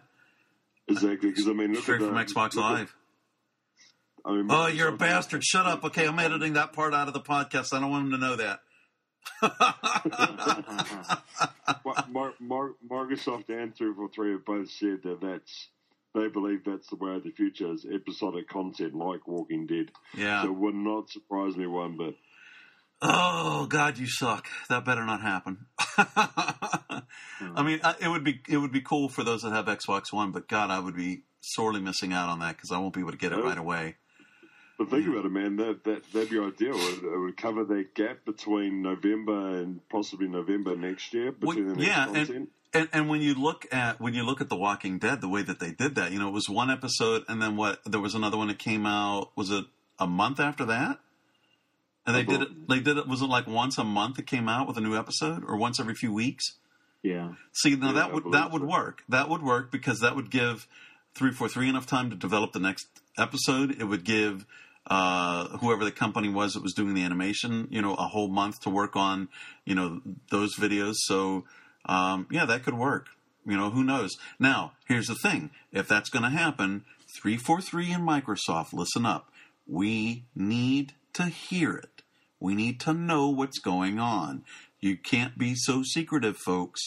exactly, 0.88 1.30
because 1.30 1.48
I 1.48 1.52
mean, 1.52 1.72
look 1.74 1.82
straight 1.82 2.00
at 2.00 2.06
from 2.08 2.14
the- 2.14 2.20
Xbox 2.24 2.54
look 2.54 2.64
at- 2.64 2.72
Live. 2.72 2.94
I 4.24 4.30
mean, 4.34 4.46
Oh, 4.50 4.68
you're 4.68 4.88
a 4.88 4.96
bastard! 4.96 5.42
Shut 5.42 5.66
up. 5.66 5.82
Okay, 5.84 6.06
I'm 6.06 6.18
editing 6.20 6.52
that 6.52 6.72
part 6.72 6.94
out 6.94 7.08
of 7.08 7.14
the 7.14 7.20
podcast. 7.20 7.74
I 7.74 7.80
don't 7.80 7.90
want 7.90 8.04
him 8.06 8.12
to 8.12 8.18
know 8.18 8.36
that. 8.36 8.60
Mar- 11.84 12.04
Mar- 12.10 12.34
Mar- 12.40 12.74
Microsoft 12.88 13.48
and 13.48 13.74
343 13.74 14.32
have 14.32 14.44
both 14.44 14.70
said 14.70 15.00
that 15.04 15.20
that's 15.20 15.68
they 16.14 16.28
believe 16.28 16.64
that's 16.64 16.88
the 16.88 16.96
way 16.96 17.14
of 17.16 17.22
the 17.24 17.30
future 17.30 17.72
is 17.72 17.86
episodic 17.90 18.48
content 18.48 18.94
like 18.94 19.26
Walking 19.26 19.66
Dead. 19.66 19.90
yeah. 20.14 20.42
So 20.42 20.48
it 20.48 20.54
would 20.58 20.74
not 20.74 21.08
surprise 21.10 21.56
me 21.56 21.66
one 21.66 21.96
bit. 21.96 22.14
Oh 23.00 23.66
God, 23.68 23.98
you 23.98 24.06
suck. 24.06 24.46
That 24.68 24.84
better 24.84 25.04
not 25.04 25.22
happen. 25.22 25.66
I 25.96 27.02
mean, 27.64 27.80
uh, 27.82 27.94
it 28.00 28.08
would 28.08 28.22
be 28.24 28.40
it 28.48 28.58
would 28.58 28.72
be 28.72 28.82
cool 28.82 29.08
for 29.08 29.24
those 29.24 29.42
that 29.42 29.52
have 29.52 29.66
Xbox 29.66 30.12
One, 30.12 30.30
but 30.32 30.46
God, 30.48 30.70
I 30.70 30.78
would 30.78 30.94
be 30.96 31.22
sorely 31.40 31.80
missing 31.80 32.12
out 32.12 32.28
on 32.28 32.38
that 32.40 32.56
because 32.56 32.70
I 32.70 32.78
won't 32.78 32.94
be 32.94 33.00
able 33.00 33.10
to 33.12 33.16
get 33.16 33.32
it 33.32 33.38
Oh. 33.40 33.42
right 33.48 33.58
away. 33.58 33.96
But 34.78 34.90
think 34.90 35.06
about 35.06 35.24
it, 35.26 35.30
man. 35.32 35.56
That 35.56 35.84
that 35.84 36.02
that'd 36.12 36.30
be 36.30 36.38
ideal. 36.38 36.74
It, 36.74 37.02
it 37.04 37.18
would 37.20 37.36
cover 37.36 37.64
that 37.64 37.94
gap 37.94 38.24
between 38.24 38.82
November 38.82 39.58
and 39.58 39.86
possibly 39.88 40.28
November 40.28 40.74
next 40.76 41.12
year 41.14 41.34
Well, 41.40 41.54
between 41.54 41.68
the 41.68 41.74
next 41.76 41.86
yeah, 41.86 42.04
content. 42.06 42.28
and, 42.30 42.48
and 42.74 42.88
and 42.92 43.08
when 43.08 43.20
you 43.20 43.34
look 43.34 43.66
at 43.72 44.00
when 44.00 44.14
you 44.14 44.24
look 44.24 44.40
at 44.40 44.48
The 44.48 44.56
Walking 44.56 44.98
Dead, 44.98 45.20
the 45.20 45.28
way 45.28 45.42
that 45.42 45.60
they 45.60 45.72
did 45.72 45.94
that, 45.96 46.10
you 46.10 46.18
know, 46.18 46.28
it 46.28 46.32
was 46.32 46.48
one 46.48 46.70
episode, 46.70 47.24
and 47.28 47.40
then 47.40 47.56
what? 47.56 47.80
There 47.84 48.00
was 48.00 48.14
another 48.14 48.36
one 48.38 48.48
that 48.48 48.58
came 48.58 48.86
out. 48.86 49.30
Was 49.36 49.50
it 49.50 49.64
a 49.98 50.06
month 50.06 50.40
after 50.40 50.64
that? 50.64 50.98
And 52.06 52.16
they 52.16 52.20
I 52.20 52.24
did 52.24 52.42
it. 52.42 52.68
They 52.68 52.80
did 52.80 52.96
it. 52.96 53.06
Was 53.06 53.22
it 53.22 53.26
like 53.26 53.46
once 53.46 53.78
a 53.78 53.84
month? 53.84 54.18
It 54.18 54.26
came 54.26 54.48
out 54.48 54.66
with 54.66 54.76
a 54.78 54.80
new 54.80 54.96
episode, 54.96 55.44
or 55.46 55.56
once 55.56 55.78
every 55.78 55.94
few 55.94 56.12
weeks? 56.12 56.56
Yeah. 57.02 57.34
See, 57.52 57.76
now 57.76 57.88
Yeah, 57.88 57.92
that 57.92 58.12
would 58.14 58.32
that 58.32 58.50
would 58.52 58.62
work. 58.64 59.02
That 59.08 59.28
would 59.28 59.42
work 59.42 59.70
because 59.70 60.00
that 60.00 60.16
would 60.16 60.30
give 60.30 60.66
three 61.14 61.30
four 61.30 61.48
three 61.48 61.68
enough 61.68 61.86
time 61.86 62.10
to 62.10 62.16
develop 62.16 62.52
the 62.52 62.58
next 62.58 62.88
episode. 63.18 63.80
It 63.80 63.84
would 63.84 64.04
give 64.04 64.46
uh, 64.86 65.48
whoever 65.58 65.84
the 65.84 65.92
company 65.92 66.28
was 66.28 66.54
that 66.54 66.62
was 66.62 66.74
doing 66.74 66.94
the 66.94 67.04
animation, 67.04 67.68
you 67.70 67.82
know, 67.82 67.94
a 67.94 68.08
whole 68.08 68.28
month 68.28 68.60
to 68.62 68.70
work 68.70 68.96
on, 68.96 69.28
you 69.64 69.74
know, 69.74 70.00
those 70.30 70.56
videos. 70.56 70.94
So, 70.96 71.44
um, 71.86 72.26
yeah, 72.30 72.44
that 72.46 72.64
could 72.64 72.74
work. 72.74 73.08
You 73.44 73.56
know, 73.56 73.70
who 73.70 73.82
knows? 73.82 74.16
Now, 74.38 74.72
here's 74.86 75.08
the 75.08 75.16
thing: 75.16 75.50
if 75.72 75.88
that's 75.88 76.10
going 76.10 76.22
to 76.22 76.30
happen, 76.30 76.84
three 77.20 77.36
four 77.36 77.60
three 77.60 77.90
and 77.92 78.06
Microsoft, 78.06 78.72
listen 78.72 79.04
up. 79.04 79.30
We 79.66 80.24
need 80.34 80.94
to 81.14 81.24
hear 81.24 81.74
it. 81.74 82.02
We 82.38 82.54
need 82.54 82.80
to 82.80 82.92
know 82.92 83.28
what's 83.28 83.58
going 83.58 83.98
on. 83.98 84.44
You 84.80 84.96
can't 84.96 85.38
be 85.38 85.54
so 85.54 85.82
secretive, 85.82 86.36
folks. 86.36 86.80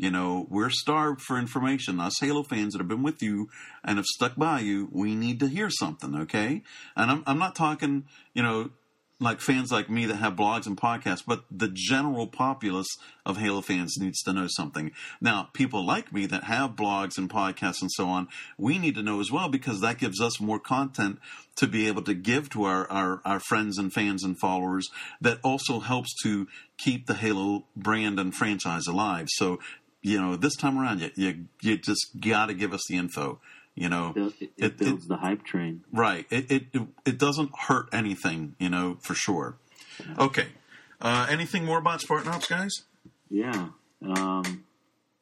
You 0.00 0.10
know, 0.10 0.46
we're 0.48 0.70
starved 0.70 1.20
for 1.20 1.38
information. 1.38 2.00
Us 2.00 2.18
Halo 2.20 2.42
fans 2.42 2.72
that 2.72 2.78
have 2.78 2.88
been 2.88 3.02
with 3.02 3.22
you 3.22 3.50
and 3.84 3.98
have 3.98 4.06
stuck 4.06 4.34
by 4.34 4.60
you, 4.60 4.88
we 4.90 5.14
need 5.14 5.40
to 5.40 5.46
hear 5.46 5.68
something, 5.68 6.14
okay? 6.22 6.62
And 6.96 7.10
I'm, 7.10 7.22
I'm 7.26 7.38
not 7.38 7.54
talking, 7.54 8.04
you 8.32 8.42
know, 8.42 8.70
like 9.20 9.40
fans 9.40 9.70
like 9.70 9.90
me 9.90 10.06
that 10.06 10.16
have 10.16 10.34
blogs 10.34 10.66
and 10.66 10.76
podcasts, 10.76 11.22
but 11.26 11.44
the 11.50 11.68
general 11.68 12.26
populace 12.26 12.88
of 13.26 13.36
Halo 13.36 13.60
fans 13.60 13.96
needs 14.00 14.22
to 14.22 14.32
know 14.32 14.46
something. 14.48 14.92
Now, 15.20 15.50
people 15.52 15.84
like 15.84 16.12
me 16.12 16.24
that 16.26 16.44
have 16.44 16.70
blogs 16.70 17.18
and 17.18 17.28
podcasts 17.28 17.82
and 17.82 17.92
so 17.92 18.08
on, 18.08 18.28
we 18.56 18.78
need 18.78 18.94
to 18.94 19.02
know 19.02 19.20
as 19.20 19.30
well 19.30 19.50
because 19.50 19.82
that 19.82 19.98
gives 19.98 20.20
us 20.20 20.40
more 20.40 20.58
content 20.58 21.18
to 21.56 21.66
be 21.66 21.86
able 21.86 22.02
to 22.02 22.14
give 22.14 22.48
to 22.50 22.64
our, 22.64 22.90
our, 22.90 23.20
our 23.26 23.40
friends 23.40 23.76
and 23.76 23.92
fans 23.92 24.24
and 24.24 24.38
followers 24.38 24.88
that 25.20 25.38
also 25.44 25.80
helps 25.80 26.14
to 26.22 26.48
keep 26.78 27.06
the 27.06 27.14
Halo 27.14 27.66
brand 27.76 28.18
and 28.18 28.34
franchise 28.34 28.86
alive. 28.86 29.26
So, 29.28 29.58
you 30.02 30.20
know, 30.20 30.36
this 30.36 30.56
time 30.56 30.78
around, 30.78 31.00
you, 31.00 31.10
you, 31.16 31.44
you 31.62 31.76
just 31.78 32.18
got 32.20 32.46
to 32.46 32.54
give 32.54 32.72
us 32.72 32.82
the 32.88 32.96
info. 32.96 33.40
You 33.74 33.88
know, 33.88 34.12
It, 34.16 34.34
it, 34.40 34.50
It- 34.58 34.78
builds 34.78 35.06
the 35.06 35.16
hype 35.16 35.44
train. 35.44 35.84
Right. 35.92 36.26
It, 36.30 36.50
it 36.50 36.62
it 36.72 36.82
it 37.06 37.18
doesn't 37.18 37.50
hurt 37.56 37.88
anything, 37.92 38.54
you 38.58 38.68
know, 38.68 38.98
for 39.00 39.14
sure. 39.14 39.56
Okay. 40.18 40.46
Uh, 41.00 41.26
anything 41.30 41.64
more 41.64 41.78
about 41.78 42.00
Spartan 42.00 42.28
Ops, 42.32 42.46
guys? 42.48 42.72
Yeah. 43.30 43.68
Um, 44.04 44.64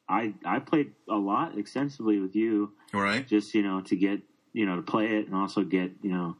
I 0.09 0.33
I 0.43 0.59
played 0.59 0.91
a 1.09 1.15
lot 1.15 1.57
extensively 1.57 2.19
with 2.19 2.35
you, 2.35 2.73
All 2.93 3.01
right. 3.01 3.25
just 3.27 3.53
you 3.53 3.61
know 3.61 3.81
to 3.81 3.95
get 3.95 4.21
you 4.51 4.65
know 4.65 4.77
to 4.77 4.81
play 4.81 5.05
it 5.17 5.27
and 5.27 5.35
also 5.35 5.63
get 5.63 5.91
you 6.01 6.11
know 6.11 6.35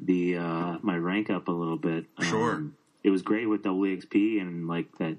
the 0.00 0.36
uh, 0.38 0.78
my 0.82 0.96
rank 0.96 1.30
up 1.30 1.48
a 1.48 1.52
little 1.52 1.78
bit. 1.78 2.06
Sure. 2.20 2.54
Um, 2.56 2.76
it 3.04 3.10
was 3.10 3.22
great 3.22 3.48
with 3.48 3.62
double 3.62 3.82
XP 3.82 4.40
and 4.40 4.66
like 4.66 4.98
that 4.98 5.16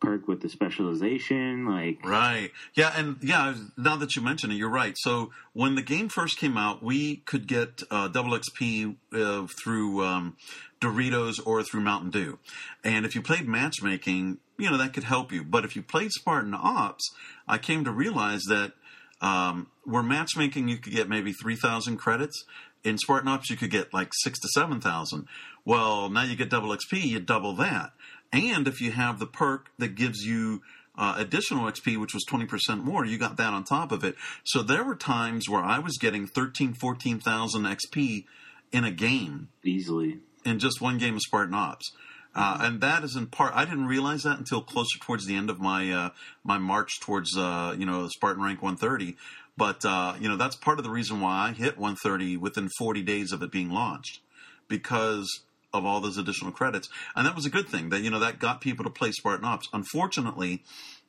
perk 0.00 0.28
with 0.28 0.42
the 0.42 0.48
specialization. 0.48 1.66
Like, 1.66 2.04
Right. 2.04 2.50
Yeah, 2.74 2.92
and 2.96 3.16
yeah, 3.22 3.54
now 3.76 3.96
that 3.96 4.16
you 4.16 4.22
mention 4.22 4.50
it, 4.50 4.54
you're 4.54 4.70
right. 4.70 4.94
So 4.98 5.32
when 5.52 5.74
the 5.74 5.82
game 5.82 6.08
first 6.08 6.38
came 6.38 6.56
out, 6.56 6.82
we 6.82 7.16
could 7.16 7.46
get 7.46 7.82
uh, 7.90 8.08
double 8.08 8.38
XP 8.38 8.96
uh, 9.12 9.46
through 9.62 10.04
um, 10.04 10.36
Doritos 10.80 11.34
or 11.44 11.62
through 11.62 11.80
Mountain 11.80 12.10
Dew. 12.10 12.38
And 12.84 13.04
if 13.04 13.14
you 13.14 13.22
played 13.22 13.48
matchmaking, 13.48 14.38
you 14.58 14.70
know, 14.70 14.76
that 14.76 14.92
could 14.92 15.04
help 15.04 15.32
you. 15.32 15.44
But 15.44 15.64
if 15.64 15.76
you 15.76 15.82
played 15.82 16.12
Spartan 16.12 16.54
Ops, 16.54 17.10
I 17.48 17.58
came 17.58 17.84
to 17.84 17.90
realize 17.90 18.42
that 18.48 18.72
um, 19.20 19.68
where 19.84 20.02
matchmaking 20.02 20.68
you 20.68 20.78
could 20.78 20.92
get 20.92 21.08
maybe 21.08 21.32
3,000 21.32 21.96
credits. 21.96 22.44
In 22.84 22.98
Spartan 22.98 23.28
Ops, 23.28 23.50
you 23.50 23.56
could 23.56 23.70
get 23.70 23.92
like 23.92 24.10
six 24.12 24.38
to 24.40 24.48
7,000. 24.48 25.26
Well, 25.64 26.08
now 26.08 26.22
you 26.22 26.36
get 26.36 26.50
double 26.50 26.68
XP, 26.68 27.02
you 27.02 27.18
double 27.18 27.54
that. 27.56 27.92
And 28.36 28.68
if 28.68 28.80
you 28.80 28.92
have 28.92 29.18
the 29.18 29.26
perk 29.26 29.70
that 29.78 29.94
gives 29.94 30.24
you 30.24 30.62
uh, 30.98 31.14
additional 31.18 31.70
XP, 31.70 31.98
which 31.98 32.14
was 32.14 32.24
20% 32.30 32.84
more, 32.84 33.04
you 33.04 33.18
got 33.18 33.36
that 33.36 33.52
on 33.52 33.64
top 33.64 33.92
of 33.92 34.04
it. 34.04 34.16
So 34.44 34.62
there 34.62 34.84
were 34.84 34.96
times 34.96 35.48
where 35.48 35.62
I 35.62 35.78
was 35.78 35.96
getting 35.98 36.26
13, 36.26 36.74
14,000 36.74 37.62
XP 37.62 38.24
in 38.72 38.84
a 38.84 38.90
game, 38.90 39.48
easily. 39.64 40.18
in 40.44 40.58
just 40.58 40.80
one 40.80 40.98
game 40.98 41.14
of 41.14 41.22
Spartan 41.22 41.54
Ops. 41.54 41.90
Uh, 42.34 42.58
and 42.60 42.80
that 42.82 43.02
is 43.02 43.16
in 43.16 43.26
part. 43.26 43.54
I 43.54 43.64
didn't 43.64 43.86
realize 43.86 44.24
that 44.24 44.38
until 44.38 44.60
closer 44.60 44.98
towards 45.00 45.24
the 45.24 45.34
end 45.34 45.48
of 45.48 45.58
my 45.58 45.90
uh, 45.90 46.10
my 46.44 46.58
march 46.58 47.00
towards 47.00 47.34
uh, 47.34 47.74
you 47.78 47.86
know 47.86 48.06
Spartan 48.08 48.42
rank 48.42 48.60
130. 48.60 49.16
But 49.56 49.86
uh, 49.86 50.16
you 50.20 50.28
know 50.28 50.36
that's 50.36 50.54
part 50.54 50.78
of 50.78 50.84
the 50.84 50.90
reason 50.90 51.22
why 51.22 51.48
I 51.48 51.52
hit 51.52 51.78
130 51.78 52.36
within 52.36 52.68
40 52.78 53.02
days 53.02 53.32
of 53.32 53.42
it 53.42 53.50
being 53.50 53.70
launched, 53.70 54.20
because 54.68 55.44
of 55.72 55.84
all 55.84 56.00
those 56.00 56.16
additional 56.16 56.52
credits, 56.52 56.88
and 57.14 57.26
that 57.26 57.34
was 57.36 57.46
a 57.46 57.50
good 57.50 57.68
thing. 57.68 57.90
That 57.90 58.00
you 58.00 58.10
know 58.10 58.18
that 58.20 58.38
got 58.38 58.60
people 58.60 58.84
to 58.84 58.90
play 58.90 59.10
Spartan 59.12 59.44
Ops. 59.44 59.68
Unfortunately, 59.72 60.62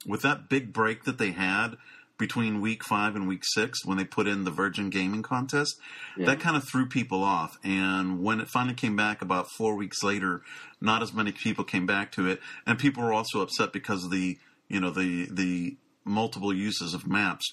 with 0.05 0.21
that 0.21 0.49
big 0.49 0.73
break 0.73 1.03
that 1.05 1.17
they 1.17 1.31
had 1.31 1.77
between 2.17 2.61
week 2.61 2.84
five 2.84 3.15
and 3.15 3.27
week 3.27 3.43
six 3.45 3.85
when 3.85 3.95
they 3.97 4.03
put 4.03 4.25
in 4.27 4.43
the 4.43 4.49
Virgin 4.49 4.89
Gaming 4.89 5.21
contest, 5.21 5.75
Yeah. 6.17 6.25
that 6.25 6.39
kind 6.39 6.57
of 6.57 6.67
threw 6.67 6.88
people 6.88 7.23
off. 7.23 7.57
And 7.63 8.23
when 8.23 8.41
it 8.41 8.49
finally 8.49 8.73
came 8.73 8.95
back 8.95 9.21
about 9.21 9.45
four 9.55 9.75
weeks 9.75 10.01
later, 10.01 10.41
not 10.81 11.03
as 11.03 11.13
many 11.13 11.31
people 11.31 11.63
came 11.63 11.85
back 11.85 12.11
to 12.13 12.27
it, 12.27 12.41
and 12.65 12.79
people 12.79 13.03
were 13.03 13.13
also 13.13 13.41
upset 13.41 13.71
because 13.71 14.03
of 14.03 14.09
the 14.11 14.38
you 14.67 14.79
know 14.79 14.89
the 14.89 15.27
the 15.31 15.77
multiple 16.03 16.53
uses 16.53 16.93
of 16.93 17.05
maps 17.07 17.45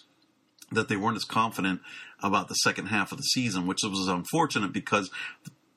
that 0.73 0.89
they 0.89 0.97
weren't 0.97 1.17
as 1.17 1.25
confident 1.25 1.81
about 2.23 2.49
the 2.49 2.55
second 2.55 2.87
half 2.87 3.13
of 3.13 3.19
the 3.19 3.25
season, 3.25 3.67
which 3.67 3.81
was 3.85 4.09
unfortunate 4.09 4.73
because 4.73 5.11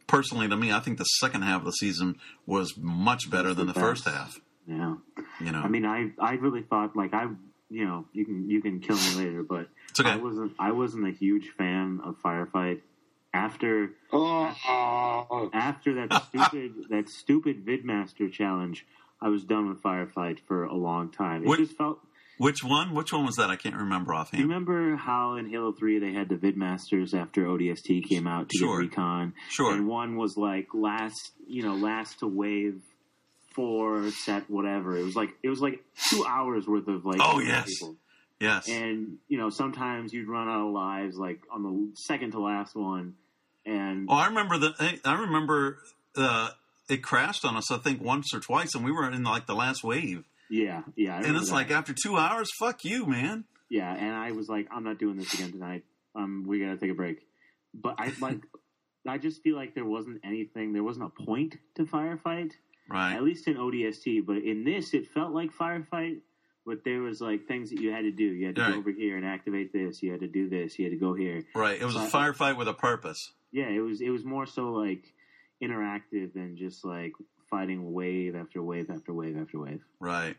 personally 0.08 0.48
to 0.48 0.58
me, 0.58 0.72
I 0.72 0.80
think 0.80 0.98
the 0.98 1.04
second 1.06 1.44
half 1.44 1.60
of 1.62 1.66
the 1.66 1.72
season 1.74 2.18
was 2.46 2.76
much 2.78 3.30
better 3.30 3.54
than 3.54 3.68
the 3.68 3.74
the 3.74 3.80
first 3.80 4.06
half. 4.06 4.40
Yeah. 4.68 4.96
You 5.40 5.52
know, 5.52 5.60
I 5.62 5.68
mean, 5.68 5.86
I 5.86 6.12
I 6.20 6.34
really 6.34 6.62
thought 6.64 6.96
like 6.96 7.14
I 7.14 7.28
you 7.70 7.86
know 7.86 8.06
you 8.14 8.26
can 8.26 8.50
you 8.50 8.62
can 8.62 8.80
kill 8.80 8.96
me 8.98 9.16
later, 9.16 9.44
but 9.44 9.68
it's 9.90 10.00
okay. 10.00 10.12
I 10.12 10.16
wasn't 10.18 10.54
I 10.60 10.72
wasn't 10.72 11.08
a 11.08 11.12
huge 11.12 11.50
fan 11.58 12.00
of 12.04 12.16
Firefight 12.22 12.82
after 13.34 13.92
Oh, 14.12 15.50
after 15.54 15.94
that 16.08 16.24
stupid 16.30 16.74
that 16.90 17.10
stupid 17.10 17.66
VidMaster 17.66 18.32
challenge. 18.32 18.86
I 19.22 19.30
was 19.30 19.44
done 19.44 19.68
with 19.70 19.82
Firefight 19.82 20.40
for 20.48 20.66
a 20.66 20.76
long 20.76 21.12
time. 21.12 21.44
It 21.44 21.48
What- 21.48 21.60
just 21.60 21.76
felt. 21.78 22.00
Which 22.38 22.64
one? 22.64 22.94
Which 22.94 23.12
one 23.12 23.26
was 23.26 23.36
that? 23.38 23.50
I 23.50 23.56
can't 23.56 23.76
remember 23.76 24.14
offhand. 24.14 24.44
remember 24.44 24.96
how 24.96 25.36
in 25.36 25.50
Halo 25.50 25.72
Three 25.72 26.00
they 26.00 26.14
had 26.14 26.30
the 26.30 26.36
VidMasters 26.36 27.14
after 27.14 27.46
ODST 27.46 28.08
came 28.08 28.28
out 28.28 28.50
to 28.50 28.58
Sure. 28.58 28.82
get 28.82 28.90
recon, 28.92 29.34
Sure. 29.50 29.74
and 29.74 29.88
one 29.88 30.18
was 30.18 30.38
like 30.38 30.68
last 30.74 31.32
you 31.48 31.64
know 31.64 31.76
last 31.76 32.20
to 32.20 32.28
wave 32.28 32.82
four 33.56 34.12
set 34.12 34.50
whatever. 34.50 34.96
It 34.98 35.04
was 35.04 35.16
like 35.16 35.30
it 35.44 35.50
was 35.50 35.60
like 35.62 35.84
two 36.10 36.24
hours 36.28 36.68
worth 36.68 36.88
of 36.88 37.06
like 37.06 37.20
Oh, 37.22 37.40
yes. 37.40 37.66
people. 37.68 37.96
Yes. 38.40 38.70
and 38.70 39.18
you 39.28 39.40
know 39.40 39.50
sometimes 39.50 40.14
you'd 40.14 40.28
run 40.28 40.48
out 40.48 40.68
of 40.68 40.72
lives 40.74 41.18
like 41.18 41.42
on 41.52 41.64
the 41.64 41.92
second 41.96 42.32
to 42.34 42.40
last 42.40 42.76
one 42.76 43.16
and 43.66 44.08
Oh, 44.12 44.14
I 44.14 44.28
remember 44.28 44.60
the 44.60 45.00
I 45.04 45.14
remember 45.22 45.80
uh, 46.16 46.50
it 46.88 47.02
crashed 47.04 47.44
on 47.46 47.58
us. 47.58 47.72
I 47.72 47.78
think 47.80 48.02
once 48.02 48.34
or 48.34 48.40
twice, 48.40 48.76
and 48.76 48.86
we 48.86 48.92
were 48.92 49.10
in 49.12 49.24
like 49.24 49.46
the 49.48 49.56
last 49.56 49.84
wave. 49.84 50.24
Yeah 50.50 50.82
yeah 50.96 51.18
And 51.24 51.36
it's 51.38 51.50
that. 51.50 51.56
like 51.56 51.72
after 51.72 51.94
two 51.94 52.18
hours, 52.18 52.50
fuck 52.60 52.84
you, 52.86 53.06
man. 53.06 53.46
yeah 53.70 53.94
and 53.94 54.14
i 54.16 54.32
was 54.32 54.48
like 54.50 54.68
i'm 54.72 54.84
not 54.84 54.98
doing 55.00 55.18
this 55.18 55.34
again 55.34 55.52
tonight 55.52 55.84
um 56.16 56.46
we 56.48 56.60
gotta 56.60 56.78
take 56.78 56.92
a 56.92 56.94
break 56.94 57.20
but 57.74 57.96
i 58.00 58.12
like 58.22 58.40
i 59.08 59.18
just 59.18 59.42
feel 59.44 59.56
like 59.56 59.76
there 59.76 59.86
wasn't 59.86 60.20
anything 60.24 60.74
there 60.74 60.84
wasn't 60.84 61.06
a 61.06 61.24
point 61.26 61.56
to 61.76 61.84
firefight 61.86 62.52
Right. 62.90 63.16
at 63.16 63.24
least 63.24 63.48
in 63.50 63.56
odst 63.58 64.26
but 64.26 64.38
in 64.38 64.64
this 64.64 64.94
it 64.94 65.08
felt 65.14 65.34
like 65.34 65.52
firefight 65.52 66.20
but 66.66 66.84
there 66.86 67.02
was 67.02 67.20
like 67.20 67.46
things 67.46 67.70
that 67.72 67.80
you 67.82 67.92
had 67.92 68.04
to 68.04 68.12
do 68.12 68.24
you 68.24 68.46
had 68.48 68.56
to 68.56 68.62
Right. 68.62 68.72
go 68.74 68.80
over 68.80 68.92
here 68.92 69.18
and 69.18 69.26
activate 69.26 69.74
this 69.74 70.02
you 70.02 70.12
had 70.12 70.22
to 70.22 70.28
do 70.28 70.48
this 70.50 70.80
you 70.80 70.86
had 70.86 70.92
to 70.94 70.98
go 71.00 71.14
here 71.14 71.44
Right. 71.54 71.82
It 71.82 71.86
was 71.86 71.96
a 71.98 72.08
firefight 72.08 72.56
with 72.58 72.68
a 72.70 72.74
purpose. 72.74 73.20
yeah, 73.52 73.68
it 73.68 73.80
was 73.82 74.00
it 74.00 74.10
was 74.10 74.24
more 74.24 74.46
so 74.46 74.72
like 74.72 75.04
interactive 75.62 76.34
than 76.34 76.56
just 76.58 76.86
like 76.86 77.14
fighting 77.50 77.94
wave 77.94 78.36
after 78.36 78.62
wave 78.62 78.90
after 78.90 79.14
wave 79.14 79.38
after 79.38 79.60
wave. 79.60 79.82
Right. 80.00 80.36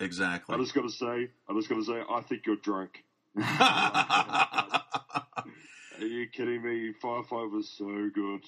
Exactly. 0.00 0.54
I'm 0.54 0.60
just 0.60 0.74
gonna 0.74 0.88
say, 0.90 1.30
I'm 1.48 1.56
just 1.56 1.68
gonna 1.68 1.84
say, 1.84 2.02
I 2.08 2.20
think 2.22 2.42
you're 2.46 2.56
drunk. 2.56 3.02
Are 3.38 4.82
you 6.00 6.26
kidding 6.28 6.62
me? 6.62 6.92
Firefight 7.02 7.50
was 7.50 7.70
so 7.76 8.10
good. 8.14 8.42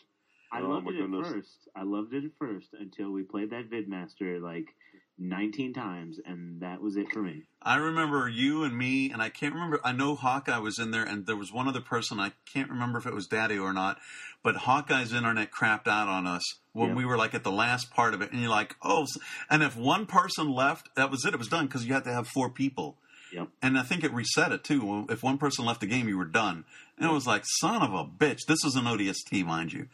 I 0.53 0.61
Oh, 0.61 0.69
loved 0.69 0.87
my 0.87 0.93
it 0.93 0.99
goodness. 0.99 1.27
at 1.29 1.35
first. 1.35 1.69
I 1.77 1.83
loved 1.85 2.13
it 2.15 2.25
at 2.25 2.31
first 2.39 2.69
until 2.79 3.11
we 3.11 3.23
played 3.23 3.51
that 3.51 3.71
VidMaster 3.71 4.41
like 4.41 4.75
19 5.19 5.73
times, 5.73 6.19
and 6.25 6.61
that 6.61 6.81
was 6.81 6.97
it 6.97 7.07
for 7.13 7.21
me. 7.21 7.43
I 7.61 7.77
remember 7.77 8.29
you 8.29 8.63
and 8.65 8.77
me, 8.77 9.11
and 9.11 9.21
I 9.21 9.29
can't 9.29 9.53
remember. 9.55 9.81
I 9.85 9.93
know 9.93 10.15
Hawkeye 10.15 10.59
was 10.59 10.79
in 10.79 10.91
there, 10.93 11.03
and 11.05 11.27
there 11.27 11.37
was 11.37 11.53
one 11.53 11.67
other 11.69 11.81
person. 11.81 12.21
I 12.21 12.33
can't 12.53 12.71
remember 12.71 12.99
if 12.99 13.07
it 13.07 13.15
was 13.15 13.27
Daddy 13.27 13.59
or 13.59 13.73
not, 13.73 13.99
but 14.43 14.57
Hawkeye's 14.57 15.13
internet 15.13 15.51
crapped 15.51 15.89
out 15.89 16.09
on 16.09 16.27
us 16.27 16.43
when 16.73 16.91
Yeah. 16.91 16.95
we 16.95 17.05
were 17.05 17.17
like 17.17 17.35
at 17.35 17.43
the 17.45 17.51
last 17.51 17.91
part 17.91 18.15
of 18.15 18.23
it, 18.23 18.31
and 18.33 18.41
you're 18.41 18.51
like, 18.51 18.77
oh, 18.83 19.07
and 19.51 19.63
if 19.63 19.77
one 19.77 20.07
person 20.07 20.51
left, 20.51 20.95
that 20.95 21.11
was 21.11 21.25
it. 21.25 21.35
It 21.35 21.39
was 21.39 21.49
done 21.49 21.67
because 21.67 21.85
you 21.85 21.95
had 21.95 22.05
to 22.05 22.13
have 22.13 22.29
four 22.29 22.49
people. 22.49 22.97
Yep. 23.33 23.49
And 23.61 23.79
I 23.79 23.83
think 23.83 24.05
it 24.05 24.13
reset 24.15 24.53
it 24.53 24.65
too. 24.65 25.07
If 25.11 25.23
one 25.23 25.37
person 25.37 25.65
left 25.67 25.81
the 25.81 25.87
game, 25.87 26.09
you 26.09 26.17
were 26.17 26.25
done. 26.25 26.65
And 26.97 27.11
it 27.11 27.13
was 27.13 27.27
like, 27.27 27.43
son 27.45 27.83
of 27.83 27.93
a 27.93 28.05
bitch. 28.05 28.47
This 28.47 28.65
is 28.65 28.75
an 28.75 28.87
ODST, 28.87 29.45
mind 29.45 29.73
you. 29.73 29.89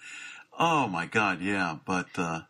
Oh 0.57 0.87
my 0.87 1.07
god, 1.07 1.41
yeah. 1.41 1.79
But 1.85 2.07
uh, 2.17 2.43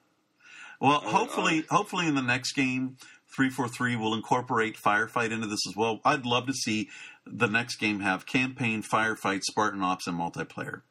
well, 0.89 1.01
hopefully, 1.01 1.65
hopefully 1.71 2.07
in 2.07 2.15
the 2.15 2.23
next 2.23 2.53
game, 2.53 2.97
three 3.35 3.51
four 3.51 3.69
three 3.69 3.97
will 3.97 4.15
incorporate 4.15 4.77
firefight 4.77 5.31
into 5.33 5.47
this 5.47 5.67
as 5.69 5.75
well. 5.77 6.01
I'd 6.05 6.25
love 6.27 6.47
to 6.47 6.53
see 6.53 6.89
the 7.27 7.47
next 7.49 7.77
game 7.77 8.01
have 8.01 8.27
campaign, 8.27 8.83
firefight, 8.83 9.43
Spartan 9.43 9.83
Ops, 9.83 10.07
and 10.07 10.19
multiplayer. 10.19 10.83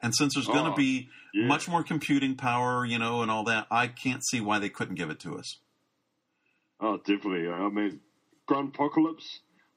And 0.00 0.14
since 0.14 0.34
there's 0.34 0.46
going 0.46 0.64
to 0.66 0.72
Oh, 0.72 0.76
be 0.76 1.08
yeah. 1.34 1.46
much 1.46 1.68
more 1.68 1.82
computing 1.82 2.36
power, 2.36 2.84
you 2.84 2.98
know, 2.98 3.22
and 3.22 3.30
all 3.30 3.42
that, 3.44 3.66
I 3.70 3.88
can't 3.88 4.22
see 4.24 4.40
why 4.40 4.58
they 4.60 4.68
couldn't 4.68 4.94
give 4.94 5.10
it 5.10 5.18
to 5.20 5.36
us. 5.38 5.58
Oh, 6.80 6.98
definitely. 6.98 7.48
I 7.48 7.68
mean, 7.68 8.00
Gruntpocalypse 8.48 9.24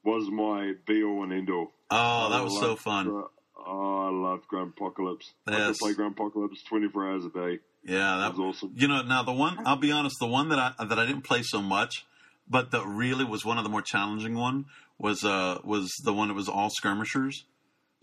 was 0.04 0.30
my 0.30 0.74
be 0.86 1.04
all 1.04 1.24
and 1.24 1.34
end 1.34 1.50
all. 1.50 1.72
Oh, 1.90 2.30
that 2.30 2.44
was 2.44 2.60
so 2.60 2.76
fun. 2.76 3.08
Oh, 3.10 4.00
I 4.00 4.10
loved 4.12 4.48
Gruntpocalypse. 4.48 5.32
I 5.48 5.52
could 5.68 5.78
play 5.78 5.94
Grand 5.94 6.14
Apocalypse 6.14 6.62
24 6.64 7.08
hours 7.12 7.26
a 7.26 7.30
day. 7.30 7.60
Yeah, 7.84 7.98
That 7.98 8.18
that 8.20 8.38
was 8.38 8.56
awesome. 8.58 8.74
You 8.76 8.88
know, 8.88 9.02
now 9.02 9.24
the 9.24 9.32
one 9.32 9.58
I'll 9.66 9.76
be 9.76 9.92
honest, 9.92 10.18
the 10.20 10.28
one 10.28 10.50
that 10.50 10.60
I 10.60 10.86
that 10.86 11.00
I 11.00 11.06
didn't 11.06 11.24
play 11.24 11.42
so 11.42 11.62
much, 11.62 12.06
but 12.48 12.72
that 12.72 12.86
really 12.86 13.26
was 13.26 13.44
one 13.44 13.58
of 13.58 13.64
the 13.64 13.70
more 13.70 13.82
challenging 13.82 14.36
one 14.36 14.66
was 15.00 15.24
uh 15.24 15.60
was 15.64 15.92
the 16.04 16.14
one 16.14 16.28
that 16.28 16.36
was 16.36 16.48
all 16.48 16.70
skirmishers, 16.70 17.46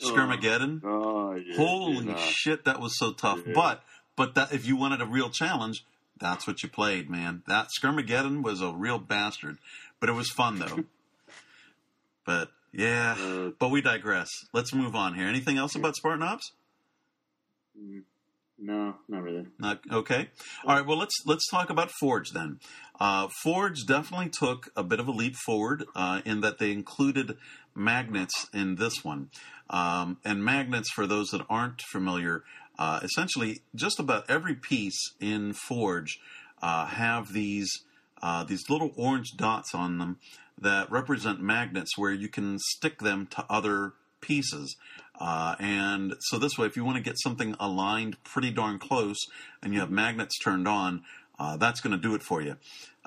Skirmageddon. 0.01 0.81
Oh, 0.85 1.35
yeah. 1.35 1.57
Holy 1.57 2.07
yeah, 2.07 2.13
nah. 2.13 2.17
shit, 2.17 2.65
that 2.65 2.81
was 2.81 2.99
so 2.99 3.13
tough. 3.13 3.41
Yeah. 3.47 3.53
But 3.55 3.85
but 4.17 4.35
that 4.35 4.53
if 4.53 4.67
you 4.67 4.77
wanted 4.77 5.01
a 5.01 5.07
real 5.07 5.31
challenge, 5.31 5.85
that's 6.19 6.47
what 6.47 6.63
you 6.65 6.69
played, 6.69 7.09
man. 7.09 7.43
That 7.47 7.69
Skirmageddon 7.81 8.43
was 8.43 8.61
a 8.61 8.73
real 8.73 8.99
bastard, 8.99 9.59
but 10.01 10.09
it 10.09 10.13
was 10.13 10.29
fun 10.31 10.59
though. 10.59 10.85
but 12.27 12.51
yeah, 12.73 13.17
Uh, 13.19 13.51
but 13.59 13.71
we 13.71 13.81
digress. 13.81 14.29
Let's 14.53 14.75
move 14.75 14.95
on 14.97 15.15
here. 15.15 15.27
Anything 15.29 15.57
else 15.57 15.75
about 15.77 15.95
Spartan 15.97 16.23
Ops? 16.25 16.53
No, 18.59 18.97
not 19.09 19.23
really. 19.23 19.47
Not 19.59 19.81
okay. 19.91 20.29
All 20.65 20.75
right. 20.75 20.85
Well, 20.85 20.99
let's 20.99 21.15
let's 21.25 21.49
talk 21.49 21.71
about 21.71 21.93
Forge 22.01 22.31
then. 22.33 22.59
Uh, 22.99 23.29
Forge 23.43 23.87
definitely 23.87 24.31
took 24.31 24.71
a 24.77 24.83
bit 24.83 24.99
of 24.99 25.07
a 25.07 25.13
leap 25.13 25.37
forward 25.37 25.85
uh, 25.95 26.23
in 26.25 26.41
that 26.41 26.59
they 26.59 26.73
included 26.73 27.37
magnets 27.75 28.49
in 28.53 28.75
this 28.75 29.05
one. 29.05 29.31
Um, 29.71 30.19
and 30.25 30.45
magnets, 30.45 30.91
for 30.91 31.07
those 31.07 31.29
that 31.29 31.47
aren't 31.49 31.83
familiar, 31.83 32.43
uh, 32.79 33.01
essentially 33.03 33.61
just 33.75 34.01
about 34.01 34.29
every 34.29 34.55
piece 34.55 34.99
in 35.21 35.53
Forge 35.53 36.19
uh, 36.61 36.87
have 36.87 37.33
these 37.33 37.71
uh, 38.21 38.43
these 38.43 38.69
little 38.69 38.93
orange 38.97 39.37
dots 39.37 39.75
on 39.75 39.99
them 39.99 40.19
that 40.61 40.91
represent 40.91 41.41
magnets, 41.41 41.97
where 41.97 42.13
you 42.13 42.29
can 42.29 42.59
stick 42.59 42.99
them 42.99 43.29
to 43.29 43.47
other 43.49 43.93
pieces. 44.21 44.77
Uh, 45.19 45.57
and 45.59 46.15
so 46.21 46.39
this 46.39 46.57
way, 46.57 46.67
if 46.67 46.77
you 46.77 46.85
want 46.85 46.97
to 46.97 47.03
get 47.03 47.17
something 47.19 47.57
aligned 47.59 48.23
pretty 48.25 48.51
darn 48.51 48.79
close 48.79 49.19
and 49.63 49.75
you 49.75 49.81
have 49.81 49.91
magnets 49.91 50.39
turned 50.39 50.69
on, 50.69 51.03
uh, 51.39 51.57
that's 51.57 51.81
going 51.81 51.93
to 51.93 52.01
do 52.01 52.15
it 52.15 52.23
for 52.23 52.41
you. 52.41 52.57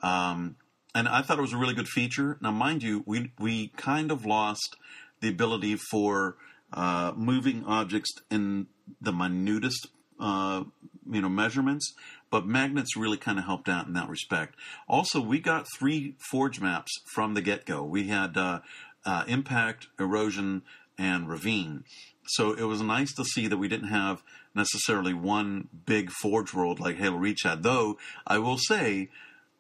Um, 0.04 0.56
and 0.94 1.08
I 1.08 1.22
thought 1.22 1.38
it 1.38 1.42
was 1.42 1.54
a 1.54 1.58
really 1.58 1.74
good 1.74 1.88
feature. 1.88 2.38
Now, 2.42 2.52
mind 2.52 2.84
you, 2.84 3.04
we 3.06 3.32
we 3.40 3.70
kind 3.78 4.12
of 4.12 4.26
lost 4.26 4.76
the 5.22 5.30
ability 5.30 5.78
for 5.90 6.36
uh, 6.74 7.14
moving 7.16 7.64
objects 7.66 8.12
in 8.30 8.68
the 9.00 9.14
minutest 9.14 9.88
uh, 10.20 10.64
you 11.10 11.22
know 11.22 11.30
measurements, 11.30 11.94
but 12.30 12.46
magnets 12.46 12.98
really 12.98 13.18
kind 13.18 13.40
of 13.40 13.46
helped 13.46 13.70
out 13.70 13.88
in 13.88 13.94
that 13.94 14.10
respect. 14.10 14.56
Also, 14.88 15.22
we 15.22 15.40
got 15.40 15.66
three 15.78 16.16
forge 16.30 16.60
maps 16.60 16.92
from 17.14 17.34
the 17.36 17.42
get 17.42 17.66
go. 17.66 17.84
We 17.84 18.08
had 18.08 18.38
uh, 18.38 18.60
uh, 19.06 19.24
impact, 19.28 19.88
erosion, 20.00 20.64
and 20.98 21.30
ravine. 21.30 21.84
So 22.28 22.54
it 22.54 22.64
was 22.64 22.82
nice 22.82 23.14
to 23.16 23.26
see 23.26 23.48
that 23.48 23.58
we 23.58 23.68
didn't 23.68 23.90
have 23.90 24.24
necessarily 24.56 25.14
one 25.14 25.70
big 25.86 26.12
forge 26.12 26.54
world 26.54 26.80
like 26.80 26.98
Halo 26.98 27.18
Reach 27.18 27.42
had. 27.44 27.64
Though 27.64 27.98
I 28.28 28.38
will 28.38 28.58
say, 28.58 29.10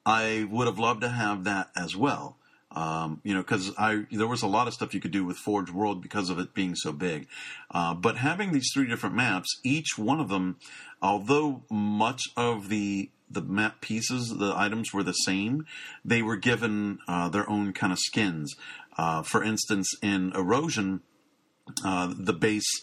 I 0.05 0.47
would 0.49 0.67
have 0.67 0.79
loved 0.79 1.01
to 1.01 1.09
have 1.09 1.43
that 1.43 1.69
as 1.75 1.95
well. 1.95 2.37
Um, 2.73 3.19
you 3.23 3.33
know, 3.33 3.41
because 3.41 3.73
I 3.77 4.05
there 4.11 4.27
was 4.27 4.43
a 4.43 4.47
lot 4.47 4.67
of 4.67 4.73
stuff 4.73 4.93
you 4.93 5.01
could 5.01 5.11
do 5.11 5.25
with 5.25 5.35
Forge 5.37 5.71
World 5.71 6.01
because 6.01 6.29
of 6.29 6.39
it 6.39 6.53
being 6.53 6.75
so 6.75 6.93
big. 6.93 7.27
Uh, 7.69 7.93
but 7.93 8.17
having 8.17 8.53
these 8.53 8.69
three 8.73 8.87
different 8.87 9.15
maps, 9.15 9.59
each 9.63 9.97
one 9.97 10.21
of 10.21 10.29
them, 10.29 10.57
although 11.01 11.63
much 11.69 12.21
of 12.37 12.69
the 12.69 13.09
the 13.29 13.41
map 13.41 13.81
pieces, 13.81 14.29
the 14.29 14.53
items 14.55 14.93
were 14.93 15.03
the 15.03 15.13
same, 15.13 15.65
they 16.03 16.21
were 16.21 16.35
given 16.35 16.99
uh, 17.07 17.29
their 17.29 17.49
own 17.49 17.73
kind 17.73 17.91
of 17.91 17.99
skins. 17.99 18.53
Uh, 18.97 19.21
for 19.21 19.43
instance, 19.43 19.93
in 20.01 20.31
Erosion, 20.33 21.01
uh, 21.83 22.13
the 22.15 22.33
base 22.33 22.81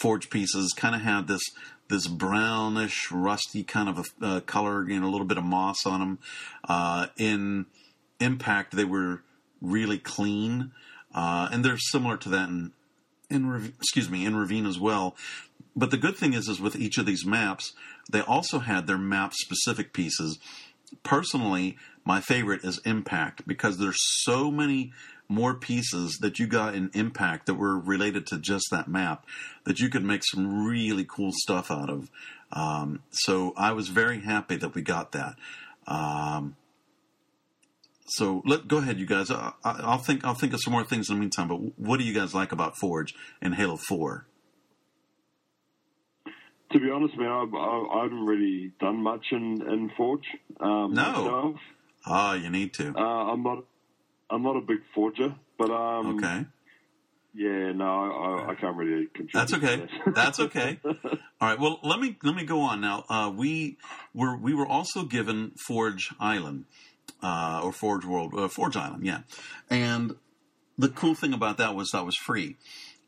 forge 0.00 0.30
pieces 0.30 0.74
kind 0.76 0.94
of 0.94 1.02
had 1.02 1.28
this 1.28 1.42
this 1.88 2.08
brownish, 2.08 3.12
rusty 3.12 3.62
kind 3.62 3.88
of 3.88 3.98
a 4.20 4.26
uh, 4.26 4.40
color, 4.40 4.88
you 4.88 4.98
know, 4.98 5.06
a 5.06 5.10
little 5.10 5.26
bit 5.26 5.38
of 5.38 5.44
moss 5.44 5.86
on 5.86 6.00
them. 6.00 6.18
Uh, 6.68 7.06
in 7.16 7.66
Impact, 8.18 8.74
they 8.74 8.84
were 8.84 9.22
really 9.60 9.98
clean, 9.98 10.72
uh, 11.14 11.48
and 11.52 11.64
they're 11.64 11.78
similar 11.78 12.16
to 12.16 12.28
that 12.30 12.48
in 12.48 12.72
in 13.28 13.72
excuse 13.78 14.08
me 14.08 14.24
in 14.24 14.36
Ravine 14.36 14.66
as 14.66 14.78
well. 14.78 15.16
But 15.74 15.90
the 15.90 15.98
good 15.98 16.16
thing 16.16 16.32
is, 16.32 16.48
is 16.48 16.60
with 16.60 16.76
each 16.76 16.96
of 16.96 17.04
these 17.04 17.26
maps, 17.26 17.74
they 18.10 18.20
also 18.20 18.60
had 18.60 18.86
their 18.86 18.98
map 18.98 19.34
specific 19.34 19.92
pieces. 19.92 20.38
Personally, 21.02 21.76
my 22.04 22.20
favorite 22.20 22.64
is 22.64 22.80
Impact 22.84 23.46
because 23.46 23.76
there's 23.76 24.00
so 24.22 24.50
many 24.50 24.92
more 25.28 25.54
pieces 25.54 26.18
that 26.20 26.38
you 26.38 26.46
got 26.46 26.74
in 26.74 26.90
Impact 26.94 27.46
that 27.46 27.54
were 27.54 27.78
related 27.78 28.26
to 28.28 28.38
just 28.38 28.66
that 28.70 28.88
map 28.88 29.26
that 29.64 29.80
you 29.80 29.88
could 29.88 30.04
make 30.04 30.22
some 30.24 30.66
really 30.66 31.04
cool 31.04 31.30
stuff 31.32 31.70
out 31.70 31.90
of. 31.90 32.10
Um, 32.52 33.02
so 33.10 33.52
I 33.56 33.72
was 33.72 33.88
very 33.88 34.20
happy 34.20 34.56
that 34.56 34.74
we 34.74 34.82
got 34.82 35.12
that. 35.12 35.34
Um, 35.86 36.56
so 38.08 38.42
let 38.44 38.68
go 38.68 38.78
ahead, 38.78 38.98
you 38.98 39.06
guys. 39.06 39.30
I, 39.30 39.52
will 39.64 39.98
think 39.98 40.24
I'll 40.24 40.34
think 40.34 40.52
of 40.52 40.60
some 40.62 40.72
more 40.72 40.84
things 40.84 41.08
in 41.08 41.16
the 41.16 41.20
meantime. 41.20 41.48
But 41.48 41.78
what 41.78 41.98
do 41.98 42.04
you 42.04 42.14
guys 42.14 42.34
like 42.34 42.52
about 42.52 42.74
Forge 42.78 43.14
and 43.42 43.54
Halo 43.54 43.76
Four? 43.76 44.26
To 46.72 46.80
be 46.80 46.90
honest, 46.90 47.16
man, 47.16 47.28
I, 47.28 47.44
I, 47.56 47.98
I 47.98 48.02
haven't 48.04 48.24
really 48.24 48.72
done 48.80 49.02
much 49.02 49.26
in 49.32 49.62
in 49.62 49.90
Forge. 49.96 50.26
Um, 50.60 50.94
no. 50.94 51.56
Ah, 52.06 52.34
you 52.34 52.48
need 52.48 52.72
to. 52.74 52.94
Uh, 52.96 53.32
I'm 53.32 53.42
not. 53.42 53.64
I'm 54.30 54.42
not 54.42 54.56
a 54.56 54.60
big 54.60 54.78
forger, 54.94 55.34
but 55.58 55.70
um, 55.70 56.16
okay. 56.16 56.46
Yeah, 57.34 57.72
no, 57.72 57.84
I, 57.84 58.52
I 58.52 58.54
can't 58.54 58.76
really 58.76 59.08
contribute. 59.08 59.32
That's 59.34 59.52
okay. 59.52 59.86
That's 60.14 60.40
okay. 60.40 60.80
All 60.84 61.48
right. 61.48 61.60
Well, 61.60 61.80
let 61.82 62.00
me 62.00 62.16
let 62.22 62.34
me 62.34 62.44
go 62.44 62.60
on 62.60 62.80
now. 62.80 63.04
Uh, 63.10 63.30
we 63.34 63.76
were 64.14 64.36
we 64.36 64.54
were 64.54 64.66
also 64.66 65.04
given 65.04 65.52
Forge 65.66 66.14
Island, 66.18 66.64
uh, 67.22 67.60
or 67.62 67.72
Forge 67.72 68.06
World, 68.06 68.32
uh, 68.36 68.48
Forge 68.48 68.76
Island, 68.76 69.04
yeah. 69.04 69.20
And 69.68 70.14
the 70.78 70.88
cool 70.88 71.14
thing 71.14 71.32
about 71.34 71.58
that 71.58 71.74
was 71.74 71.90
that 71.90 72.06
was 72.06 72.16
free. 72.16 72.56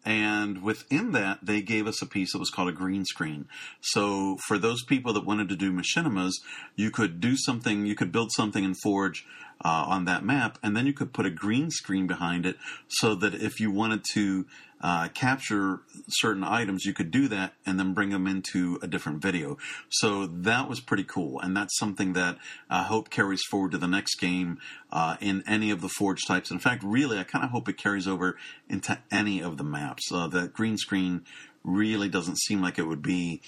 And 0.05 0.63
within 0.63 1.13
that, 1.13 1.41
they 1.43 1.61
gave 1.61 1.87
us 1.87 2.01
a 2.01 2.07
piece 2.07 2.33
that 2.33 2.39
was 2.39 2.51
called 2.51 2.69
a 2.69 2.73
green 2.73 3.05
screen. 3.05 3.47
So 3.81 4.39
for 4.47 4.57
those 4.57 4.83
people 4.85 5.13
that 5.13 5.27
wanted 5.27 5.49
to 5.51 5.57
do 5.57 5.73
machinimas, 5.73 6.33
you 6.77 6.91
could 6.91 7.21
do 7.21 7.37
something, 7.37 7.85
you 7.85 7.95
could 7.95 8.13
build 8.13 8.31
something 8.33 8.65
in 8.65 8.75
Forge 8.75 9.27
uh, 9.65 9.85
on 9.89 10.05
that 10.05 10.25
map, 10.25 10.59
and 10.63 10.77
then 10.77 10.87
you 10.87 10.93
could 10.93 11.13
put 11.13 11.27
a 11.27 11.31
green 11.31 11.71
screen 11.71 12.07
behind 12.07 12.47
it 12.47 12.57
so 12.89 13.15
that 13.15 13.35
if 13.35 13.61
you 13.61 13.71
wanted 13.71 14.05
to 14.15 14.47
uh, 14.81 15.09
capture 15.09 15.81
certain 16.09 16.45
items, 16.45 16.85
you 16.85 16.95
could 16.95 17.11
do 17.11 17.27
that 17.29 17.55
and 17.67 17.79
then 17.79 17.95
bring 17.95 18.11
them 18.11 18.27
into 18.27 18.79
a 18.83 18.87
different 18.87 19.21
video. 19.21 19.59
So 19.89 20.27
that 20.27 20.69
was 20.69 20.81
pretty 20.81 21.05
cool, 21.05 21.41
and 21.41 21.57
that's 21.57 21.77
something 21.79 22.13
that 22.13 22.39
I 22.71 22.85
hope 22.85 23.11
carries 23.11 23.43
forward 23.51 23.73
to 23.73 23.79
the 23.79 23.89
next 23.89 24.17
game 24.17 24.59
uh, 24.93 25.17
in 25.21 25.43
any 25.47 25.71
of 25.71 25.81
the 25.81 25.89
Forge 25.89 26.25
types. 26.27 26.51
In 26.51 26.61
fact, 26.61 26.85
really, 26.85 27.19
I 27.19 27.25
kind 27.25 27.45
of 27.45 27.51
hope 27.51 27.69
it 27.69 27.77
carries 27.77 28.07
over 28.07 28.37
into 28.69 28.99
any 29.11 29.43
of 29.43 29.57
the 29.57 29.65
maps. 29.65 30.05
Uh, 30.13 30.29
that 30.29 30.53
green 30.53 30.77
screen 30.77 31.23
really 31.65 32.09
doesn't 32.09 32.39
seem 32.39 32.63
like 32.63 32.79
it 32.79 32.87
would 32.87 33.03
be 33.03 33.43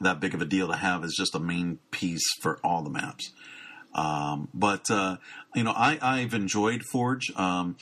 that 0.00 0.20
big 0.20 0.32
of 0.32 0.40
a 0.40 0.44
deal 0.44 0.68
to 0.68 0.76
have 0.76 1.02
as 1.02 1.14
just 1.16 1.34
a 1.34 1.40
main 1.40 1.80
piece 1.90 2.24
for 2.40 2.60
all 2.62 2.82
the 2.82 2.90
maps. 2.90 3.32
Um, 3.98 4.48
but 4.54 4.90
uh, 4.90 5.16
you 5.54 5.64
know, 5.64 5.72
I, 5.72 5.98
I've 6.00 6.32
enjoyed 6.32 6.82
Forge. 6.92 7.32
Um, 7.34 7.76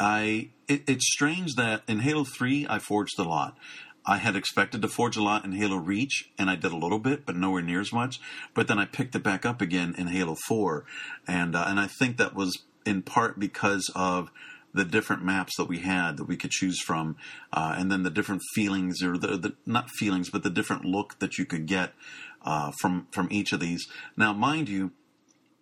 I 0.00 0.50
it, 0.68 0.84
it's 0.88 1.06
strange 1.12 1.54
that 1.56 1.82
in 1.86 2.00
Halo 2.00 2.24
Three 2.24 2.66
I 2.68 2.78
forged 2.78 3.18
a 3.18 3.24
lot. 3.24 3.58
I 4.06 4.18
had 4.18 4.36
expected 4.36 4.82
to 4.82 4.88
forge 4.88 5.16
a 5.16 5.22
lot 5.22 5.44
in 5.44 5.52
Halo 5.52 5.76
Reach, 5.76 6.30
and 6.38 6.50
I 6.50 6.56
did 6.56 6.72
a 6.72 6.76
little 6.76 6.98
bit, 6.98 7.24
but 7.26 7.36
nowhere 7.36 7.62
near 7.62 7.80
as 7.80 7.92
much. 7.92 8.20
But 8.52 8.68
then 8.68 8.78
I 8.78 8.84
picked 8.86 9.14
it 9.14 9.22
back 9.22 9.46
up 9.46 9.60
again 9.60 9.94
in 9.98 10.08
Halo 10.08 10.36
Four, 10.48 10.86
and 11.28 11.54
uh, 11.54 11.64
and 11.66 11.78
I 11.78 11.88
think 11.98 12.16
that 12.16 12.34
was 12.34 12.62
in 12.86 13.02
part 13.02 13.38
because 13.38 13.90
of 13.94 14.30
the 14.72 14.84
different 14.84 15.22
maps 15.22 15.52
that 15.58 15.68
we 15.68 15.80
had 15.80 16.16
that 16.16 16.24
we 16.24 16.36
could 16.36 16.50
choose 16.50 16.80
from, 16.80 17.16
uh, 17.52 17.76
and 17.78 17.92
then 17.92 18.02
the 18.02 18.10
different 18.10 18.42
feelings 18.54 19.02
or 19.02 19.16
the, 19.16 19.36
the, 19.36 19.54
not 19.66 19.88
feelings, 19.90 20.30
but 20.30 20.42
the 20.42 20.50
different 20.50 20.84
look 20.84 21.18
that 21.20 21.38
you 21.38 21.44
could 21.44 21.66
get 21.66 21.92
uh, 22.44 22.72
from 22.80 23.06
from 23.10 23.28
each 23.30 23.52
of 23.52 23.60
these. 23.60 23.86
Now, 24.16 24.32
mind 24.32 24.68
you, 24.68 24.90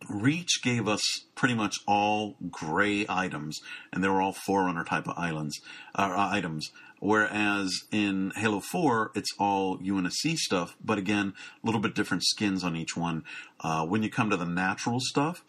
Reach 0.09 0.63
gave 0.63 0.89
us 0.89 1.25
pretty 1.35 1.55
much 1.55 1.77
all 1.87 2.37
gray 2.51 3.07
items, 3.09 3.61
and 3.93 4.03
they 4.03 4.09
were 4.09 4.21
all 4.21 4.33
Forerunner 4.33 4.85
type 4.85 5.07
of 5.07 5.19
islands 5.19 5.61
uh, 5.95 6.15
items. 6.17 6.71
Whereas 7.01 7.83
in 7.91 8.33
Halo 8.37 8.61
4, 8.61 9.11
it's 9.17 9.35
all 9.37 9.79
UNSC 9.79 10.37
stuff, 10.37 10.77
but 10.85 10.99
again, 10.99 11.35
a 11.63 11.67
little 11.67 11.81
bit 11.81 11.97
different 11.97 12.25
skins 12.25 12.63
on 12.63 12.77
each 12.77 12.97
one. 12.97 13.25
Uh, 13.59 13.85
when 13.85 14.05
you 14.05 14.11
come 14.11 14.31
to 14.31 14.37
the 14.37 14.47
natural 14.47 15.01
stuff, 15.01 15.45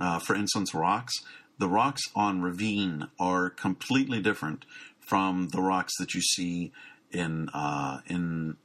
uh, 0.00 0.20
for 0.20 0.36
instance, 0.36 0.74
rocks, 0.74 1.12
the 1.58 1.68
rocks 1.68 2.02
on 2.14 2.40
Ravine 2.40 3.08
are 3.18 3.50
completely 3.50 4.20
different 4.20 4.64
from 5.00 5.48
the 5.48 5.60
rocks 5.60 5.92
that 5.98 6.14
you 6.14 6.22
see 6.22 6.72
in 7.10 7.48
uh, 7.50 8.00
in 8.06 8.56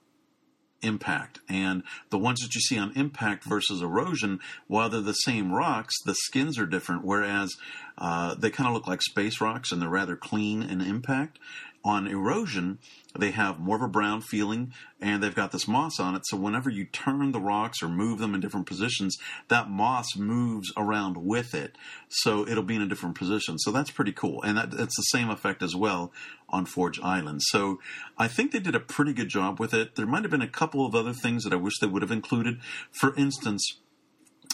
impact. 0.82 1.40
And 1.50 1.84
the 2.10 2.18
ones 2.18 2.40
that 2.42 2.56
you 2.56 2.62
see 2.62 2.78
on 2.78 2.92
impact 2.96 3.44
versus 3.44 3.82
erosion, 3.82 4.40
while 4.68 4.90
they're 4.90 5.02
the 5.02 5.14
same 5.14 5.52
rocks, 5.52 5.96
the 6.06 6.16
skins 6.16 6.58
are 6.58 6.66
different, 6.66 7.04
whereas 7.04 7.56
uh, 7.98 8.36
they 8.36 8.50
kind 8.50 8.68
of 8.68 8.74
look 8.74 8.88
like 8.88 9.02
space 9.02 9.42
rocks 9.42 9.72
and 9.72 9.82
they're 9.82 9.90
rather 9.90 10.16
clean 10.16 10.62
in 10.62 10.82
impact. 10.82 11.40
On 11.84 12.06
erosion, 12.06 12.80
they 13.18 13.32
have 13.32 13.60
more 13.60 13.78
of 13.78 13.82
a 13.82 13.88
brown 13.88 14.22
feeling 14.22 14.74
and 15.00 15.24
they've 15.24 15.34
got 15.34 15.52
this 15.52 15.68
moss 15.68 16.00
on 16.00 16.16
it. 16.16 16.24
So 16.26 16.36
whenever 16.36 16.70
you 16.70 16.86
turn 16.86 17.32
the 17.32 17.40
rocks 17.40 17.82
or 17.82 17.88
move 17.88 18.20
them 18.20 18.36
in 18.36 18.42
different 18.42 18.66
positions, 18.66 19.18
that 19.48 19.70
moss 19.70 20.18
moves 20.18 20.74
around 20.76 21.18
with 21.18 21.54
it. 21.54 21.78
So 22.10 22.46
it'll 22.48 22.64
be 22.64 22.76
in 22.76 22.82
a 22.82 22.88
different 22.88 23.16
position. 23.16 23.58
So 23.58 23.72
that's 23.72 23.92
pretty 23.92 24.12
cool. 24.12 24.42
And 24.44 24.58
that, 24.58 24.74
it's 24.74 24.98
the 24.98 25.04
same 25.04 25.30
effect 25.30 25.64
as 25.64 25.76
well 25.76 26.12
on 26.50 26.66
Forge 26.66 27.00
Island. 27.00 27.42
So 27.44 27.80
I 28.18 28.28
think 28.28 28.52
they 28.52 28.60
did 28.60 28.76
a 28.76 28.82
pretty 28.82 29.14
good 29.14 29.30
job 29.30 29.60
with 29.60 29.74
it. 29.74 29.96
There 29.96 30.08
might 30.08 30.24
have 30.24 30.32
been 30.32 30.42
a 30.42 30.48
couple 30.48 30.86
of 30.86 30.94
other 30.94 31.14
things 31.14 31.44
that 31.44 31.54
I 31.54 31.58
wish 31.58 31.80
they 31.80 31.88
would 31.88 32.02
have 32.02 32.12
included. 32.12 32.60
For 32.92 33.16
instance, 33.16 33.78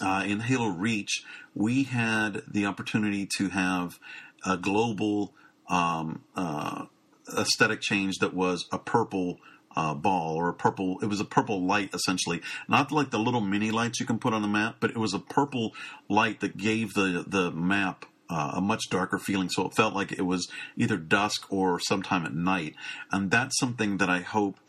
uh, 0.01 0.23
in 0.25 0.41
Halo 0.41 0.67
Reach, 0.67 1.23
we 1.55 1.83
had 1.83 2.41
the 2.47 2.65
opportunity 2.65 3.27
to 3.37 3.49
have 3.49 3.99
a 4.45 4.57
global 4.57 5.33
um, 5.69 6.23
uh, 6.35 6.85
aesthetic 7.37 7.81
change 7.81 8.17
that 8.19 8.33
was 8.33 8.65
a 8.71 8.79
purple 8.79 9.39
uh, 9.75 9.93
ball 9.93 10.35
or 10.35 10.49
a 10.49 10.53
purple. 10.53 10.99
It 11.01 11.07
was 11.07 11.19
a 11.19 11.25
purple 11.25 11.65
light 11.65 11.93
essentially, 11.93 12.41
not 12.67 12.91
like 12.91 13.11
the 13.11 13.19
little 13.19 13.41
mini 13.41 13.71
lights 13.71 13.99
you 13.99 14.05
can 14.05 14.19
put 14.19 14.33
on 14.33 14.41
the 14.41 14.47
map, 14.47 14.77
but 14.79 14.91
it 14.91 14.97
was 14.97 15.13
a 15.13 15.19
purple 15.19 15.73
light 16.09 16.39
that 16.41 16.57
gave 16.57 16.93
the 16.93 17.23
the 17.27 17.51
map 17.51 18.05
uh, 18.29 18.53
a 18.55 18.61
much 18.61 18.83
darker 18.89 19.17
feeling. 19.17 19.49
So 19.49 19.65
it 19.67 19.75
felt 19.75 19.93
like 19.93 20.11
it 20.11 20.23
was 20.23 20.47
either 20.75 20.97
dusk 20.97 21.51
or 21.51 21.79
sometime 21.79 22.25
at 22.25 22.33
night, 22.33 22.75
and 23.11 23.31
that's 23.31 23.59
something 23.59 23.97
that 23.97 24.09
I 24.09 24.19
hope. 24.19 24.59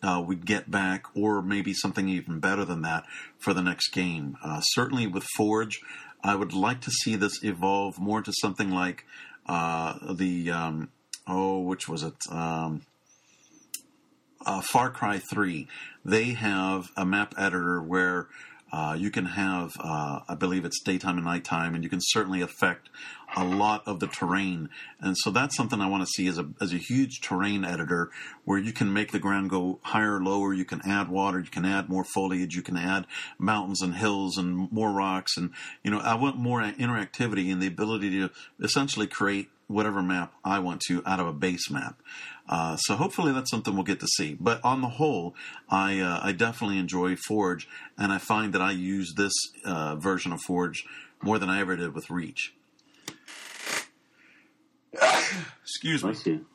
Uh, 0.00 0.22
we 0.24 0.36
get 0.36 0.70
back, 0.70 1.06
or 1.16 1.42
maybe 1.42 1.74
something 1.74 2.08
even 2.08 2.38
better 2.38 2.64
than 2.64 2.82
that 2.82 3.02
for 3.36 3.52
the 3.52 3.62
next 3.62 3.88
game. 3.88 4.36
Uh, 4.44 4.60
certainly 4.60 5.08
with 5.08 5.24
Forge, 5.36 5.80
I 6.22 6.36
would 6.36 6.52
like 6.52 6.80
to 6.82 6.90
see 6.92 7.16
this 7.16 7.42
evolve 7.42 7.98
more 7.98 8.22
to 8.22 8.32
something 8.40 8.70
like 8.70 9.04
uh, 9.46 10.14
the 10.14 10.52
um, 10.52 10.90
oh, 11.28 11.60
which 11.60 11.88
was 11.88 12.02
it? 12.02 12.14
Um, 12.30 12.82
uh, 14.46 14.62
Far 14.62 14.90
Cry 14.90 15.18
3, 15.18 15.68
they 16.04 16.32
have 16.32 16.90
a 16.96 17.04
map 17.04 17.34
editor 17.36 17.80
where 17.82 18.28
Uh, 18.70 18.94
you 18.98 19.10
can 19.10 19.24
have, 19.24 19.72
uh, 19.80 20.20
I 20.28 20.34
believe 20.34 20.66
it's 20.66 20.82
daytime 20.82 21.16
and 21.16 21.24
nighttime, 21.24 21.74
and 21.74 21.82
you 21.82 21.88
can 21.88 22.00
certainly 22.02 22.42
affect 22.42 22.90
a 23.34 23.42
lot 23.42 23.82
of 23.86 23.98
the 23.98 24.06
terrain. 24.06 24.68
And 25.00 25.16
so 25.16 25.30
that's 25.30 25.56
something 25.56 25.80
I 25.80 25.88
want 25.88 26.02
to 26.02 26.12
see 26.14 26.26
as 26.28 26.36
a 26.36 26.50
as 26.60 26.74
a 26.74 26.76
huge 26.76 27.22
terrain 27.22 27.64
editor, 27.64 28.10
where 28.44 28.58
you 28.58 28.72
can 28.72 28.92
make 28.92 29.10
the 29.10 29.18
ground 29.18 29.48
go 29.48 29.78
higher 29.84 30.16
or 30.16 30.22
lower. 30.22 30.52
You 30.52 30.66
can 30.66 30.82
add 30.84 31.08
water, 31.08 31.40
you 31.40 31.50
can 31.50 31.64
add 31.64 31.88
more 31.88 32.04
foliage, 32.04 32.54
you 32.54 32.62
can 32.62 32.76
add 32.76 33.06
mountains 33.38 33.80
and 33.80 33.94
hills 33.94 34.36
and 34.36 34.70
more 34.70 34.92
rocks, 34.92 35.38
and 35.38 35.50
you 35.82 35.90
know 35.90 36.00
I 36.00 36.14
want 36.16 36.36
more 36.36 36.60
interactivity 36.60 37.50
and 37.50 37.62
the 37.62 37.68
ability 37.68 38.10
to 38.20 38.30
essentially 38.60 39.06
create 39.06 39.48
whatever 39.68 40.02
map 40.02 40.34
I 40.44 40.58
want 40.58 40.80
to 40.88 41.02
out 41.06 41.20
of 41.20 41.26
a 41.28 41.32
base 41.32 41.70
map. 41.70 42.02
Uh, 42.48 42.76
so 42.76 42.96
hopefully 42.96 43.32
that's 43.32 43.50
something 43.50 43.74
we'll 43.74 43.84
get 43.84 44.00
to 44.00 44.06
see. 44.06 44.34
But 44.40 44.64
on 44.64 44.80
the 44.80 44.88
whole, 44.88 45.34
I 45.68 46.00
uh, 46.00 46.18
I 46.22 46.32
definitely 46.32 46.78
enjoy 46.78 47.14
Forge, 47.16 47.68
and 47.96 48.10
I 48.12 48.18
find 48.18 48.52
that 48.54 48.62
I 48.62 48.72
use 48.72 49.12
this 49.16 49.32
uh, 49.64 49.94
version 49.96 50.32
of 50.32 50.40
Forge 50.40 50.84
more 51.22 51.38
than 51.38 51.48
I 51.50 51.60
ever 51.60 51.76
did 51.76 51.94
with 51.94 52.10
Reach. 52.10 52.54
Excuse 55.62 56.02
me. 56.02 56.12
Bless 56.12 56.26
you. 56.26 56.46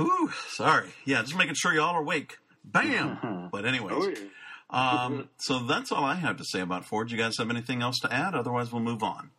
Ooh, 0.00 0.30
sorry. 0.48 0.88
Yeah, 1.04 1.22
just 1.22 1.36
making 1.36 1.54
sure 1.54 1.72
y'all 1.72 1.94
are 1.94 2.00
awake. 2.00 2.38
Bam. 2.64 3.48
but 3.52 3.64
anyways, 3.64 3.92
Oh, 3.94 4.08
yeah. 4.08 5.04
um, 5.04 5.28
so 5.38 5.60
that's 5.60 5.92
all 5.92 6.04
I 6.04 6.14
have 6.14 6.36
to 6.38 6.44
say 6.44 6.60
about 6.60 6.84
Forge. 6.84 7.12
You 7.12 7.18
guys 7.18 7.34
have 7.38 7.50
anything 7.50 7.82
else 7.82 7.98
to 8.00 8.12
add? 8.12 8.34
Otherwise, 8.34 8.72
we'll 8.72 8.82
move 8.82 9.02
on. 9.02 9.30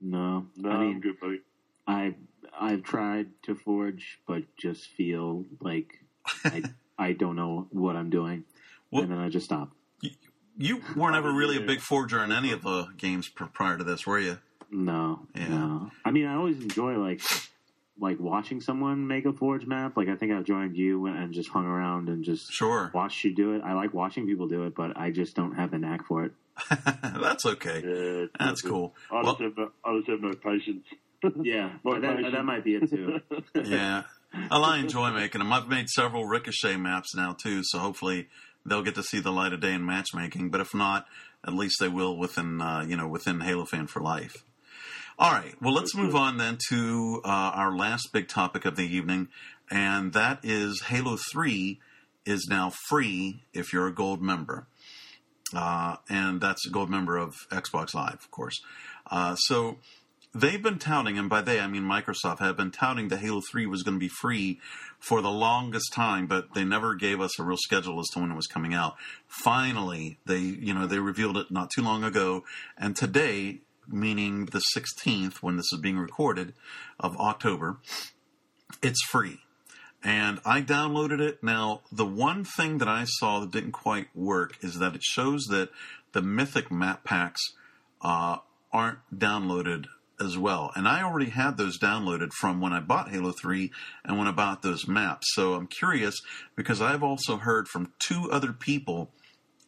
No, 0.00 0.46
No, 0.56 0.70
I 0.70 0.74
I'm 0.76 1.00
good, 1.00 1.20
buddy. 1.20 1.40
I 1.86 2.14
I've 2.60 2.82
tried 2.82 3.28
to 3.44 3.54
forge, 3.54 4.20
but 4.26 4.42
just 4.56 4.86
feel 4.88 5.46
like 5.60 5.92
I 6.44 6.62
I 6.98 7.12
don't 7.12 7.34
know 7.36 7.66
what 7.70 7.96
I'm 7.96 8.10
doing, 8.10 8.44
Well- 8.90 9.02
and 9.02 9.10
then 9.10 9.18
I 9.18 9.28
just 9.30 9.46
stop. 9.46 9.72
You 10.58 10.82
weren't 10.94 11.16
ever 11.16 11.32
really 11.32 11.56
a 11.56 11.60
big 11.62 11.80
forger 11.80 12.22
in 12.22 12.32
any 12.32 12.52
of 12.52 12.60
the 12.62 12.88
games 12.98 13.28
prior 13.30 13.78
to 13.78 13.84
this, 13.84 14.06
were 14.06 14.18
you? 14.18 14.38
No, 14.70 15.26
Yeah. 15.34 15.48
no. 15.48 15.90
I 16.04 16.10
mean, 16.10 16.26
I 16.26 16.34
always 16.34 16.58
enjoy 16.60 16.98
like 16.98 17.22
like 17.98 18.18
watching 18.20 18.60
someone 18.60 19.06
make 19.06 19.24
a 19.24 19.32
forge 19.32 19.64
map. 19.66 19.96
Like 19.96 20.08
I 20.08 20.16
think 20.16 20.32
I've 20.32 20.44
joined 20.44 20.76
you 20.76 21.06
and 21.06 21.32
just 21.32 21.48
hung 21.48 21.64
around 21.64 22.08
and 22.10 22.22
just 22.24 22.52
Sure. 22.52 22.90
watched 22.92 23.24
you 23.24 23.34
do 23.34 23.54
it. 23.54 23.62
I 23.64 23.72
like 23.72 23.94
watching 23.94 24.26
people 24.26 24.48
do 24.48 24.64
it, 24.66 24.74
but 24.74 24.96
I 24.98 25.10
just 25.10 25.34
don't 25.34 25.54
have 25.54 25.70
the 25.70 25.78
knack 25.78 26.06
for 26.06 26.24
it. 26.24 26.32
that's 27.20 27.46
okay. 27.46 27.82
Yeah, 27.84 28.26
That's 28.38 28.60
cool. 28.60 28.94
I 29.10 29.22
Well, 29.22 29.36
just, 29.36 29.40
have 29.42 29.56
no, 29.56 29.70
I 29.84 29.96
just 29.98 30.08
have 30.10 30.20
no 30.20 30.32
patience. 30.34 30.84
Yeah, 31.42 31.72
Well, 31.82 32.00
that, 32.00 32.32
that 32.32 32.44
might 32.44 32.64
be 32.64 32.74
it 32.74 32.90
too. 32.90 33.20
yeah. 33.64 34.04
Well, 34.50 34.64
I 34.64 34.78
enjoy 34.78 35.10
making 35.10 35.40
them. 35.40 35.52
I've 35.52 35.68
made 35.68 35.88
several 35.88 36.24
Ricochet 36.24 36.76
maps 36.76 37.14
now 37.14 37.36
too, 37.40 37.62
so 37.64 37.78
hopefully 37.78 38.28
they'll 38.64 38.82
get 38.82 38.94
to 38.94 39.02
see 39.02 39.20
the 39.20 39.32
light 39.32 39.52
of 39.52 39.60
day 39.60 39.72
in 39.72 39.84
matchmaking. 39.84 40.50
But 40.50 40.60
if 40.60 40.74
not, 40.74 41.06
at 41.46 41.54
least 41.54 41.80
they 41.80 41.88
will 41.88 42.16
within 42.16 42.60
uh, 42.60 42.84
you 42.86 42.96
know 42.96 43.08
within 43.08 43.40
Halo 43.40 43.64
Fan 43.64 43.86
for 43.86 44.00
Life. 44.00 44.44
All 45.18 45.32
right. 45.32 45.54
Well, 45.60 45.74
let's 45.74 45.94
move 45.94 46.14
on 46.14 46.38
then 46.38 46.56
to 46.70 47.20
uh, 47.24 47.28
our 47.28 47.76
last 47.76 48.10
big 48.12 48.28
topic 48.28 48.64
of 48.64 48.76
the 48.76 48.86
evening, 48.86 49.28
and 49.70 50.12
that 50.12 50.40
is 50.42 50.82
Halo 50.82 51.18
Three 51.32 51.80
is 52.24 52.46
now 52.48 52.72
free 52.88 53.42
if 53.52 53.72
you're 53.72 53.86
a 53.86 53.94
gold 53.94 54.22
member. 54.22 54.66
Uh, 55.54 55.96
and 56.08 56.40
that's 56.40 56.66
a 56.66 56.70
gold 56.70 56.88
member 56.88 57.16
of 57.16 57.34
Xbox 57.50 57.92
Live, 57.92 58.14
of 58.14 58.30
course. 58.30 58.60
Uh, 59.10 59.34
so 59.34 59.78
they've 60.34 60.62
been 60.62 60.78
touting, 60.78 61.18
and 61.18 61.28
by 61.28 61.40
they 61.40 61.60
I 61.60 61.66
mean 61.66 61.82
Microsoft, 61.82 62.38
have 62.38 62.56
been 62.56 62.70
touting 62.70 63.08
that 63.08 63.18
Halo 63.18 63.40
3 63.40 63.66
was 63.66 63.82
going 63.82 63.96
to 63.96 64.00
be 64.00 64.08
free 64.08 64.60
for 64.98 65.20
the 65.20 65.30
longest 65.30 65.92
time, 65.92 66.26
but 66.26 66.54
they 66.54 66.64
never 66.64 66.94
gave 66.94 67.20
us 67.20 67.38
a 67.38 67.42
real 67.42 67.56
schedule 67.56 68.00
as 68.00 68.06
to 68.08 68.20
when 68.20 68.30
it 68.30 68.36
was 68.36 68.46
coming 68.46 68.74
out. 68.74 68.96
Finally, 69.26 70.18
they 70.26 70.38
you 70.38 70.74
know 70.74 70.86
they 70.86 70.98
revealed 70.98 71.36
it 71.36 71.50
not 71.50 71.70
too 71.74 71.82
long 71.82 72.04
ago, 72.04 72.44
and 72.78 72.94
today, 72.94 73.60
meaning 73.88 74.46
the 74.46 74.62
16th, 74.76 75.36
when 75.36 75.56
this 75.56 75.72
is 75.72 75.80
being 75.80 75.98
recorded 75.98 76.54
of 76.98 77.16
October, 77.16 77.78
it's 78.82 79.02
free. 79.04 79.40
And 80.02 80.40
I 80.46 80.62
downloaded 80.62 81.20
it. 81.20 81.42
Now, 81.42 81.82
the 81.92 82.06
one 82.06 82.42
thing 82.42 82.78
that 82.78 82.88
I 82.88 83.04
saw 83.04 83.40
that 83.40 83.50
didn't 83.50 83.72
quite 83.72 84.08
work 84.16 84.56
is 84.62 84.78
that 84.78 84.94
it 84.94 85.02
shows 85.02 85.44
that 85.50 85.68
the 86.12 86.22
Mythic 86.22 86.70
map 86.70 87.04
packs 87.04 87.42
uh, 88.00 88.38
aren't 88.72 88.98
downloaded 89.14 89.86
as 90.20 90.36
well. 90.36 90.70
And 90.76 90.86
I 90.86 91.02
already 91.02 91.30
had 91.30 91.56
those 91.56 91.78
downloaded 91.78 92.32
from 92.32 92.60
when 92.60 92.72
I 92.72 92.80
bought 92.80 93.10
Halo 93.10 93.32
3 93.32 93.70
and 94.04 94.18
when 94.18 94.28
I 94.28 94.32
bought 94.32 94.62
those 94.62 94.86
maps. 94.86 95.26
So 95.32 95.54
I'm 95.54 95.66
curious 95.66 96.20
because 96.56 96.80
I've 96.80 97.02
also 97.02 97.38
heard 97.38 97.68
from 97.68 97.92
two 97.98 98.30
other 98.30 98.52
people 98.52 99.10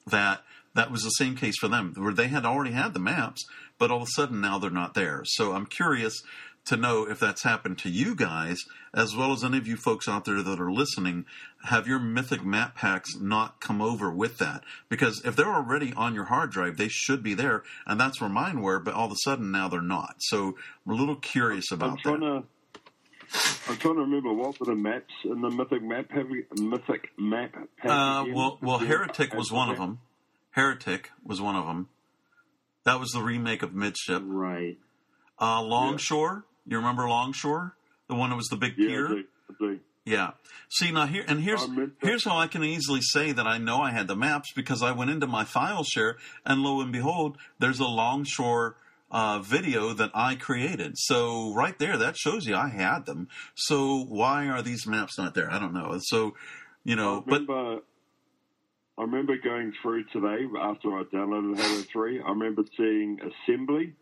that 0.06 0.42
that 0.74 0.90
was 0.90 1.02
the 1.02 1.10
same 1.10 1.36
case 1.36 1.56
for 1.58 1.68
them, 1.68 1.92
where 1.96 2.14
they 2.14 2.28
had 2.28 2.46
already 2.46 2.72
had 2.72 2.94
the 2.94 3.00
maps, 3.00 3.44
but 3.78 3.90
all 3.90 4.02
of 4.02 4.08
a 4.08 4.10
sudden 4.12 4.40
now 4.40 4.58
they're 4.58 4.70
not 4.70 4.94
there. 4.94 5.22
So 5.24 5.52
I'm 5.52 5.66
curious 5.66 6.22
to 6.66 6.76
know 6.76 7.08
if 7.08 7.18
that's 7.18 7.42
happened 7.42 7.78
to 7.78 7.90
you 7.90 8.14
guys, 8.14 8.58
as 8.94 9.16
well 9.16 9.32
as 9.32 9.42
any 9.42 9.58
of 9.58 9.66
you 9.66 9.76
folks 9.76 10.08
out 10.08 10.24
there 10.24 10.42
that 10.42 10.60
are 10.60 10.70
listening. 10.72 11.24
Have 11.64 11.86
your 11.88 11.98
Mythic 11.98 12.44
map 12.44 12.74
packs 12.76 13.16
not 13.16 13.60
come 13.60 13.80
over 13.80 14.10
with 14.10 14.38
that? 14.38 14.62
Because 14.88 15.22
if 15.24 15.34
they're 15.36 15.52
already 15.52 15.92
on 15.94 16.14
your 16.14 16.26
hard 16.26 16.50
drive, 16.50 16.76
they 16.76 16.88
should 16.88 17.22
be 17.22 17.34
there, 17.34 17.62
and 17.86 18.00
that's 18.00 18.20
where 18.20 18.30
mine 18.30 18.60
were. 18.62 18.78
But 18.78 18.94
all 18.94 19.06
of 19.06 19.12
a 19.12 19.16
sudden 19.24 19.50
now 19.50 19.68
they're 19.68 19.80
not. 19.80 20.16
So 20.18 20.56
I'm 20.86 20.92
a 20.92 20.96
little 20.96 21.16
curious 21.16 21.72
about 21.72 21.98
that. 22.04 22.20
to. 22.20 22.44
I'm 23.66 23.76
trying 23.78 23.94
to 23.94 24.00
remember 24.02 24.32
what 24.34 24.60
were 24.60 24.66
the 24.66 24.74
maps 24.74 25.14
in 25.24 25.40
the 25.40 25.48
Mythic 25.48 25.82
map 25.82 26.10
have 26.10 26.26
Mythic 26.58 27.08
map. 27.18 27.54
pack 27.78 27.90
Uh, 27.90 28.26
well, 28.34 28.58
well, 28.60 28.78
Heretic 28.78 29.32
was 29.32 29.50
one 29.50 29.70
of 29.70 29.78
them. 29.78 30.00
Heretic 30.50 31.10
was 31.24 31.40
one 31.40 31.56
of 31.56 31.64
them. 31.66 31.88
That 32.84 33.00
was 33.00 33.10
the 33.12 33.22
remake 33.22 33.62
of 33.62 33.74
Midship. 33.74 34.22
right. 34.26 34.76
Uh, 35.40 35.62
Longshore. 35.62 36.44
You 36.66 36.76
remember 36.76 37.08
Longshore? 37.08 37.74
The 38.08 38.14
one 38.14 38.30
that 38.30 38.36
was 38.36 38.48
the 38.48 38.56
big 38.56 38.74
Yeah, 38.76 38.84
I 38.86 38.88
pier. 38.88 39.08
do. 39.08 39.24
I 39.50 39.54
do. 39.58 39.80
Yeah. 40.04 40.30
See 40.68 40.90
now 40.90 41.06
here 41.06 41.24
and 41.28 41.40
here's 41.40 41.62
I 41.62 41.66
meant 41.68 42.00
that- 42.00 42.06
here's 42.06 42.24
how 42.24 42.36
I 42.36 42.46
can 42.48 42.64
easily 42.64 43.00
say 43.00 43.30
that 43.32 43.46
I 43.46 43.58
know 43.58 43.80
I 43.80 43.90
had 43.92 44.08
the 44.08 44.16
maps 44.16 44.52
because 44.52 44.82
I 44.82 44.90
went 44.92 45.10
into 45.10 45.26
my 45.26 45.44
file 45.44 45.84
share 45.84 46.16
and 46.44 46.62
lo 46.62 46.80
and 46.80 46.90
behold, 46.92 47.38
there's 47.58 47.78
a 47.78 47.84
Longshore 47.86 48.74
uh, 49.10 49.38
video 49.40 49.92
that 49.92 50.10
I 50.14 50.34
created. 50.34 50.94
So 50.96 51.52
right 51.54 51.78
there, 51.78 51.96
that 51.98 52.16
shows 52.16 52.46
you 52.46 52.56
I 52.56 52.68
had 52.68 53.04
them. 53.06 53.28
So 53.54 54.02
why 54.04 54.48
are 54.48 54.62
these 54.62 54.86
maps 54.86 55.18
not 55.18 55.34
there? 55.34 55.50
I 55.52 55.58
don't 55.58 55.72
know. 55.74 55.96
So 56.00 56.34
you 56.84 56.96
know, 56.96 57.18
I 57.18 57.30
but 57.30 57.40
remember, 57.42 57.80
I 58.98 59.02
remember 59.02 59.36
going 59.36 59.72
through 59.82 60.04
today 60.12 60.46
after 60.60 60.96
I 60.98 61.04
downloaded 61.04 61.56
Halo 61.60 61.82
3. 61.82 62.20
I 62.22 62.28
remember 62.30 62.64
seeing 62.76 63.20
Assembly 63.20 63.92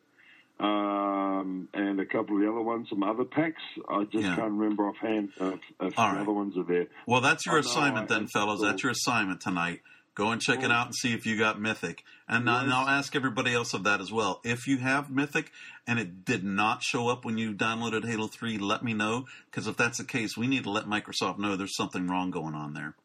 um, 0.60 1.68
and 1.74 2.00
a 2.00 2.06
couple 2.06 2.36
of 2.36 2.42
the 2.42 2.48
other 2.50 2.60
ones, 2.60 2.88
some 2.90 3.02
other 3.02 3.24
packs. 3.24 3.62
I 3.88 4.04
just 4.04 4.24
Yeah. 4.24 4.36
can't 4.36 4.52
remember 4.52 4.88
offhand 4.88 5.30
if, 5.40 5.60
if 5.80 5.94
the 5.96 6.02
right. 6.02 6.18
other 6.20 6.32
ones 6.32 6.56
are 6.56 6.64
there. 6.64 6.86
Well, 7.06 7.20
that's 7.20 7.46
your 7.46 7.54
no, 7.56 7.60
assignment 7.60 8.08
then, 8.08 8.26
fellas. 8.28 8.60
That's 8.60 8.82
your 8.82 8.92
assignment 8.92 9.40
tonight. 9.40 9.80
Go 10.14 10.32
and 10.32 10.42
check 10.42 10.62
it 10.62 10.70
out 10.70 10.86
and 10.86 10.94
see 10.94 11.14
if 11.14 11.24
you 11.24 11.38
got 11.38 11.60
Mythic. 11.60 12.04
And, 12.28 12.50
I- 12.50 12.64
and 12.64 12.72
I'll 12.72 12.88
ask 12.88 13.16
everybody 13.16 13.54
else 13.54 13.72
of 13.72 13.84
that 13.84 14.00
as 14.00 14.12
well. 14.12 14.40
If 14.44 14.66
you 14.66 14.78
have 14.78 15.10
Mythic 15.10 15.50
and 15.86 15.98
it 15.98 16.24
did 16.24 16.44
not 16.44 16.82
show 16.82 17.08
up 17.08 17.24
when 17.24 17.38
you 17.38 17.54
downloaded 17.54 18.04
Halo 18.06 18.26
3, 18.26 18.58
let 18.58 18.82
me 18.84 18.92
know. 18.92 19.26
Because 19.50 19.66
if 19.66 19.76
that's 19.76 19.98
the 19.98 20.04
case, 20.04 20.36
we 20.36 20.46
need 20.46 20.64
to 20.64 20.70
let 20.70 20.84
Microsoft 20.84 21.38
know 21.38 21.56
there's 21.56 21.76
something 21.76 22.06
wrong 22.06 22.30
going 22.30 22.54
on 22.54 22.74
there. 22.74 22.96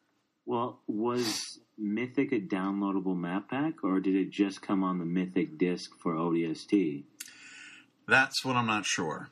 Well, 0.45 0.80
was 0.88 1.60
Mythic 1.77 2.32
a 2.34 2.40
downloadable 2.40 3.15
map 3.18 3.49
pack, 3.49 3.84
or 3.84 3.99
did 3.99 4.15
it 4.15 4.30
just 4.30 4.61
come 4.61 4.84
on 4.84 4.99
the 4.99 5.06
Mythic 5.06 5.57
disc 5.57 5.91
for 5.99 6.14
ODST? 6.15 7.03
That's 8.07 8.44
what 8.45 8.56
I'm 8.56 8.68
not 8.68 8.86
sure. 8.86 9.30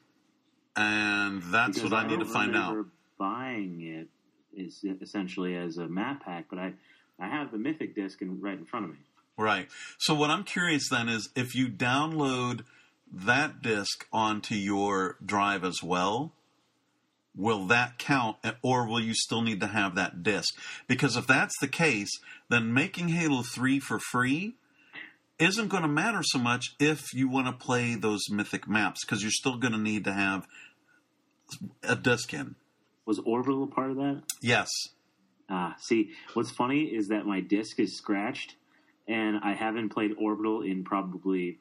And 0.76 1.42
that's 1.44 1.78
Because 1.78 1.92
what 1.92 2.06
I 2.06 2.08
need 2.08 2.20
to 2.20 2.26
find 2.26 2.56
out. 2.56 2.86
Buying 3.20 3.82
it 3.82 4.08
is 4.56 4.84
essentially 5.02 5.56
as 5.56 5.78
a 5.78 5.88
map 5.88 6.26
pack, 6.26 6.46
but 6.50 6.60
I 6.60 6.74
I 7.20 7.28
have 7.28 7.52
the 7.52 7.58
Mythic 7.58 7.96
disc 7.96 8.22
in, 8.22 8.42
right 8.42 8.58
in 8.58 8.66
front 8.66 8.86
of 8.86 8.92
me. 8.92 8.98
Right. 9.38 9.68
So 9.98 10.14
what 10.14 10.30
I'm 10.30 10.44
curious 10.44 10.90
then 10.90 11.10
is 11.10 11.30
if 11.36 11.56
you 11.56 11.68
download 11.68 12.64
that 13.12 13.62
disk 13.62 14.08
onto 14.12 14.56
your 14.56 15.18
drive 15.24 15.64
as 15.64 15.82
well, 15.84 16.34
will 17.36 17.66
that 17.68 17.98
count 17.98 18.38
or 18.62 18.88
will 18.88 19.00
you 19.00 19.14
still 19.14 19.42
need 19.42 19.60
to 19.62 19.68
have 19.68 19.96
that 19.96 20.24
disk? 20.24 20.56
Because 20.88 21.16
if 21.16 21.28
that's 21.28 21.58
the 21.60 21.68
case, 21.68 22.12
then 22.50 22.74
making 22.74 23.10
Halo 23.10 23.44
3 23.44 23.80
for 23.80 24.00
free 24.00 24.56
isn't 25.44 25.68
going 25.70 25.84
to 25.84 25.90
matter 25.90 26.22
so 26.24 26.40
much 26.40 26.76
if 26.80 27.14
you 27.14 27.28
want 27.30 27.48
to 27.48 27.54
play 27.66 27.96
those 27.96 28.30
mythic 28.30 28.68
maps 28.68 29.06
because 29.06 29.22
you're 29.22 29.32
still 29.32 29.58
going 29.58 29.74
to 29.74 29.80
need 29.80 30.04
to 30.06 30.14
have 30.14 30.46
a 31.84 31.96
disk 31.96 32.34
in. 32.34 32.56
Was 33.06 33.20
Orbital 33.20 33.64
a 33.64 33.68
part 33.68 33.92
of 33.92 33.98
that? 33.98 34.24
Yes. 34.42 34.70
Ah, 35.50 35.76
see, 35.80 36.12
what's 36.34 36.52
funny 36.52 36.84
is 36.84 37.10
that 37.10 37.26
my 37.26 37.42
disc 37.42 37.80
is 37.80 37.98
scratched, 37.98 38.56
and 39.08 39.38
I 39.44 39.54
haven't 39.54 39.90
played 39.90 40.12
Orbital 40.18 40.62
in 40.62 40.84
probably 40.84 41.60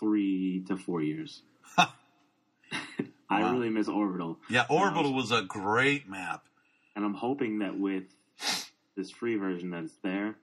three 0.00 0.64
to 0.68 0.76
four 0.76 1.00
years. 1.00 1.42
I 1.78 3.40
Wow. 3.40 3.52
really 3.54 3.70
miss 3.70 3.88
Orbital, 3.88 4.38
Yeah, 4.50 4.66
Orbital 4.68 5.12
was 5.14 5.30
a 5.30 5.42
great 5.42 6.08
map. 6.08 6.44
and 6.96 7.04
I'm 7.04 7.14
hoping 7.14 7.60
that 7.60 7.78
with 7.78 8.04
this 8.96 9.10
free 9.10 9.36
version 9.36 9.70
that's 9.70 9.94
there, 10.02 10.36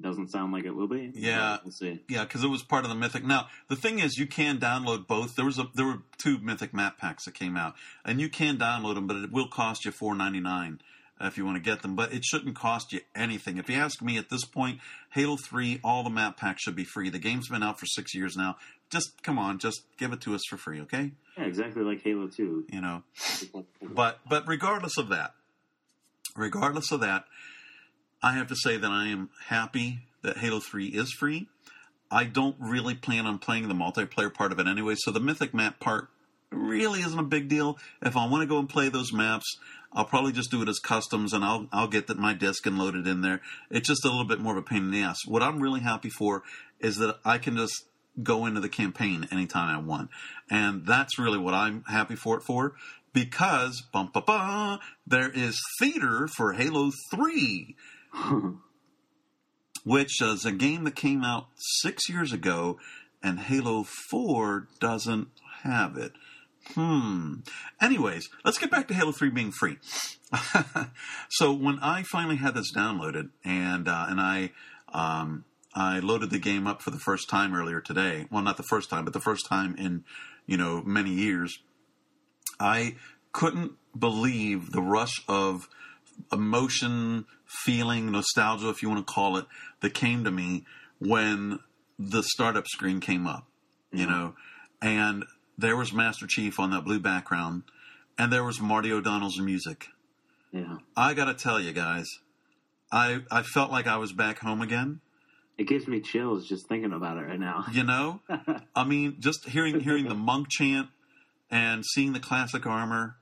doesn't 0.00 0.30
sound 0.30 0.52
like 0.52 0.64
it 0.64 0.74
will 0.74 0.88
be. 0.88 1.12
Yeah. 1.14 1.58
We'll 1.62 1.72
see. 1.72 2.00
Yeah, 2.08 2.24
because 2.24 2.42
it 2.42 2.48
was 2.48 2.62
part 2.62 2.84
of 2.84 2.90
the 2.90 2.96
Mythic. 2.96 3.24
Now 3.24 3.48
the 3.68 3.76
thing 3.76 3.98
is, 3.98 4.16
you 4.16 4.26
can 4.26 4.58
download 4.58 5.06
both. 5.06 5.36
There 5.36 5.44
was 5.44 5.58
a 5.58 5.68
there 5.74 5.86
were 5.86 6.02
two 6.18 6.38
Mythic 6.38 6.72
map 6.72 6.98
packs 6.98 7.24
that 7.24 7.34
came 7.34 7.56
out, 7.56 7.74
and 8.04 8.20
you 8.20 8.28
can 8.28 8.56
download 8.56 8.94
them, 8.94 9.06
but 9.06 9.16
it 9.16 9.32
will 9.32 9.48
cost 9.48 9.84
you 9.84 9.90
four 9.90 10.14
ninety 10.14 10.40
nine 10.40 10.80
uh, 11.20 11.26
if 11.26 11.36
you 11.36 11.44
want 11.44 11.56
to 11.56 11.62
get 11.62 11.82
them. 11.82 11.94
But 11.94 12.12
it 12.12 12.24
shouldn't 12.24 12.56
cost 12.56 12.92
you 12.92 13.00
anything. 13.14 13.58
If 13.58 13.68
you 13.68 13.76
ask 13.76 14.02
me, 14.02 14.16
at 14.16 14.30
this 14.30 14.44
point, 14.44 14.80
Halo 15.10 15.36
Three, 15.36 15.80
all 15.84 16.02
the 16.02 16.10
map 16.10 16.36
packs 16.36 16.62
should 16.62 16.76
be 16.76 16.84
free. 16.84 17.10
The 17.10 17.18
game's 17.18 17.48
been 17.48 17.62
out 17.62 17.78
for 17.78 17.86
six 17.86 18.14
years 18.14 18.36
now. 18.36 18.56
Just 18.90 19.22
come 19.22 19.38
on, 19.38 19.58
just 19.58 19.82
give 19.98 20.12
it 20.12 20.20
to 20.22 20.34
us 20.34 20.42
for 20.48 20.56
free, 20.56 20.80
okay? 20.80 21.12
Yeah, 21.36 21.44
exactly 21.44 21.82
like 21.82 22.02
Halo 22.02 22.26
Two. 22.26 22.64
You 22.72 22.80
know. 22.80 23.02
But 23.82 24.18
but 24.28 24.48
regardless 24.48 24.98
of 24.98 25.10
that, 25.10 25.34
regardless 26.36 26.90
of 26.90 27.00
that, 27.00 27.24
I 28.22 28.32
have 28.32 28.48
to 28.48 28.56
say 28.56 28.76
that 28.76 28.90
I 28.90 29.08
am 29.08 29.30
happy 29.46 30.00
that 30.22 30.38
Halo 30.38 30.60
3 30.60 30.86
is 30.86 31.12
free. 31.12 31.48
I 32.10 32.24
don't 32.24 32.56
really 32.58 32.94
plan 32.94 33.26
on 33.26 33.38
playing 33.38 33.68
the 33.68 33.74
multiplayer 33.74 34.32
part 34.32 34.52
of 34.52 34.58
it 34.58 34.66
anyway, 34.66 34.94
so 34.98 35.10
the 35.10 35.20
Mythic 35.20 35.54
map 35.54 35.78
part 35.80 36.08
really 36.50 37.00
isn't 37.00 37.18
a 37.18 37.24
big 37.24 37.48
deal. 37.48 37.78
If 38.02 38.16
I 38.16 38.26
want 38.26 38.42
to 38.42 38.46
go 38.46 38.58
and 38.58 38.68
play 38.68 38.88
those 38.88 39.12
maps, 39.12 39.58
I'll 39.92 40.04
probably 40.04 40.32
just 40.32 40.50
do 40.50 40.62
it 40.62 40.68
as 40.68 40.78
customs 40.78 41.32
and 41.32 41.44
I'll 41.44 41.66
I'll 41.72 41.88
get 41.88 42.08
that 42.08 42.18
my 42.18 42.34
disc 42.34 42.66
and 42.66 42.78
load 42.78 42.94
it 42.94 43.06
in 43.06 43.22
there. 43.22 43.40
It's 43.70 43.88
just 43.88 44.04
a 44.04 44.08
little 44.08 44.24
bit 44.24 44.40
more 44.40 44.56
of 44.56 44.58
a 44.58 44.62
pain 44.62 44.84
in 44.84 44.90
the 44.90 45.02
ass. 45.02 45.18
What 45.26 45.42
I'm 45.42 45.60
really 45.60 45.80
happy 45.80 46.10
for 46.10 46.42
is 46.80 46.96
that 46.96 47.18
I 47.24 47.38
can 47.38 47.56
just 47.56 47.84
go 48.22 48.46
into 48.46 48.60
the 48.60 48.68
campaign 48.68 49.28
anytime 49.30 49.74
I 49.74 49.80
want. 49.80 50.10
And 50.50 50.84
that's 50.84 51.18
really 51.18 51.38
what 51.38 51.54
I'm 51.54 51.84
happy 51.84 52.16
for 52.16 52.36
it 52.36 52.42
for 52.42 52.74
because 53.12 53.82
bum, 53.92 54.10
ba, 54.12 54.20
ba, 54.20 54.80
there 55.06 55.30
is 55.30 55.60
theater 55.80 56.28
for 56.36 56.52
Halo 56.52 56.90
3 57.10 57.76
which 59.84 60.20
is 60.20 60.44
a 60.44 60.52
game 60.52 60.84
that 60.84 60.96
came 60.96 61.24
out 61.24 61.46
six 61.56 62.08
years 62.08 62.32
ago, 62.32 62.78
and 63.22 63.38
Halo 63.38 63.84
4 64.10 64.68
doesn't 64.78 65.28
have 65.62 65.96
it. 65.96 66.12
Hmm. 66.74 67.36
Anyways, 67.80 68.28
let's 68.44 68.58
get 68.58 68.70
back 68.70 68.88
to 68.88 68.94
Halo 68.94 69.12
3 69.12 69.30
being 69.30 69.52
free. 69.52 69.78
so 71.30 71.52
when 71.52 71.78
I 71.80 72.04
finally 72.04 72.36
had 72.36 72.54
this 72.54 72.72
downloaded, 72.74 73.30
and 73.44 73.88
uh, 73.88 74.06
and 74.08 74.20
I 74.20 74.52
um, 74.92 75.44
I 75.74 76.00
loaded 76.00 76.30
the 76.30 76.38
game 76.38 76.66
up 76.66 76.82
for 76.82 76.90
the 76.90 76.98
first 76.98 77.28
time 77.28 77.54
earlier 77.54 77.80
today. 77.80 78.26
Well, 78.30 78.42
not 78.42 78.56
the 78.56 78.62
first 78.62 78.90
time, 78.90 79.04
but 79.04 79.12
the 79.12 79.20
first 79.20 79.46
time 79.48 79.74
in 79.76 80.04
you 80.46 80.56
know 80.56 80.82
many 80.82 81.10
years. 81.10 81.58
I 82.58 82.96
couldn't 83.32 83.72
believe 83.98 84.72
the 84.72 84.82
rush 84.82 85.22
of 85.28 85.68
emotion, 86.32 87.26
feeling, 87.46 88.10
nostalgia, 88.12 88.68
if 88.68 88.82
you 88.82 88.88
want 88.88 89.06
to 89.06 89.12
call 89.12 89.36
it, 89.36 89.46
that 89.80 89.94
came 89.94 90.24
to 90.24 90.30
me 90.30 90.64
when 90.98 91.58
the 91.98 92.22
startup 92.22 92.66
screen 92.66 93.00
came 93.00 93.26
up, 93.26 93.46
you 93.92 94.06
mm-hmm. 94.06 94.10
know, 94.10 94.34
and 94.80 95.24
there 95.58 95.76
was 95.76 95.92
Master 95.92 96.26
Chief 96.26 96.58
on 96.58 96.70
that 96.70 96.84
blue 96.84 97.00
background, 97.00 97.64
and 98.18 98.32
there 98.32 98.44
was 98.44 98.60
Marty 98.60 98.92
O'Donnell's 98.92 99.38
music. 99.38 99.88
Yeah. 100.52 100.78
I 100.96 101.14
got 101.14 101.26
to 101.26 101.34
tell 101.34 101.60
you 101.60 101.72
guys, 101.72 102.06
I 102.90 103.20
I 103.30 103.42
felt 103.42 103.70
like 103.70 103.86
I 103.86 103.98
was 103.98 104.12
back 104.12 104.38
home 104.38 104.62
again. 104.62 105.00
It 105.58 105.68
gives 105.68 105.86
me 105.86 106.00
chills 106.00 106.48
just 106.48 106.66
thinking 106.68 106.92
about 106.92 107.18
it 107.18 107.26
right 107.26 107.38
now. 107.38 107.66
You 107.70 107.84
know, 107.84 108.20
I 108.74 108.84
mean, 108.84 109.16
just 109.20 109.48
hearing 109.48 109.80
hearing 109.80 110.08
the 110.08 110.14
monk 110.14 110.48
chant 110.48 110.88
and 111.50 111.84
seeing 111.84 112.12
the 112.12 112.20
classic 112.20 112.66
armor, 112.66 113.16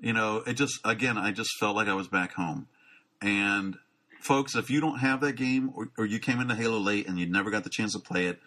you 0.00 0.12
know, 0.12 0.42
it 0.46 0.54
just 0.54 0.78
again, 0.84 1.18
I 1.18 1.32
just 1.32 1.50
felt 1.58 1.76
like 1.76 1.88
I 1.88 1.94
was 1.94 2.08
back 2.08 2.32
home. 2.32 2.68
And 3.20 3.76
folks, 4.20 4.54
if 4.54 4.70
you 4.70 4.80
don't 4.80 4.98
have 4.98 5.20
that 5.20 5.36
game 5.36 5.72
or, 5.74 5.88
or 5.96 6.06
you 6.06 6.18
came 6.18 6.40
into 6.40 6.54
Halo 6.54 6.78
late 6.78 7.08
and 7.08 7.18
you 7.18 7.26
never 7.26 7.50
got 7.50 7.64
the 7.64 7.70
chance 7.70 7.92
to 7.92 7.98
play 8.00 8.26
it, 8.26 8.40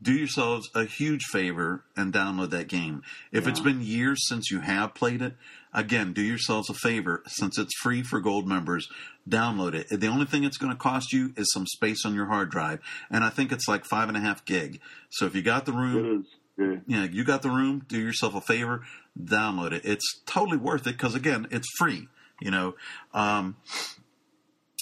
do 0.00 0.12
yourselves 0.12 0.70
a 0.74 0.84
huge 0.84 1.24
favor 1.24 1.84
and 1.96 2.12
download 2.12 2.50
that 2.50 2.68
game. 2.68 3.02
If 3.32 3.48
it's 3.48 3.60
been 3.60 3.80
years 3.80 4.28
since 4.28 4.50
you 4.50 4.60
have 4.60 4.94
played 4.94 5.22
it, 5.22 5.34
again, 5.74 6.12
do 6.12 6.22
yourselves 6.22 6.70
a 6.70 6.74
favor 6.74 7.22
since 7.26 7.58
it's 7.58 7.74
free 7.82 8.02
for 8.02 8.20
gold 8.20 8.46
members. 8.46 8.88
Download 9.28 9.74
it. 9.74 10.00
The 10.00 10.06
only 10.06 10.26
thing 10.26 10.44
it's 10.44 10.56
going 10.56 10.72
to 10.72 10.78
cost 10.78 11.12
you 11.12 11.32
is 11.36 11.50
some 11.52 11.66
space 11.66 12.04
on 12.04 12.14
your 12.14 12.26
hard 12.26 12.50
drive, 12.50 12.80
and 13.10 13.24
I 13.24 13.28
think 13.28 13.50
it's 13.50 13.66
like 13.68 13.84
five 13.84 14.08
and 14.08 14.16
a 14.16 14.20
half 14.20 14.44
gig. 14.44 14.80
So 15.10 15.26
if 15.26 15.34
you 15.34 15.42
got 15.42 15.66
the 15.66 15.72
room. 15.72 16.26
Yeah. 16.56 16.78
yeah, 16.88 17.04
you 17.04 17.22
got 17.22 17.42
the 17.42 17.50
room. 17.50 17.84
Do 17.86 18.00
yourself 18.00 18.34
a 18.34 18.40
favor, 18.40 18.82
download 19.22 19.72
it. 19.72 19.82
It's 19.84 20.20
totally 20.26 20.58
worth 20.58 20.86
it 20.86 20.92
because 20.92 21.14
again, 21.14 21.46
it's 21.50 21.68
free. 21.78 22.08
You 22.40 22.50
know, 22.50 22.74
um, 23.12 23.56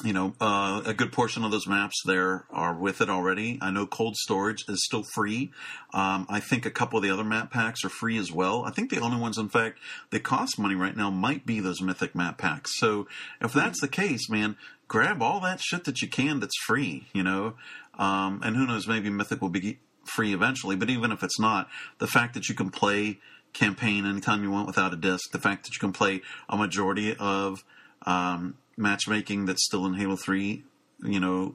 you 0.04 0.12
know, 0.12 0.34
uh, 0.42 0.82
a 0.84 0.92
good 0.92 1.10
portion 1.10 1.42
of 1.42 1.50
those 1.50 1.66
maps 1.66 2.02
there 2.04 2.44
are 2.50 2.74
with 2.74 3.00
it 3.00 3.08
already. 3.08 3.58
I 3.62 3.70
know 3.70 3.86
cold 3.86 4.14
storage 4.16 4.62
is 4.68 4.84
still 4.84 5.04
free. 5.14 5.52
Um, 5.94 6.26
I 6.28 6.38
think 6.38 6.66
a 6.66 6.70
couple 6.70 6.98
of 6.98 7.02
the 7.02 7.10
other 7.10 7.24
map 7.24 7.50
packs 7.50 7.82
are 7.82 7.88
free 7.88 8.18
as 8.18 8.30
well. 8.30 8.62
I 8.66 8.72
think 8.72 8.90
the 8.90 9.00
only 9.00 9.18
ones, 9.18 9.38
in 9.38 9.48
fact, 9.48 9.78
that 10.10 10.22
cost 10.22 10.58
money 10.58 10.74
right 10.74 10.94
now 10.94 11.10
might 11.10 11.46
be 11.46 11.60
those 11.60 11.80
mythic 11.80 12.14
map 12.14 12.36
packs. 12.36 12.78
So 12.78 13.08
if 13.40 13.54
that's 13.54 13.80
the 13.80 13.88
case, 13.88 14.28
man, 14.28 14.56
grab 14.86 15.22
all 15.22 15.40
that 15.40 15.62
shit 15.62 15.84
that 15.84 16.02
you 16.02 16.08
can 16.08 16.40
that's 16.40 16.58
free. 16.66 17.06
You 17.14 17.22
know, 17.22 17.54
um, 17.98 18.42
and 18.44 18.54
who 18.54 18.66
knows, 18.66 18.86
maybe 18.86 19.08
mythic 19.08 19.40
will 19.40 19.48
be 19.48 19.78
free 20.08 20.32
eventually. 20.32 20.76
But 20.76 20.90
even 20.90 21.12
if 21.12 21.22
it's 21.22 21.38
not, 21.38 21.68
the 21.98 22.06
fact 22.06 22.34
that 22.34 22.48
you 22.48 22.54
can 22.54 22.70
play 22.70 23.18
campaign 23.52 24.06
anytime 24.06 24.42
you 24.42 24.50
want 24.50 24.66
without 24.66 24.92
a 24.92 24.96
disc, 24.96 25.30
the 25.32 25.38
fact 25.38 25.64
that 25.64 25.74
you 25.74 25.80
can 25.80 25.92
play 25.92 26.20
a 26.48 26.56
majority 26.56 27.16
of 27.18 27.64
um, 28.04 28.56
matchmaking 28.76 29.46
that's 29.46 29.64
still 29.64 29.86
in 29.86 29.94
Halo 29.94 30.16
Three, 30.16 30.64
you 31.02 31.20
know, 31.20 31.54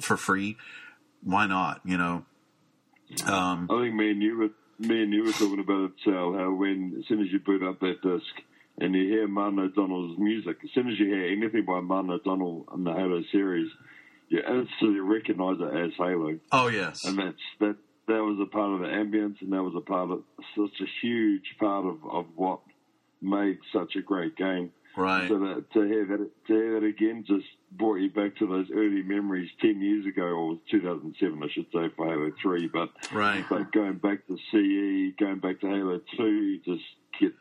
for 0.00 0.16
free, 0.16 0.56
why 1.22 1.46
not? 1.46 1.80
You 1.84 1.96
know, 1.96 2.24
um, 3.26 3.68
I 3.70 3.82
think 3.82 3.94
me 3.94 4.10
and 4.10 4.22
you 4.22 4.38
were 4.38 4.50
me 4.78 5.02
and 5.02 5.12
you 5.12 5.24
were 5.24 5.32
talking 5.32 5.60
about 5.60 5.84
it, 5.84 5.92
Sal. 6.04 6.34
How 6.34 6.52
when 6.52 6.96
as 6.98 7.06
soon 7.08 7.20
as 7.20 7.32
you 7.32 7.38
boot 7.38 7.62
up 7.62 7.80
that 7.80 8.02
disc 8.02 8.32
and 8.78 8.94
you 8.94 9.08
hear 9.08 9.28
Martin 9.28 9.60
O'Donnell's 9.60 10.18
music, 10.18 10.56
as 10.64 10.70
soon 10.74 10.88
as 10.88 10.98
you 10.98 11.06
hear 11.06 11.26
anything 11.26 11.64
by 11.64 11.80
Martin 11.80 12.10
O'Donnell 12.10 12.66
in 12.74 12.84
the 12.84 12.92
Halo 12.92 13.22
series, 13.30 13.70
you 14.34 14.40
instantly 14.40 15.00
recognise 15.00 15.56
it 15.60 15.76
as 15.76 15.92
Halo, 15.96 16.38
oh 16.52 16.68
yes, 16.68 17.04
and 17.04 17.18
that's 17.18 17.36
that. 17.60 17.76
That 18.06 18.22
was 18.22 18.38
a 18.38 18.44
part 18.44 18.74
of 18.74 18.80
the 18.80 18.86
ambience, 18.88 19.40
and 19.40 19.50
that 19.54 19.62
was 19.62 19.72
a 19.74 19.80
part 19.80 20.10
of 20.10 20.22
such 20.54 20.78
a 20.82 20.84
huge 21.00 21.56
part 21.58 21.86
of, 21.86 21.96
of 22.10 22.26
what 22.36 22.60
made 23.22 23.56
such 23.72 23.96
a 23.96 24.02
great 24.02 24.36
game. 24.36 24.72
right, 24.94 25.26
So 25.26 25.38
that, 25.38 25.64
to 25.72 25.82
hear 25.84 26.04
that 26.04 26.30
to 26.48 26.52
hear 26.52 26.80
that 26.80 26.86
again 26.86 27.24
just 27.26 27.46
brought 27.72 28.00
you 28.00 28.10
back 28.10 28.36
to 28.36 28.46
those 28.46 28.66
early 28.74 29.02
memories 29.02 29.48
ten 29.58 29.80
years 29.80 30.04
ago, 30.04 30.22
or 30.22 30.58
2007, 30.70 31.42
I 31.42 31.46
should 31.50 31.64
say, 31.72 31.88
for 31.96 32.06
Halo 32.06 32.30
Three. 32.42 32.68
But 32.68 32.90
right, 33.10 33.42
but 33.48 33.72
going 33.72 33.94
back 33.96 34.26
to 34.26 34.36
CE, 34.50 35.16
going 35.18 35.38
back 35.38 35.60
to 35.60 35.66
Halo 35.66 35.98
Two, 36.14 36.58
just 36.58 36.84
get 37.18 37.32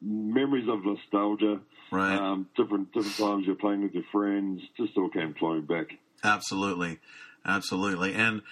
memories 0.00 0.68
of 0.68 0.84
nostalgia. 0.84 1.60
right. 1.90 2.16
Um, 2.16 2.48
different 2.56 2.92
different 2.92 3.18
times 3.18 3.46
you're 3.46 3.56
playing 3.56 3.82
with 3.82 3.92
your 3.92 4.04
friends, 4.10 4.62
just 4.78 4.96
all 4.96 5.10
came 5.10 5.34
flowing 5.34 5.66
back. 5.66 5.88
Absolutely, 6.24 6.98
absolutely, 7.44 8.14
and 8.14 8.42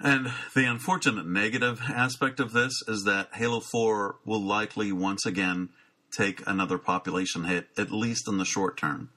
and 0.00 0.32
the 0.54 0.64
unfortunate 0.64 1.26
negative 1.26 1.80
aspect 1.88 2.38
of 2.38 2.52
this 2.52 2.72
is 2.86 3.04
that 3.04 3.30
Halo 3.34 3.60
Four 3.60 4.16
will 4.24 4.42
likely 4.42 4.92
once 4.92 5.26
again 5.26 5.70
take 6.16 6.46
another 6.46 6.78
population 6.78 7.44
hit, 7.44 7.68
at 7.76 7.90
least 7.90 8.28
in 8.28 8.38
the 8.38 8.44
short 8.44 8.76
term. 8.76 9.10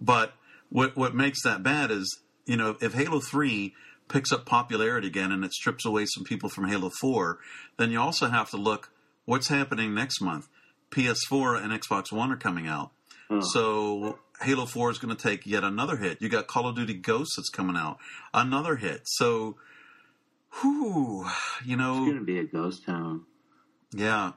But 0.00 0.34
what 0.70 0.96
what 0.96 1.14
makes 1.14 1.42
that 1.42 1.62
bad 1.62 1.90
is 1.90 2.20
you 2.46 2.56
know 2.56 2.76
if 2.80 2.94
Halo 2.94 3.20
Three 3.20 3.74
picks 4.08 4.32
up 4.32 4.46
popularity 4.46 5.06
again 5.08 5.32
and 5.32 5.44
it 5.44 5.52
strips 5.52 5.84
away 5.84 6.06
some 6.06 6.24
people 6.24 6.48
from 6.48 6.68
Halo 6.68 6.90
Four, 7.00 7.38
then 7.76 7.90
you 7.90 8.00
also 8.00 8.28
have 8.28 8.50
to 8.50 8.56
look 8.56 8.90
what's 9.24 9.48
happening 9.48 9.94
next 9.94 10.20
month. 10.20 10.48
PS4 10.90 11.62
and 11.62 11.72
Xbox 11.72 12.12
One 12.12 12.30
are 12.30 12.36
coming 12.36 12.68
out. 12.68 12.92
Oh. 13.30 13.40
So 13.40 14.18
Halo 14.42 14.66
4 14.66 14.90
is 14.90 14.98
going 14.98 15.14
to 15.14 15.20
take 15.22 15.46
yet 15.46 15.64
another 15.64 15.96
hit. 15.96 16.20
You 16.20 16.28
got 16.28 16.46
Call 16.46 16.66
of 16.68 16.76
Duty 16.76 16.94
Ghosts 16.94 17.36
that's 17.36 17.48
coming 17.50 17.76
out, 17.76 17.98
another 18.32 18.76
hit. 18.76 19.02
So, 19.04 19.56
whew, 20.60 21.24
you 21.64 21.74
It's 21.74 21.78
know, 21.78 22.06
gonna 22.06 22.20
be 22.22 22.38
a 22.38 22.44
ghost 22.44 22.84
town. 22.84 23.22
yeah, 23.92 24.32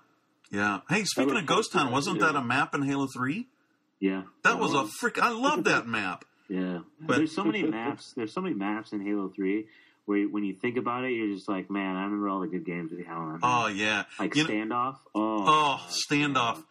yeah. 0.52 0.80
Hey, 0.90 1.04
speaking 1.04 1.36
of 1.38 1.46
Ghost 1.46 1.74
Town, 1.74 1.92
wasn't 1.92 2.20
that 2.22 2.36
a 2.36 2.42
map 2.42 2.74
in 2.76 2.84
Halo 2.84 3.08
3? 3.14 3.48
Yeah. 4.00 4.24
That 4.44 4.60
was 4.60 4.74
a 4.74 4.86
freak. 5.00 5.20
I 5.22 5.30
love 5.30 5.64
that 5.66 5.88
map. 5.98 6.24
Yeah. 6.48 6.80
But- 7.02 7.18
there's 7.18 7.36
so 7.36 7.44
many 7.44 7.64
maps. 7.70 8.14
There's 8.16 8.34
so 8.34 8.42
many 8.42 8.56
maps 8.56 8.94
in 8.94 9.02
Halo 9.06 9.28
Three 9.36 9.68
where 10.06 10.20
you- 10.20 10.30
when 10.32 10.44
you 10.46 10.54
think 10.54 10.78
about 10.78 11.04
it, 11.04 11.12
you're 11.12 11.34
just 11.36 11.50
like, 11.50 11.70
man, 11.70 11.96
I 11.98 12.04
remember 12.06 12.30
all 12.30 12.40
the 12.40 12.48
good 12.48 12.66
games 12.66 12.92
we 12.92 13.04
had 13.04 13.16
on. 13.18 13.40
Oh 13.44 13.68
yeah. 13.68 14.04
like 14.20 14.36
You 14.36 14.44
know- 14.44 14.50
standoff. 14.50 14.96
Oh. 15.14 15.44
oh, 15.46 15.46
oh 15.82 15.88
standoff, 15.90 16.64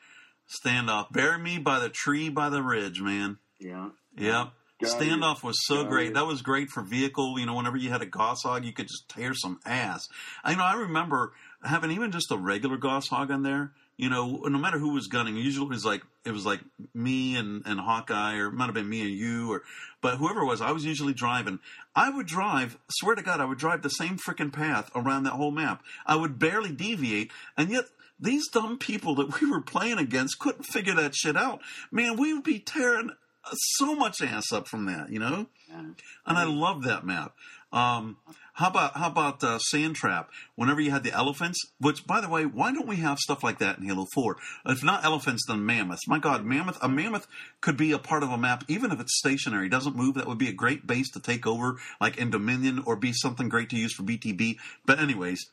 standoff. 0.48 1.12
Bury 1.12 1.38
me 1.38 1.58
by 1.58 1.78
the 1.78 1.88
tree 1.88 2.28
by 2.28 2.48
the 2.48 2.62
ridge, 2.62 3.00
man. 3.00 3.38
Yeah. 3.58 3.90
Yep. 4.16 4.48
Guardian. 4.80 5.20
Standoff 5.20 5.42
was 5.42 5.56
so 5.66 5.76
Guardian. 5.76 5.90
great. 5.90 6.14
That 6.14 6.26
was 6.26 6.42
great 6.42 6.68
for 6.68 6.82
vehicle. 6.82 7.38
You 7.38 7.46
know, 7.46 7.54
whenever 7.54 7.76
you 7.76 7.90
had 7.90 8.02
a 8.02 8.06
Gausshog, 8.06 8.64
you 8.64 8.72
could 8.72 8.88
just 8.88 9.08
tear 9.08 9.34
some 9.34 9.58
ass. 9.64 10.08
I 10.44 10.50
you 10.52 10.56
know. 10.56 10.64
I 10.64 10.74
remember 10.74 11.32
having 11.64 11.90
even 11.90 12.12
just 12.12 12.30
a 12.30 12.36
regular 12.36 12.76
Gausshog 12.76 13.30
on 13.30 13.42
there 13.42 13.72
you 13.96 14.10
know, 14.10 14.42
no 14.44 14.58
matter 14.58 14.78
who 14.78 14.92
was 14.92 15.06
gunning, 15.06 15.36
usually 15.36 15.66
it 15.66 15.70
was 15.70 15.84
like 15.84 16.02
it 16.24 16.30
was 16.30 16.44
like 16.44 16.60
me 16.94 17.34
and 17.36 17.62
and 17.64 17.80
Hawkeye, 17.80 18.36
or 18.36 18.48
it 18.48 18.52
might 18.52 18.66
have 18.66 18.74
been 18.74 18.88
me 18.88 19.00
and 19.00 19.10
you, 19.10 19.50
or 19.50 19.62
but 20.02 20.16
whoever 20.16 20.42
it 20.42 20.46
was, 20.46 20.60
I 20.60 20.72
was 20.72 20.84
usually 20.84 21.14
driving. 21.14 21.60
I 21.94 22.10
would 22.10 22.26
drive, 22.26 22.76
swear 22.90 23.14
to 23.14 23.22
God, 23.22 23.40
I 23.40 23.46
would 23.46 23.58
drive 23.58 23.80
the 23.80 23.88
same 23.88 24.18
freaking 24.18 24.52
path 24.52 24.90
around 24.94 25.24
that 25.24 25.30
whole 25.30 25.50
map. 25.50 25.82
I 26.04 26.16
would 26.16 26.38
barely 26.38 26.72
deviate, 26.72 27.30
and 27.56 27.70
yet 27.70 27.86
these 28.18 28.48
dumb 28.48 28.78
people 28.78 29.14
that 29.16 29.40
we 29.40 29.50
were 29.50 29.60
playing 29.60 29.98
against 29.98 30.38
couldn't 30.38 30.64
figure 30.64 30.94
that 30.94 31.14
shit 31.14 31.36
out. 31.36 31.60
Man, 31.90 32.16
we 32.16 32.32
would 32.34 32.44
be 32.44 32.58
tearing 32.58 33.10
so 33.52 33.94
much 33.94 34.22
ass 34.22 34.52
up 34.52 34.68
from 34.68 34.86
that, 34.86 35.10
you 35.10 35.18
know. 35.18 35.46
Yeah. 35.68 35.80
And 36.26 36.38
I 36.38 36.44
love 36.44 36.84
that 36.84 37.04
map. 37.04 37.34
Um, 37.72 38.16
how 38.54 38.68
about 38.68 38.96
how 38.96 39.08
about 39.08 39.44
uh, 39.44 39.58
Sand 39.58 39.96
Trap? 39.96 40.30
Whenever 40.54 40.80
you 40.80 40.90
had 40.90 41.02
the 41.02 41.12
elephants, 41.12 41.58
which 41.78 42.06
by 42.06 42.20
the 42.20 42.28
way, 42.28 42.46
why 42.46 42.72
don't 42.72 42.86
we 42.86 42.96
have 42.96 43.18
stuff 43.18 43.42
like 43.42 43.58
that 43.58 43.78
in 43.78 43.84
Halo 43.84 44.06
Four? 44.14 44.36
If 44.64 44.82
not 44.82 45.04
elephants, 45.04 45.44
then 45.46 45.66
mammoths. 45.66 46.08
My 46.08 46.18
God, 46.18 46.44
mammoth! 46.44 46.78
A 46.80 46.88
mammoth 46.88 47.26
could 47.60 47.76
be 47.76 47.92
a 47.92 47.98
part 47.98 48.22
of 48.22 48.30
a 48.30 48.38
map, 48.38 48.64
even 48.68 48.92
if 48.92 49.00
it's 49.00 49.18
stationary, 49.18 49.68
doesn't 49.68 49.96
move. 49.96 50.14
That 50.14 50.26
would 50.26 50.38
be 50.38 50.48
a 50.48 50.54
great 50.54 50.86
base 50.86 51.10
to 51.10 51.20
take 51.20 51.46
over, 51.46 51.76
like 52.00 52.16
in 52.16 52.30
Dominion, 52.30 52.82
or 52.86 52.96
be 52.96 53.12
something 53.12 53.48
great 53.48 53.68
to 53.70 53.76
use 53.76 53.92
for 53.92 54.04
BTB. 54.04 54.56
But 54.86 55.00
anyways, 55.00 55.50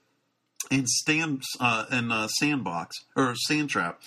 in 0.72 0.86
stand 0.88 1.44
uh, 1.60 1.86
in 1.92 2.12
uh, 2.12 2.28
Sandbox 2.28 2.96
or 3.16 3.36
Sand 3.36 3.70
Trap, 3.70 4.02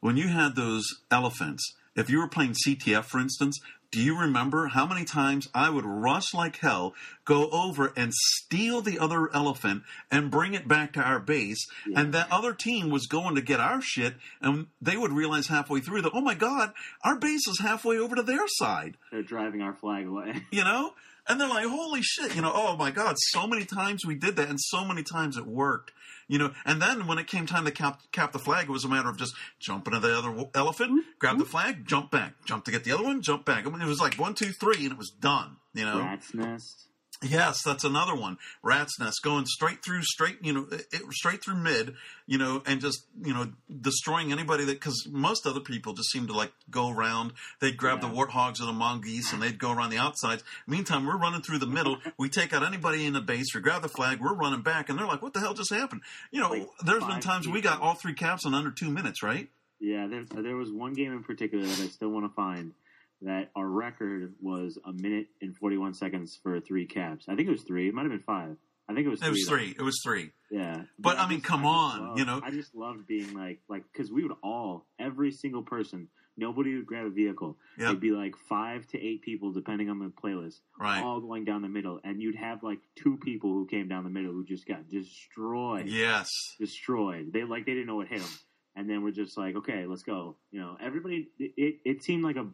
when 0.00 0.16
you 0.16 0.28
had 0.28 0.54
those 0.56 0.84
elephants, 1.10 1.62
if 1.94 2.10
you 2.10 2.18
were 2.18 2.28
playing 2.28 2.54
CTF, 2.66 3.04
for 3.04 3.18
instance, 3.18 3.58
do 3.92 4.02
you 4.02 4.18
remember 4.18 4.66
how 4.66 4.84
many 4.84 5.04
times 5.04 5.48
I 5.54 5.70
would 5.70 5.86
rush 5.86 6.34
like 6.34 6.56
hell, 6.56 6.92
go 7.24 7.48
over 7.50 7.92
and 7.96 8.12
steal 8.12 8.82
the 8.82 8.98
other 8.98 9.32
elephant 9.34 9.84
and 10.10 10.30
bring 10.30 10.54
it 10.54 10.68
back 10.68 10.92
to 10.94 11.00
our 11.00 11.20
base? 11.20 11.64
Yeah. 11.88 12.00
And 12.00 12.12
that 12.12 12.30
other 12.30 12.52
team 12.52 12.90
was 12.90 13.06
going 13.06 13.36
to 13.36 13.40
get 13.40 13.60
our 13.60 13.80
shit, 13.80 14.14
and 14.42 14.66
they 14.82 14.96
would 14.96 15.12
realize 15.12 15.46
halfway 15.46 15.80
through 15.80 16.02
that, 16.02 16.12
oh 16.14 16.20
my 16.20 16.34
God, 16.34 16.72
our 17.04 17.16
base 17.16 17.46
is 17.46 17.60
halfway 17.60 17.96
over 17.96 18.16
to 18.16 18.22
their 18.22 18.46
side, 18.48 18.96
They're 19.12 19.22
driving 19.22 19.62
our 19.62 19.74
flag 19.74 20.06
away. 20.06 20.42
you 20.50 20.64
know? 20.64 20.92
And 21.28 21.40
they're 21.40 21.48
like, 21.48 21.66
holy 21.66 22.02
shit, 22.02 22.36
you 22.36 22.42
know, 22.42 22.52
oh 22.54 22.76
my 22.76 22.90
God, 22.90 23.16
so 23.18 23.46
many 23.46 23.64
times 23.64 24.06
we 24.06 24.14
did 24.14 24.36
that, 24.36 24.48
and 24.48 24.60
so 24.60 24.84
many 24.84 25.02
times 25.02 25.36
it 25.36 25.46
worked. 25.46 25.92
You 26.28 26.38
know, 26.38 26.52
and 26.64 26.82
then 26.82 27.06
when 27.06 27.18
it 27.18 27.28
came 27.28 27.46
time 27.46 27.64
to 27.66 27.70
cap, 27.70 28.00
cap 28.10 28.32
the 28.32 28.38
flag, 28.38 28.68
it 28.68 28.72
was 28.72 28.84
a 28.84 28.88
matter 28.88 29.08
of 29.08 29.16
just 29.16 29.34
jumping 29.60 29.94
to 29.94 30.00
the 30.00 30.16
other 30.16 30.34
elephant, 30.54 30.90
mm-hmm. 30.90 31.10
grab 31.20 31.38
the 31.38 31.44
flag, 31.44 31.86
jump 31.86 32.10
back, 32.10 32.34
jump 32.44 32.64
to 32.64 32.72
get 32.72 32.82
the 32.82 32.92
other 32.92 33.04
one, 33.04 33.22
jump 33.22 33.44
back. 33.44 33.66
I 33.66 33.70
mean, 33.70 33.80
it 33.80 33.86
was 33.86 34.00
like 34.00 34.14
one, 34.14 34.34
two, 34.34 34.50
three, 34.50 34.84
and 34.84 34.92
it 34.92 34.98
was 34.98 35.10
done. 35.10 35.56
You 35.74 35.84
know, 35.84 36.00
Rat's 36.00 36.34
nest. 36.34 36.86
Yes, 37.22 37.62
that's 37.64 37.82
another 37.84 38.14
one. 38.14 38.36
Rat's 38.62 39.00
Nest 39.00 39.20
going 39.22 39.46
straight 39.46 39.82
through, 39.82 40.02
straight 40.02 40.36
you 40.42 40.52
know, 40.52 40.66
it, 40.70 40.84
straight 41.12 41.42
through 41.42 41.56
mid, 41.56 41.94
you 42.26 42.36
know, 42.36 42.62
and 42.66 42.78
just 42.80 43.06
you 43.24 43.32
know 43.32 43.52
destroying 43.80 44.32
anybody 44.32 44.64
that 44.66 44.74
because 44.74 45.08
most 45.10 45.46
other 45.46 45.60
people 45.60 45.94
just 45.94 46.10
seem 46.10 46.26
to 46.26 46.34
like 46.34 46.52
go 46.70 46.90
around. 46.90 47.32
They'd 47.60 47.76
grab 47.78 48.02
Yeah. 48.02 48.10
the 48.10 48.14
warthogs 48.14 48.60
or 48.60 48.66
the 48.66 48.72
mongoose 48.74 49.32
and 49.32 49.40
they'd 49.42 49.58
go 49.58 49.72
around 49.72 49.90
the 49.90 49.98
outsides. 49.98 50.44
Meantime, 50.66 51.06
we're 51.06 51.16
running 51.16 51.40
through 51.40 51.58
the 51.58 51.66
middle. 51.66 51.96
we 52.18 52.28
take 52.28 52.52
out 52.52 52.62
anybody 52.62 53.06
in 53.06 53.14
the 53.14 53.22
base. 53.22 53.54
We 53.54 53.62
grab 53.62 53.80
the 53.80 53.88
flag. 53.88 54.20
We're 54.20 54.34
running 54.34 54.60
back, 54.62 54.90
and 54.90 54.98
they're 54.98 55.06
like, 55.06 55.22
"What 55.22 55.32
the 55.32 55.40
hell 55.40 55.54
just 55.54 55.72
happened?" 55.72 56.02
You 56.30 56.42
know, 56.42 56.50
Like 56.50 56.68
there's 56.84 57.04
been 57.04 57.20
times 57.20 57.48
we 57.48 57.62
got 57.62 57.80
all 57.80 57.94
three 57.94 58.14
caps 58.14 58.44
in 58.44 58.52
under 58.52 58.70
two 58.70 58.90
minutes, 58.90 59.22
right? 59.22 59.48
Yeah, 59.80 60.06
there, 60.06 60.24
uh, 60.36 60.42
there 60.42 60.56
was 60.56 60.70
one 60.70 60.92
game 60.92 61.12
in 61.12 61.22
particular 61.22 61.64
that 61.64 61.80
I 61.80 61.88
still 61.88 62.08
want 62.10 62.24
to 62.26 62.34
find 62.34 62.72
that 63.22 63.50
our 63.56 63.66
record 63.68 64.34
was 64.40 64.78
a 64.86 64.92
minute 64.92 65.26
and 65.40 65.56
41 65.56 65.94
seconds 65.94 66.38
for 66.42 66.60
three 66.60 66.86
caps. 66.86 67.24
I 67.28 67.34
think 67.34 67.48
it 67.48 67.52
was 67.52 67.62
three. 67.62 67.88
It 67.88 67.94
might 67.94 68.02
have 68.02 68.10
been 68.10 68.20
five. 68.20 68.56
I 68.88 68.94
think 68.94 69.06
it 69.06 69.10
was 69.10 69.20
It 69.20 69.24
three. 69.24 69.30
was 69.32 69.46
though. 69.46 69.56
three. 69.56 69.74
It 69.78 69.82
was 69.82 70.00
three. 70.04 70.30
Yeah. 70.50 70.82
But, 70.98 71.18
I 71.18 71.28
mean, 71.28 71.40
come 71.40 71.62
just 71.62 71.68
on, 71.74 72.00
loved- 72.08 72.18
you 72.20 72.24
know. 72.24 72.40
I 72.44 72.50
just 72.50 72.74
loved 72.74 73.06
being 73.06 73.34
like, 73.34 73.60
like, 73.68 73.84
because 73.92 74.12
we 74.12 74.22
would 74.22 74.36
all, 74.44 74.86
every 75.00 75.32
single 75.32 75.62
person, 75.62 76.06
nobody 76.36 76.76
would 76.76 76.86
grab 76.86 77.06
a 77.06 77.10
vehicle. 77.10 77.56
Yep. 77.78 77.88
It'd 77.88 78.00
be 78.00 78.10
like 78.12 78.34
five 78.48 78.86
to 78.88 78.98
eight 79.04 79.22
people, 79.22 79.52
depending 79.52 79.88
on 79.90 79.98
the 79.98 80.12
playlist, 80.22 80.60
Right. 80.78 81.02
all 81.02 81.20
going 81.20 81.44
down 81.44 81.62
the 81.62 81.68
middle. 81.68 81.98
And 82.04 82.20
you'd 82.22 82.36
have 82.36 82.62
like 82.62 82.78
two 82.94 83.16
people 83.16 83.50
who 83.54 83.66
came 83.66 83.88
down 83.88 84.04
the 84.04 84.10
middle 84.10 84.30
who 84.32 84.44
just 84.44 84.68
got 84.68 84.88
destroyed. 84.88 85.86
Yes. 85.88 86.28
destroyed. 86.60 87.32
They 87.32 87.42
like 87.44 87.66
they 87.66 87.72
didn't 87.72 87.86
know 87.86 87.96
what 87.96 88.08
hit 88.08 88.20
them, 88.20 88.30
and 88.76 88.88
then 88.88 89.02
we're 89.02 89.10
just 89.10 89.36
like, 89.36 89.56
okay, 89.56 89.86
let's 89.86 90.02
go. 90.02 90.36
You 90.52 90.60
know, 90.60 90.76
everybody. 90.80 91.28
It, 91.38 91.52
it, 91.56 91.74
it 91.84 92.04
seemed 92.04 92.22
like 92.22 92.36
a, 92.36 92.46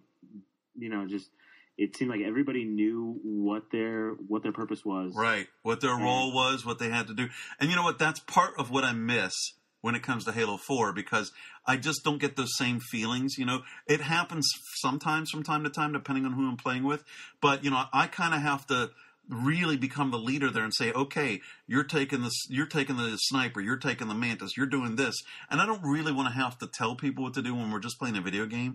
you 0.76 0.88
know, 0.88 1.06
just 1.06 1.30
it 1.78 1.96
seemed 1.96 2.10
like 2.10 2.20
everybody 2.20 2.64
knew 2.64 3.18
what 3.24 3.70
their 3.72 4.10
what 4.28 4.42
their 4.42 4.52
purpose 4.52 4.84
was. 4.84 5.14
Right. 5.16 5.46
What 5.62 5.80
their 5.80 5.94
And- 5.94 6.02
role 6.02 6.32
was, 6.34 6.64
what 6.66 6.78
they 6.78 6.90
had 6.90 7.06
to 7.08 7.14
do. 7.14 7.28
And 7.58 7.70
you 7.70 7.76
know 7.76 7.82
what? 7.82 7.98
That's 7.98 8.20
part 8.20 8.54
of 8.58 8.70
what 8.70 8.84
I 8.84 8.92
miss 8.92 9.32
when 9.80 9.94
it 9.96 10.02
comes 10.02 10.24
to 10.24 10.32
Halo 10.32 10.58
4 10.58 10.92
because 10.92 11.32
I 11.66 11.76
just 11.76 12.04
don't 12.04 12.20
get 12.20 12.36
those 12.36 12.56
same 12.56 12.78
feelings. 12.78 13.36
You 13.36 13.46
know, 13.46 13.62
it 13.86 14.00
happens 14.00 14.48
sometimes 14.76 15.30
from 15.30 15.42
time 15.42 15.64
to 15.64 15.70
time, 15.70 15.92
depending 15.92 16.24
on 16.24 16.34
who 16.34 16.48
I'm 16.48 16.56
playing 16.56 16.84
with. 16.84 17.02
But, 17.40 17.64
you 17.64 17.70
know, 17.70 17.84
I 17.92 18.06
kind 18.06 18.32
of 18.32 18.42
have 18.42 18.66
to 18.68 18.90
really 19.28 19.76
become 19.76 20.10
the 20.10 20.18
leader 20.18 20.50
there 20.50 20.64
and 20.64 20.74
say, 20.74 20.92
okay, 20.92 21.40
you're 21.66 21.84
taking 21.84 22.22
the 22.22 22.30
you're 22.48 22.66
taking 22.66 22.96
the 22.96 23.16
sniper, 23.16 23.60
you're 23.60 23.76
taking 23.76 24.08
the 24.08 24.14
mantis, 24.14 24.56
you're 24.56 24.66
doing 24.66 24.96
this, 24.96 25.14
and 25.48 25.60
I 25.60 25.66
don't 25.66 25.82
really 25.82 26.12
want 26.12 26.28
to 26.28 26.34
have 26.34 26.58
to 26.58 26.66
tell 26.66 26.96
people 26.96 27.24
what 27.24 27.34
to 27.34 27.42
do 27.42 27.54
when 27.54 27.70
we're 27.70 27.78
just 27.78 27.98
playing 27.98 28.16
a 28.16 28.20
video 28.20 28.46
game. 28.46 28.74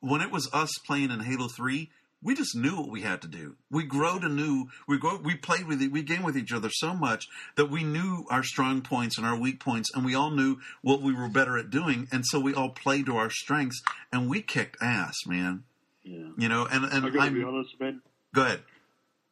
When 0.00 0.20
it 0.20 0.30
was 0.30 0.48
us 0.52 0.70
playing 0.86 1.10
in 1.10 1.20
Halo 1.20 1.48
Three, 1.48 1.90
we 2.22 2.34
just 2.34 2.56
knew 2.56 2.76
what 2.76 2.90
we 2.90 3.02
had 3.02 3.22
to 3.22 3.28
do. 3.28 3.56
We 3.70 3.84
grow 3.84 4.18
to 4.18 4.28
new. 4.28 4.68
We 4.88 4.98
grow. 4.98 5.18
We 5.18 5.36
played 5.36 5.66
with 5.66 5.80
it. 5.80 5.92
We 5.92 6.02
game 6.02 6.22
with 6.22 6.36
each 6.36 6.52
other 6.52 6.68
so 6.70 6.94
much 6.94 7.26
that 7.56 7.70
we 7.70 7.84
knew 7.84 8.24
our 8.30 8.42
strong 8.42 8.82
points 8.82 9.18
and 9.18 9.26
our 9.26 9.38
weak 9.38 9.60
points, 9.60 9.90
and 9.94 10.04
we 10.04 10.14
all 10.14 10.30
knew 10.30 10.58
what 10.82 11.00
we 11.02 11.14
were 11.14 11.28
better 11.28 11.58
at 11.58 11.70
doing, 11.70 12.08
and 12.10 12.24
so 12.26 12.40
we 12.40 12.54
all 12.54 12.70
played 12.70 13.06
to 13.06 13.16
our 13.16 13.30
strengths, 13.30 13.80
and 14.12 14.28
we 14.28 14.42
kicked 14.42 14.76
ass, 14.82 15.14
man. 15.26 15.64
Yeah. 16.02 16.28
You 16.36 16.48
know, 16.48 16.66
and 16.70 16.84
and 16.84 17.06
I 17.06 17.10
gotta 17.10 17.20
I'm 17.20 17.34
be 17.34 17.44
honest, 17.44 17.70
man. 17.80 18.02
go 18.34 18.42
ahead. 18.42 18.62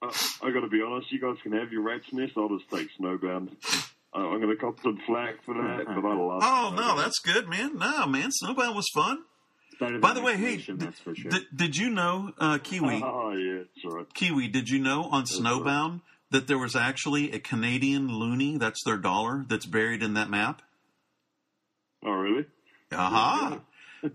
Uh, 0.02 0.12
I 0.42 0.50
gotta 0.50 0.68
be 0.68 0.82
honest. 0.82 1.10
You 1.10 1.20
guys 1.20 1.36
can 1.42 1.52
have 1.52 1.72
your 1.72 1.82
rat's 1.82 2.12
nest. 2.12 2.34
I'll 2.36 2.48
just 2.48 2.70
take 2.70 2.88
Snowbound. 3.00 3.50
I'm 4.12 4.40
gonna 4.40 4.56
cop 4.56 4.80
some 4.82 4.98
flack 5.06 5.44
for 5.44 5.54
that, 5.54 5.84
but 5.86 6.04
I 6.04 6.14
love. 6.14 6.42
Oh 6.42 6.74
no, 6.76 6.96
that's 6.96 7.18
good, 7.18 7.48
man. 7.48 7.78
No, 7.78 8.06
man, 8.06 8.30
Snowbound 8.42 8.74
was 8.74 8.88
fun. 8.94 9.18
By 9.78 10.14
the 10.14 10.22
way, 10.22 10.36
hey, 10.36 10.58
for 10.58 11.14
sure. 11.14 11.30
Did, 11.30 11.42
did 11.54 11.76
you 11.76 11.90
know, 11.90 12.32
uh, 12.38 12.58
Kiwi? 12.58 13.00
Oh 13.04 13.32
yeah, 13.32 13.62
right. 13.84 14.14
Kiwi, 14.14 14.48
did 14.48 14.68
you 14.68 14.78
know 14.78 15.04
on 15.04 15.24
Snowbound 15.24 16.00
that 16.30 16.46
there 16.46 16.58
was 16.58 16.74
actually 16.74 17.32
a 17.32 17.38
Canadian 17.38 18.08
loonie? 18.08 18.58
That's 18.58 18.82
their 18.84 18.96
dollar 18.96 19.44
that's 19.48 19.66
buried 19.66 20.02
in 20.02 20.14
that 20.14 20.30
map. 20.30 20.62
Oh 22.04 22.12
really? 22.12 22.46
Aha. 22.92 23.46
Uh-huh. 23.46 23.58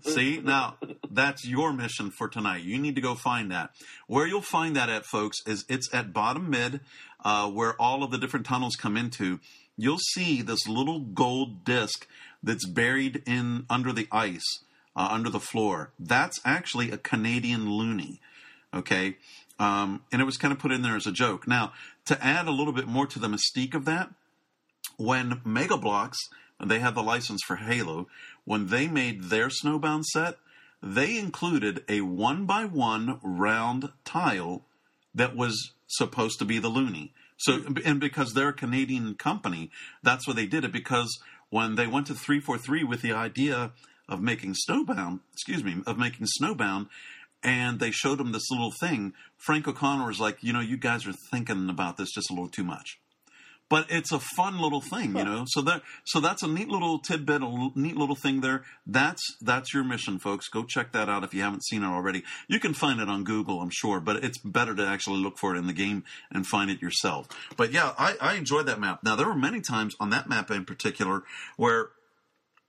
See, 0.02 0.40
now 0.40 0.76
that's 1.10 1.46
your 1.46 1.72
mission 1.72 2.10
for 2.10 2.28
tonight. 2.28 2.62
You 2.62 2.78
need 2.78 2.94
to 2.94 3.00
go 3.02 3.14
find 3.14 3.50
that. 3.50 3.70
Where 4.06 4.26
you'll 4.26 4.40
find 4.40 4.76
that 4.76 4.88
at, 4.88 5.04
folks, 5.04 5.38
is 5.46 5.64
it's 5.68 5.92
at 5.92 6.12
bottom 6.12 6.48
mid, 6.50 6.80
uh, 7.24 7.50
where 7.50 7.80
all 7.80 8.02
of 8.02 8.10
the 8.10 8.18
different 8.18 8.46
tunnels 8.46 8.76
come 8.76 8.96
into. 8.96 9.40
You'll 9.76 9.98
see 9.98 10.42
this 10.42 10.66
little 10.68 11.00
gold 11.00 11.64
disc 11.64 12.06
that's 12.42 12.66
buried 12.66 13.22
in 13.26 13.66
under 13.68 13.92
the 13.92 14.08
ice, 14.12 14.64
uh, 14.94 15.08
under 15.10 15.30
the 15.30 15.40
floor. 15.40 15.90
That's 15.98 16.40
actually 16.44 16.90
a 16.90 16.98
Canadian 16.98 17.66
loonie. 17.66 18.18
Okay. 18.74 19.16
Um, 19.58 20.02
and 20.10 20.20
it 20.20 20.24
was 20.24 20.36
kind 20.36 20.52
of 20.52 20.58
put 20.58 20.72
in 20.72 20.82
there 20.82 20.96
as 20.96 21.06
a 21.06 21.12
joke. 21.12 21.46
Now, 21.46 21.72
to 22.06 22.22
add 22.24 22.46
a 22.46 22.52
little 22.52 22.72
bit 22.72 22.86
more 22.86 23.06
to 23.06 23.18
the 23.18 23.28
mystique 23.28 23.74
of 23.74 23.84
that, 23.84 24.10
when 24.96 25.40
Mega 25.44 25.76
Bloks, 25.76 26.18
they 26.64 26.78
have 26.78 26.94
the 26.94 27.02
license 27.02 27.42
for 27.46 27.56
Halo, 27.56 28.08
when 28.44 28.68
they 28.68 28.88
made 28.88 29.24
their 29.24 29.48
Snowbound 29.48 30.04
set, 30.04 30.38
they 30.82 31.16
included 31.16 31.84
a 31.88 32.00
one 32.00 32.44
by 32.44 32.64
one 32.64 33.20
round 33.22 33.90
tile 34.04 34.64
that 35.14 35.36
was 35.36 35.72
supposed 35.86 36.38
to 36.38 36.44
be 36.44 36.58
the 36.58 36.70
Loonie. 36.70 37.10
So, 37.36 37.60
and 37.84 38.00
because 38.00 38.32
they're 38.32 38.48
a 38.48 38.54
Canadian 38.54 39.14
company, 39.14 39.70
that's 40.02 40.26
why 40.26 40.34
they 40.34 40.46
did 40.46 40.64
it. 40.64 40.72
Because 40.72 41.20
when 41.50 41.74
they 41.74 41.86
went 41.86 42.06
to 42.06 42.14
343 42.14 42.84
with 42.84 43.02
the 43.02 43.12
idea 43.12 43.72
of 44.12 44.20
making 44.20 44.54
Snowbound, 44.68 45.20
excuse 45.32 45.64
me, 45.64 45.82
of 45.86 45.98
making 45.98 46.26
Snowbound, 46.40 46.88
and 47.42 47.80
they 47.80 47.90
showed 47.90 48.18
them 48.18 48.32
this 48.32 48.50
little 48.50 48.72
thing, 48.80 49.14
Frank 49.38 49.66
O'Connor 49.66 50.06
was 50.06 50.20
like, 50.20 50.38
you 50.42 50.52
know, 50.52 50.60
you 50.60 50.76
guys 50.76 51.06
are 51.06 51.14
thinking 51.30 51.68
about 51.68 51.96
this 51.96 52.12
just 52.12 52.30
a 52.30 52.34
little 52.34 52.48
too 52.48 52.62
much 52.62 52.98
but 53.72 53.86
it's 53.88 54.12
a 54.12 54.20
fun 54.20 54.60
little 54.60 54.82
thing, 54.82 55.16
you 55.16 55.24
know. 55.24 55.44
So 55.46 55.62
that 55.62 55.80
so 56.04 56.20
that's 56.20 56.42
a 56.42 56.46
neat 56.46 56.68
little 56.68 56.98
tidbit, 56.98 57.40
a 57.40 57.70
neat 57.74 57.96
little 57.96 58.14
thing 58.14 58.42
there. 58.42 58.64
That's 58.86 59.22
that's 59.40 59.72
your 59.72 59.82
mission, 59.82 60.18
folks. 60.18 60.48
Go 60.48 60.64
check 60.64 60.92
that 60.92 61.08
out 61.08 61.24
if 61.24 61.32
you 61.32 61.40
haven't 61.40 61.64
seen 61.64 61.82
it 61.82 61.86
already. 61.86 62.22
You 62.48 62.60
can 62.60 62.74
find 62.74 63.00
it 63.00 63.08
on 63.08 63.24
Google, 63.24 63.62
I'm 63.62 63.70
sure, 63.72 63.98
but 63.98 64.22
it's 64.22 64.36
better 64.36 64.74
to 64.74 64.86
actually 64.86 65.22
look 65.22 65.38
for 65.38 65.54
it 65.54 65.58
in 65.58 65.68
the 65.68 65.72
game 65.72 66.04
and 66.30 66.46
find 66.46 66.70
it 66.70 66.82
yourself. 66.82 67.28
But 67.56 67.72
yeah, 67.72 67.94
I, 67.98 68.16
I 68.20 68.34
enjoyed 68.34 68.66
that 68.66 68.78
map. 68.78 69.02
Now 69.02 69.16
there 69.16 69.26
were 69.26 69.34
many 69.34 69.62
times 69.62 69.94
on 69.98 70.10
that 70.10 70.28
map 70.28 70.50
in 70.50 70.66
particular 70.66 71.22
where 71.56 71.92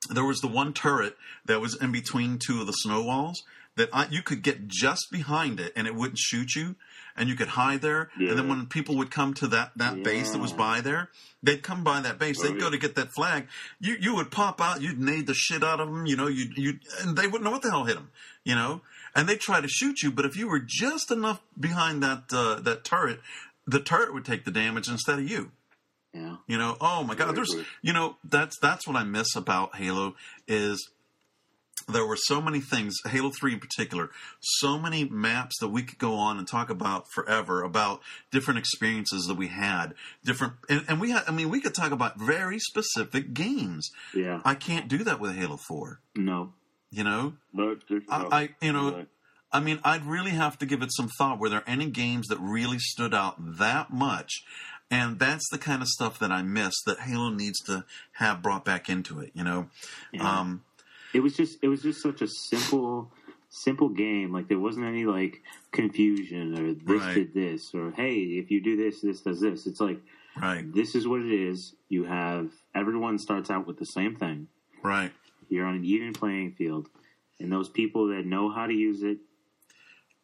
there 0.10 0.26
was 0.26 0.42
the 0.42 0.48
one 0.48 0.74
turret 0.74 1.16
that 1.46 1.62
was 1.62 1.76
in 1.82 1.92
between 1.92 2.40
two 2.40 2.62
of 2.62 2.68
the 2.68 2.74
snow 2.74 3.02
walls. 3.04 3.44
that 3.76 3.90
I, 3.92 4.08
you 4.12 4.22
could 4.22 4.44
get 4.44 4.68
just 4.68 5.08
behind 5.12 5.60
it 5.60 5.74
and 5.76 5.88
it 5.88 5.96
wouldn't 5.96 6.20
shoot 6.20 6.54
you, 6.56 6.76
and 7.18 7.28
you 7.28 7.36
could 7.36 7.50
hide 7.50 7.82
there. 7.82 8.10
And 8.20 8.38
then 8.38 8.48
when 8.48 8.66
people 8.68 8.96
would 8.98 9.10
come 9.12 9.34
to 9.36 9.48
that 9.48 9.72
that 9.78 10.04
base 10.04 10.30
that 10.32 10.40
was 10.40 10.54
by 10.54 10.82
there, 10.82 11.10
they'd 11.42 11.64
come 11.64 11.84
by 11.84 12.00
that 12.02 12.20
base. 12.20 12.38
Oh, 12.40 12.44
They'd 12.44 12.60
go 12.60 12.70
to 12.70 12.78
get 12.78 12.96
that 12.96 13.10
flag. 13.16 13.48
You 13.80 13.96
you 14.00 14.16
would 14.16 14.30
pop 14.32 14.62
out. 14.62 14.82
You'd 14.82 15.00
nade 15.00 15.26
the 15.28 15.34
shit 15.34 15.64
out 15.64 15.80
of 15.80 15.88
them. 15.88 16.06
You 16.06 16.16
know 16.16 16.28
you 16.28 16.46
you 16.56 16.80
and 17.02 17.18
they 17.18 17.26
wouldn't 17.26 17.44
know 17.44 17.52
what 17.52 17.62
the 17.64 17.72
hell 17.72 17.86
hit 17.86 17.96
them. 17.96 18.10
You 18.44 18.56
know, 18.56 18.82
and 19.16 19.28
they'd 19.28 19.40
try 19.40 19.60
to 19.62 19.68
shoot 19.68 20.02
you. 20.04 20.12
But 20.12 20.26
if 20.26 20.36
you 20.38 20.48
were 20.48 20.60
just 20.60 21.10
enough 21.12 21.42
behind 21.60 22.04
that 22.04 22.24
uh, 22.32 22.60
that 22.62 22.84
turret, 22.84 23.22
the 23.66 23.80
turret 23.80 24.14
would 24.14 24.26
take 24.26 24.44
the 24.46 24.52
damage 24.52 24.88
instead 24.88 25.18
of 25.20 25.28
you. 25.30 25.52
Yeah. 26.14 26.38
You 26.48 26.58
know, 26.58 26.78
oh 26.80 27.04
my 27.04 27.16
god, 27.16 27.36
there's 27.36 27.56
you 27.82 27.94
know, 27.94 28.18
that's 28.24 28.58
that's 28.60 28.88
what 28.88 28.96
I 28.96 29.04
miss 29.04 29.36
about 29.36 29.76
Halo 29.76 30.16
is 30.48 30.90
there 31.88 32.06
were 32.06 32.18
so 32.18 32.42
many 32.42 32.60
things, 32.60 32.96
Halo 33.06 33.30
3 33.30 33.54
in 33.54 33.60
particular, 33.60 34.10
so 34.40 34.78
many 34.78 35.06
maps 35.06 35.58
that 35.60 35.70
we 35.70 35.84
could 35.84 35.98
go 35.98 36.14
on 36.14 36.38
and 36.38 36.48
talk 36.48 36.70
about 36.70 37.06
forever 37.14 37.64
about 37.64 38.02
different 38.32 38.60
experiences 38.60 39.26
that 39.26 39.36
we 39.36 39.48
had, 39.48 39.96
different 40.24 40.54
and, 40.70 40.86
and 40.88 41.02
we 41.02 41.12
had 41.12 41.24
I 41.28 41.32
mean, 41.32 41.50
we 41.50 41.60
could 41.60 41.74
talk 41.74 41.92
about 41.92 42.20
very 42.20 42.60
specific 42.60 43.34
games. 43.34 43.90
Yeah. 44.14 44.42
I 44.46 44.56
can't 44.56 44.88
do 44.88 45.00
that 45.00 45.20
with 45.20 45.36
Halo 45.36 45.58
4, 45.58 46.00
no. 46.16 46.54
you 46.92 47.04
know? 47.04 47.34
No, 47.52 47.76
I. 48.10 48.26
I 48.32 48.50
you 48.62 48.72
know, 48.72 48.90
No. 48.92 49.06
I 49.54 49.60
mean, 49.60 49.80
I'd 49.84 50.06
really 50.06 50.32
have 50.32 50.58
to 50.58 50.66
give 50.66 50.82
it 50.82 50.90
some 50.92 51.10
thought. 51.10 51.40
Were 51.40 51.50
there 51.50 51.64
any 51.68 51.86
games 51.86 52.28
that 52.30 52.40
really 52.40 52.80
stood 52.80 53.14
out 53.14 53.36
that 53.60 53.94
much? 53.94 54.44
And 54.92 55.18
that's 55.20 55.50
the 55.50 55.58
kind 55.58 55.82
of 55.82 55.88
stuff 55.88 56.20
that 56.20 56.32
I 56.32 56.44
miss 56.44 56.76
that 56.86 57.00
Halo 57.00 57.30
needs 57.30 57.60
to 57.62 57.86
have 58.14 58.42
brought 58.44 58.64
back 58.64 58.90
into 58.90 59.20
it. 59.20 59.32
You 59.34 59.44
know, 59.44 59.70
Yeah. 60.12 60.40
um, 60.40 60.64
it 61.14 61.22
was 61.22 61.36
just 61.36 61.58
it 61.62 61.68
was 61.68 61.82
just 61.82 62.02
such 62.02 62.22
a 62.22 62.28
simple 62.28 63.12
simple 63.56 63.90
game 63.90 64.32
like 64.34 64.48
there 64.48 64.58
wasn't 64.58 64.84
any 64.84 65.06
like 65.06 65.44
confusion 65.72 66.58
or 66.58 66.74
this 66.74 67.02
Right. 67.04 67.14
did 67.14 67.34
this 67.36 67.72
or 67.76 67.92
hey 67.92 68.16
if 68.42 68.50
you 68.50 68.60
do 68.62 68.76
this 68.76 69.02
this 69.02 69.22
does 69.22 69.40
this 69.42 69.68
it's 69.68 69.80
like 69.80 70.00
right, 70.36 70.66
this 70.74 70.96
is 70.96 71.08
what 71.08 71.20
it 71.22 71.32
is 71.32 71.76
you 71.88 72.04
have 72.06 72.50
everyone 72.74 73.20
starts 73.20 73.52
out 73.52 73.68
with 73.68 73.78
the 73.78 73.86
same 73.86 74.16
thing 74.16 74.48
right, 74.82 75.12
you're 75.50 75.68
on 75.68 75.76
an 75.76 75.86
even 75.86 76.14
playing 76.14 76.54
field 76.54 76.90
and 77.40 77.52
those 77.52 77.70
people 77.70 78.08
that 78.08 78.26
know 78.26 78.50
how 78.52 78.66
to 78.66 78.74
use 78.74 79.04
it 79.04 79.20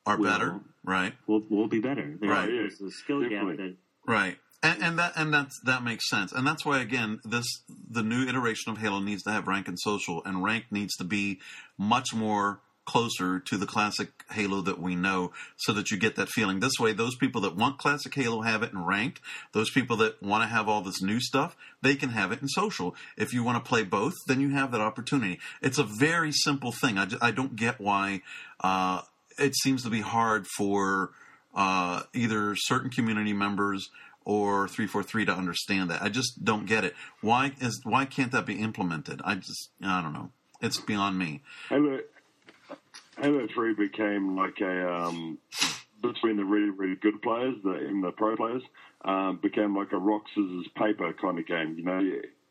are 0.07 0.17
Well- 0.17 0.31
better. 0.39 0.59
Right, 0.83 1.13
will 1.27 1.41
will 1.51 1.67
be 1.67 1.81
better 1.81 2.17
there, 2.19 2.29
Right. 2.31 2.47
there's 2.47 2.81
a 2.81 2.89
skill 2.89 3.21
gap 3.29 3.45
that 3.57 3.75
right. 4.07 4.39
And, 4.61 4.83
and 4.83 4.99
that 4.99 5.13
and 5.15 5.33
that's 5.33 5.57
that 5.63 5.83
makes 5.83 6.09
sense, 6.09 6.33
and 6.33 6.45
that's 6.45 6.65
why 6.65 6.81
again 6.81 7.21
this 7.23 7.45
the 7.89 8.03
new 8.03 8.27
iteration 8.27 8.73
of 8.73 8.77
Halo 8.77 8.99
needs 8.99 9.23
to 9.23 9.31
have 9.31 9.47
rank 9.47 9.69
and 9.69 9.79
social, 9.79 10.21
and 10.25 10.43
rank 10.43 10.65
needs 10.69 10.97
to 10.97 11.05
be 11.05 11.39
much 11.77 12.13
more 12.13 12.59
closer 12.83 13.39
to 13.39 13.55
the 13.55 13.67
classic 13.67 14.09
Halo 14.31 14.61
that 14.61 14.81
we 14.81 14.95
know, 14.95 15.31
so 15.57 15.71
that 15.73 15.91
you 15.91 15.97
get 15.97 16.15
that 16.15 16.27
feeling. 16.27 16.59
This 16.59 16.79
way, 16.79 16.91
those 16.91 17.15
people 17.15 17.39
that 17.41 17.55
want 17.55 17.77
classic 17.77 18.13
Halo 18.15 18.41
have 18.41 18.63
it 18.63 18.73
in 18.73 18.83
ranked. 18.83 19.21
Those 19.53 19.69
people 19.69 19.95
that 19.97 20.21
want 20.21 20.43
to 20.43 20.49
have 20.49 20.67
all 20.67 20.81
this 20.81 21.01
new 21.01 21.21
stuff, 21.21 21.55
they 21.81 21.95
can 21.95 22.09
have 22.09 22.31
it 22.31 22.41
in 22.41 22.47
social. 22.49 22.95
If 23.15 23.31
you 23.31 23.43
want 23.43 23.63
to 23.63 23.69
play 23.69 23.83
both, 23.83 24.15
then 24.27 24.41
you 24.41 24.49
have 24.49 24.71
that 24.71 24.81
opportunity. 24.81 25.39
It's 25.61 25.77
a 25.77 25.83
very 25.83 26.31
simple 26.31 26.71
thing. 26.71 26.97
I, 26.97 27.07
I 27.21 27.31
don't 27.31 27.55
get 27.55 27.79
why 27.79 28.23
uh, 28.59 29.03
it 29.37 29.55
seems 29.55 29.83
to 29.83 29.89
be 29.89 30.01
hard 30.01 30.47
for 30.57 31.11
uh, 31.55 32.03
either 32.13 32.55
certain 32.55 32.89
community 32.89 33.33
members 33.33 33.89
or 34.29 34.67
343 34.67 35.25
to 35.25 35.31
understand 35.31 35.89
that. 35.89 36.03
I 36.03 36.09
just 36.09 36.45
don't 36.45 36.67
get 36.67 36.83
it. 36.83 36.93
Why 37.21 37.51
is 37.59 37.81
why 37.83 38.05
can't 38.05 38.31
that 38.31 38.45
be 38.45 38.61
implemented? 38.61 39.21
I 39.25 39.33
just 39.33 39.71
I 39.83 40.03
don't 40.03 40.13
know. 40.13 40.29
It's 40.61 40.79
beyond 40.79 41.17
me. 41.17 41.41
Halo, 41.67 41.99
Halo 43.19 43.47
3 43.51 43.73
became 43.73 44.35
like 44.35 44.61
a, 44.61 44.93
um, 44.93 45.39
between 46.03 46.37
the 46.37 46.43
really, 46.43 46.69
really 46.69 46.95
good 46.95 47.19
players 47.23 47.55
the, 47.63 47.71
and 47.71 48.03
the 48.03 48.11
pro 48.11 48.35
players, 48.35 48.61
um, 49.03 49.39
became 49.41 49.75
like 49.75 49.93
a 49.93 49.97
rock, 49.97 50.23
scissors, 50.35 50.67
paper 50.77 51.11
kind 51.19 51.39
of 51.39 51.47
game. 51.47 51.75
You 51.77 51.85
know, 51.85 51.99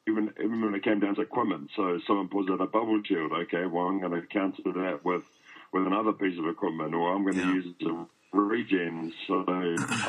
even, 0.09 0.33
even 0.43 0.63
when 0.65 0.75
it 0.75 0.83
came 0.83 0.99
down 0.99 1.15
to 1.15 1.21
equipment. 1.21 1.71
So 1.77 2.01
someone 2.09 2.29
pulls 2.29 2.51
out 2.51 2.61
a 2.61 2.67
bubble 2.67 3.01
shield. 3.07 3.31
Okay, 3.33 3.67
well, 3.67 3.85
I'm 3.85 4.01
going 4.01 4.21
to 4.21 4.27
counter 4.27 4.63
that 4.65 5.05
with, 5.05 5.23
with 5.73 5.87
another 5.87 6.13
piece 6.13 6.39
of 6.41 6.47
equipment, 6.49 6.93
or 6.95 7.15
I'm 7.15 7.23
going 7.23 7.37
to 7.37 7.43
Yeah. 7.43 7.55
use 7.55 7.75
the 7.79 8.07
regen. 8.33 9.13
So 9.29 9.45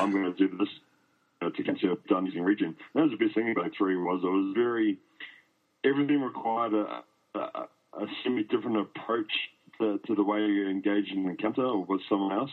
I'm 0.00 0.10
going 0.10 0.24
to 0.24 0.48
do 0.48 0.56
this 0.56 0.68
uh, 1.42 1.50
to 1.50 1.96
done 2.08 2.26
using 2.26 2.42
regen. 2.42 2.76
That 2.94 3.02
was 3.02 3.10
the 3.12 3.24
best 3.24 3.34
thing 3.34 3.50
about 3.50 3.72
3 3.76 3.96
was 3.96 4.20
it 4.22 4.26
was 4.26 4.52
very, 4.54 4.98
everything 5.84 6.20
required 6.20 6.74
a, 6.74 7.38
a, 7.38 7.68
a 7.94 8.06
semi 8.22 8.44
different 8.44 8.78
approach 8.78 9.32
to, 9.78 9.98
to 10.06 10.14
the 10.14 10.22
way 10.22 10.40
you 10.40 10.68
engage 10.68 11.10
in 11.12 11.24
an 11.24 11.30
encounter 11.30 11.64
or 11.64 11.84
with 11.84 12.00
someone 12.08 12.32
else. 12.32 12.50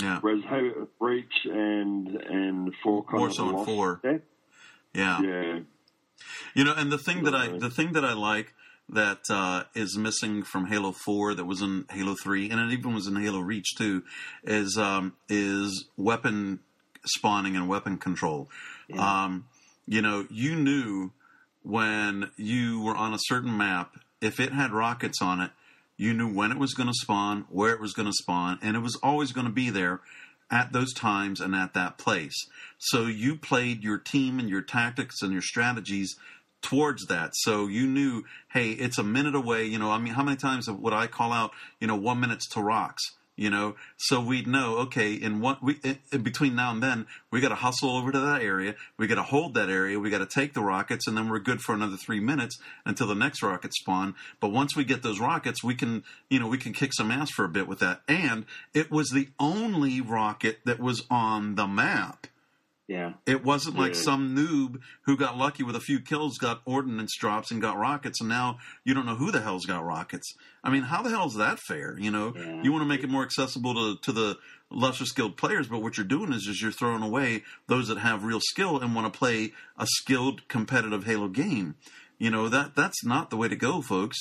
Yeah. 0.00 0.18
Whereas 0.20 0.42
Halo 0.48 0.88
Reach 1.00 1.32
and 1.44 2.08
and 2.08 2.72
Four 2.82 3.04
kind 3.04 3.22
Warzone 3.22 3.52
lost 3.54 3.70
4. 3.70 4.00
that. 4.02 4.22
Yeah. 4.94 5.20
Yeah, 5.22 5.58
You 6.54 6.64
know, 6.64 6.74
and 6.74 6.90
the 6.90 6.98
thing 6.98 7.24
that 7.24 7.34
I 7.34 7.48
the 7.48 7.70
thing 7.70 7.92
that 7.92 8.04
I 8.04 8.14
like 8.14 8.54
that 8.88 9.22
uh, 9.28 9.64
is 9.74 9.96
missing 9.98 10.42
from 10.42 10.66
Halo 10.66 10.92
Four 10.92 11.34
that 11.34 11.44
was 11.44 11.60
in 11.60 11.86
Halo 11.90 12.14
Three, 12.14 12.50
and 12.50 12.60
it 12.60 12.72
even 12.72 12.94
was 12.94 13.06
in 13.06 13.16
Halo 13.16 13.40
Reach 13.40 13.74
too, 13.76 14.04
is 14.44 14.78
um, 14.78 15.14
is 15.28 15.86
weapon 15.96 16.60
spawning 17.08 17.56
and 17.56 17.68
weapon 17.68 17.98
control. 17.98 18.48
Um, 18.98 19.46
you 19.86 20.02
know, 20.02 20.26
you 20.30 20.56
knew 20.56 21.12
when 21.62 22.30
you 22.36 22.80
were 22.80 22.96
on 22.96 23.14
a 23.14 23.18
certain 23.18 23.56
map 23.56 23.96
if 24.20 24.40
it 24.40 24.52
had 24.52 24.72
rockets 24.72 25.20
on 25.20 25.40
it, 25.40 25.50
you 25.96 26.12
knew 26.12 26.32
when 26.32 26.52
it 26.52 26.58
was 26.58 26.74
going 26.74 26.88
to 26.88 26.94
spawn, 26.94 27.46
where 27.48 27.72
it 27.72 27.80
was 27.80 27.92
going 27.92 28.06
to 28.06 28.12
spawn, 28.12 28.58
and 28.62 28.76
it 28.76 28.80
was 28.80 28.98
always 29.02 29.32
going 29.32 29.46
to 29.46 29.52
be 29.52 29.70
there 29.70 30.00
at 30.50 30.72
those 30.72 30.92
times 30.92 31.40
and 31.40 31.54
at 31.54 31.74
that 31.74 31.98
place. 31.98 32.46
So 32.78 33.06
you 33.06 33.36
played 33.36 33.82
your 33.82 33.98
team 33.98 34.38
and 34.38 34.48
your 34.48 34.62
tactics 34.62 35.22
and 35.22 35.32
your 35.32 35.42
strategies 35.42 36.16
towards 36.62 37.06
that. 37.06 37.30
So 37.34 37.66
you 37.66 37.86
knew, 37.86 38.24
hey, 38.52 38.70
it's 38.70 38.98
a 38.98 39.02
minute 39.02 39.34
away. 39.34 39.64
You 39.64 39.78
know, 39.78 39.90
I 39.90 39.98
mean, 39.98 40.14
how 40.14 40.22
many 40.22 40.36
times 40.36 40.68
would 40.68 40.92
I 40.92 41.06
call 41.06 41.32
out, 41.32 41.52
you 41.80 41.86
know, 41.86 41.96
one 41.96 42.20
minutes 42.20 42.48
to 42.50 42.60
rocks? 42.60 43.02
You 43.36 43.50
know, 43.50 43.76
so 43.98 44.18
we'd 44.18 44.46
know, 44.46 44.78
okay, 44.78 45.12
in 45.12 45.40
what 45.40 45.62
we 45.62 45.78
in, 45.84 46.22
between 46.22 46.56
now 46.56 46.70
and 46.70 46.82
then, 46.82 47.06
we 47.30 47.42
got 47.42 47.50
to 47.50 47.54
hustle 47.54 47.90
over 47.90 48.10
to 48.10 48.18
that 48.18 48.40
area. 48.40 48.74
We 48.96 49.06
got 49.06 49.16
to 49.16 49.22
hold 49.22 49.52
that 49.54 49.68
area. 49.68 50.00
We 50.00 50.08
got 50.08 50.18
to 50.18 50.26
take 50.26 50.54
the 50.54 50.62
rockets, 50.62 51.06
and 51.06 51.18
then 51.18 51.28
we're 51.28 51.38
good 51.40 51.60
for 51.60 51.74
another 51.74 51.98
three 51.98 52.18
minutes 52.18 52.58
until 52.86 53.06
the 53.06 53.14
next 53.14 53.42
rocket 53.42 53.74
spawn. 53.74 54.14
But 54.40 54.52
once 54.52 54.74
we 54.74 54.84
get 54.84 55.02
those 55.02 55.20
rockets, 55.20 55.62
we 55.62 55.74
can, 55.74 56.02
you 56.30 56.40
know, 56.40 56.48
we 56.48 56.56
can 56.56 56.72
kick 56.72 56.94
some 56.94 57.10
ass 57.10 57.30
for 57.30 57.44
a 57.44 57.48
bit 57.48 57.68
with 57.68 57.80
that. 57.80 58.00
And 58.08 58.46
it 58.72 58.90
was 58.90 59.10
the 59.10 59.28
only 59.38 60.00
rocket 60.00 60.60
that 60.64 60.80
was 60.80 61.04
on 61.10 61.56
the 61.56 61.66
map. 61.66 62.28
Yeah 62.88 63.14
It 63.26 63.44
wasn't 63.44 63.76
like 63.76 63.94
Yeah. 63.94 64.00
some 64.02 64.36
noob 64.36 64.80
who 65.02 65.16
got 65.16 65.36
lucky 65.36 65.62
with 65.62 65.74
a 65.76 65.80
few 65.80 66.00
kills, 66.00 66.38
got 66.38 66.62
ordnance 66.64 67.16
drops, 67.18 67.50
and 67.50 67.60
got 67.60 67.76
rockets, 67.76 68.20
and 68.20 68.28
now 68.28 68.58
you 68.84 68.94
don't 68.94 69.06
know 69.06 69.16
who 69.16 69.30
the 69.32 69.40
hell's 69.40 69.66
got 69.66 69.84
rockets. 69.84 70.32
I 70.62 70.70
mean, 70.70 70.82
how 70.84 71.02
the 71.02 71.10
hell 71.10 71.26
is 71.26 71.34
that 71.34 71.58
fair? 71.60 71.98
You 71.98 72.10
know, 72.10 72.32
Yeah. 72.36 72.62
you 72.62 72.72
want 72.72 72.82
to 72.82 72.88
make 72.88 73.02
it 73.02 73.10
more 73.10 73.22
accessible 73.24 73.74
to, 73.74 74.00
to 74.02 74.12
the 74.12 74.38
lesser 74.70 75.04
skilled 75.04 75.36
players, 75.36 75.68
but 75.68 75.80
what 75.82 75.96
you're 75.96 76.06
doing 76.06 76.32
is 76.32 76.42
just 76.44 76.60
you're 76.62 76.72
throwing 76.72 77.02
away 77.02 77.42
those 77.68 77.88
that 77.88 77.98
have 77.98 78.24
real 78.24 78.40
skill 78.40 78.78
and 78.80 78.94
want 78.94 79.12
to 79.12 79.16
play 79.18 79.52
a 79.78 79.86
skilled 79.86 80.46
competitive 80.48 81.04
Halo 81.04 81.28
game. 81.28 81.76
You 82.18 82.30
know 82.30 82.48
that 82.48 82.74
that's 82.74 83.04
not 83.04 83.30
the 83.30 83.36
way 83.36 83.48
to 83.48 83.56
go, 83.56 83.82
folks. 83.82 84.16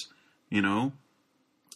You 0.50 0.62
know, 0.62 0.94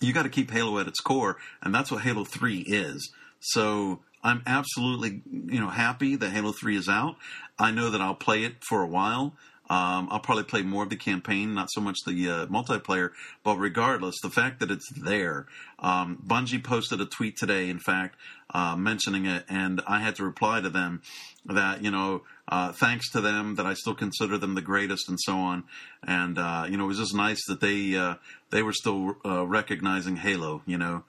you 0.02 0.14
got 0.14 0.24
to 0.24 0.30
keep 0.30 0.52
Halo 0.52 0.78
at 0.80 0.88
its 0.88 1.00
core, 1.00 1.38
and 1.62 1.74
that's 1.74 1.92
what 1.92 2.02
Halo 2.02 2.24
Three 2.26 2.60
is. 2.60 3.12
So 3.40 4.02
I'm 4.24 4.44
absolutely 4.46 5.22
you 5.26 5.60
know 5.60 5.70
happy 5.70 6.16
that 6.16 6.30
Halo 6.30 6.52
Three 6.52 6.78
is 6.78 6.90
out. 6.90 7.16
I 7.58 7.72
know 7.72 7.90
that 7.90 8.02
I'll 8.02 8.16
play 8.16 8.44
it 8.44 8.64
for 8.64 8.82
a 8.82 8.88
while. 8.88 9.36
Um, 9.72 10.08
I'll 10.10 10.20
probably 10.20 10.46
play 10.46 10.64
more 10.64 10.82
of 10.82 10.90
the 10.90 10.96
campaign, 10.96 11.54
not 11.54 11.70
so 11.72 11.80
much 11.80 12.00
the 12.04 12.30
uh, 12.30 12.46
multiplayer. 12.48 13.12
But 13.44 13.58
regardless, 13.58 14.16
the 14.22 14.32
fact 14.32 14.60
that 14.62 14.72
it's 14.72 14.90
there, 14.94 15.46
um, 15.78 16.24
Bungie 16.26 16.64
posted 16.64 17.00
a 17.02 17.06
tweet 17.06 17.38
today, 17.38 17.70
in 17.70 17.78
fact, 17.78 18.16
uh, 18.52 18.76
mentioning 18.76 19.28
it, 19.28 19.46
and 19.48 19.80
I 19.88 20.00
had 20.00 20.16
to 20.16 20.24
reply 20.24 20.60
to 20.62 20.70
them 20.70 21.04
that 21.46 21.84
you 21.84 21.92
know 21.92 22.24
uh, 22.48 22.72
thanks 22.72 23.12
to 23.12 23.22
them 23.22 23.56
that 23.56 23.68
I 23.68 23.76
still 23.76 23.94
consider 23.94 24.40
them 24.40 24.56
the 24.56 24.62
greatest 24.62 25.08
and 25.08 25.20
so 25.22 25.38
on. 25.38 25.64
And 26.02 26.40
uh, 26.40 26.66
you 26.68 26.76
know 26.76 26.86
it 26.86 26.88
was 26.88 26.98
just 26.98 27.16
nice 27.16 27.46
that 27.48 27.62
they 27.62 27.96
uh, 27.96 28.16
they 28.50 28.64
were 28.64 28.74
still 28.74 29.18
uh, 29.24 29.46
recognizing 29.46 30.16
Halo. 30.16 30.64
You 30.66 30.80
know. 30.80 31.04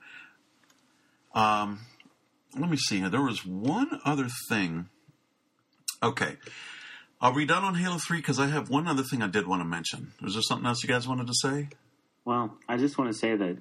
Um, 1.33 1.79
let 2.57 2.69
me 2.69 2.77
see 2.77 2.99
here. 2.99 3.09
There 3.09 3.21
was 3.21 3.45
one 3.45 3.99
other 4.05 4.27
thing. 4.49 4.89
Okay. 6.03 6.37
Are 7.21 7.33
we 7.33 7.45
done 7.45 7.63
on 7.63 7.75
Halo 7.75 7.97
3? 7.97 8.17
Because 8.17 8.39
I 8.39 8.47
have 8.47 8.69
one 8.69 8.87
other 8.87 9.03
thing 9.03 9.21
I 9.21 9.27
did 9.27 9.47
want 9.47 9.61
to 9.61 9.65
mention. 9.65 10.13
Was 10.21 10.33
there 10.33 10.41
something 10.41 10.65
else 10.65 10.83
you 10.83 10.89
guys 10.89 11.07
wanted 11.07 11.27
to 11.27 11.33
say? 11.33 11.69
Well, 12.25 12.57
I 12.67 12.77
just 12.77 12.97
want 12.97 13.11
to 13.11 13.17
say 13.17 13.35
that 13.35 13.57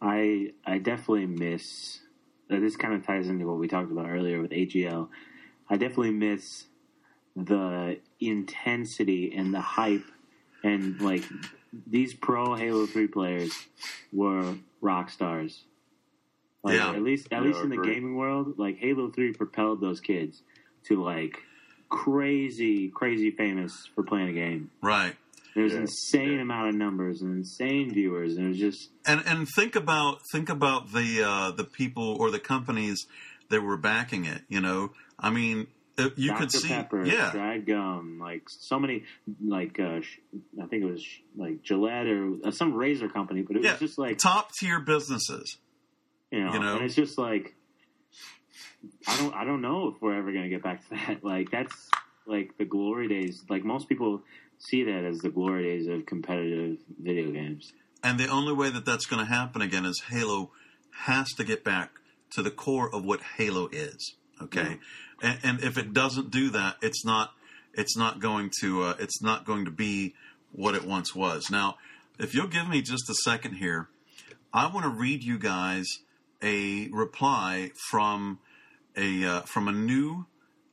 I 0.00 0.52
I 0.64 0.78
definitely 0.78 1.26
miss. 1.26 2.00
Uh, 2.50 2.60
this 2.60 2.76
kind 2.76 2.94
of 2.94 3.04
ties 3.04 3.28
into 3.28 3.46
what 3.46 3.58
we 3.58 3.66
talked 3.68 3.90
about 3.90 4.08
earlier 4.08 4.40
with 4.40 4.50
AGL. 4.52 5.08
I 5.68 5.76
definitely 5.76 6.12
miss 6.12 6.64
the 7.34 7.98
intensity 8.20 9.34
and 9.36 9.52
the 9.52 9.60
hype, 9.60 10.04
and 10.62 11.00
like 11.00 11.24
these 11.86 12.14
pro 12.14 12.54
Halo 12.54 12.86
Three 12.86 13.08
players 13.08 13.52
were 14.12 14.56
rock 14.80 15.10
stars. 15.10 15.64
Like 16.66 16.76
Yeah. 16.76 16.90
at 16.94 17.02
least 17.02 17.28
at 17.32 17.42
Yeah, 17.42 17.48
least 17.48 17.62
in 17.62 17.70
the 17.70 17.76
gaming 17.76 18.16
world, 18.16 18.58
like 18.58 18.76
Halo 18.78 19.10
Three 19.10 19.32
propelled 19.32 19.80
those 19.80 20.00
kids 20.00 20.42
to 20.88 21.02
like 21.02 21.38
crazy, 21.88 22.88
crazy 22.88 23.30
famous 23.30 23.88
for 23.94 24.02
playing 24.02 24.28
a 24.28 24.32
game. 24.32 24.70
Right. 24.82 25.14
There's 25.54 25.72
Yeah, 25.72 25.80
insane 25.80 26.34
yeah. 26.34 26.42
amount 26.42 26.68
of 26.70 26.74
numbers 26.74 27.22
and 27.22 27.38
insane 27.38 27.92
viewers, 27.94 28.36
and 28.36 28.46
it 28.46 28.48
was 28.50 28.58
just 28.58 28.90
And 29.06 29.22
and 29.26 29.46
think 29.56 29.76
about 29.76 30.18
think 30.32 30.48
about 30.48 30.92
the 30.92 31.22
uh, 31.22 31.50
the 31.52 31.64
people 31.64 32.16
or 32.20 32.30
the 32.30 32.40
companies 32.40 33.06
that 33.48 33.62
were 33.62 33.76
backing 33.76 34.24
it. 34.24 34.42
You 34.48 34.60
know, 34.60 34.90
I 35.18 35.30
mean, 35.30 35.68
you 36.16 36.28
Dr. 36.28 36.34
could 36.34 36.52
see, 36.52 36.68
Pepper, 36.68 37.04
yeah, 37.04 37.30
Drag 37.30 37.66
Gum, 37.66 38.18
like 38.20 38.42
so 38.48 38.78
many, 38.78 39.04
like 39.42 39.78
uh, 39.78 40.00
I 40.62 40.66
think 40.66 40.82
it 40.82 40.90
was 40.90 41.06
like 41.36 41.62
Gillette 41.62 42.06
or 42.08 42.34
uh, 42.44 42.50
some 42.50 42.74
razor 42.74 43.08
company, 43.08 43.42
but 43.42 43.56
it 43.56 43.62
yeah, 43.62 43.70
was 43.70 43.80
just 43.80 43.98
like 43.98 44.18
top 44.18 44.50
tier 44.58 44.80
businesses. 44.80 45.58
You 46.30 46.44
know, 46.44 46.52
you 46.52 46.60
know? 46.60 46.76
and 46.76 46.84
it's 46.84 46.94
just 46.94 47.18
like 47.18 47.54
I 49.06 49.16
don't 49.18 49.34
I 49.34 49.44
don't 49.44 49.62
know 49.62 49.88
if 49.88 50.00
we're 50.00 50.16
ever 50.16 50.32
gonna 50.32 50.48
get 50.48 50.62
back 50.62 50.86
to 50.88 50.94
that. 50.94 51.18
Like 51.24 51.50
that's 51.50 51.90
like 52.26 52.56
the 52.58 52.64
glory 52.64 53.08
days. 53.08 53.44
Like 53.48 53.64
most 53.64 53.88
people 53.88 54.22
see 54.58 54.84
that 54.84 55.04
as 55.04 55.18
the 55.18 55.28
glory 55.28 55.64
days 55.64 55.86
of 55.86 56.06
competitive 56.06 56.78
video 57.00 57.30
games. 57.30 57.72
And 58.02 58.18
the 58.18 58.28
only 58.28 58.52
way 58.52 58.70
that 58.70 58.84
that's 58.84 59.06
going 59.06 59.24
to 59.24 59.30
happen 59.30 59.62
again 59.62 59.84
is 59.84 60.02
Halo 60.08 60.50
has 61.04 61.32
to 61.34 61.44
get 61.44 61.64
back 61.64 61.90
to 62.32 62.42
the 62.42 62.50
core 62.50 62.94
of 62.94 63.04
what 63.04 63.20
Halo 63.36 63.68
is. 63.72 64.14
Okay, 64.40 64.78
and, 65.22 65.38
and 65.42 65.64
if 65.64 65.78
it 65.78 65.94
doesn't 65.94 66.30
do 66.30 66.50
that, 66.50 66.76
it's 66.82 67.04
not 67.04 67.32
it's 67.72 67.96
not 67.96 68.20
going 68.20 68.50
to 68.60 68.82
uh, 68.82 68.94
it's 68.98 69.22
not 69.22 69.46
going 69.46 69.64
to 69.64 69.70
be 69.70 70.14
what 70.52 70.74
it 70.74 70.84
once 70.84 71.14
was. 71.14 71.50
Now, 71.50 71.76
if 72.18 72.34
you'll 72.34 72.46
give 72.46 72.68
me 72.68 72.82
just 72.82 73.08
a 73.08 73.14
second 73.14 73.54
here, 73.54 73.88
I 74.52 74.66
want 74.66 74.84
to 74.84 74.90
read 74.90 75.22
you 75.22 75.38
guys 75.38 75.86
a 76.46 76.88
reply 76.92 77.72
from 77.90 78.38
a 78.96 79.24
uh, 79.24 79.40
from 79.42 79.68
a 79.68 79.72
new 79.72 80.26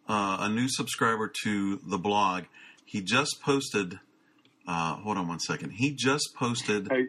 uh, 0.07 0.37
a 0.41 0.49
new 0.49 0.67
subscriber 0.69 1.31
to 1.43 1.77
the 1.85 1.97
blog. 1.97 2.43
He 2.85 3.01
just 3.01 3.41
posted. 3.43 3.99
Uh, 4.67 4.95
hold 4.97 5.17
on 5.17 5.27
one 5.27 5.39
second. 5.39 5.71
He 5.71 5.91
just 5.91 6.33
posted. 6.37 6.87
Hey, 6.89 7.07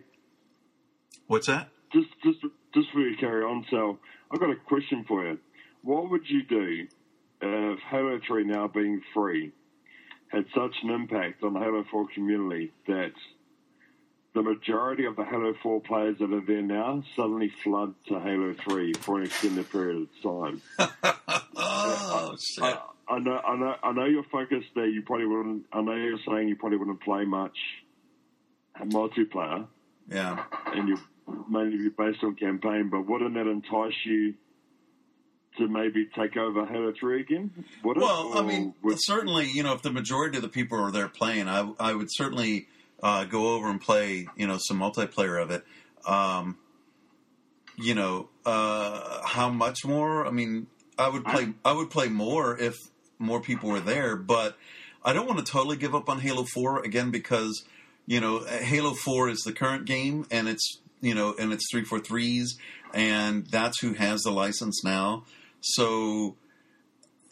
What's 1.27 1.47
that? 1.47 1.69
just 1.93 2.09
just 2.24 2.41
just 2.74 2.89
before 2.89 3.03
you 3.03 3.16
carry 3.19 3.45
on, 3.45 3.65
So 3.70 3.99
I've 4.31 4.41
got 4.41 4.51
a 4.51 4.57
question 4.66 5.05
for 5.07 5.24
you. 5.27 5.39
What 5.82 6.11
would 6.11 6.23
you 6.28 6.43
do 6.43 6.86
if 7.41 7.78
Halo 7.91 8.19
3 8.27 8.45
now 8.45 8.69
being 8.69 9.01
free 9.12 9.53
had 10.28 10.47
such 10.55 10.74
an 10.82 10.91
impact 10.91 11.43
on 11.45 11.53
the 11.53 11.61
Halo 11.61 11.85
4 11.91 12.07
community 12.15 12.73
that 12.89 13.12
the 14.35 14.43
majority 14.43 15.05
of 15.06 15.16
the 15.16 15.24
Halo 15.24 15.55
4 15.62 15.81
players 15.82 16.19
that 16.19 16.32
are 16.32 16.40
there 16.44 16.62
now 16.62 17.02
suddenly 17.16 17.52
flood 17.62 17.94
to 18.09 18.20
Halo 18.20 18.55
3 18.69 18.93
for 18.94 19.19
an 19.19 19.27
extended 19.27 19.70
period 19.70 20.09
of 20.23 20.23
time? 20.23 20.62
Oh 21.56 22.36
shit! 22.40 22.65
I, 22.65 22.81
I 23.09 23.19
know, 23.20 23.36
I 23.39 23.56
know, 23.56 23.74
I 23.82 23.93
know 23.93 24.05
you're 24.06 24.24
focused 24.24 24.69
there. 24.74 24.89
You 24.89 25.02
probably 25.02 25.27
wouldn't. 25.27 25.66
I 25.73 25.81
know 25.82 25.94
you're 25.94 26.19
saying 26.27 26.48
you 26.48 26.56
probably 26.56 26.78
wouldn't 26.78 27.01
play 27.01 27.24
much 27.24 27.56
multiplayer, 28.81 29.66
yeah. 30.11 30.44
and 30.66 30.89
you 30.89 30.98
mainly 31.48 31.77
be 31.77 31.89
based 31.90 32.24
on 32.24 32.35
campaign. 32.35 32.89
But 32.90 33.06
wouldn't 33.06 33.35
that 33.35 33.47
entice 33.47 33.94
you 34.05 34.35
to 35.59 35.69
maybe 35.69 36.09
take 36.16 36.36
over 36.36 36.66
Halo 36.66 36.93
Three 36.98 37.20
again? 37.20 37.52
Would 37.85 37.98
it? 37.98 38.01
Well, 38.01 38.36
I 38.36 38.43
mean, 38.43 38.74
would- 38.82 38.98
certainly, 39.01 39.48
you 39.51 39.62
know, 39.62 39.74
if 39.74 39.82
the 39.82 39.93
majority 39.93 40.39
of 40.39 40.43
the 40.43 40.48
people 40.48 40.81
are 40.81 40.90
there 40.90 41.09
playing, 41.09 41.48
I, 41.48 41.70
I 41.78 41.94
would 41.94 42.09
certainly 42.11 42.66
uh, 43.02 43.24
go 43.24 43.54
over 43.54 43.68
and 43.68 43.80
play, 43.80 44.28
you 44.36 44.46
know, 44.46 44.58
some 44.58 44.78
multiplayer 44.78 45.40
of 45.40 45.50
it. 45.50 45.64
Um, 46.06 46.58
you 47.76 47.94
know, 47.94 48.28
uh, 48.46 49.24
how 49.24 49.50
much 49.50 49.84
more? 49.84 50.26
I 50.26 50.30
mean, 50.30 50.66
I 50.98 51.08
would 51.08 51.24
play. 51.24 51.48
I 51.64 51.72
would 51.72 51.90
play 51.90 52.08
more 52.08 52.56
if 52.58 52.76
more 53.18 53.40
people 53.40 53.70
were 53.70 53.80
there, 53.80 54.16
but 54.16 54.56
I 55.04 55.12
don't 55.12 55.26
want 55.26 55.44
to 55.44 55.50
totally 55.50 55.76
give 55.76 55.94
up 55.94 56.08
on 56.08 56.20
Halo 56.20 56.44
Four 56.44 56.84
again 56.84 57.10
because 57.10 57.64
you 58.06 58.20
know 58.20 58.44
Halo 58.44 58.94
Four 58.94 59.28
is 59.28 59.40
the 59.40 59.52
current 59.52 59.86
game, 59.86 60.26
and 60.30 60.48
it's 60.48 60.78
you 61.00 61.14
know, 61.14 61.34
and 61.38 61.52
it's 61.52 61.64
three 61.70 61.84
four 61.84 61.98
threes, 61.98 62.56
and 62.92 63.46
that's 63.46 63.80
who 63.80 63.94
has 63.94 64.20
the 64.22 64.30
license 64.30 64.84
now. 64.84 65.24
So 65.60 66.36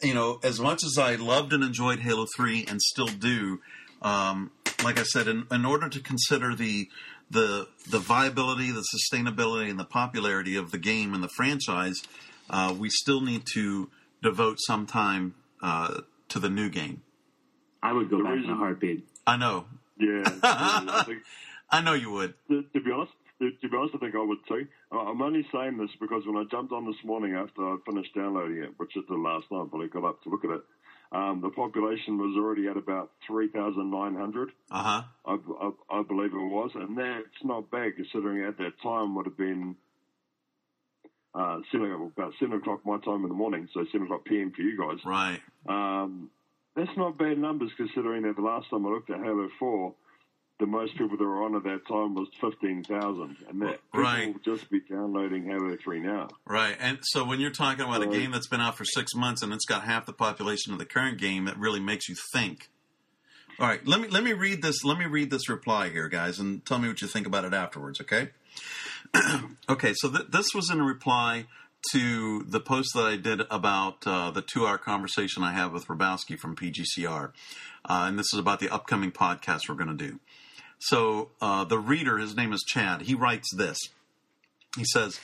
you 0.03 0.13
know, 0.13 0.39
as 0.43 0.59
much 0.59 0.83
as 0.83 0.97
I 0.97 1.15
loved 1.15 1.53
and 1.53 1.63
enjoyed 1.63 1.99
Halo 1.99 2.25
3 2.35 2.65
and 2.67 2.81
still 2.81 3.07
do, 3.07 3.61
um, 4.01 4.51
like 4.83 4.99
I 4.99 5.03
said, 5.03 5.27
in, 5.27 5.45
in 5.51 5.65
order 5.65 5.89
to 5.89 5.99
consider 5.99 6.55
the 6.55 6.87
the 7.31 7.67
the 7.89 7.99
viability, 7.99 8.71
the 8.71 8.83
sustainability, 8.95 9.69
and 9.69 9.79
the 9.79 9.85
popularity 9.85 10.55
of 10.55 10.71
the 10.71 10.77
game 10.77 11.13
and 11.13 11.23
the 11.23 11.29
franchise, 11.29 12.01
uh, 12.49 12.75
we 12.77 12.89
still 12.89 13.21
need 13.21 13.43
to 13.53 13.89
devote 14.21 14.57
some 14.67 14.85
time 14.85 15.35
uh, 15.61 16.01
to 16.29 16.39
the 16.39 16.49
new 16.49 16.69
game. 16.69 17.01
I 17.81 17.91
would 17.93 18.09
go 18.09 18.17
The 18.17 18.23
back 18.23 18.43
in 18.43 18.49
a 18.49 18.55
heartbeat. 18.55 19.07
I 19.25 19.37
know, 19.37 19.65
yeah. 19.97 20.23
I 20.43 21.03
think, 21.07 21.23
I 21.69 21.81
know 21.81 21.93
you 21.93 22.11
would. 22.11 22.33
to, 22.49 22.63
to 22.73 22.81
be 22.81 22.91
honest, 22.91 23.11
to, 23.39 23.51
to 23.51 23.69
be 23.69 23.75
honest, 23.77 23.95
I 23.95 23.97
think 23.99 24.15
I 24.15 24.21
would 24.23 24.39
too. 24.47 24.67
I- 24.91 24.95
I'm 24.97 25.21
only 25.21 25.45
saying 25.51 25.77
this 25.77 25.89
because 25.99 26.23
when 26.25 26.37
I 26.37 26.43
jumped 26.51 26.71
on 26.71 26.85
this 26.85 27.03
morning 27.03 27.33
after 27.35 27.61
I 27.65 27.77
finished 27.85 28.13
downloading 28.15 28.57
it, 28.63 28.71
which 28.77 28.95
is 28.95 29.03
the 29.09 29.15
last 29.15 29.45
night, 29.51 29.67
but 29.71 29.79
I 29.79 29.87
got 29.87 30.05
up 30.07 30.21
to 30.23 30.29
look 30.29 30.43
at 30.45 30.51
it, 30.51 30.61
um, 31.13 31.41
the 31.41 31.49
population 31.49 32.17
was 32.17 32.35
already 32.35 32.67
at 32.67 32.75
about 32.75 33.11
3,900. 33.27 34.49
Uh 34.71 34.83
huh. 34.83 35.03
I, 35.25 35.37
I, 35.61 35.99
I 35.99 36.03
believe 36.03 36.33
it 36.33 36.37
was, 36.37 36.71
and 36.73 36.97
that's 36.97 37.43
not 37.43 37.69
bad 37.69 37.95
considering 37.95 38.43
at 38.47 38.57
that 38.57 38.73
time 38.81 39.15
would 39.15 39.27
have 39.27 39.37
been 39.37 39.75
uh, 41.35 41.59
seven, 41.71 41.91
about 42.15 42.33
seven 42.39 42.57
o'clock 42.57 42.81
my 42.83 42.97
time 42.99 43.23
in 43.23 43.29
the 43.29 43.35
morning, 43.35 43.69
so 43.73 43.85
seven 43.91 44.07
o'clock 44.07 44.25
PM 44.25 44.51
for 44.55 44.61
you 44.61 44.77
guys. 44.77 45.05
Right. 45.05 45.39
Um, 45.67 46.31
that's 46.75 46.97
not 46.97 47.19
bad 47.19 47.37
numbers 47.37 47.71
considering 47.77 48.23
that 48.23 48.35
the 48.35 48.41
last 48.41 48.69
time 48.71 48.85
I 48.85 48.89
looked 48.89 49.11
at 49.11 49.19
Halo 49.19 49.49
Four, 49.59 49.93
the 50.63 50.67
most 50.67 50.93
people 50.97 51.17
that 51.17 51.23
were 51.25 51.43
on 51.43 51.55
at 51.55 51.63
that 51.63 51.85
time 51.89 52.15
was 52.15 52.29
fifteen 52.39 52.85
thousand, 52.85 53.35
and 53.49 53.61
that 53.61 53.79
people 53.91 54.01
Right. 54.01 54.33
will 54.33 54.39
just 54.55 54.69
be 54.71 54.79
downloading 54.79 55.43
Halo 55.43 55.75
Three 55.83 55.99
now. 55.99 56.29
Right. 56.47 56.77
And 56.79 56.99
so 57.01 57.25
when 57.25 57.41
you're 57.41 57.51
talking 57.51 57.83
about 57.83 58.01
a 58.01 58.07
game 58.07 58.31
that's 58.31 58.47
been 58.47 58.61
out 58.61 58.77
for 58.77 58.85
six 58.85 59.13
months 59.13 59.43
and 59.43 59.51
it's 59.51 59.65
got 59.65 59.83
half 59.83 60.05
the 60.05 60.13
population 60.13 60.71
of 60.71 60.79
the 60.79 60.85
current 60.85 61.17
game, 61.19 61.49
it 61.49 61.57
really 61.57 61.81
makes 61.81 62.07
you 62.07 62.15
think. 62.31 62.69
All 63.59 63.67
right, 63.67 63.85
let 63.85 63.99
me 63.99 64.07
let 64.07 64.23
me 64.23 64.31
read 64.31 64.61
this. 64.61 64.85
Let 64.85 64.97
me 64.97 65.05
read 65.05 65.29
this 65.31 65.49
reply 65.49 65.89
here, 65.89 66.07
guys, 66.07 66.39
and 66.39 66.65
tell 66.65 66.79
me 66.79 66.87
what 66.87 67.01
you 67.01 67.09
think 67.09 67.27
about 67.27 67.43
it 67.43 67.53
afterwards. 67.53 67.99
Okay. 67.99 68.29
okay. 69.69 69.93
So 69.97 70.09
th- 70.09 70.29
this 70.31 70.47
was 70.55 70.69
in 70.71 70.81
reply 70.81 71.45
to 71.91 72.43
the 72.43 72.61
post 72.61 72.93
that 72.95 73.03
I 73.05 73.17
did 73.17 73.41
about 73.51 74.07
uh, 74.07 74.31
the 74.31 74.41
two-hour 74.41 74.77
conversation 74.77 75.43
I 75.43 75.51
had 75.51 75.73
with 75.73 75.87
Rabowski 75.87 76.39
from 76.39 76.55
PGCR, 76.55 77.25
uh, 77.85 78.05
and 78.07 78.17
this 78.17 78.33
is 78.33 78.39
about 78.39 78.61
the 78.61 78.69
upcoming 78.69 79.11
podcast 79.11 79.67
we're 79.67 79.75
going 79.75 79.95
to 79.97 80.07
do. 80.07 80.19
So 80.87 81.29
uh, 81.41 81.63
the 81.63 81.79
reader, 81.79 82.17
his 82.17 82.35
name 82.35 82.51
is 82.51 82.61
Chad. 82.67 83.03
He 83.03 83.15
writes 83.15 83.47
this. 83.55 83.77
He 84.75 84.83
says, 84.83 85.17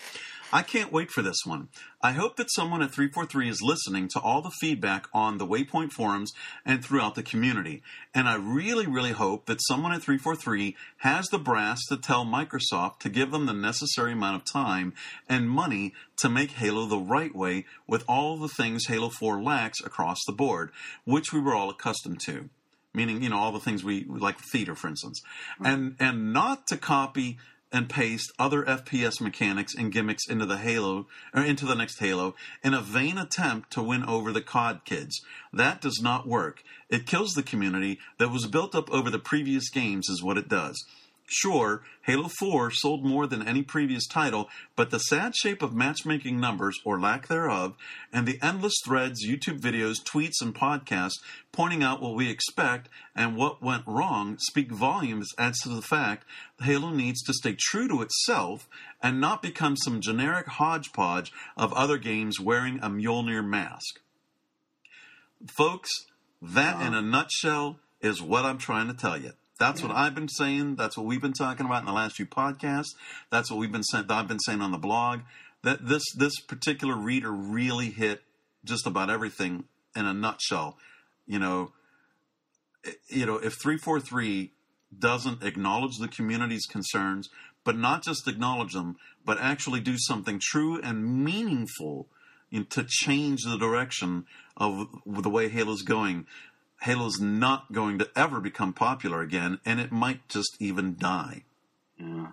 I 0.53 0.61
can't 0.61 0.93
wait 0.93 1.11
for 1.11 1.21
this 1.21 1.45
one. 1.45 1.67
I 2.01 2.13
hope 2.13 2.37
that 2.37 2.51
someone 2.51 2.81
at 2.81 2.91
343 2.91 3.49
is 3.49 3.61
listening 3.61 4.07
to 4.13 4.21
all 4.21 4.41
the 4.41 4.53
feedback 4.61 5.07
on 5.13 5.37
the 5.37 5.45
Waypoint 5.45 5.91
forums 5.91 6.31
and 6.65 6.83
throughout 6.83 7.15
the 7.15 7.23
community. 7.23 7.83
And 8.15 8.29
I 8.29 8.35
really, 8.35 8.87
really 8.87 9.11
hope 9.11 9.47
that 9.47 9.61
someone 9.67 9.91
at 9.91 10.01
343 10.01 10.77
has 10.99 11.27
the 11.27 11.37
brass 11.37 11.81
to 11.89 11.97
tell 11.97 12.25
Microsoft 12.25 12.99
to 12.99 13.09
give 13.09 13.31
them 13.31 13.45
the 13.45 13.53
necessary 13.53 14.13
amount 14.13 14.37
of 14.37 14.45
time 14.45 14.93
and 15.27 15.49
money 15.49 15.93
to 16.19 16.29
make 16.29 16.51
Halo 16.51 16.85
the 16.85 16.97
right 16.97 17.35
way 17.35 17.65
with 17.85 18.05
all 18.07 18.37
the 18.37 18.47
things 18.47 18.87
Halo 18.87 19.09
4 19.09 19.43
lacks 19.43 19.81
across 19.83 20.19
the 20.25 20.33
board, 20.33 20.71
which 21.03 21.33
we 21.33 21.41
were 21.41 21.53
all 21.53 21.69
accustomed 21.69 22.21
to 22.21 22.49
meaning 22.93 23.21
you 23.21 23.29
know 23.29 23.37
all 23.37 23.51
the 23.51 23.59
things 23.59 23.83
we 23.83 24.05
like 24.05 24.39
theater 24.39 24.75
for 24.75 24.87
instance. 24.87 25.21
And 25.63 25.95
and 25.99 26.33
not 26.33 26.67
to 26.67 26.77
copy 26.77 27.37
and 27.71 27.87
paste 27.87 28.31
other 28.39 28.63
fps 28.63 29.21
mechanics 29.21 29.75
and 29.75 29.91
gimmicks 29.91 30.27
into 30.27 30.45
the 30.45 30.57
halo 30.57 31.05
or 31.35 31.43
into 31.43 31.67
the 31.67 31.75
next 31.75 31.99
halo 31.99 32.33
in 32.63 32.73
a 32.73 32.81
vain 32.81 33.17
attempt 33.17 33.71
to 33.71 33.83
win 33.83 34.03
over 34.03 34.31
the 34.31 34.41
cod 34.41 34.81
kids. 34.85 35.21
That 35.53 35.81
does 35.81 35.99
not 36.01 36.27
work. 36.27 36.63
It 36.89 37.05
kills 37.05 37.33
the 37.33 37.43
community 37.43 37.99
that 38.17 38.31
was 38.31 38.47
built 38.47 38.73
up 38.73 38.91
over 38.91 39.09
the 39.09 39.19
previous 39.19 39.69
games 39.69 40.09
is 40.09 40.23
what 40.23 40.37
it 40.37 40.49
does 40.49 40.83
Sure, 41.31 41.83
Halo 42.01 42.27
4 42.27 42.71
sold 42.71 43.05
more 43.05 43.27
than 43.27 43.47
any 43.47 43.61
previous 43.61 44.07
title, 44.07 44.49
but 44.75 44.89
the 44.89 44.97
sad 44.97 45.35
shape 45.35 45.61
of 45.61 45.75
matchmaking 45.75 46.39
numbers, 46.39 46.79
or 46.83 46.99
lack 46.99 47.27
thereof, 47.27 47.75
and 48.11 48.27
the 48.27 48.39
endless 48.41 48.73
threads, 48.83 49.23
YouTube 49.23 49.59
videos, 49.59 49.97
tweets, 50.03 50.41
and 50.41 50.55
podcasts 50.55 51.19
pointing 51.51 51.83
out 51.83 52.01
what 52.01 52.15
we 52.15 52.31
expect 52.31 52.89
and 53.15 53.37
what 53.37 53.61
went 53.61 53.83
wrong 53.85 54.37
speak 54.39 54.71
volumes 54.71 55.29
as 55.37 55.59
to 55.59 55.69
the 55.69 55.83
fact 55.83 56.25
that 56.57 56.65
Halo 56.65 56.89
needs 56.89 57.21
to 57.21 57.33
stay 57.33 57.55
true 57.55 57.87
to 57.87 58.01
itself 58.01 58.67
and 58.99 59.21
not 59.21 59.43
become 59.43 59.77
some 59.77 60.01
generic 60.01 60.47
hodgepodge 60.47 61.31
of 61.55 61.71
other 61.73 61.99
games 61.99 62.39
wearing 62.39 62.79
a 62.79 62.89
Mjolnir 62.89 63.45
mask. 63.45 63.99
Folks, 65.45 65.91
that 66.41 66.81
in 66.81 66.95
a 66.95 67.03
nutshell 67.03 67.77
is 68.01 68.19
what 68.19 68.45
I'm 68.45 68.57
trying 68.57 68.87
to 68.87 68.95
tell 68.95 69.15
you. 69.15 69.33
That's 69.59 69.83
what 69.83 69.91
I've 69.91 70.15
been 70.15 70.29
saying. 70.29 70.77
That's 70.77 70.97
what 70.97 71.05
we've 71.05 71.21
been 71.21 71.33
talking 71.33 71.65
about 71.65 71.81
in 71.81 71.85
the 71.85 71.93
last 71.93 72.15
few 72.15 72.25
podcasts. 72.25 72.95
That's 73.29 73.51
what 73.51 73.59
we've 73.59 73.71
been 73.71 73.83
saying. 73.83 74.05
I've 74.09 74.27
been 74.27 74.39
saying 74.39 74.61
on 74.61 74.71
the 74.71 74.77
blog. 74.77 75.19
that 75.63 75.85
this 75.85 76.03
this 76.15 76.39
particular 76.39 76.95
reader 76.95 77.31
really 77.31 77.89
hit 77.89 78.21
just 78.63 78.87
about 78.87 79.09
everything 79.09 79.65
in 79.95 80.05
a 80.05 80.13
nutshell. 80.13 80.77
You 81.27 81.39
know, 81.39 81.73
eh, 82.85 82.93
you 83.09 83.25
know, 83.25 83.35
if 83.35 83.55
343 83.61 84.51
doesn't 84.97 85.43
acknowledge 85.43 85.97
the 85.97 86.07
community's 86.07 86.65
concerns, 86.65 87.29
but 87.65 87.77
not 87.77 88.01
just 88.01 88.27
acknowledge 88.27 88.73
them, 88.73 88.95
but 89.25 89.37
actually 89.39 89.81
do 89.81 89.95
something 89.97 90.39
true 90.41 90.79
and 90.81 91.23
meaningful 91.23 92.07
to 92.69 92.83
change 92.87 93.43
the 93.43 93.57
direction 93.57 94.25
of 94.57 94.87
the 95.05 95.29
way 95.29 95.49
Halo's 95.49 95.83
going, 95.83 96.25
Halo's 96.81 97.19
not 97.19 97.71
going 97.71 97.99
to 97.99 98.09
ever 98.15 98.39
become 98.39 98.73
popular 98.73 99.21
again, 99.21 99.59
and 99.65 99.79
it 99.79 99.91
might 99.91 100.27
just 100.29 100.55
even 100.59 100.95
die. 100.97 101.43
Yeah. 101.97 102.27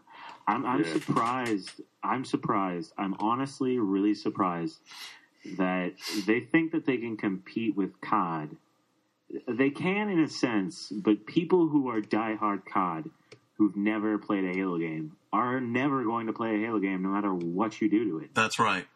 I'm, 0.46 0.64
I'm 0.64 0.84
Yeah. 0.84 0.92
surprised. 0.92 1.80
I'm 2.02 2.24
surprised. 2.24 2.92
I'm 2.96 3.14
honestly 3.18 3.78
really 3.78 4.14
surprised 4.14 4.78
that 5.58 5.94
they 6.26 6.40
think 6.40 6.72
that 6.72 6.86
they 6.86 6.98
can 6.98 7.16
compete 7.16 7.76
with 7.76 8.00
COD. 8.00 8.56
They 9.48 9.70
can 9.70 10.08
in 10.08 10.20
a 10.20 10.28
sense, 10.28 10.88
but 10.90 11.26
people 11.26 11.66
who 11.68 11.88
are 11.90 12.00
diehard 12.00 12.62
COD, 12.72 13.10
who've 13.58 13.76
never 13.76 14.18
played 14.18 14.44
a 14.44 14.56
Halo 14.56 14.78
game, 14.78 15.16
are 15.32 15.60
never 15.60 16.04
going 16.04 16.28
to 16.28 16.32
play 16.32 16.54
a 16.54 16.58
Halo 16.60 16.78
game 16.78 17.02
no 17.02 17.08
matter 17.08 17.34
what 17.34 17.80
you 17.80 17.90
do 17.90 18.10
to 18.10 18.18
it. 18.24 18.34
That's 18.34 18.60
right. 18.60 18.86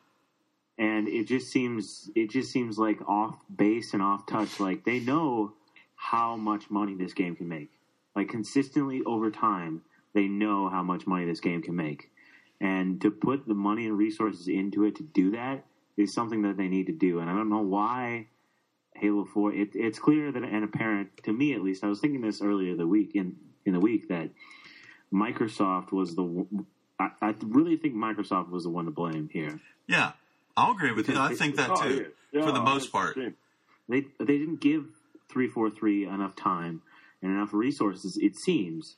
And 0.81 1.07
it 1.09 1.29
just 1.29 1.53
seems 1.53 2.11
it 2.17 2.31
just 2.31 2.51
seems 2.51 2.79
like 2.79 3.07
off 3.07 3.37
base 3.55 3.93
and 3.93 4.03
off 4.03 4.27
touch. 4.27 4.59
Like 4.59 4.85
they 4.85 4.99
know 4.99 5.53
how 5.95 6.37
much 6.37 6.71
money 6.71 6.95
this 6.95 7.13
game 7.13 7.37
can 7.37 7.49
make. 7.49 7.71
Like 8.17 8.31
consistently 8.31 9.03
over 9.05 9.31
time, 9.31 9.83
they 10.15 10.27
know 10.27 10.71
how 10.71 10.83
much 10.83 11.07
money 11.07 11.27
this 11.27 11.41
game 11.41 11.61
can 11.61 11.77
make. 11.77 12.11
And 12.63 13.01
to 13.03 13.11
put 13.11 13.47
the 13.47 13.55
money 13.55 13.87
and 13.87 13.97
resources 13.97 14.49
into 14.49 14.85
it 14.85 14.97
to 14.97 15.03
do 15.03 15.33
that 15.33 15.67
is 15.99 16.15
something 16.15 16.43
that 16.43 16.57
they 16.57 16.69
need 16.69 16.87
to 16.87 16.93
do. 16.93 17.21
And 17.21 17.31
I 17.31 17.35
don't 17.35 17.51
know 17.51 17.63
why 17.63 18.29
Halo 18.95 19.25
Four. 19.27 19.53
It, 19.53 19.71
it's 19.75 19.99
clear 19.99 20.33
that 20.33 20.43
and 20.43 20.65
apparent 20.65 21.11
to 21.25 21.33
me 21.33 21.55
at 21.55 21.63
least. 21.63 21.85
I 21.85 21.89
was 21.89 22.01
thinking 22.01 22.23
this 22.23 22.41
earlier 22.41 22.75
the 22.75 22.87
week 22.87 23.13
in 23.15 23.37
in 23.65 23.75
the 23.75 23.81
week 23.81 24.09
that 24.09 24.31
Microsoft 25.13 25.93
was 25.93 26.15
the. 26.17 26.47
I, 26.99 27.11
I 27.21 27.35
really 27.43 27.77
think 27.77 27.95
Microsoft 27.95 28.51
was 28.51 28.65
the 28.65 28.71
one 28.71 28.87
to 28.87 28.91
blame 28.91 29.31
here. 29.33 29.61
Yeah, 29.87 30.13
I'll 30.61 30.73
agree 30.73 30.93
with 30.93 31.09
you. 31.09 31.17
I 31.19 31.35
think 31.35 31.57
that 31.57 31.71
Oh, 31.71 31.83
too, 31.83 32.07
yeah. 32.33 32.43
for 32.45 32.53
the 32.53 32.61
most 32.63 32.93
part. 32.93 33.17
100%. 33.17 33.35
they 33.89 34.01
they 34.19 34.39
didn't 34.39 34.61
give 34.61 34.85
343 35.31 36.07
enough 36.07 36.37
time 36.37 36.83
and 37.23 37.33
enough 37.33 37.53
resources 37.53 38.17
it 38.21 38.37
seems 38.37 38.97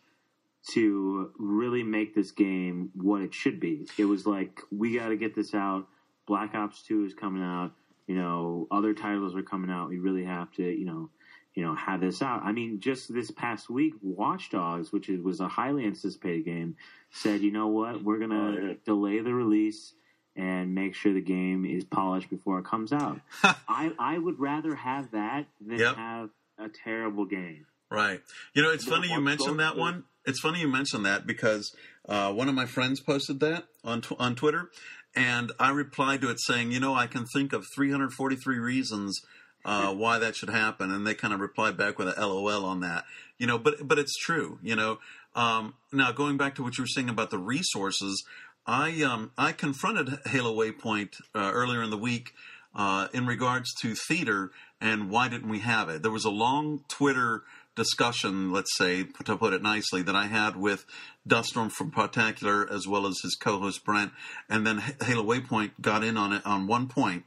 to 0.73 1.31
really 1.39 1.83
make 1.83 2.15
this 2.15 2.31
game 2.31 2.91
what 2.95 3.21
it 3.21 3.35
should 3.35 3.59
be 3.59 3.87
it 3.99 4.05
was 4.05 4.27
like 4.27 4.61
we 4.71 4.97
got 4.99 5.09
to 5.09 5.17
get 5.17 5.35
this 5.35 5.55
out 5.55 5.89
black 6.27 6.55
ops 6.55 6.83
2 6.87 7.05
is 7.05 7.15
coming 7.15 7.43
out 7.43 7.73
you 8.07 8.15
know 8.15 8.69
other 8.71 8.95
titles 8.95 9.35
are 9.35 9.43
coming 9.43 9.71
out 9.71 9.89
we 9.89 9.99
really 9.99 10.25
have 10.25 10.53
to 10.53 10.63
you 10.63 10.85
know 10.87 11.11
you 11.55 11.65
know 11.65 11.75
have 11.75 12.01
this 12.01 12.23
out 12.23 12.43
i 12.45 12.53
mean 12.53 12.79
just 12.81 13.13
this 13.13 13.31
past 13.33 13.69
week 13.69 13.93
watch 14.03 14.51
dogs 14.51 14.93
which 14.93 15.09
was 15.09 15.41
a 15.41 15.49
highly 15.49 15.85
anticipated 15.85 16.45
game 16.45 16.77
said 17.11 17.41
you 17.43 17.51
know 17.51 17.67
what 17.67 18.03
we're 18.05 18.19
gonna 18.19 18.55
Oh, 18.57 18.67
yeah. 18.69 18.75
delay 18.87 19.21
the 19.21 19.35
release 19.35 19.95
and 20.37 20.75
make 20.75 20.95
sure 20.95 21.13
the 21.13 21.21
game 21.21 21.65
is 21.65 21.85
polished 21.85 22.31
before 22.31 22.59
it 22.59 22.65
comes 22.65 22.93
out 22.93 23.21
I, 23.43 23.93
I 23.99 24.19
would 24.19 24.39
rather 24.41 24.75
have 24.75 25.11
that 25.13 25.47
than 25.61 25.79
Yep. 25.79 25.97
have 25.97 26.31
a 26.59 26.69
terrible 26.69 27.25
game. 27.25 27.67
Right. 27.91 28.21
You 28.55 28.63
know, 28.63 28.71
it's 28.71 28.85
funny 28.87 29.09
you 29.11 29.21
mentioned 29.21 29.59
that 29.61 29.77
one. 29.77 30.05
It's 30.25 30.41
funny 30.41 30.61
you 30.61 30.69
mentioned 30.69 31.05
that 31.05 31.27
because 31.27 31.75
uh, 32.09 32.33
one 32.33 32.49
of 32.49 32.55
my 32.55 32.65
friends 32.67 33.01
posted 33.01 33.41
that 33.41 33.65
on 33.85 34.01
tw- 34.01 34.19
on 34.19 34.35
Twitter, 34.35 34.71
and 35.15 35.53
I 35.59 35.71
replied 35.71 36.21
to 36.23 36.31
it 36.31 36.39
saying, 36.41 36.73
you 36.73 36.81
know, 36.81 36.95
I 36.95 37.07
can 37.07 37.27
think 37.27 37.53
of 37.53 37.67
343 37.75 38.59
reasons 38.59 39.21
uh, 39.65 39.93
why 39.95 40.19
that 40.19 40.37
should 40.37 40.49
happen, 40.49 40.91
and 40.91 41.07
they 41.07 41.15
kind 41.15 41.35
of 41.35 41.41
replied 41.41 41.77
back 41.77 41.99
with 41.99 42.09
a 42.09 42.27
LOL 42.27 42.65
on 42.65 42.81
that. 42.81 43.05
You 43.39 43.47
know, 43.47 43.59
but 43.59 43.87
but 43.87 43.99
it's 43.99 44.17
true. 44.17 44.59
You 44.63 44.77
know, 44.77 44.99
um, 45.35 45.75
now 45.93 46.13
going 46.13 46.37
back 46.39 46.55
to 46.55 46.63
what 46.63 46.79
you 46.79 46.85
were 46.85 46.89
saying 46.89 47.09
about 47.11 47.31
the 47.31 47.39
resources, 47.39 48.25
I 48.67 49.03
um, 49.03 49.33
I 49.37 49.53
confronted 49.53 50.21
Halo 50.27 50.55
Waypoint 50.55 51.15
uh, 51.35 51.51
earlier 51.53 51.83
in 51.83 51.91
the 51.91 51.99
week 51.99 52.33
uh, 52.75 53.09
in 53.13 53.27
regards 53.27 53.73
to 53.83 53.95
theater 53.95 54.51
and 54.81 55.11
why 55.11 55.29
didn't 55.29 55.49
we 55.49 55.61
have 55.61 55.89
it. 55.89 56.03
There 56.03 56.11
was 56.11 56.25
a 56.25 56.31
long 56.31 56.85
Twitter 56.89 57.43
discussion, 57.75 58.53
let's 58.53 58.77
say, 58.77 59.05
to 59.25 59.37
put 59.37 59.53
it 59.53 59.63
nicely, 59.63 60.03
that 60.03 60.15
I 60.15 60.27
had 60.27 60.57
with 60.57 60.85
Duststorm 61.27 61.71
from 61.71 61.91
Particular 61.91 62.71
as 62.71 62.87
well 62.87 63.07
as 63.07 63.19
his 63.23 63.37
co-host 63.41 63.85
Brent, 63.85 64.13
and 64.49 64.67
then 64.67 64.83
Halo 65.03 65.23
Waypoint 65.25 65.73
got 65.81 66.05
in 66.05 66.17
on 66.17 66.33
it 66.33 66.45
on 66.45 66.67
one 66.67 66.89
point, 66.89 67.25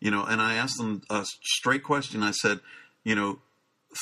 you 0.00 0.10
know, 0.10 0.24
and 0.24 0.40
I 0.40 0.54
asked 0.54 0.78
them 0.78 1.02
a 1.10 1.24
straight 1.42 1.82
question. 1.82 2.22
I 2.22 2.30
said, 2.30 2.60
you 3.02 3.14
know, 3.14 3.40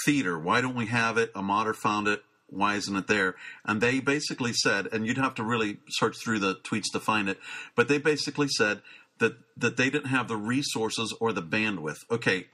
theater, 0.04 0.38
why 0.38 0.60
don't 0.60 0.76
we 0.76 0.86
have 0.86 1.16
it? 1.16 1.30
A 1.34 1.42
modder 1.42 1.72
found 1.72 2.08
it. 2.08 2.22
Why 2.48 2.76
isn't 2.76 2.96
it 2.96 3.06
there? 3.08 3.34
And 3.64 3.80
they 3.80 4.00
basically 4.00 4.52
said, 4.52 4.88
and 4.92 5.06
you'd 5.06 5.18
have 5.18 5.34
to 5.36 5.42
really 5.42 5.78
search 5.88 6.16
through 6.22 6.38
the 6.38 6.54
tweets 6.54 6.92
to 6.92 7.00
find 7.00 7.28
it, 7.28 7.38
but 7.74 7.88
they 7.88 7.98
basically 7.98 8.48
said 8.48 8.82
that 9.18 9.36
that 9.56 9.76
they 9.76 9.90
didn't 9.90 10.10
have 10.10 10.28
the 10.28 10.36
resources 10.36 11.14
or 11.20 11.32
the 11.32 11.42
bandwidth. 11.42 11.98
Okay, 12.10 12.46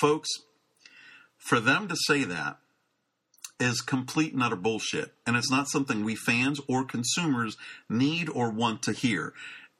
folks, 0.00 0.30
for 1.36 1.60
them 1.60 1.88
to 1.88 1.96
say 2.06 2.24
that 2.24 2.58
is 3.60 3.80
complete 3.80 4.32
and 4.32 4.42
utter 4.42 4.56
bullshit. 4.56 5.12
And 5.26 5.36
it's 5.36 5.50
not 5.50 5.68
something 5.68 6.04
we 6.04 6.16
fans 6.16 6.60
or 6.68 6.84
consumers 6.84 7.56
need 7.88 8.28
or 8.28 8.50
want 8.50 8.82
to 8.84 8.92
hear. 8.92 9.32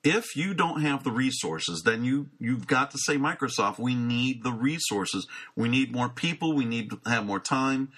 If 0.03 0.36
you 0.36 0.53
don't 0.53 0.82
have 0.82 1.03
the 1.03 1.11
resources, 1.11 1.82
then 1.85 2.05
you 2.05 2.28
you've 2.39 2.66
got 2.66 2.91
to 2.91 2.99
say 2.99 3.16
Microsoft, 3.16 3.78
we 3.78 3.95
need 3.95 4.43
the 4.45 4.53
resources. 4.53 5.27
We 5.57 5.69
need 5.69 5.93
more 5.93 6.11
people, 6.11 6.55
we 6.55 6.66
need 6.66 6.91
to 6.91 7.01
have 7.07 7.24
more 7.24 7.41
time. 7.41 7.91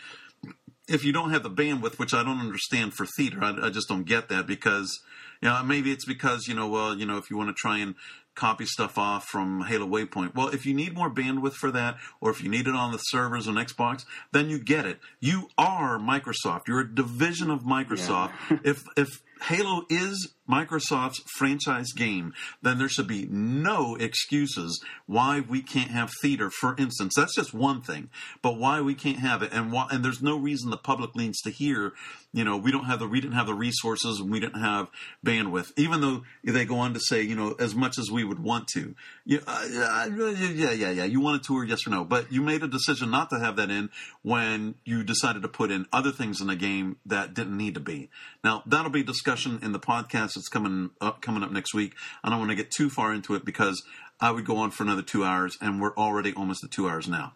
If 0.89 1.05
you 1.05 1.13
don't 1.13 1.31
have 1.31 1.43
the 1.43 1.51
bandwidth, 1.51 1.99
which 1.99 2.15
I 2.15 2.23
don't 2.23 2.41
understand 2.41 2.95
for 2.95 3.07
theater, 3.07 3.43
I, 3.43 3.67
I 3.67 3.71
just 3.71 3.89
don't 3.89 4.05
get 4.05 4.29
that 4.29 4.47
because 4.47 5.01
you 5.43 5.49
know, 5.49 5.63
maybe 5.63 5.93
it's 5.93 6.05
because, 6.05 6.49
you 6.49 6.55
know, 6.55 6.69
well, 6.69 6.97
you 6.97 7.07
know, 7.07 7.19
if 7.19 7.31
you 7.31 7.37
want 7.37 7.51
to 7.51 7.55
try 7.55 7.79
and 7.79 7.95
copy 8.35 8.67
stuff 8.67 8.99
off 8.99 9.25
from 9.25 9.63
Halo 9.63 9.87
Waypoint. 9.87 10.35
Well, 10.35 10.49
if 10.49 10.67
you 10.67 10.75
need 10.75 10.95
more 10.95 11.11
bandwidth 11.11 11.55
for 11.55 11.71
that, 11.71 11.97
or 12.21 12.31
if 12.31 12.43
you 12.43 12.51
need 12.51 12.67
it 12.67 12.75
on 12.75 12.93
the 12.93 12.99
servers 12.99 13.49
on 13.49 13.55
Xbox, 13.55 14.05
then 14.33 14.51
you 14.51 14.59
get 14.59 14.85
it. 14.85 14.99
You 15.21 15.49
are 15.57 15.99
Microsoft. 15.99 16.69
You're 16.69 16.81
a 16.81 16.95
division 16.95 17.51
of 17.51 17.63
Microsoft. 17.63 18.33
if 18.65 18.85
if 18.97 19.23
Halo 19.43 19.85
is 19.89 20.35
Microsoft's 20.49 21.23
franchise 21.37 21.93
game, 21.93 22.33
then 22.63 22.79
there 22.79 22.89
should 22.89 23.07
be 23.07 23.27
no 23.31 23.97
excuses 23.97 24.83
why 25.07 25.41
we 25.41 25.63
can't 25.63 25.91
have 25.91 26.11
theater. 26.23 26.51
For 26.51 26.75
instance, 26.79 27.15
that's 27.17 27.35
just 27.35 27.55
one 27.55 27.83
thing, 27.83 28.11
but 28.43 28.59
why 28.59 28.81
we 28.81 28.95
can't 28.95 29.19
have 29.21 29.43
it, 29.43 29.53
and 29.53 29.73
why, 29.73 29.89
and 29.91 30.05
there's 30.05 30.23
no 30.23 30.37
reason 30.37 30.71
the 30.71 30.77
public 30.77 31.17
needs 31.17 31.41
to 31.43 31.51
hear. 31.51 31.93
You 32.33 32.45
know, 32.45 32.57
we 32.57 32.71
don't 32.71 32.85
have 32.85 32.99
the 32.99 33.09
we 33.09 33.21
didn't 33.21 33.35
have 33.35 33.47
the 33.47 33.55
resources 33.55 34.21
and 34.21 34.31
we 34.31 34.41
didn't 34.41 34.61
have 34.61 34.89
bandwidth. 35.25 35.73
Even 35.77 36.01
though 36.01 36.23
they 36.45 36.65
go 36.65 36.79
on 36.79 36.93
to 36.95 37.01
say, 37.01 37.23
you 37.23 37.35
know, 37.35 37.55
as 37.59 37.75
much 37.75 37.99
as 37.99 38.11
we 38.11 38.25
would 38.25 38.39
want 38.39 38.69
to. 38.75 38.95
Yeah, 39.25 39.39
uh, 39.47 39.67
yeah, 40.15 40.73
yeah, 40.73 40.91
yeah. 40.91 41.05
You 41.05 41.21
wanted 41.21 41.45
to, 41.45 41.55
or 41.55 41.65
yes 41.65 41.87
or 41.87 41.91
no, 41.91 42.05
but 42.05 42.31
you 42.31 42.43
made 42.43 42.63
a 42.63 42.69
decision 42.69 43.11
not 43.11 43.31
to 43.31 43.39
have 43.39 43.57
that 43.57 43.71
in 43.71 43.91
when 44.23 44.75
you 44.85 45.03
decided 45.03 45.43
to 45.43 45.49
put 45.49 45.71
in 45.71 45.87
other 45.93 46.13
things 46.13 46.41
in 46.41 46.49
the 46.49 46.57
game 46.57 46.97
that 47.07 47.33
didn't 47.33 47.57
need 47.57 47.75
to 47.75 47.81
be. 47.81 48.11
Now 48.45 48.63
that'll 48.67 48.91
be 48.91 49.03
discussion 49.03 49.61
in 49.63 49.73
the 49.73 49.81
podcast 49.81 50.36
that's 50.37 50.49
coming 50.49 50.91
up 51.01 51.21
coming 51.21 51.43
up 51.43 51.51
next 51.51 51.75
week. 51.75 51.95
I 52.23 52.31
don't 52.31 52.39
want 52.39 52.51
to 52.53 52.57
get 52.57 52.71
too 52.71 52.89
far 52.89 53.13
into 53.13 53.35
it 53.35 53.45
because 53.45 53.83
I 54.21 54.31
would 54.31 54.45
go 54.45 54.59
on 54.59 54.71
for 54.71 54.85
another 54.85 55.03
two 55.03 55.25
hours, 55.25 55.57
and 55.61 55.81
we're 55.83 55.95
already 55.97 56.33
almost 56.33 56.63
at 56.65 56.71
two 56.71 56.89
hours 56.89 57.09
now. 57.09 57.33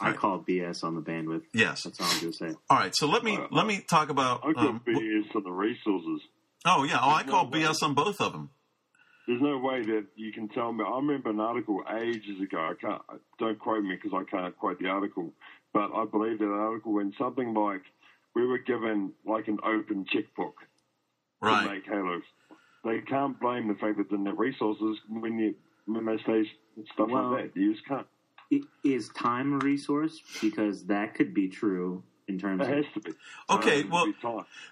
I 0.00 0.12
call 0.12 0.38
BS 0.48 0.84
on 0.84 0.94
the 0.94 1.00
bandwidth. 1.02 1.42
Yes. 1.52 1.82
That's 1.82 2.00
all 2.00 2.06
I'm 2.06 2.20
going 2.20 2.32
to 2.32 2.38
say. 2.38 2.54
All 2.70 2.76
right. 2.78 2.94
So 2.94 3.08
let 3.08 3.24
me 3.24 3.36
Uh, 3.36 3.48
let 3.50 3.66
me 3.66 3.80
talk 3.80 4.10
about. 4.10 4.42
I 4.44 4.52
got 4.52 4.66
Um, 4.68 4.80
BS 4.86 5.34
on 5.34 5.42
the 5.42 5.50
resources. 5.50 6.20
oh 6.64 6.84
yeah. 6.84 6.98
Oh, 7.02 7.10
I 7.10 7.24
no 7.24 7.32
call 7.32 7.50
way. 7.50 7.60
BS 7.62 7.82
on 7.82 7.94
both 7.94 8.20
of 8.20 8.32
them. 8.32 8.50
There's 9.26 9.42
no 9.42 9.58
way 9.58 9.82
that 9.82 10.06
you 10.16 10.32
can 10.32 10.48
tell 10.48 10.72
me. 10.72 10.84
I 10.86 10.96
remember 10.96 11.30
an 11.30 11.40
article 11.40 11.82
ages 12.00 12.40
ago. 12.40 12.58
I 12.58 12.74
can't. 12.80 13.02
Don't 13.38 13.58
quote 13.58 13.82
me 13.84 13.96
because 14.00 14.12
I 14.14 14.24
can't 14.30 14.56
quote 14.56 14.78
the 14.78 14.86
article. 14.88 15.32
But 15.74 15.90
I 15.94 16.04
believe 16.06 16.38
that 16.38 16.46
article 16.46 16.92
when 16.94 17.12
something 17.18 17.52
like 17.52 17.82
we 18.34 18.46
were 18.46 18.58
given 18.58 19.12
like 19.26 19.48
an 19.48 19.58
open 19.64 20.06
checkbook 20.10 20.54
to 21.42 21.46
Right. 21.46 21.70
make 21.70 21.86
Halo. 21.86 22.20
They 22.84 23.00
can't 23.00 23.38
blame 23.40 23.68
the 23.68 23.74
fact 23.74 23.96
that 23.98 24.04
they 24.08 24.16
didn't 24.16 24.26
have 24.26 24.38
resources 24.38 24.98
when 25.08 25.38
you 25.38 25.54
when 25.86 26.04
they 26.04 26.18
say 26.18 26.50
stuff 26.92 27.08
Well, 27.08 27.30
like 27.32 27.54
that. 27.54 27.60
You 27.60 27.72
just 27.72 27.86
can't. 27.86 28.06
I- 28.52 28.60
Is 28.84 29.08
time 29.10 29.54
a 29.54 29.58
resource? 29.58 30.20
Because 30.40 30.86
that 30.86 31.14
could 31.14 31.32
be 31.34 31.48
true 31.48 32.02
in 32.28 32.38
terms 32.38 32.60
It 32.62 32.70
of. 32.70 32.76
has 32.76 32.84
to 32.94 33.00
be. 33.00 33.12
Okay, 33.50 33.82
Um, 33.84 33.90
well- 33.90 34.06
be. 34.06 34.14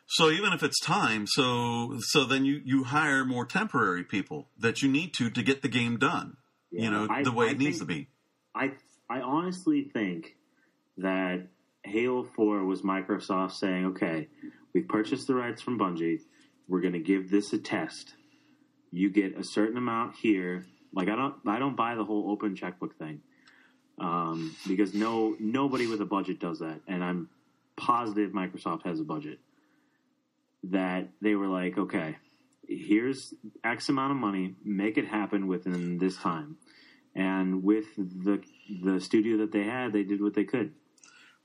So 0.07 0.31
even 0.31 0.53
if 0.53 0.63
it's 0.63 0.79
time, 0.81 1.27
so 1.27 1.97
so 2.01 2.25
then 2.25 2.45
you 2.45 2.61
you 2.65 2.85
hire 2.85 3.25
more 3.25 3.45
temporary 3.47 4.05
people 4.05 4.49
that 4.59 4.83
you 4.83 4.89
need 4.91 5.15
to 5.15 5.31
to 5.31 5.43
get 5.43 5.63
the 5.63 5.69
game 5.69 5.99
done. 5.99 6.37
you 6.73 6.91
know 6.91 7.07
I- 7.09 7.23
the 7.23 7.33
way 7.33 7.47
I 7.47 7.51
it 7.51 7.59
needs 7.59 7.79
to 7.79 7.87
be. 7.87 8.09
I 8.55 8.73
I 9.09 9.21
honestly 9.21 9.85
think 9.85 10.37
that 10.99 11.49
Halo 11.85 12.25
Four 12.25 12.65
was 12.65 12.83
Microsoft 12.83 13.53
saying, 13.53 13.87
"Okay, 13.87 14.29
we've 14.75 14.89
purchased 14.89 15.27
the 15.29 15.35
rights 15.35 15.63
from 15.63 15.79
Bungie. 15.79 16.21
We're 16.69 16.81
going 16.81 16.95
to 16.95 16.99
give 16.99 17.31
this 17.31 17.53
a 17.53 17.59
test, 17.59 18.15
you 18.91 19.11
get 19.11 19.39
a 19.39 19.45
certain 19.45 19.77
amount 19.77 20.17
here. 20.17 20.67
Like 20.93 21.09
I 21.09 21.17
don't 21.17 21.35
I 21.47 21.59
don't 21.59 21.77
buy 21.77 21.95
the 21.95 22.05
whole 22.05 22.31
open 22.31 22.57
checkbook 22.57 22.99
thing 22.99 23.21
um, 23.99 24.57
because 24.67 24.95
no 24.95 25.37
nobody 25.39 25.87
with 25.87 26.01
a 26.01 26.07
budget 26.07 26.41
does 26.41 26.61
that, 26.61 26.81
and 26.87 27.03
I'm 27.03 27.29
positive 27.77 28.33
Microsoft 28.33 28.85
has 28.85 29.01
a 29.01 29.05
budget 29.05 29.39
that 30.65 31.09
they 31.21 31.35
were 31.35 31.49
like, 31.49 31.79
okay, 31.79 32.17
here's 32.69 33.35
X 33.65 33.89
amount 33.89 34.13
of 34.13 34.19
money, 34.19 34.55
make 34.65 34.99
it 34.99 35.07
happen 35.07 35.47
within 35.47 35.99
this 35.99 36.17
time, 36.17 36.57
and 37.15 37.63
with 37.63 37.87
the 37.97 38.43
the 38.83 39.01
studio 39.01 39.39
that 39.39 39.53
they 39.53 39.65
had, 39.65 39.93
they 39.93 40.03
did 40.03 40.23
what 40.23 40.35
they 40.35 40.45
could. 40.45 40.73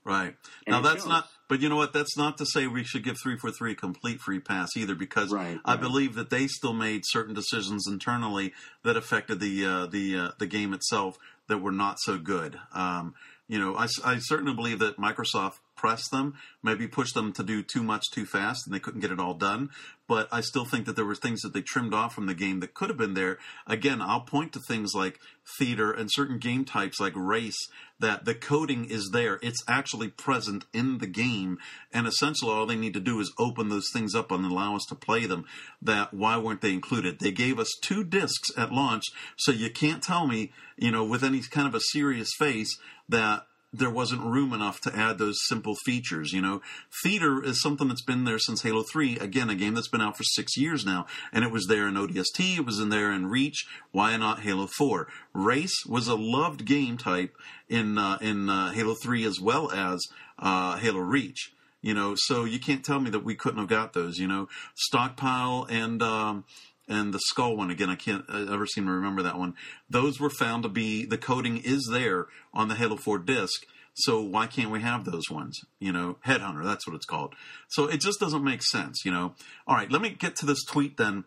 Right. 0.04 0.34
And 0.66 0.74
now 0.74 0.80
that's 0.80 1.02
shows. 1.02 1.08
not 1.08 1.28
but 1.48 1.60
you 1.60 1.68
know 1.68 1.76
what, 1.76 1.92
that's 1.92 2.16
not 2.16 2.38
to 2.38 2.46
say 2.46 2.66
we 2.66 2.84
should 2.84 3.04
give 3.04 3.16
three 3.22 3.36
four 3.36 3.50
three 3.50 3.72
a 3.72 3.74
complete 3.74 4.20
free 4.20 4.40
pass 4.40 4.70
either 4.76 4.94
because 4.94 5.30
Right, 5.32 5.58
I 5.64 5.72
right. 5.72 5.80
believe 5.80 6.14
that 6.14 6.30
they 6.30 6.46
still 6.46 6.72
made 6.72 7.02
certain 7.04 7.34
decisions 7.34 7.86
internally 7.86 8.52
that 8.84 8.96
affected 8.96 9.40
the 9.40 9.64
uh, 9.64 9.86
the 9.86 10.16
uh, 10.16 10.28
the 10.38 10.46
game 10.46 10.72
itself 10.72 11.18
that 11.48 11.58
were 11.58 11.72
not 11.72 11.98
so 12.00 12.18
good. 12.18 12.58
Um, 12.72 13.14
you 13.48 13.58
know, 13.58 13.76
I, 13.76 13.86
I 14.04 14.18
certainly 14.18 14.54
believe 14.54 14.78
that 14.78 14.96
Microsoft 14.96 15.58
pressed 15.82 16.12
them, 16.12 16.34
maybe 16.62 16.86
push 16.86 17.12
them 17.12 17.32
to 17.32 17.42
do 17.42 17.60
too 17.60 17.82
much 17.82 18.04
too 18.12 18.24
fast, 18.24 18.64
and 18.64 18.72
they 18.72 18.78
couldn't 18.78 19.00
get 19.00 19.10
it 19.10 19.18
all 19.18 19.34
done. 19.34 19.68
But 20.06 20.28
I 20.30 20.40
still 20.40 20.64
think 20.64 20.86
that 20.86 20.94
there 20.94 21.04
were 21.04 21.16
things 21.16 21.40
that 21.40 21.52
they 21.52 21.60
trimmed 21.60 21.92
off 21.92 22.14
from 22.14 22.26
the 22.26 22.34
game 22.34 22.60
that 22.60 22.72
could 22.72 22.88
have 22.88 22.98
been 22.98 23.14
there. 23.14 23.38
Again, 23.66 24.00
I'll 24.00 24.20
point 24.20 24.52
to 24.52 24.60
things 24.60 24.94
like 24.94 25.18
theater 25.58 25.90
and 25.90 26.08
certain 26.12 26.38
game 26.38 26.64
types 26.64 27.00
like 27.00 27.14
race 27.16 27.58
that 27.98 28.24
the 28.24 28.34
coding 28.34 28.84
is 28.84 29.10
there. 29.12 29.40
It's 29.42 29.64
actually 29.66 30.08
present 30.08 30.66
in 30.72 30.98
the 30.98 31.08
game, 31.08 31.58
and 31.92 32.06
essentially 32.06 32.52
all 32.52 32.66
they 32.66 32.76
need 32.76 32.94
to 32.94 33.00
do 33.00 33.18
is 33.18 33.32
open 33.36 33.68
those 33.68 33.88
things 33.92 34.14
up 34.14 34.30
and 34.30 34.44
allow 34.44 34.76
us 34.76 34.84
to 34.90 34.94
play 34.94 35.26
them. 35.26 35.46
That 35.80 36.14
why 36.14 36.38
weren't 36.38 36.60
they 36.60 36.74
included? 36.74 37.18
They 37.18 37.32
gave 37.32 37.58
us 37.58 37.72
two 37.82 38.04
discs 38.04 38.50
at 38.56 38.70
launch, 38.70 39.06
so 39.36 39.50
you 39.50 39.68
can't 39.68 40.02
tell 40.02 40.28
me, 40.28 40.52
you 40.76 40.92
know, 40.92 41.02
with 41.02 41.24
any 41.24 41.40
kind 41.40 41.66
of 41.66 41.74
a 41.74 41.80
serious 41.80 42.30
face 42.38 42.78
that 43.08 43.46
there 43.72 43.90
wasn't 43.90 44.22
room 44.22 44.52
enough 44.52 44.80
to 44.82 44.94
add 44.94 45.18
those 45.18 45.38
simple 45.46 45.74
features. 45.84 46.32
You 46.32 46.42
know, 46.42 46.60
theater 47.02 47.42
is 47.42 47.62
something 47.62 47.88
that's 47.88 48.02
been 48.02 48.24
there 48.24 48.38
since 48.38 48.62
Halo 48.62 48.82
Three. 48.82 49.18
Again, 49.18 49.48
a 49.48 49.54
game 49.54 49.74
that's 49.74 49.88
been 49.88 50.00
out 50.00 50.16
for 50.16 50.24
six 50.24 50.56
years 50.56 50.84
now, 50.84 51.06
and 51.32 51.44
it 51.44 51.50
was 51.50 51.66
there 51.66 51.88
in 51.88 51.94
ODST. 51.94 52.58
It 52.58 52.66
was 52.66 52.78
in 52.78 52.90
there 52.90 53.10
in 53.10 53.30
Reach. 53.30 53.66
Why 53.90 54.16
not 54.16 54.40
Halo 54.40 54.66
Four? 54.66 55.08
Race 55.32 55.84
was 55.86 56.08
a 56.08 56.14
loved 56.14 56.64
game 56.66 56.98
type 56.98 57.34
in 57.68 57.96
uh, 57.98 58.18
in 58.20 58.50
uh, 58.50 58.72
Halo 58.72 58.94
Three 58.94 59.24
as 59.24 59.40
well 59.40 59.70
as 59.70 60.06
uh, 60.38 60.76
Halo 60.76 61.00
Reach. 61.00 61.52
You 61.80 61.94
know, 61.94 62.14
so 62.16 62.44
you 62.44 62.60
can't 62.60 62.84
tell 62.84 63.00
me 63.00 63.10
that 63.10 63.24
we 63.24 63.34
couldn't 63.34 63.58
have 63.58 63.68
got 63.68 63.92
those. 63.92 64.18
You 64.18 64.28
know, 64.28 64.48
stockpile 64.74 65.66
and. 65.70 66.02
Um, 66.02 66.44
and 66.92 67.12
the 67.12 67.20
skull 67.26 67.56
one 67.56 67.70
again 67.70 67.90
i 67.90 67.94
can't 67.94 68.24
I 68.28 68.42
ever 68.52 68.66
seem 68.66 68.86
to 68.86 68.92
remember 68.92 69.22
that 69.22 69.38
one 69.38 69.54
those 69.88 70.20
were 70.20 70.30
found 70.30 70.62
to 70.62 70.68
be 70.68 71.04
the 71.04 71.18
coding 71.18 71.58
is 71.58 71.88
there 71.90 72.26
on 72.52 72.68
the 72.68 72.74
halo 72.74 72.96
4 72.96 73.18
disc 73.18 73.64
so 73.94 74.20
why 74.22 74.46
can't 74.46 74.70
we 74.70 74.80
have 74.80 75.04
those 75.04 75.30
ones 75.30 75.60
you 75.78 75.92
know 75.92 76.18
headhunter 76.26 76.64
that's 76.64 76.86
what 76.86 76.96
it's 76.96 77.06
called 77.06 77.34
so 77.68 77.86
it 77.86 78.00
just 78.00 78.20
doesn't 78.20 78.44
make 78.44 78.62
sense 78.62 79.04
you 79.04 79.10
know 79.10 79.34
all 79.66 79.76
right 79.76 79.90
let 79.90 80.02
me 80.02 80.10
get 80.10 80.36
to 80.36 80.46
this 80.46 80.64
tweet 80.64 80.96
then 80.96 81.24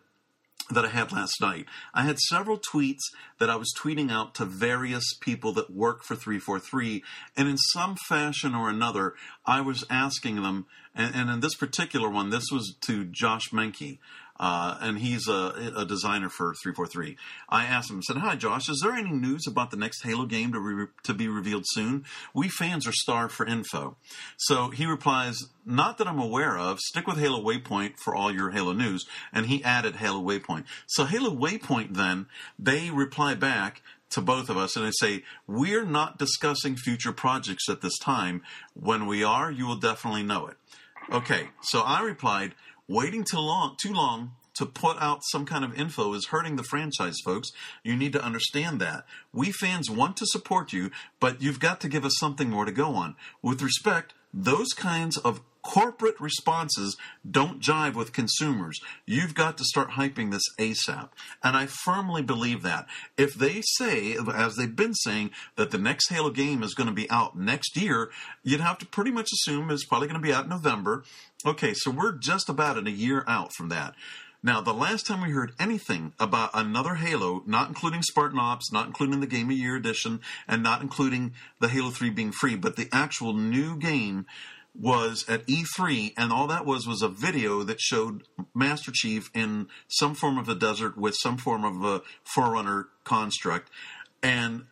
that 0.70 0.84
I 0.84 0.88
had 0.88 1.12
last 1.12 1.40
night. 1.40 1.66
I 1.94 2.02
had 2.02 2.18
several 2.18 2.58
tweets 2.58 3.02
that 3.38 3.48
I 3.48 3.56
was 3.56 3.72
tweeting 3.78 4.10
out 4.10 4.34
to 4.36 4.44
various 4.44 5.14
people 5.20 5.52
that 5.52 5.70
work 5.70 6.02
for 6.02 6.16
343, 6.16 7.04
and 7.36 7.48
in 7.48 7.56
some 7.56 7.96
fashion 8.08 8.54
or 8.54 8.68
another, 8.68 9.14
I 9.44 9.60
was 9.60 9.84
asking 9.88 10.42
them, 10.42 10.66
and, 10.94 11.14
and 11.14 11.30
in 11.30 11.40
this 11.40 11.54
particular 11.54 12.08
one, 12.08 12.30
this 12.30 12.46
was 12.50 12.74
to 12.82 13.04
Josh 13.04 13.50
Menke. 13.52 13.98
Uh, 14.38 14.76
and 14.80 14.98
he's 14.98 15.28
a, 15.28 15.72
a 15.76 15.84
designer 15.84 16.28
for 16.28 16.54
343. 16.62 17.16
I 17.48 17.64
asked 17.64 17.90
him, 17.90 18.02
said, 18.02 18.18
Hi, 18.18 18.36
Josh, 18.36 18.68
is 18.68 18.80
there 18.82 18.92
any 18.92 19.10
news 19.10 19.46
about 19.46 19.70
the 19.70 19.76
next 19.76 20.02
Halo 20.02 20.26
game 20.26 20.52
to, 20.52 20.60
re- 20.60 20.86
to 21.04 21.14
be 21.14 21.28
revealed 21.28 21.64
soon? 21.66 22.04
We 22.34 22.48
fans 22.48 22.86
are 22.86 22.92
starved 22.92 23.32
for 23.32 23.46
info. 23.46 23.96
So 24.36 24.70
he 24.70 24.86
replies, 24.86 25.38
Not 25.64 25.98
that 25.98 26.06
I'm 26.06 26.18
aware 26.18 26.58
of. 26.58 26.80
Stick 26.80 27.06
with 27.06 27.18
Halo 27.18 27.42
Waypoint 27.42 27.98
for 27.98 28.14
all 28.14 28.32
your 28.32 28.50
Halo 28.50 28.72
news. 28.72 29.06
And 29.32 29.46
he 29.46 29.64
added 29.64 29.96
Halo 29.96 30.20
Waypoint. 30.20 30.64
So 30.86 31.04
Halo 31.04 31.30
Waypoint, 31.30 31.94
then, 31.94 32.26
they 32.58 32.90
reply 32.90 33.34
back 33.34 33.82
to 34.10 34.20
both 34.20 34.48
of 34.48 34.56
us 34.56 34.76
and 34.76 34.86
they 34.86 34.92
say, 34.92 35.22
We're 35.46 35.84
not 35.84 36.18
discussing 36.18 36.76
future 36.76 37.12
projects 37.12 37.68
at 37.68 37.80
this 37.80 37.98
time. 37.98 38.42
When 38.74 39.06
we 39.06 39.24
are, 39.24 39.50
you 39.50 39.66
will 39.66 39.76
definitely 39.76 40.22
know 40.22 40.46
it. 40.46 40.56
Okay, 41.12 41.48
so 41.62 41.82
I 41.82 42.02
replied, 42.02 42.54
waiting 42.88 43.24
too 43.24 43.38
long, 43.38 43.76
too 43.80 43.92
long 43.92 44.32
to 44.54 44.64
put 44.64 44.96
out 44.98 45.20
some 45.30 45.44
kind 45.44 45.64
of 45.64 45.78
info 45.78 46.14
is 46.14 46.28
hurting 46.28 46.56
the 46.56 46.62
franchise, 46.62 47.16
folks. 47.24 47.50
You 47.82 47.94
need 47.94 48.12
to 48.14 48.24
understand 48.24 48.80
that. 48.80 49.04
We 49.32 49.52
fans 49.52 49.90
want 49.90 50.16
to 50.16 50.26
support 50.26 50.72
you, 50.72 50.90
but 51.20 51.42
you've 51.42 51.60
got 51.60 51.80
to 51.82 51.88
give 51.88 52.04
us 52.04 52.16
something 52.18 52.48
more 52.48 52.64
to 52.64 52.72
go 52.72 52.94
on. 52.94 53.16
With 53.42 53.60
respect, 53.60 54.14
those 54.32 54.72
kinds 54.72 55.18
of 55.18 55.40
corporate 55.66 56.18
responses 56.20 56.96
don't 57.28 57.60
jive 57.60 57.94
with 57.94 58.12
consumers. 58.12 58.78
You've 59.04 59.34
got 59.34 59.58
to 59.58 59.64
start 59.64 59.90
hyping 59.90 60.30
this 60.30 60.44
ASAP. 60.60 61.08
And 61.42 61.56
I 61.56 61.66
firmly 61.66 62.22
believe 62.22 62.62
that. 62.62 62.86
If 63.18 63.34
they 63.34 63.62
say, 63.62 64.16
as 64.32 64.54
they've 64.54 64.76
been 64.76 64.94
saying, 64.94 65.32
that 65.56 65.72
the 65.72 65.78
next 65.78 66.08
Halo 66.08 66.30
game 66.30 66.62
is 66.62 66.74
going 66.74 66.88
to 66.88 66.94
be 66.94 67.10
out 67.10 67.36
next 67.36 67.76
year, 67.76 68.10
you'd 68.44 68.60
have 68.60 68.78
to 68.78 68.86
pretty 68.86 69.10
much 69.10 69.28
assume 69.32 69.68
it's 69.70 69.84
probably 69.84 70.06
going 70.06 70.20
to 70.20 70.26
be 70.26 70.32
out 70.32 70.44
in 70.44 70.50
November. 70.50 71.02
Okay, 71.44 71.74
so 71.74 71.90
we're 71.90 72.12
just 72.12 72.48
about 72.48 72.78
in 72.78 72.86
a 72.86 72.90
year 72.90 73.24
out 73.26 73.52
from 73.52 73.68
that. 73.70 73.94
Now, 74.44 74.60
the 74.60 74.72
last 74.72 75.06
time 75.06 75.22
we 75.22 75.30
heard 75.30 75.54
anything 75.58 76.12
about 76.20 76.50
another 76.54 76.94
Halo, 76.94 77.42
not 77.46 77.66
including 77.66 78.02
Spartan 78.02 78.38
Ops, 78.38 78.72
not 78.72 78.86
including 78.86 79.18
the 79.18 79.26
Game 79.26 79.50
of 79.50 79.56
Year 79.56 79.74
edition, 79.74 80.20
and 80.46 80.62
not 80.62 80.82
including 80.82 81.32
the 81.58 81.66
Halo 81.66 81.90
3 81.90 82.10
being 82.10 82.30
free, 82.30 82.54
but 82.54 82.76
the 82.76 82.88
actual 82.92 83.32
new 83.32 83.76
game 83.76 84.26
was 84.78 85.24
at 85.28 85.46
E3, 85.46 86.12
and 86.16 86.32
all 86.32 86.46
that 86.46 86.66
was 86.66 86.86
was 86.86 87.02
a 87.02 87.08
video 87.08 87.62
that 87.62 87.80
showed 87.80 88.24
Master 88.54 88.90
Chief 88.92 89.30
in 89.34 89.68
some 89.88 90.14
form 90.14 90.38
of 90.38 90.48
a 90.48 90.54
desert 90.54 90.96
with 90.96 91.14
some 91.20 91.36
form 91.38 91.64
of 91.64 91.84
a 91.84 92.02
Forerunner 92.24 92.88
construct, 93.04 93.70
and 94.22 94.66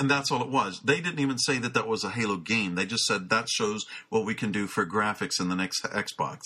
and 0.00 0.10
that's 0.10 0.30
all 0.30 0.42
it 0.42 0.48
was. 0.48 0.80
They 0.80 1.00
didn't 1.00 1.18
even 1.18 1.38
say 1.38 1.58
that 1.58 1.74
that 1.74 1.88
was 1.88 2.04
a 2.04 2.10
Halo 2.10 2.36
game. 2.36 2.76
They 2.76 2.86
just 2.86 3.04
said 3.04 3.30
that 3.30 3.48
shows 3.48 3.84
what 4.10 4.24
we 4.24 4.34
can 4.34 4.52
do 4.52 4.66
for 4.66 4.86
graphics 4.86 5.40
in 5.40 5.48
the 5.48 5.56
next 5.56 5.82
Xbox. 5.82 6.38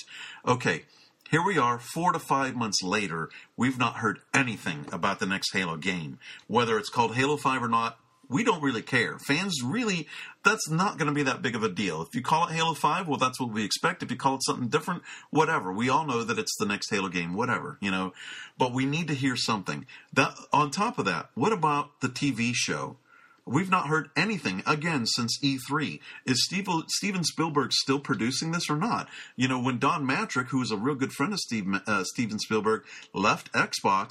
Okay, 0.46 0.84
here 1.32 1.42
we 1.42 1.58
are, 1.58 1.78
four 1.78 2.12
to 2.12 2.18
five 2.18 2.54
months 2.54 2.82
later. 2.82 3.30
We've 3.56 3.78
not 3.78 3.96
heard 3.96 4.20
anything 4.34 4.86
about 4.92 5.18
the 5.18 5.26
next 5.26 5.54
Halo 5.54 5.76
game. 5.76 6.18
Whether 6.46 6.78
it's 6.78 6.90
called 6.90 7.14
Halo 7.14 7.38
5 7.38 7.62
or 7.62 7.68
not, 7.68 7.98
we 8.32 8.42
don't 8.42 8.62
really 8.62 8.82
care. 8.82 9.18
Fans 9.18 9.62
really, 9.62 10.08
that's 10.44 10.68
not 10.68 10.96
going 10.96 11.08
to 11.08 11.14
be 11.14 11.22
that 11.22 11.42
big 11.42 11.54
of 11.54 11.62
a 11.62 11.68
deal. 11.68 12.02
If 12.02 12.14
you 12.14 12.22
call 12.22 12.48
it 12.48 12.54
Halo 12.54 12.74
5, 12.74 13.06
well, 13.06 13.18
that's 13.18 13.38
what 13.38 13.52
we 13.52 13.64
expect. 13.64 14.02
If 14.02 14.10
you 14.10 14.16
call 14.16 14.36
it 14.36 14.44
something 14.44 14.68
different, 14.68 15.02
whatever. 15.30 15.72
We 15.72 15.88
all 15.88 16.06
know 16.06 16.24
that 16.24 16.38
it's 16.38 16.56
the 16.58 16.66
next 16.66 16.90
Halo 16.90 17.08
game, 17.08 17.34
whatever, 17.34 17.78
you 17.80 17.90
know. 17.90 18.12
But 18.58 18.72
we 18.72 18.86
need 18.86 19.08
to 19.08 19.14
hear 19.14 19.36
something. 19.36 19.86
That, 20.12 20.34
on 20.52 20.70
top 20.70 20.98
of 20.98 21.04
that, 21.04 21.28
what 21.34 21.52
about 21.52 22.00
the 22.00 22.08
TV 22.08 22.52
show? 22.54 22.96
We've 23.44 23.70
not 23.70 23.88
heard 23.88 24.10
anything 24.16 24.62
again 24.66 25.04
since 25.04 25.38
E3. 25.42 25.98
Is 26.26 26.44
Steve, 26.44 26.68
Steven 26.88 27.24
Spielberg 27.24 27.72
still 27.72 27.98
producing 27.98 28.52
this 28.52 28.70
or 28.70 28.76
not? 28.76 29.08
You 29.34 29.48
know, 29.48 29.60
when 29.60 29.80
Don 29.80 30.06
Mattrick, 30.06 30.48
who 30.48 30.60
was 30.60 30.70
a 30.70 30.76
real 30.76 30.94
good 30.94 31.12
friend 31.12 31.32
of 31.32 31.40
Steve, 31.40 31.66
uh, 31.86 32.04
Steven 32.04 32.38
Spielberg, 32.38 32.84
left 33.12 33.52
Xbox, 33.52 34.10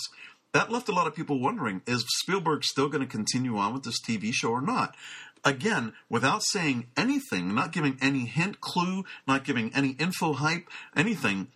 that 0.54 0.72
left 0.72 0.90
a 0.90 0.94
lot 0.94 1.08
of 1.08 1.16
people 1.16 1.40
wondering: 1.40 1.82
Is 1.86 2.06
Spielberg 2.20 2.64
still 2.64 2.90
going 2.90 3.02
to 3.02 3.08
continue 3.08 3.58
on 3.58 3.74
with 3.74 3.84
this 3.84 4.02
TV 4.02 4.34
show 4.34 4.50
or 4.50 4.62
not? 4.62 4.96
Again, 5.44 5.94
without 6.10 6.44
saying 6.44 6.88
anything, 6.96 7.56
not 7.56 7.72
giving 7.72 7.98
any 8.00 8.26
hint, 8.26 8.62
clue, 8.62 9.06
not 9.28 9.44
giving 9.44 9.74
any 9.74 9.92
info, 9.92 10.34
hype, 10.34 10.70
anything, 10.96 11.48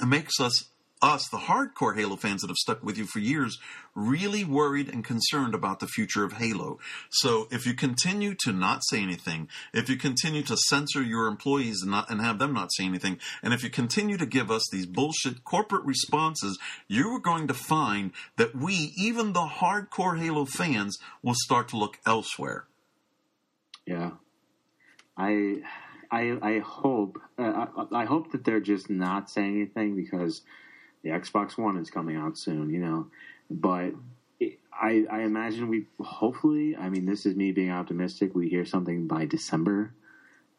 it 0.00 0.06
makes 0.06 0.38
us 0.38 0.64
us, 1.02 1.28
the 1.28 1.38
hardcore 1.38 1.96
Halo 1.96 2.16
fans 2.16 2.40
that 2.40 2.48
have 2.48 2.56
stuck 2.56 2.82
with 2.82 2.96
you 2.96 3.04
for 3.04 3.18
years, 3.18 3.58
really 3.94 4.44
worried 4.44 4.88
and 4.88 5.04
concerned 5.04 5.54
about 5.54 5.80
the 5.80 5.86
future 5.86 6.24
of 6.24 6.34
Halo. 6.34 6.78
So 7.10 7.48
if 7.50 7.66
you 7.66 7.74
continue 7.74 8.34
to 8.44 8.52
not 8.52 8.80
say 8.84 9.02
anything, 9.02 9.48
if 9.72 9.88
you 9.88 9.96
continue 9.96 10.42
to 10.44 10.56
censor 10.56 11.02
your 11.02 11.26
employees 11.26 11.82
and 11.82 11.90
not 11.90 12.10
and 12.10 12.20
have 12.20 12.38
them 12.38 12.54
not 12.54 12.72
say 12.72 12.84
anything, 12.84 13.18
and 13.42 13.52
if 13.52 13.62
you 13.62 13.70
continue 13.70 14.16
to 14.16 14.26
give 14.26 14.50
us 14.50 14.66
these 14.72 14.86
bullshit 14.86 15.44
corporate 15.44 15.84
responses, 15.84 16.58
you 16.88 17.14
are 17.14 17.20
going 17.20 17.46
to 17.48 17.54
find 17.54 18.12
that 18.36 18.54
we, 18.54 18.92
even 18.96 19.32
the 19.32 19.46
hardcore 19.46 20.18
Halo 20.18 20.44
fans, 20.44 20.98
will 21.22 21.34
start 21.34 21.68
to 21.68 21.76
look 21.76 21.98
elsewhere. 22.06 22.66
Yeah, 23.86 24.12
I, 25.16 25.62
I, 26.10 26.38
I 26.42 26.58
hope, 26.58 27.18
uh, 27.38 27.66
I, 27.92 28.02
I 28.02 28.04
hope 28.04 28.32
that 28.32 28.44
they're 28.44 28.60
just 28.60 28.90
not 28.90 29.30
saying 29.30 29.56
anything 29.56 29.94
because 29.94 30.42
the 31.06 31.12
Xbox 31.12 31.56
One 31.56 31.76
is 31.76 31.88
coming 31.88 32.16
out 32.16 32.36
soon, 32.36 32.70
you 32.70 32.80
know. 32.80 33.06
But 33.48 33.92
it, 34.40 34.58
I, 34.72 35.04
I 35.10 35.20
imagine 35.20 35.68
we, 35.68 35.86
hopefully, 36.00 36.76
I 36.76 36.88
mean, 36.88 37.06
this 37.06 37.26
is 37.26 37.36
me 37.36 37.52
being 37.52 37.70
optimistic. 37.70 38.34
We 38.34 38.48
hear 38.48 38.64
something 38.64 39.06
by 39.06 39.26
December, 39.26 39.92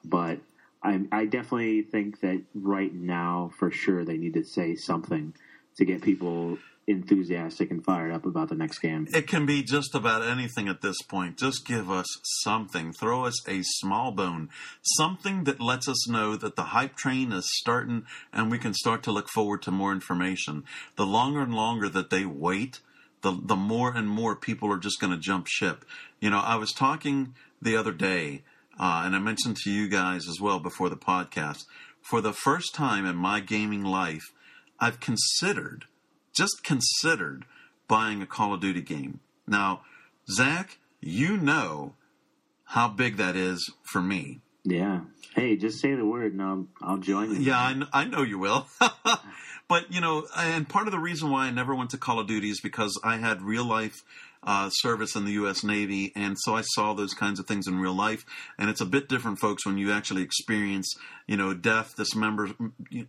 but 0.06 0.40
I, 0.82 1.02
I 1.12 1.26
definitely 1.26 1.82
think 1.82 2.22
that 2.22 2.44
right 2.56 2.94
now, 2.94 3.52
for 3.60 3.72
sure, 3.72 4.06
they 4.06 4.18
need 4.18 4.36
to 4.36 4.44
say 4.46 4.76
something 4.76 5.34
to 5.76 5.86
get 5.86 6.02
people 6.02 6.58
enthusiastic 6.88 7.70
and 7.70 7.84
fired 7.84 8.14
up 8.14 8.26
about 8.26 8.48
the 8.48 8.56
next 8.56 8.80
game. 8.80 9.08
It 9.14 9.28
can 9.28 9.46
be 9.46 9.62
just 9.62 9.94
about 9.94 10.26
anything 10.26 10.70
at 10.70 10.82
this 10.82 11.02
point. 11.02 11.38
Just 11.38 11.66
give 11.66 11.92
us 11.92 12.08
something. 12.42 12.94
Throw 12.94 13.26
us 13.26 13.48
a 13.48 13.62
small 13.62 14.12
bone. 14.12 14.50
Something 14.82 15.44
that 15.44 15.60
lets 15.60 15.90
us 15.90 16.08
know 16.08 16.38
that 16.38 16.56
the 16.56 16.64
hype 16.64 16.96
train 16.96 17.34
is 17.34 17.50
starting 17.58 18.06
and 18.32 18.50
we 18.50 18.58
can 18.58 18.74
start 18.74 19.04
to 19.04 19.12
look 19.12 19.30
forward 19.30 19.62
to 19.64 19.72
more 19.72 19.92
information. 19.92 20.64
The 20.96 21.06
longer 21.06 21.42
and 21.42 21.54
longer 21.54 21.90
that 21.90 22.10
they 22.10 22.26
wait, 22.26 22.80
the, 23.22 23.38
the 23.44 23.58
more 23.58 23.94
and 23.94 24.08
more 24.08 24.36
people 24.36 24.72
are 24.72 24.80
just 24.80 25.02
going 25.02 25.12
to 25.12 25.20
jump 25.20 25.48
ship. 25.48 25.84
You 26.22 26.30
know, 26.30 26.40
I 26.40 26.56
was 26.56 26.72
talking 26.72 27.36
the 27.62 27.76
other 27.76 27.92
day, 27.92 28.44
uh, 28.80 29.04
and 29.06 29.14
I 29.16 29.20
mentioned 29.20 29.58
to 29.58 29.72
you 29.72 29.90
guys 29.90 30.28
as 30.30 30.40
well 30.40 30.60
before 30.60 30.90
the 30.90 30.96
podcast. 30.96 31.66
For 32.02 32.22
the 32.22 32.32
first 32.32 32.74
time 32.74 33.06
in 33.06 33.18
my 33.18 33.42
gaming 33.42 33.84
life, 33.84 34.24
I've 34.80 35.02
considered– 35.02 35.86
just 36.38 36.64
considered 36.64 37.46
buying 37.88 38.22
a 38.22 38.26
Call 38.26 38.54
of 38.54 38.62
Duty 38.62 38.82
game. 38.82 39.20
Now, 39.48 39.82
Zach, 40.30 40.78
you 41.02 41.38
know 41.38 41.96
how 42.66 42.88
big 42.88 43.18
that 43.18 43.36
is 43.36 43.72
for 43.84 44.02
me. 44.02 44.42
Yeah. 44.64 45.02
Hey, 45.34 45.56
just 45.56 45.80
say 45.80 45.96
the 45.96 46.06
word 46.06 46.34
and 46.34 46.42
I'll, 46.42 46.68
I'll 46.82 46.98
join 46.98 47.32
you. 47.32 47.38
Yeah, 47.38 47.58
I, 47.58 47.82
I 47.94 48.06
know 48.06 48.22
you 48.22 48.38
will. 48.38 48.68
but, 49.70 49.92
you 49.92 50.02
know, 50.02 50.28
and 50.36 50.68
part 50.68 50.88
of 50.88 50.92
the 50.92 51.00
reason 51.00 51.30
why 51.30 51.48
I 51.48 51.52
never 51.52 51.74
went 51.74 51.92
to 51.92 51.98
Call 51.98 52.20
of 52.20 52.28
Duty 52.28 52.50
is 52.50 52.60
because 52.60 53.00
I 53.04 53.18
had 53.18 53.42
real 53.42 53.64
life 53.64 54.04
uh, 54.48 54.70
service 54.70 55.14
in 55.14 55.26
the 55.26 55.34
U.S. 55.34 55.62
Navy, 55.62 56.14
and 56.16 56.38
so 56.40 56.56
I 56.56 56.62
saw 56.62 56.94
those 56.94 57.14
kinds 57.14 57.38
of 57.38 57.46
things 57.46 57.68
in 57.68 57.80
real 57.80 57.94
life. 57.94 58.26
And 58.58 58.70
it's 58.70 58.80
a 58.80 58.86
bit 58.86 59.10
different, 59.10 59.40
folks, 59.40 59.66
when 59.66 59.78
you 59.78 59.92
actually 59.92 60.24
experience, 60.24 60.96
you 61.28 61.36
know, 61.36 61.54
death, 61.54 61.96
dismember. 61.98 62.52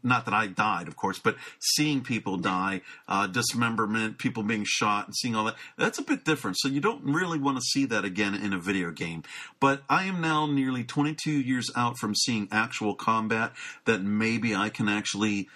Not 0.03 0.25
that 0.25 0.35
I 0.35 0.49
died, 0.49 0.89
of 0.89 0.97
course, 0.97 1.21
but 1.21 1.37
seeing 1.61 2.01
people 2.01 2.39
die, 2.39 2.81
uh, 3.07 3.29
dismemberment, 3.29 4.19
people 4.19 4.43
being 4.43 4.65
shot, 4.67 5.07
and 5.07 5.15
seeing 5.15 5.37
all 5.37 5.45
that. 5.45 5.55
That's 5.77 6.01
a 6.01 6.03
bit 6.03 6.25
different. 6.25 6.57
So 6.59 6.67
you 6.67 6.81
don't 6.81 7.05
really 7.05 7.39
want 7.39 7.57
to 7.57 7.63
see 7.63 7.85
that 7.87 8.05
again 8.05 8.35
in 8.35 8.53
a 8.53 8.59
video 8.59 8.91
game. 8.91 9.23
But 9.61 9.85
I 9.89 10.07
am 10.07 10.21
now 10.21 10.47
nearly 10.47 10.83
22 10.83 11.31
years 11.31 11.71
out 11.77 11.99
from 11.99 12.17
seeing 12.17 12.49
actual 12.51 12.97
combat 12.97 13.53
that 13.85 14.03
maybe 14.03 14.57
I 14.57 14.71
can 14.71 14.89
actually 14.89 15.49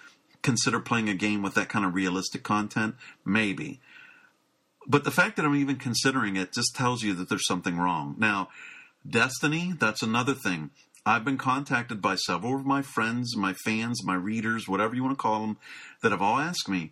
consider 0.43 0.79
playing 0.79 1.09
a 1.09 1.13
game 1.13 1.41
with 1.41 1.55
that 1.55 1.67
kind 1.67 1.83
of 1.83 1.93
realistic 1.93 2.43
content. 2.43 2.95
Maybe. 3.25 3.81
But 4.85 5.03
the 5.03 5.11
fact 5.11 5.37
that 5.37 5.45
I'm 5.45 5.55
even 5.55 5.77
considering 5.77 6.35
it 6.35 6.53
just 6.53 6.75
tells 6.75 7.03
you 7.03 7.13
that 7.15 7.29
there's 7.29 7.47
something 7.47 7.77
wrong. 7.77 8.15
Now, 8.17 8.49
Destiny, 9.09 9.73
that's 9.77 10.01
another 10.01 10.33
thing. 10.33 10.71
I've 11.05 11.25
been 11.25 11.37
contacted 11.37 12.01
by 12.01 12.15
several 12.15 12.55
of 12.55 12.65
my 12.65 12.81
friends, 12.81 13.35
my 13.35 13.53
fans, 13.65 14.05
my 14.05 14.15
readers, 14.15 14.67
whatever 14.67 14.95
you 14.95 15.03
want 15.03 15.17
to 15.17 15.21
call 15.21 15.41
them, 15.41 15.57
that 16.01 16.11
have 16.11 16.21
all 16.21 16.39
asked 16.39 16.69
me, 16.69 16.91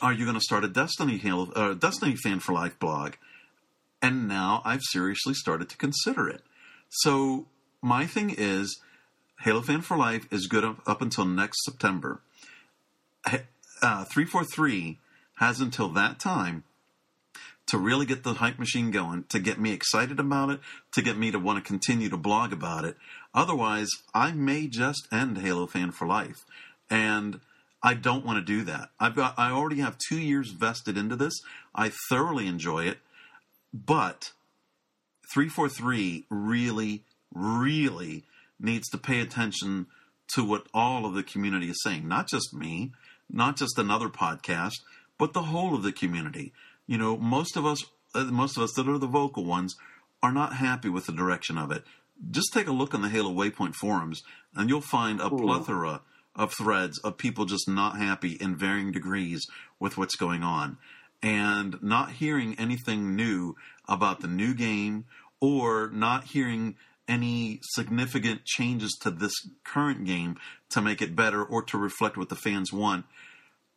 "Are 0.00 0.12
you 0.12 0.24
going 0.24 0.36
to 0.36 0.40
start 0.40 0.64
a 0.64 0.68
Destiny 0.68 1.20
uh, 1.26 1.74
Destiny 1.74 2.14
fan 2.14 2.38
for 2.38 2.52
life 2.52 2.78
blog?" 2.78 3.14
And 4.00 4.28
now 4.28 4.62
I've 4.64 4.82
seriously 4.82 5.34
started 5.34 5.68
to 5.70 5.76
consider 5.76 6.28
it. 6.28 6.42
So 6.88 7.46
my 7.82 8.06
thing 8.06 8.32
is, 8.36 8.80
Halo 9.40 9.62
Fan 9.62 9.82
for 9.82 9.96
Life 9.96 10.32
is 10.32 10.46
good 10.46 10.64
up, 10.64 10.80
up 10.86 11.02
until 11.02 11.24
next 11.24 11.64
September. 11.64 12.20
Uh, 13.80 14.04
343 14.04 14.98
has 15.36 15.60
until 15.60 15.88
that 15.88 16.18
time 16.18 16.64
to 17.68 17.78
really 17.78 18.06
get 18.06 18.22
the 18.22 18.34
hype 18.34 18.58
machine 18.58 18.90
going, 18.90 19.24
to 19.28 19.38
get 19.38 19.58
me 19.58 19.72
excited 19.72 20.18
about 20.18 20.50
it, 20.50 20.60
to 20.92 21.02
get 21.02 21.16
me 21.16 21.30
to 21.30 21.38
want 21.38 21.62
to 21.62 21.66
continue 21.66 22.08
to 22.08 22.16
blog 22.16 22.52
about 22.52 22.84
it. 22.84 22.96
Otherwise, 23.34 23.88
I 24.14 24.32
may 24.32 24.66
just 24.66 25.06
end 25.12 25.38
Halo 25.38 25.66
Fan 25.66 25.92
for 25.92 26.06
life. 26.06 26.44
And 26.90 27.40
I 27.82 27.94
don't 27.94 28.24
want 28.24 28.38
to 28.38 28.44
do 28.44 28.64
that. 28.64 28.90
I've 28.98 29.14
got 29.14 29.38
I 29.38 29.50
already 29.50 29.80
have 29.80 29.98
2 30.08 30.18
years 30.18 30.50
vested 30.50 30.96
into 30.96 31.14
this. 31.14 31.40
I 31.74 31.92
thoroughly 32.08 32.46
enjoy 32.46 32.86
it. 32.86 32.98
But 33.72 34.32
343 35.32 36.24
really 36.30 37.04
really 37.34 38.24
needs 38.58 38.88
to 38.88 38.98
pay 38.98 39.20
attention 39.20 39.86
to 40.34 40.42
what 40.42 40.66
all 40.74 41.06
of 41.06 41.14
the 41.14 41.22
community 41.22 41.68
is 41.68 41.80
saying, 41.82 42.08
not 42.08 42.28
just 42.28 42.52
me, 42.54 42.92
not 43.30 43.56
just 43.56 43.78
another 43.78 44.08
podcast, 44.08 44.80
but 45.18 45.32
the 45.32 45.42
whole 45.42 45.74
of 45.74 45.82
the 45.82 45.92
community 45.92 46.52
you 46.88 46.98
know, 46.98 47.16
most 47.16 47.56
of 47.56 47.64
us, 47.64 47.84
uh, 48.14 48.24
most 48.24 48.56
of 48.56 48.64
us 48.64 48.72
that 48.72 48.88
are 48.88 48.98
the 48.98 49.06
vocal 49.06 49.44
ones, 49.44 49.76
are 50.20 50.32
not 50.32 50.54
happy 50.54 50.88
with 50.88 51.06
the 51.06 51.12
direction 51.12 51.56
of 51.56 51.70
it. 51.70 51.84
Just 52.30 52.52
take 52.52 52.66
a 52.66 52.72
look 52.72 52.94
on 52.94 53.02
the 53.02 53.08
Halo 53.08 53.30
Waypoint 53.30 53.76
forums, 53.76 54.24
and 54.56 54.68
you'll 54.68 54.80
find 54.80 55.20
a 55.20 55.30
plethora 55.30 56.00
of 56.34 56.52
threads 56.52 56.98
of 57.00 57.18
people 57.18 57.44
just 57.44 57.68
not 57.68 57.98
happy 57.98 58.32
in 58.32 58.56
varying 58.56 58.90
degrees 58.90 59.46
with 59.78 59.96
what's 59.96 60.16
going 60.16 60.42
on, 60.42 60.78
and 61.22 61.80
not 61.80 62.12
hearing 62.12 62.56
anything 62.58 63.14
new 63.14 63.54
about 63.86 64.20
the 64.20 64.26
new 64.26 64.54
game 64.54 65.04
or 65.40 65.90
not 65.92 66.24
hearing 66.24 66.74
any 67.06 67.60
significant 67.62 68.44
changes 68.44 68.96
to 69.00 69.10
this 69.10 69.32
current 69.64 70.04
game 70.04 70.36
to 70.70 70.80
make 70.80 71.00
it 71.00 71.14
better 71.14 71.42
or 71.44 71.62
to 71.62 71.78
reflect 71.78 72.16
what 72.16 72.28
the 72.28 72.36
fans 72.36 72.72
want 72.72 73.04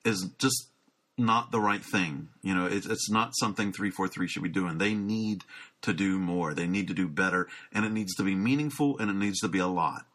is 0.03 0.29
just 0.37 0.70
not 1.17 1.51
the 1.51 1.59
right 1.59 1.83
thing. 1.83 2.29
You 2.41 2.55
know, 2.55 2.65
it's, 2.65 2.85
it's 2.85 3.09
not 3.09 3.31
something 3.35 3.71
343 3.71 4.27
should 4.27 4.43
be 4.43 4.49
doing. 4.49 4.77
They 4.77 4.93
need 4.93 5.43
to 5.81 5.93
do 5.93 6.19
more. 6.19 6.53
They 6.53 6.67
need 6.67 6.87
to 6.87 6.93
do 6.93 7.07
better, 7.07 7.47
and 7.73 7.85
it 7.85 7.91
needs 7.91 8.15
to 8.15 8.23
be 8.23 8.35
meaningful, 8.35 8.97
and 8.99 9.09
it 9.09 9.15
needs 9.15 9.39
to 9.39 9.47
be 9.47 9.59
a 9.59 9.67
lot. 9.67 10.05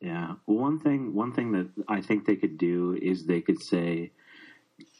Yeah. 0.00 0.34
One 0.46 0.80
thing, 0.80 1.14
one 1.14 1.32
thing 1.32 1.52
that 1.52 1.68
I 1.88 2.00
think 2.00 2.26
they 2.26 2.36
could 2.36 2.58
do 2.58 2.98
is 3.00 3.24
they 3.24 3.40
could 3.40 3.62
say, 3.62 4.10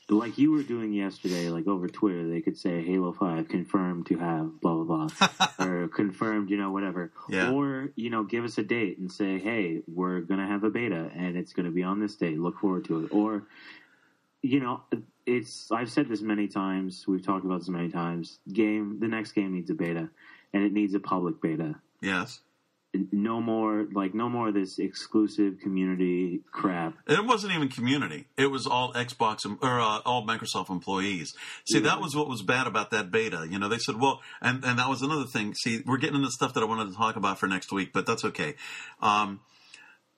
like 0.08 0.38
you 0.38 0.52
were 0.52 0.62
doing 0.62 0.92
yesterday, 0.92 1.48
like 1.48 1.66
over 1.66 1.88
Twitter, 1.88 2.28
they 2.28 2.40
could 2.40 2.56
say 2.56 2.82
Halo 2.84 3.12
Five 3.12 3.48
confirmed 3.48 4.06
to 4.06 4.18
have 4.18 4.60
blah 4.60 4.74
blah 4.74 5.08
blah, 5.08 5.48
or 5.58 5.88
confirmed, 5.88 6.50
you 6.50 6.56
know, 6.56 6.70
whatever. 6.70 7.12
Yeah. 7.28 7.50
Or 7.50 7.88
you 7.96 8.10
know, 8.10 8.22
give 8.22 8.44
us 8.44 8.58
a 8.58 8.62
date 8.62 8.98
and 8.98 9.10
say, 9.10 9.38
hey, 9.38 9.82
we're 9.88 10.20
gonna 10.20 10.46
have 10.46 10.64
a 10.64 10.70
beta 10.70 11.10
and 11.16 11.36
it's 11.36 11.52
gonna 11.52 11.70
be 11.70 11.82
on 11.82 12.00
this 12.00 12.14
date. 12.16 12.38
Look 12.38 12.58
forward 12.58 12.84
to 12.86 13.04
it. 13.04 13.08
Or 13.12 13.44
you 14.43 14.60
know, 14.60 14.82
it's 15.24 15.70
I've 15.70 15.90
said 15.90 16.09
this 16.09 16.20
many 16.20 16.48
times. 16.48 17.05
We've 17.06 17.24
talked 17.24 17.44
about 17.44 17.60
this 17.60 17.69
many 17.69 17.89
times. 17.89 18.40
Game, 18.52 18.98
the 19.01 19.09
next 19.09 19.32
game 19.32 19.55
needs 19.55 19.70
a 19.70 19.74
beta, 19.74 20.10
and 20.52 20.64
it 20.64 20.73
needs 20.73 20.94
a 20.94 21.01
public 21.01 21.40
beta. 21.40 21.77
Yes. 22.01 22.40
No 23.10 23.40
more 23.40 23.86
like 23.94 24.12
no 24.14 24.28
more 24.28 24.48
of 24.48 24.55
this 24.55 24.78
exclusive 24.78 25.60
community 25.62 26.43
crap. 26.51 26.94
It 27.06 27.24
wasn't 27.24 27.55
even 27.55 27.69
community. 27.69 28.27
It 28.36 28.48
was 28.48 28.66
all 28.66 28.93
Xbox 28.93 29.47
or 29.47 29.81
uh, 29.81 30.01
all 30.05 30.27
Microsoft 30.27 30.69
employees. 30.69 31.32
See, 31.66 31.78
yeah. 31.78 31.85
that 31.85 32.02
was 32.02 32.14
what 32.14 32.28
was 32.28 32.43
bad 32.43 32.66
about 32.66 32.90
that 32.90 33.10
beta. 33.10 33.47
You 33.48 33.59
know, 33.59 33.69
they 33.69 33.78
said, 33.78 33.98
well, 33.98 34.20
and 34.43 34.62
and 34.62 34.78
that 34.78 34.90
was 34.90 35.01
another 35.01 35.24
thing. 35.24 35.55
See, 35.55 35.82
we're 35.86 35.97
getting 35.97 36.16
into 36.16 36.31
stuff 36.31 36.52
that 36.52 36.62
I 36.62 36.66
wanted 36.66 36.90
to 36.90 36.97
talk 36.97 37.16
about 37.16 37.39
for 37.39 37.47
next 37.47 37.73
week, 37.73 37.94
but 37.94 38.05
that's 38.05 38.27
okay. 38.27 38.56
Um, 39.01 39.40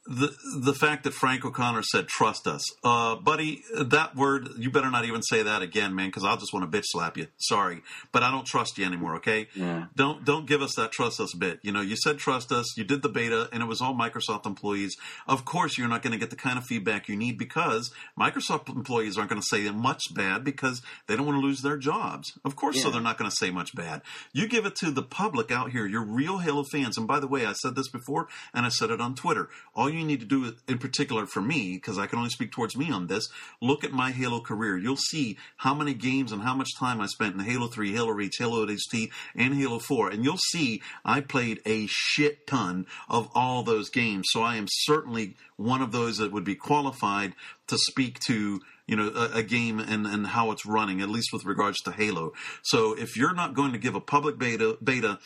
the 0.07 0.35
the 0.61 0.75
fact 0.75 1.05
that 1.05 1.15
Frank 1.15 1.45
O'Connor 1.45 1.83
said 1.83 2.09
trust 2.09 2.47
us, 2.47 2.63
uh, 2.85 3.17
buddy, 3.17 3.63
that 3.75 4.15
word 4.15 4.51
you 4.59 4.71
better 4.71 4.91
not 4.91 5.05
even 5.07 5.23
say 5.23 5.43
that 5.43 5.63
again, 5.63 5.95
man, 5.95 6.09
because 6.09 6.25
I'll 6.25 6.37
just 6.37 6.53
want 6.53 6.71
to 6.71 6.79
bitch 6.79 6.85
slap 6.89 7.17
you. 7.17 7.29
Sorry, 7.39 7.83
but 8.13 8.23
I 8.23 8.31
don't 8.31 8.47
trust 8.47 8.77
you 8.77 8.85
anymore. 8.85 9.17
Okay, 9.17 9.49
yeah. 9.55 9.87
don't 9.97 10.25
don't 10.25 10.47
give 10.47 10.61
us 10.61 10.75
that 10.77 10.93
trust 10.93 11.21
us 11.21 11.35
bit. 11.35 11.59
You 11.63 11.73
know, 11.73 11.81
you 11.81 11.97
said 11.97 12.19
trust 12.19 12.53
us, 12.53 12.77
you 12.77 12.85
did 12.85 13.03
the 13.03 13.09
beta, 13.09 13.49
and 13.51 13.63
it 13.63 13.67
was 13.67 13.81
all 13.81 13.95
Microsoft 13.95 14.45
employees. 14.45 14.95
Of 15.27 15.47
course, 15.47 15.79
you're 15.79 15.89
not 15.89 16.03
going 16.03 16.13
to 16.13 16.19
get 16.19 16.31
the 16.31 16.37
kind 16.37 16.59
of 16.59 16.65
feedback 16.65 17.09
you 17.09 17.17
need 17.17 17.39
because 17.39 17.91
Microsoft 18.19 18.69
employees 18.69 19.17
aren't 19.17 19.31
going 19.31 19.41
to 19.41 19.47
say 19.47 19.71
much 19.71 20.03
bad 20.15 20.45
because 20.45 20.83
they 21.07 21.17
don't 21.17 21.27
want 21.27 21.41
to 21.41 21.47
lose 21.47 21.63
their 21.63 21.79
jobs. 21.79 22.39
Of 22.45 22.57
course, 22.57 22.77
yeah. 22.77 22.83
so 22.83 22.91
they're 22.91 23.01
not 23.01 23.17
going 23.17 23.31
to 23.31 23.37
say 23.37 23.51
much 23.51 23.75
bad. 23.75 24.03
You 24.35 24.49
give 24.49 24.67
it 24.67 24.77
to 24.77 24.91
the 24.91 25.03
public 25.03 25.51
out 25.51 25.71
here, 25.71 25.87
your 25.87 26.05
real 26.05 26.39
Halo 26.39 26.65
fans. 26.65 26.99
And 26.99 27.09
by 27.09 27.21
the 27.21 27.27
way, 27.27 27.47
I 27.47 27.55
said 27.55 27.75
this 27.75 27.89
before, 27.89 28.29
and 28.53 28.67
I 28.67 28.69
said 28.69 28.91
it 28.91 29.01
on 29.01 29.15
Twitter. 29.15 29.49
All 29.75 29.94
you 29.95 30.05
need 30.05 30.21
to 30.21 30.27
do, 30.27 30.55
in 30.69 30.79
particular 30.79 31.27
for 31.27 31.41
me, 31.41 31.75
because 31.75 31.99
I 31.99 32.07
can 32.07 32.19
only 32.19 32.31
speak 32.31 32.53
towards 32.53 32.77
me 32.77 32.91
on 32.91 33.07
this, 33.07 33.29
look 33.61 33.85
at 33.85 33.93
my 33.93 34.11
Halo 34.11 34.41
career. 34.41 34.77
You'll 34.77 34.97
see 34.97 35.39
how 35.57 35.75
many 35.75 35.95
games 35.95 36.33
and 36.33 36.43
how 36.43 36.55
much 36.55 36.77
time 36.79 37.01
I 37.01 37.07
spent 37.07 37.35
in 37.35 37.41
Halo 37.41 37.69
3, 37.69 37.93
Halo 37.93 38.11
Reach, 38.11 38.37
Halo 38.39 38.67
ODST, 38.67 39.11
and 39.35 39.55
Halo 39.55 39.79
4. 39.79 40.11
And 40.11 40.25
you'll 40.25 40.39
see 40.51 40.83
I 41.05 41.21
played 41.21 41.61
a 41.67 41.87
shit 41.89 42.47
ton 42.47 42.87
of 43.09 43.31
all 43.35 43.63
those 43.63 43.91
games. 43.91 44.27
So 44.31 44.43
I 44.43 44.57
am 44.57 44.67
certainly 44.69 45.37
one 45.57 45.83
of 45.83 45.93
those 45.93 46.19
that 46.19 46.33
would 46.33 46.45
be 46.45 46.55
qualified 46.55 47.35
to 47.69 47.79
speak 47.79 48.19
to 48.27 48.61
you 48.87 48.97
know 48.97 49.09
a, 49.15 49.39
a, 49.39 49.43
game 49.43 49.79
and, 49.81 50.07
and 50.07 50.27
how 50.27 50.51
it's 50.51 50.67
running 50.67 51.01
at 51.01 51.09
least 51.09 51.33
with 51.33 51.45
regards 51.47 51.81
to 51.81 51.91
halo 51.91 52.35
so 52.63 52.93
if 52.93 53.17
you're 53.17 53.33
not 53.33 53.55
going 53.55 53.73
to 53.73 53.79
give 53.79 53.95
a 53.95 54.01
public 54.01 54.39
beta 54.39 54.77
beta 54.85 55.19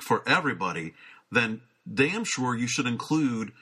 for 0.00 0.22
everybody 0.28 0.94
then 1.32 1.60
damn 1.92 2.24
sure 2.24 2.56
you 2.56 2.68
should 2.68 2.86
include 2.86 3.52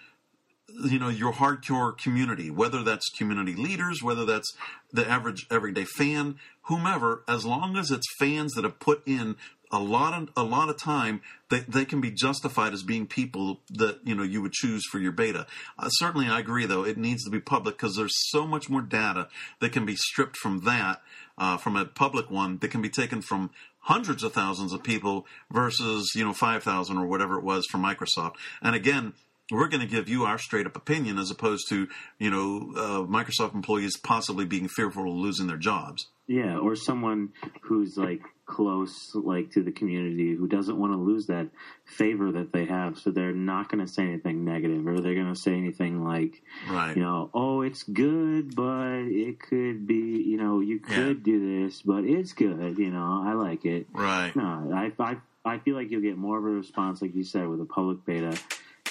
you 0.69 0.99
know 0.99 1.09
your 1.09 1.33
hardcore 1.33 1.97
community 1.97 2.51
whether 2.51 2.83
that's 2.83 3.09
community 3.11 3.55
leaders 3.55 4.03
whether 4.03 4.25
that's 4.25 4.53
the 4.93 5.09
average 5.09 5.47
everyday 5.51 5.85
fan 5.85 6.37
whomever 6.63 7.25
as 7.27 7.45
long 7.45 7.77
as 7.77 7.91
it's 7.91 8.07
fans 8.19 8.53
that 8.53 8.65
have 8.65 8.79
put 8.79 9.03
in 9.07 9.37
a 9.71 9.79
lot 9.79 10.15
of 10.15 10.29
a 10.37 10.43
lot 10.43 10.69
of 10.69 10.79
time 10.79 11.21
they, 11.51 11.61
they 11.61 11.85
can 11.85 12.01
be 12.01 12.11
justified 12.11 12.73
as 12.73 12.83
being 12.83 13.07
people 13.07 13.61
that 13.71 13.99
you 14.05 14.15
know 14.15 14.23
you 14.23 14.43
would 14.43 14.53
choose 14.53 14.85
for 14.91 14.99
your 14.99 15.13
beta. 15.13 15.47
Uh, 15.79 15.89
certainly, 15.89 16.27
I 16.27 16.41
agree 16.41 16.67
though 16.67 16.85
it 16.85 16.97
needs 16.97 17.25
to 17.25 17.31
be 17.31 17.41
public 17.41 17.77
because 17.77 17.97
there's 17.97 18.15
so 18.31 18.47
much 18.47 18.69
more 18.69 18.83
data 18.83 19.29
that 19.61 19.73
can 19.73 19.85
be 19.85 19.97
stripped 19.97 20.37
from 20.37 20.65
that 20.65 21.03
uh, 21.37 21.57
from 21.57 21.77
a 21.77 21.85
public 21.85 22.31
one 22.31 22.59
that 22.59 22.71
can 22.71 22.83
be 22.83 22.89
taken 22.89 23.23
from 23.23 23.51
hundreds 23.81 24.23
of 24.23 24.33
thousands 24.33 24.73
of 24.73 24.83
people 24.83 25.27
versus 25.51 26.13
you 26.15 26.25
know 26.25 26.33
five 26.33 26.63
thousand 26.63 26.99
or 26.99 27.07
whatever 27.07 27.39
it 27.39 27.45
was 27.45 27.67
from 27.71 27.83
Microsoft. 27.83 28.35
And 28.63 28.75
again, 28.75 29.15
we're 29.51 29.69
going 29.69 29.81
to 29.81 29.87
give 29.87 30.09
you 30.09 30.25
our 30.25 30.39
straight 30.39 30.67
up 30.67 30.77
opinion 30.77 31.19
as 31.19 31.31
opposed 31.31 31.69
to 31.71 31.89
you 32.19 32.31
know 32.31 32.73
uh, 32.77 33.07
Microsoft 33.07 33.55
employees 33.55 33.97
possibly 33.97 34.45
being 34.45 34.69
fearful 34.69 35.09
of 35.09 35.17
losing 35.17 35.47
their 35.47 35.57
jobs. 35.57 36.09
Yeah, 36.27 36.59
or 36.59 36.77
someone 36.77 37.31
who's 37.63 37.97
like 37.97 38.21
close, 38.45 39.13
like 39.15 39.51
to 39.53 39.63
the 39.63 39.73
community, 39.73 40.35
who 40.35 40.47
doesn't 40.47 40.77
want 40.79 40.93
to 40.93 40.99
lose 40.99 41.27
that 41.29 41.49
favor 41.87 42.33
that 42.33 42.53
they 42.53 42.67
have, 42.67 42.99
so 42.99 43.11
they're 43.11 43.33
not 43.33 43.71
going 43.71 43.85
to 43.85 43.91
say 43.91 44.03
anything 44.03 44.45
negative, 44.45 44.87
or 44.87 45.01
they're 45.01 45.15
going 45.15 45.33
to 45.33 45.39
say 45.41 45.53
anything 45.55 46.05
like, 46.05 46.43
Right. 46.69 46.95
you 46.97 47.03
know, 47.03 47.31
oh, 47.33 47.63
it's 47.63 47.83
good, 47.83 48.55
but 48.55 49.05
it 49.07 49.41
could 49.41 49.87
be, 49.87 50.23
you 50.27 50.37
know, 50.37 50.61
you 50.61 50.81
could 50.81 51.23
do 51.23 51.65
this, 51.65 51.81
but 51.81 52.05
it's 52.05 52.33
good, 52.35 52.77
you 52.79 52.91
know, 52.91 53.23
I 53.27 53.33
like 53.33 53.65
it. 53.65 53.87
Right. 53.93 54.35
No, 54.37 54.71
I, 54.75 54.93
I, 55.03 55.17
I 55.47 55.59
feel 55.61 55.77
like 55.77 55.91
you'll 55.91 56.03
get 56.03 56.19
more 56.19 56.39
of 56.39 56.45
a 56.45 56.49
response, 56.49 57.01
like 57.01 57.15
you 57.15 57.25
said, 57.25 57.49
with 57.49 57.61
a 57.63 57.67
public 57.67 58.05
beta. 58.05 58.39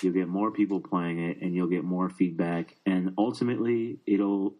You'll 0.01 0.13
get 0.13 0.27
more 0.27 0.51
people 0.51 0.79
playing 0.79 1.19
it, 1.19 1.41
and 1.41 1.53
you'll 1.55 1.67
get 1.69 1.83
more 1.83 2.09
feedback, 2.09 2.75
and 2.85 3.13
ultimately, 3.17 3.99
it'll 4.05 4.55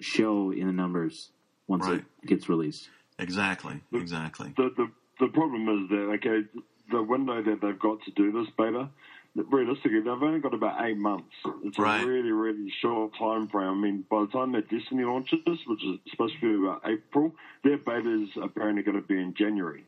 show 0.00 0.50
in 0.52 0.66
the 0.66 0.72
numbers 0.72 1.30
once 1.66 1.86
Right. 1.86 2.04
it 2.22 2.26
gets 2.26 2.48
released. 2.48 2.88
Exactly. 3.18 3.80
Exactly. 3.92 4.52
The, 4.56 4.70
the 4.76 4.90
the 5.20 5.28
problem 5.28 5.68
is 5.68 5.88
that 5.90 6.10
okay, 6.16 6.46
the 6.90 7.02
window 7.02 7.42
that 7.42 7.60
they've 7.60 7.78
got 7.78 8.02
to 8.02 8.10
do 8.10 8.32
this 8.32 8.48
beta, 8.58 8.88
realistically, 9.34 10.00
they've 10.00 10.08
only 10.22 10.40
got 10.40 10.54
about 10.54 10.84
eight 10.84 10.96
months. 10.96 11.32
It's 11.62 11.78
Right. 11.78 12.02
a 12.02 12.06
really 12.06 12.32
really 12.32 12.70
short 12.80 13.12
time 13.16 13.48
frame. 13.48 13.68
I 13.68 13.74
mean, 13.74 14.04
by 14.10 14.22
the 14.22 14.26
time 14.28 14.52
that 14.52 14.68
Destiny 14.68 15.04
launches, 15.04 15.38
which 15.46 15.84
is 15.84 15.98
supposed 16.10 16.34
to 16.40 16.58
be 16.58 16.66
about 16.66 16.82
April, 16.86 17.34
their 17.64 17.78
beta 17.78 18.22
is 18.24 18.30
apparently 18.42 18.82
going 18.82 19.00
to 19.00 19.06
be 19.06 19.18
in 19.20 19.34
January. 19.34 19.84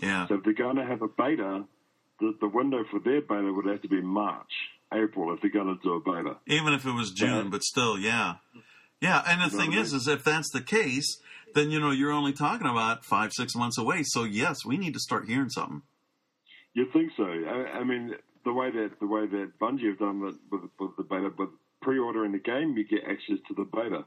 Yeah. 0.00 0.26
So 0.28 0.36
if 0.36 0.44
they're 0.44 0.52
going 0.54 0.76
to 0.76 0.84
have 0.86 1.02
a 1.02 1.08
beta, 1.08 1.64
the, 2.20 2.34
the 2.40 2.48
window 2.48 2.84
for 2.90 3.00
their 3.00 3.20
beta 3.20 3.52
would 3.52 3.66
have 3.66 3.82
to 3.82 3.88
be 3.88 4.00
March, 4.00 4.50
April 4.92 5.32
if 5.34 5.40
they're 5.40 5.50
going 5.50 5.66
to 5.76 5.82
do 5.82 5.94
a 5.94 6.00
beta. 6.00 6.36
Even 6.46 6.72
if 6.74 6.84
it 6.86 6.92
was 6.92 7.10
June, 7.12 7.44
Yeah. 7.44 7.50
but 7.50 7.62
still, 7.62 7.98
yeah. 7.98 8.36
Yeah, 9.00 9.22
and 9.26 9.40
the 9.40 9.46
You 9.46 9.52
know 9.52 9.64
thing 9.64 9.74
I 9.78 9.80
is, 9.80 9.92
is 9.92 10.08
if 10.08 10.24
that's 10.24 10.50
the 10.52 10.60
case, 10.60 11.20
then 11.54 11.70
you 11.70 11.78
know 11.80 11.90
you're 11.92 12.10
only 12.12 12.32
talking 12.32 12.66
about 12.66 13.04
five, 13.04 13.32
six 13.32 13.54
months 13.54 13.78
away. 13.78 14.02
So 14.04 14.24
yes, 14.24 14.64
we 14.66 14.76
need 14.76 14.94
to 14.94 15.00
start 15.00 15.26
hearing 15.28 15.50
something. 15.50 15.82
You'd 16.74 16.92
think 16.92 17.12
so. 17.16 17.24
I, 17.24 17.78
I 17.78 17.84
mean, 17.84 18.14
the 18.44 18.52
way 18.52 18.70
that 18.70 18.90
the 19.00 19.06
way 19.06 19.26
that 19.26 19.52
Bungie 19.60 19.88
have 19.88 19.98
done 19.98 20.22
it 20.26 20.34
with, 20.50 20.62
with 20.78 20.96
the 20.96 21.02
beta, 21.04 21.30
with 21.38 21.50
pre-ordering 21.80 22.32
the 22.32 22.38
game, 22.38 22.76
you 22.76 22.84
get 22.84 23.04
access 23.08 23.38
to 23.48 23.54
the 23.54 23.64
beta. 23.64 24.04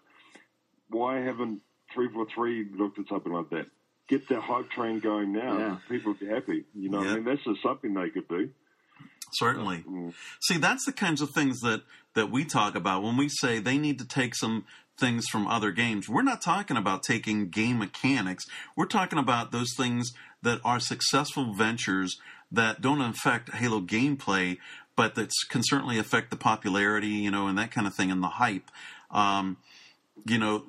Why 0.90 1.20
haven't 1.20 1.62
three 1.94 2.10
four 2.14 2.28
three 2.34 2.66
looked 2.78 3.00
at 3.00 3.08
something 3.08 3.32
like 3.32 3.50
that? 3.52 3.68
Get 4.12 4.28
the 4.28 4.42
hype 4.42 4.70
train 4.70 5.00
going 5.00 5.32
now. 5.32 5.58
Yeah. 5.58 5.78
People 5.88 6.14
be 6.14 6.26
happy. 6.28 6.66
You 6.76 6.90
know, 6.90 7.02
Yeah. 7.02 7.12
I 7.12 7.16
mean, 7.16 7.24
that's 7.24 7.44
just 7.46 7.64
something 7.64 7.94
they 7.94 8.10
could 8.10 8.28
do. 8.28 8.50
Certainly. 9.32 9.86
Mm. 9.90 10.14
See, 10.42 10.58
that's 10.58 10.86
the 10.86 10.92
kinds 10.92 11.22
of 11.22 11.30
things 11.30 11.62
that 11.62 11.84
that 12.14 12.30
we 12.30 12.44
talk 12.44 12.76
about 12.76 13.04
when 13.04 13.16
we 13.16 13.30
say 13.30 13.60
they 13.60 13.78
need 13.78 13.98
to 14.00 14.06
take 14.06 14.36
some 14.36 14.66
things 14.98 15.28
from 15.32 15.48
other 15.48 15.72
games. 15.72 16.10
We're 16.10 16.24
not 16.24 16.42
talking 16.42 16.76
about 16.76 17.04
taking 17.04 17.48
game 17.48 17.80
mechanics. 17.80 18.44
We're 18.76 18.86
talking 18.86 19.18
about 19.18 19.54
those 19.54 19.74
things 19.78 20.12
that 20.42 20.60
are 20.66 20.82
successful 20.82 21.54
ventures 21.54 22.20
that 22.52 22.82
don't 22.82 23.00
affect 23.00 23.54
Halo 23.54 23.80
gameplay, 23.80 24.58
but 24.98 25.16
that 25.16 25.32
can 25.50 25.62
certainly 25.64 25.98
affect 25.98 26.32
the 26.32 26.36
popularity, 26.36 27.08
you 27.08 27.32
know, 27.32 27.48
and 27.48 27.58
that 27.58 27.72
kind 27.72 27.88
of 27.88 27.96
thing, 27.96 28.12
and 28.12 28.22
the 28.22 28.28
hype. 28.28 28.70
Um, 29.10 29.56
you 30.26 30.38
know, 30.38 30.64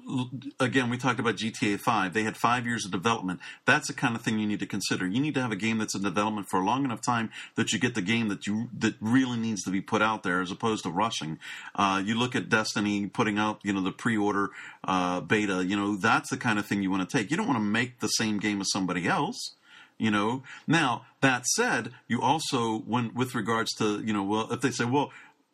again, 0.60 0.90
we 0.90 0.98
talked 0.98 1.20
about 1.20 1.36
GTA 1.36 1.78
5. 1.78 2.12
They 2.12 2.22
had 2.22 2.36
five 2.36 2.66
years 2.66 2.84
of 2.84 2.90
development. 2.90 3.40
That's 3.66 3.88
the 3.88 3.94
kind 3.94 4.14
of 4.14 4.22
thing 4.22 4.38
you 4.38 4.46
need 4.46 4.60
to 4.60 4.66
consider. 4.66 5.06
You 5.06 5.20
need 5.20 5.34
to 5.34 5.42
have 5.42 5.52
a 5.52 5.56
game 5.56 5.78
that's 5.78 5.94
in 5.94 6.02
development 6.02 6.48
for 6.50 6.60
a 6.60 6.64
long 6.64 6.84
enough 6.84 7.00
time 7.00 7.30
that 7.56 7.72
you 7.72 7.78
get 7.78 7.94
the 7.94 8.02
game 8.02 8.28
that 8.28 8.46
you 8.46 8.68
that 8.78 8.94
really 9.00 9.38
needs 9.38 9.62
to 9.64 9.70
be 9.70 9.80
put 9.80 10.02
out 10.02 10.22
there, 10.22 10.40
as 10.40 10.50
opposed 10.50 10.84
to 10.84 10.90
rushing. 10.90 11.38
Uh, 11.74 12.02
you 12.04 12.14
look 12.14 12.34
at 12.34 12.48
Destiny 12.48 13.06
putting 13.06 13.38
out, 13.38 13.60
you 13.62 13.72
know, 13.72 13.82
the 13.82 13.92
pre-order 13.92 14.50
uh, 14.84 15.20
beta. 15.20 15.64
You 15.64 15.76
know, 15.76 15.96
that's 15.96 16.30
the 16.30 16.36
kind 16.36 16.58
of 16.58 16.66
thing 16.66 16.82
you 16.82 16.90
want 16.90 17.08
to 17.08 17.16
take. 17.18 17.30
You 17.30 17.36
don't 17.36 17.46
want 17.46 17.58
to 17.58 17.64
make 17.64 18.00
the 18.00 18.08
same 18.08 18.38
game 18.38 18.60
as 18.60 18.70
somebody 18.70 19.06
else 19.06 19.54
you 19.98 20.10
know 20.10 20.42
now 20.66 21.04
that 21.20 21.46
said 21.46 21.92
you 22.08 22.20
also 22.20 22.78
when 22.78 23.12
with 23.14 23.34
regards 23.34 23.70
to 23.72 24.02
you 24.04 24.12
know 24.12 24.22
well 24.22 24.50
if 24.50 24.60
they 24.60 24.70
say 24.70 24.84
well 24.84 25.12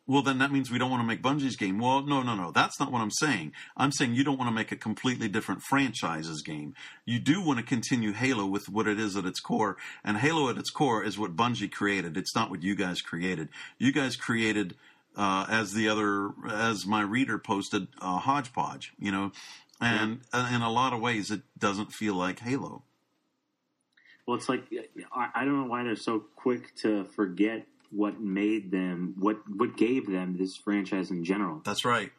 well 0.09 0.23
then 0.23 0.39
that 0.39 0.51
means 0.51 0.71
we 0.71 0.79
don't 0.79 0.89
want 0.89 1.01
to 1.03 1.07
make 1.07 1.21
bungie's 1.21 1.55
game. 1.55 1.77
Well 1.77 2.01
no 2.01 2.23
no 2.23 2.35
no. 2.35 2.51
That's 2.51 2.79
not 2.79 2.91
what 2.91 2.99
i'm 2.99 3.11
saying. 3.11 3.53
I'm 3.77 3.91
saying 3.91 4.15
you 4.15 4.23
don't 4.23 4.39
want 4.39 4.49
to 4.49 4.55
make 4.55 4.71
a 4.71 4.75
completely 4.75 5.29
different 5.29 5.61
franchises 5.61 6.41
game. 6.41 6.73
You 7.05 7.19
do 7.19 7.41
want 7.41 7.59
to 7.59 7.65
continue 7.65 8.11
halo 8.11 8.47
with 8.47 8.67
what 8.67 8.87
it 8.87 8.99
is 8.99 9.15
at 9.15 9.25
its 9.25 9.39
core 9.39 9.77
and 10.03 10.17
halo 10.17 10.49
at 10.49 10.57
its 10.57 10.71
core 10.71 11.03
is 11.03 11.19
what 11.19 11.35
bungie 11.35 11.71
created. 11.71 12.17
It's 12.17 12.35
not 12.35 12.49
what 12.49 12.63
you 12.63 12.75
guys 12.75 13.01
created. 13.01 13.49
You 13.77 13.93
guys 13.93 14.15
created 14.15 14.75
uh, 15.15 15.45
as 15.47 15.73
the 15.73 15.87
other 15.87 16.31
as 16.49 16.87
my 16.87 17.01
reader 17.01 17.37
posted 17.37 17.87
uh, 18.01 18.17
hodgepodge 18.17 18.93
you 18.99 19.11
know? 19.11 19.31
And 19.79 20.21
uh, 20.33 20.49
in 20.53 20.61
a 20.63 20.71
lot 20.71 20.91
of 20.91 21.01
ways 21.01 21.29
it 21.29 21.41
doesn't 21.57 21.93
feel 21.93 22.15
like 22.15 22.39
halo. 22.39 22.81
Well, 24.25 24.37
it's 24.37 24.49
like 24.49 24.63
I 25.15 25.45
don't 25.45 25.61
know 25.61 25.67
why 25.67 25.83
they're 25.83 25.95
so 25.95 26.23
quick 26.35 26.75
to 26.77 27.03
forget 27.03 27.67
what 27.91 28.19
made 28.19 28.71
them, 28.71 29.15
what 29.17 29.37
what 29.47 29.75
gave 29.77 30.07
them 30.09 30.37
this 30.37 30.55
franchise 30.63 31.09
in 31.11 31.23
general. 31.23 31.61
that's 31.65 31.83
right 31.85 32.11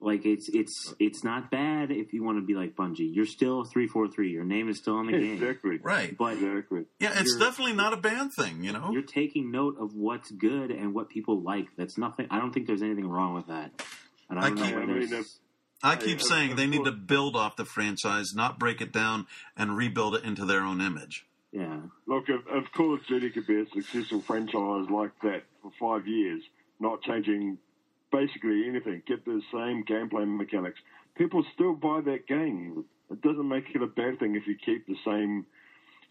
Like 0.00 0.24
it's 0.26 0.48
it's 0.52 0.94
it's 0.98 1.22
not 1.24 1.50
bad 1.50 1.90
if 1.90 2.12
you 2.12 2.22
want 2.24 2.38
to 2.38 2.42
be 2.44 2.54
like 2.54 2.74
Bungie. 2.76 3.10
You're 3.14 3.26
still 3.26 3.64
three 3.64 3.86
four 3.86 4.06
three. 4.08 4.30
Your 4.30 4.44
name 4.44 4.68
is 4.68 4.78
still 4.78 4.96
on 4.96 5.06
the 5.06 5.12
game, 5.24 5.34
Exactly. 5.34 5.78
right 5.82 6.16
but 6.16 6.34
Exactly. 6.34 6.84
Yeah, 7.00 7.12
it's 7.20 7.36
definitely 7.36 7.74
not 7.74 7.92
a 7.92 7.96
bad 7.96 8.30
thing, 8.38 8.64
you 8.64 8.72
know. 8.72 8.90
you're 8.92 9.02
taking 9.20 9.50
note 9.50 9.76
of 9.80 9.94
what's 9.94 10.30
good 10.30 10.70
and 10.70 10.94
what 10.94 11.08
people 11.08 11.40
like. 11.40 11.68
That's 11.76 11.96
nothing. 11.98 12.26
I 12.30 12.38
don't 12.38 12.52
think 12.52 12.66
there's 12.66 12.82
anything 12.82 13.08
wrong 13.08 13.34
with 13.34 13.46
that. 13.48 13.70
And 14.28 14.38
I 14.38 14.42
I 14.44 14.48
don't 14.48 14.58
know 14.58 14.64
keep- 14.66 14.74
why 14.74 14.82
I 14.82 14.86
mean. 14.86 15.24
I 15.82 15.96
keep 15.96 16.18
I- 16.20 16.22
saying 16.22 16.50
of 16.52 16.56
they 16.56 16.66
need 16.66 16.84
to 16.84 16.92
build 16.92 17.36
off 17.36 17.56
the 17.56 17.64
franchise, 17.66 18.32
not 18.34 18.58
break 18.58 18.80
it 18.80 18.90
down 18.92 19.26
and 19.56 19.76
rebuild 19.76 20.14
it 20.16 20.24
into 20.24 20.44
their 20.46 20.62
own 20.62 20.80
image. 20.80 21.26
Yeah, 21.54 21.82
Look, 22.08 22.28
of, 22.30 22.40
if 22.50 22.72
Call 22.72 22.94
of 22.94 23.06
Duty 23.06 23.30
could 23.30 23.46
be 23.46 23.60
a 23.60 23.66
successful 23.66 24.20
franchise 24.20 24.90
like 24.90 25.12
that 25.22 25.44
for 25.62 25.70
five 25.78 26.08
years, 26.08 26.42
not 26.80 27.00
changing 27.02 27.58
basically 28.10 28.66
anything, 28.68 29.04
get 29.06 29.24
the 29.24 29.40
same 29.52 29.84
gameplay 29.84 30.26
mechanics, 30.26 30.80
people 31.16 31.44
still 31.54 31.74
buy 31.74 32.00
that 32.06 32.26
game. 32.26 32.84
It 33.08 33.22
doesn't 33.22 33.48
make 33.48 33.66
it 33.72 33.82
a 33.82 33.86
bad 33.86 34.18
thing 34.18 34.34
if 34.34 34.48
you 34.48 34.56
keep 34.56 34.88
the 34.88 34.96
same 35.06 35.46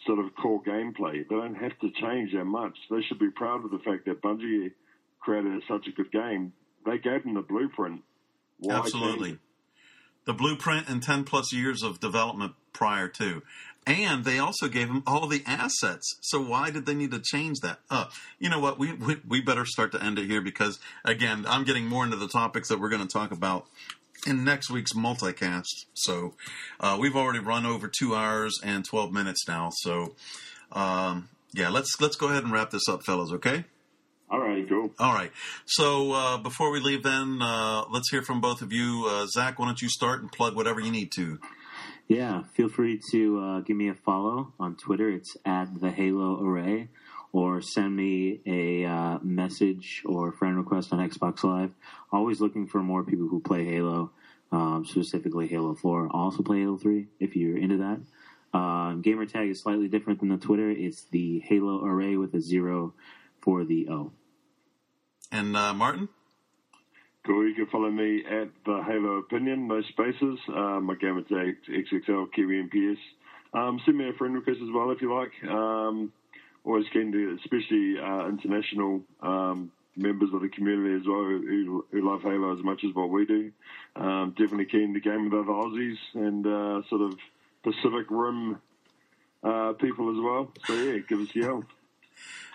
sort 0.05 0.19
of 0.19 0.33
core 0.35 0.63
gameplay. 0.63 1.27
They 1.27 1.35
don't 1.35 1.55
have 1.55 1.77
to 1.79 1.91
change 1.91 2.31
that 2.31 2.45
much. 2.45 2.77
They 2.89 3.01
should 3.01 3.19
be 3.19 3.29
proud 3.29 3.65
of 3.65 3.71
the 3.71 3.79
fact 3.79 4.05
that 4.05 4.21
Bungie 4.21 4.71
created 5.19 5.61
such 5.67 5.87
a 5.87 5.91
good 5.91 6.11
game. 6.13 6.53
They 6.85 6.99
gave 6.99 7.23
them 7.23 7.33
the 7.33 7.41
blueprint. 7.41 8.01
Why 8.59 8.75
Absolutely. 8.75 9.31
it? 9.31 9.39
The 10.23 10.33
blueprint 10.33 10.87
and 10.87 11.03
10 11.03 11.25
plus 11.25 11.51
years 11.51 11.83
of 11.83 11.99
development 11.99 12.53
prior 12.71 13.07
to. 13.09 13.41
And 13.85 14.23
they 14.23 14.39
also 14.39 14.67
gave 14.67 14.87
them 14.87 15.03
all 15.05 15.27
the 15.27 15.43
assets. 15.45 16.15
So 16.21 16.41
why 16.41 16.71
did 16.71 16.85
they 16.85 16.93
need 16.93 17.11
to 17.11 17.19
change 17.19 17.59
that? 17.61 17.79
Uh, 17.89 18.05
you 18.39 18.49
know 18.49 18.59
what? 18.59 18.79
We, 18.79 18.93
we, 18.93 19.17
we 19.27 19.41
better 19.41 19.65
start 19.65 19.91
to 19.91 20.01
end 20.01 20.17
it 20.19 20.27
here 20.27 20.41
because, 20.41 20.79
again, 21.03 21.45
I'm 21.47 21.63
getting 21.65 21.87
more 21.87 22.05
into 22.05 22.15
the 22.15 22.29
topics 22.29 22.69
that 22.69 22.79
we're 22.79 22.89
going 22.89 23.05
to 23.05 23.11
talk 23.11 23.31
about 23.31 23.67
in 24.25 24.43
next 24.43 24.69
week's 24.69 24.93
multicast. 24.93 25.85
So 25.93 26.35
uh, 26.79 26.97
we've 26.99 27.15
already 27.15 27.39
run 27.39 27.65
over 27.65 27.87
two 27.89 28.15
hours 28.15 28.59
and 28.63 28.85
12 28.85 29.11
minutes 29.11 29.47
now. 29.47 29.69
So, 29.71 30.15
um, 30.71 31.29
yeah, 31.53 31.69
let's 31.69 31.99
let's 32.01 32.15
go 32.15 32.29
ahead 32.29 32.43
and 32.43 32.51
wrap 32.51 32.71
this 32.71 32.87
up, 32.89 33.03
fellas. 33.05 33.31
Okay. 33.33 33.65
all 34.29 34.39
right, 34.39 34.67
Cool. 34.67 34.91
All 34.99 35.13
right. 35.13 35.31
So 35.65 36.13
uh, 36.13 36.37
before 36.37 36.71
we 36.71 36.79
leave, 36.79 37.03
then 37.03 37.41
uh, 37.41 37.83
let's 37.91 38.09
hear 38.09 38.21
from 38.21 38.41
both 38.41 38.61
of 38.61 38.71
you. 38.73 39.05
Uh, 39.07 39.27
Zach, 39.27 39.59
why 39.59 39.65
don't 39.65 39.81
you 39.81 39.89
start 39.89 40.21
and 40.21 40.31
plug 40.31 40.55
whatever 40.55 40.79
you 40.79 40.91
need 40.91 41.11
to? 41.13 41.39
Yeah, 42.13 42.43
feel 42.53 42.69
free 42.69 43.01
to 43.09 43.39
uh, 43.39 43.59
give 43.61 43.75
me 43.75 43.89
a 43.89 43.95
follow 43.95 44.53
on 44.59 44.75
Twitter. 44.75 45.09
It's 45.09 45.35
at 45.45 45.81
the 45.81 45.89
Halo 45.89 46.45
Array, 46.45 46.89
or 47.31 47.59
send 47.59 47.95
me 47.95 48.39
a 48.45 48.85
uh, 48.85 49.17
message 49.23 50.03
or 50.05 50.31
friend 50.31 50.55
request 50.55 50.93
on 50.93 50.99
Xbox 50.99 51.43
Live. 51.43 51.73
Always 52.11 52.39
looking 52.39 52.67
for 52.67 52.83
more 52.83 53.03
people 53.03 53.27
who 53.27 53.39
play 53.39 53.65
Halo, 53.65 54.11
um, 54.51 54.85
specifically 54.87 55.47
Halo 55.47 55.73
4. 55.73 56.09
Also 56.13 56.43
play 56.43 56.59
Halo 56.59 56.77
3 56.77 57.07
if 57.19 57.35
you're 57.35 57.57
into 57.57 57.77
that. 57.77 57.99
Uh, 58.53 58.93
gamer 58.93 59.25
tag 59.25 59.49
is 59.49 59.63
slightly 59.63 59.87
different 59.87 60.19
than 60.19 60.29
the 60.29 60.37
Twitter. 60.37 60.69
It's 60.69 61.05
the 61.05 61.39
Halo 61.39 61.83
Array 61.83 62.15
with 62.15 62.35
a 62.35 62.41
zero 62.41 62.93
for 63.41 63.65
the 63.65 63.89
O. 63.89 64.11
And 65.31 65.57
uh, 65.57 65.73
Martin. 65.73 66.09
Cool. 67.25 67.47
You 67.47 67.55
can 67.55 67.67
follow 67.67 67.89
me 67.89 68.23
at 68.25 68.49
the 68.65 68.83
Halo 68.85 69.19
Opinion, 69.19 69.67
no 69.67 69.81
spaces. 69.83 70.39
Uh, 70.49 70.81
my 70.81 70.95
gamer 70.95 71.21
tag 71.21 71.55
XXL 71.69 72.33
Kiwi 72.33 72.63
MPS. 72.63 72.97
um, 73.53 73.79
send 73.85 73.97
me 73.97 74.09
a 74.09 74.13
friend 74.13 74.35
request 74.35 74.59
as 74.61 74.69
well 74.73 74.91
if 74.91 75.01
you 75.01 75.13
like. 75.13 75.31
Um, 75.49 76.11
always 76.65 76.85
keen 76.91 77.13
to, 77.13 77.37
especially 77.41 77.95
uh, 77.97 78.27
international 78.27 79.01
um, 79.21 79.71
members 79.95 80.33
of 80.33 80.41
the 80.41 80.49
community 80.49 80.95
as 80.95 81.07
well 81.07 81.23
who, 81.23 81.85
who, 81.91 82.09
love 82.09 82.23
Halo 82.23 82.57
as 82.57 82.63
much 82.63 82.83
as 82.83 82.93
what 82.93 83.09
we 83.09 83.25
do. 83.25 83.51
Um, 83.95 84.31
definitely 84.37 84.65
keen 84.65 84.93
to 84.93 84.99
game 84.99 85.25
with 85.25 85.33
other 85.33 85.51
Aussies 85.51 85.97
and 86.15 86.45
uh, 86.45 86.81
sort 86.89 87.01
of 87.01 87.17
Pacific 87.63 88.07
Rim 88.09 88.59
uh, 89.43 89.73
people 89.73 90.09
as 90.09 90.21
well. 90.21 90.51
So 90.65 90.73
yeah, 90.73 90.99
give 91.07 91.19
us 91.19 91.35
a 91.35 91.39
yell. 91.39 91.63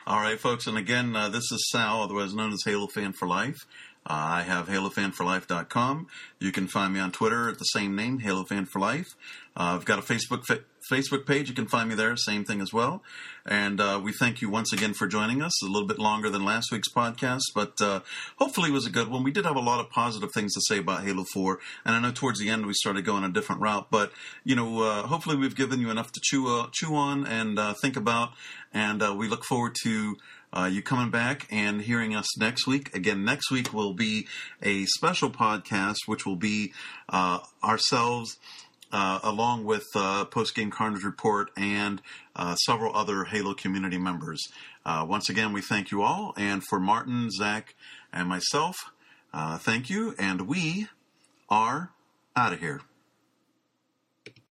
All 0.07 0.20
right, 0.20 0.40
folks, 0.40 0.66
and 0.66 0.78
again, 0.78 1.15
uh, 1.15 1.28
this 1.28 1.53
is 1.53 1.69
Sal, 1.70 2.03
otherwise 2.03 2.32
known 2.32 2.51
as 2.55 2.62
Halo 2.65 2.86
Fan 2.86 3.12
for 3.12 3.28
Life. 3.28 3.59
I 4.07 4.43
have 4.43 4.69
HaloFanForLife.com. 4.69 6.07
You 6.39 6.53
can 6.53 6.66
find 6.66 6.95
me 6.95 7.01
on 7.01 7.12
Twitter 7.12 7.49
at 7.49 7.59
the 7.59 7.65
same 7.65 7.95
name, 7.95 8.20
HaloFanForLife. 8.20 9.15
Uh, 9.57 9.75
I've 9.75 9.85
got 9.85 9.99
a 9.99 10.03
Facebook 10.03 10.45
fa- 10.47 10.62
Facebook 10.91 11.27
page. 11.27 11.49
You 11.49 11.55
can 11.55 11.66
find 11.66 11.89
me 11.89 11.95
there, 11.95 12.16
same 12.16 12.45
thing 12.45 12.61
as 12.61 12.73
well. 12.73 13.03
And 13.45 13.81
uh, 13.81 14.01
we 14.03 14.12
thank 14.12 14.41
you 14.41 14.49
once 14.49 14.73
again 14.73 14.95
for 14.95 15.07
joining 15.07 15.43
us. 15.43 15.62
A 15.62 15.66
little 15.66 15.87
bit 15.87 15.99
longer 15.99 16.31
than 16.31 16.45
last 16.45 16.70
week's 16.70 16.89
podcast, 16.89 17.43
but 17.55 17.81
uh, 17.81 18.01
hopefully 18.37 18.70
it 18.70 18.73
was 18.73 18.87
a 18.87 18.91
good 18.91 19.09
one. 19.09 19.25
We 19.25 19.31
did 19.31 19.45
have 19.45 19.57
a 19.57 19.61
lot 19.61 19.81
of 19.81 19.91
positive 19.91 20.31
things 20.33 20.55
to 20.55 20.61
say 20.69 20.79
about 20.79 21.05
Halo 21.05 21.25
4, 21.33 21.59
and 21.85 21.95
I 21.95 22.01
know 22.01 22.12
towards 22.12 22.41
the 22.41 22.49
end 22.49 22.66
we 22.66 22.75
started 22.75 23.05
going 23.05 23.25
a 23.25 23.29
different 23.29 23.61
route, 23.61 23.89
but 23.91 24.12
you 24.45 24.55
know, 24.55 24.83
uh, 24.83 25.07
hopefully 25.07 25.37
we've 25.37 25.57
given 25.57 25.81
you 25.81 25.91
enough 25.91 26.12
to 26.12 26.20
chew 26.23 26.49
uh, 26.49 26.69
chew 26.73 26.95
on 26.95 27.27
and 27.27 27.59
uh, 27.59 27.75
think 27.83 27.97
about, 27.97 28.31
and 28.73 29.03
uh, 29.03 29.15
we 29.16 29.29
look 29.29 29.45
forward 29.45 29.75
to. 29.83 30.16
Uh, 30.53 30.69
you 30.70 30.83
coming 30.83 31.11
back 31.11 31.47
and 31.51 31.83
hearing 31.83 32.16
us 32.16 32.39
next 32.39 32.66
week. 32.66 32.95
Again, 32.95 33.25
next 33.25 33.51
week 33.51 33.73
will 33.75 33.93
be 33.93 34.27
a 34.62 34.87
special 34.87 35.31
podcast, 35.31 35.97
which 36.07 36.25
will 36.25 36.37
be 36.37 36.73
uh, 37.09 37.41
ourselves 37.62 38.39
uh, 38.93 39.20
along 39.23 39.65
with 39.65 39.87
uh, 39.95 40.25
Post 40.25 40.55
Game 40.55 40.70
Carnage 40.70 41.05
Report 41.05 41.51
and 41.57 42.01
uh, 42.35 42.55
several 42.57 42.97
other 42.97 43.25
Halo 43.25 43.55
community 43.55 43.99
members. 43.99 44.43
Uh, 44.85 45.05
once 45.09 45.29
again, 45.29 45.53
we 45.53 45.61
thank 45.61 45.91
you 45.91 46.03
all. 46.03 46.33
And 46.37 46.65
for 46.65 46.81
Martin, 46.81 47.31
Zach, 47.31 47.75
and 48.12 48.29
myself, 48.29 48.77
uh, 49.33 49.59
thank 49.59 49.91
you. 49.91 50.15
And 50.19 50.43
we 50.49 50.89
are 51.51 51.91
out 52.35 52.53
of 52.53 52.61
here. 52.61 52.81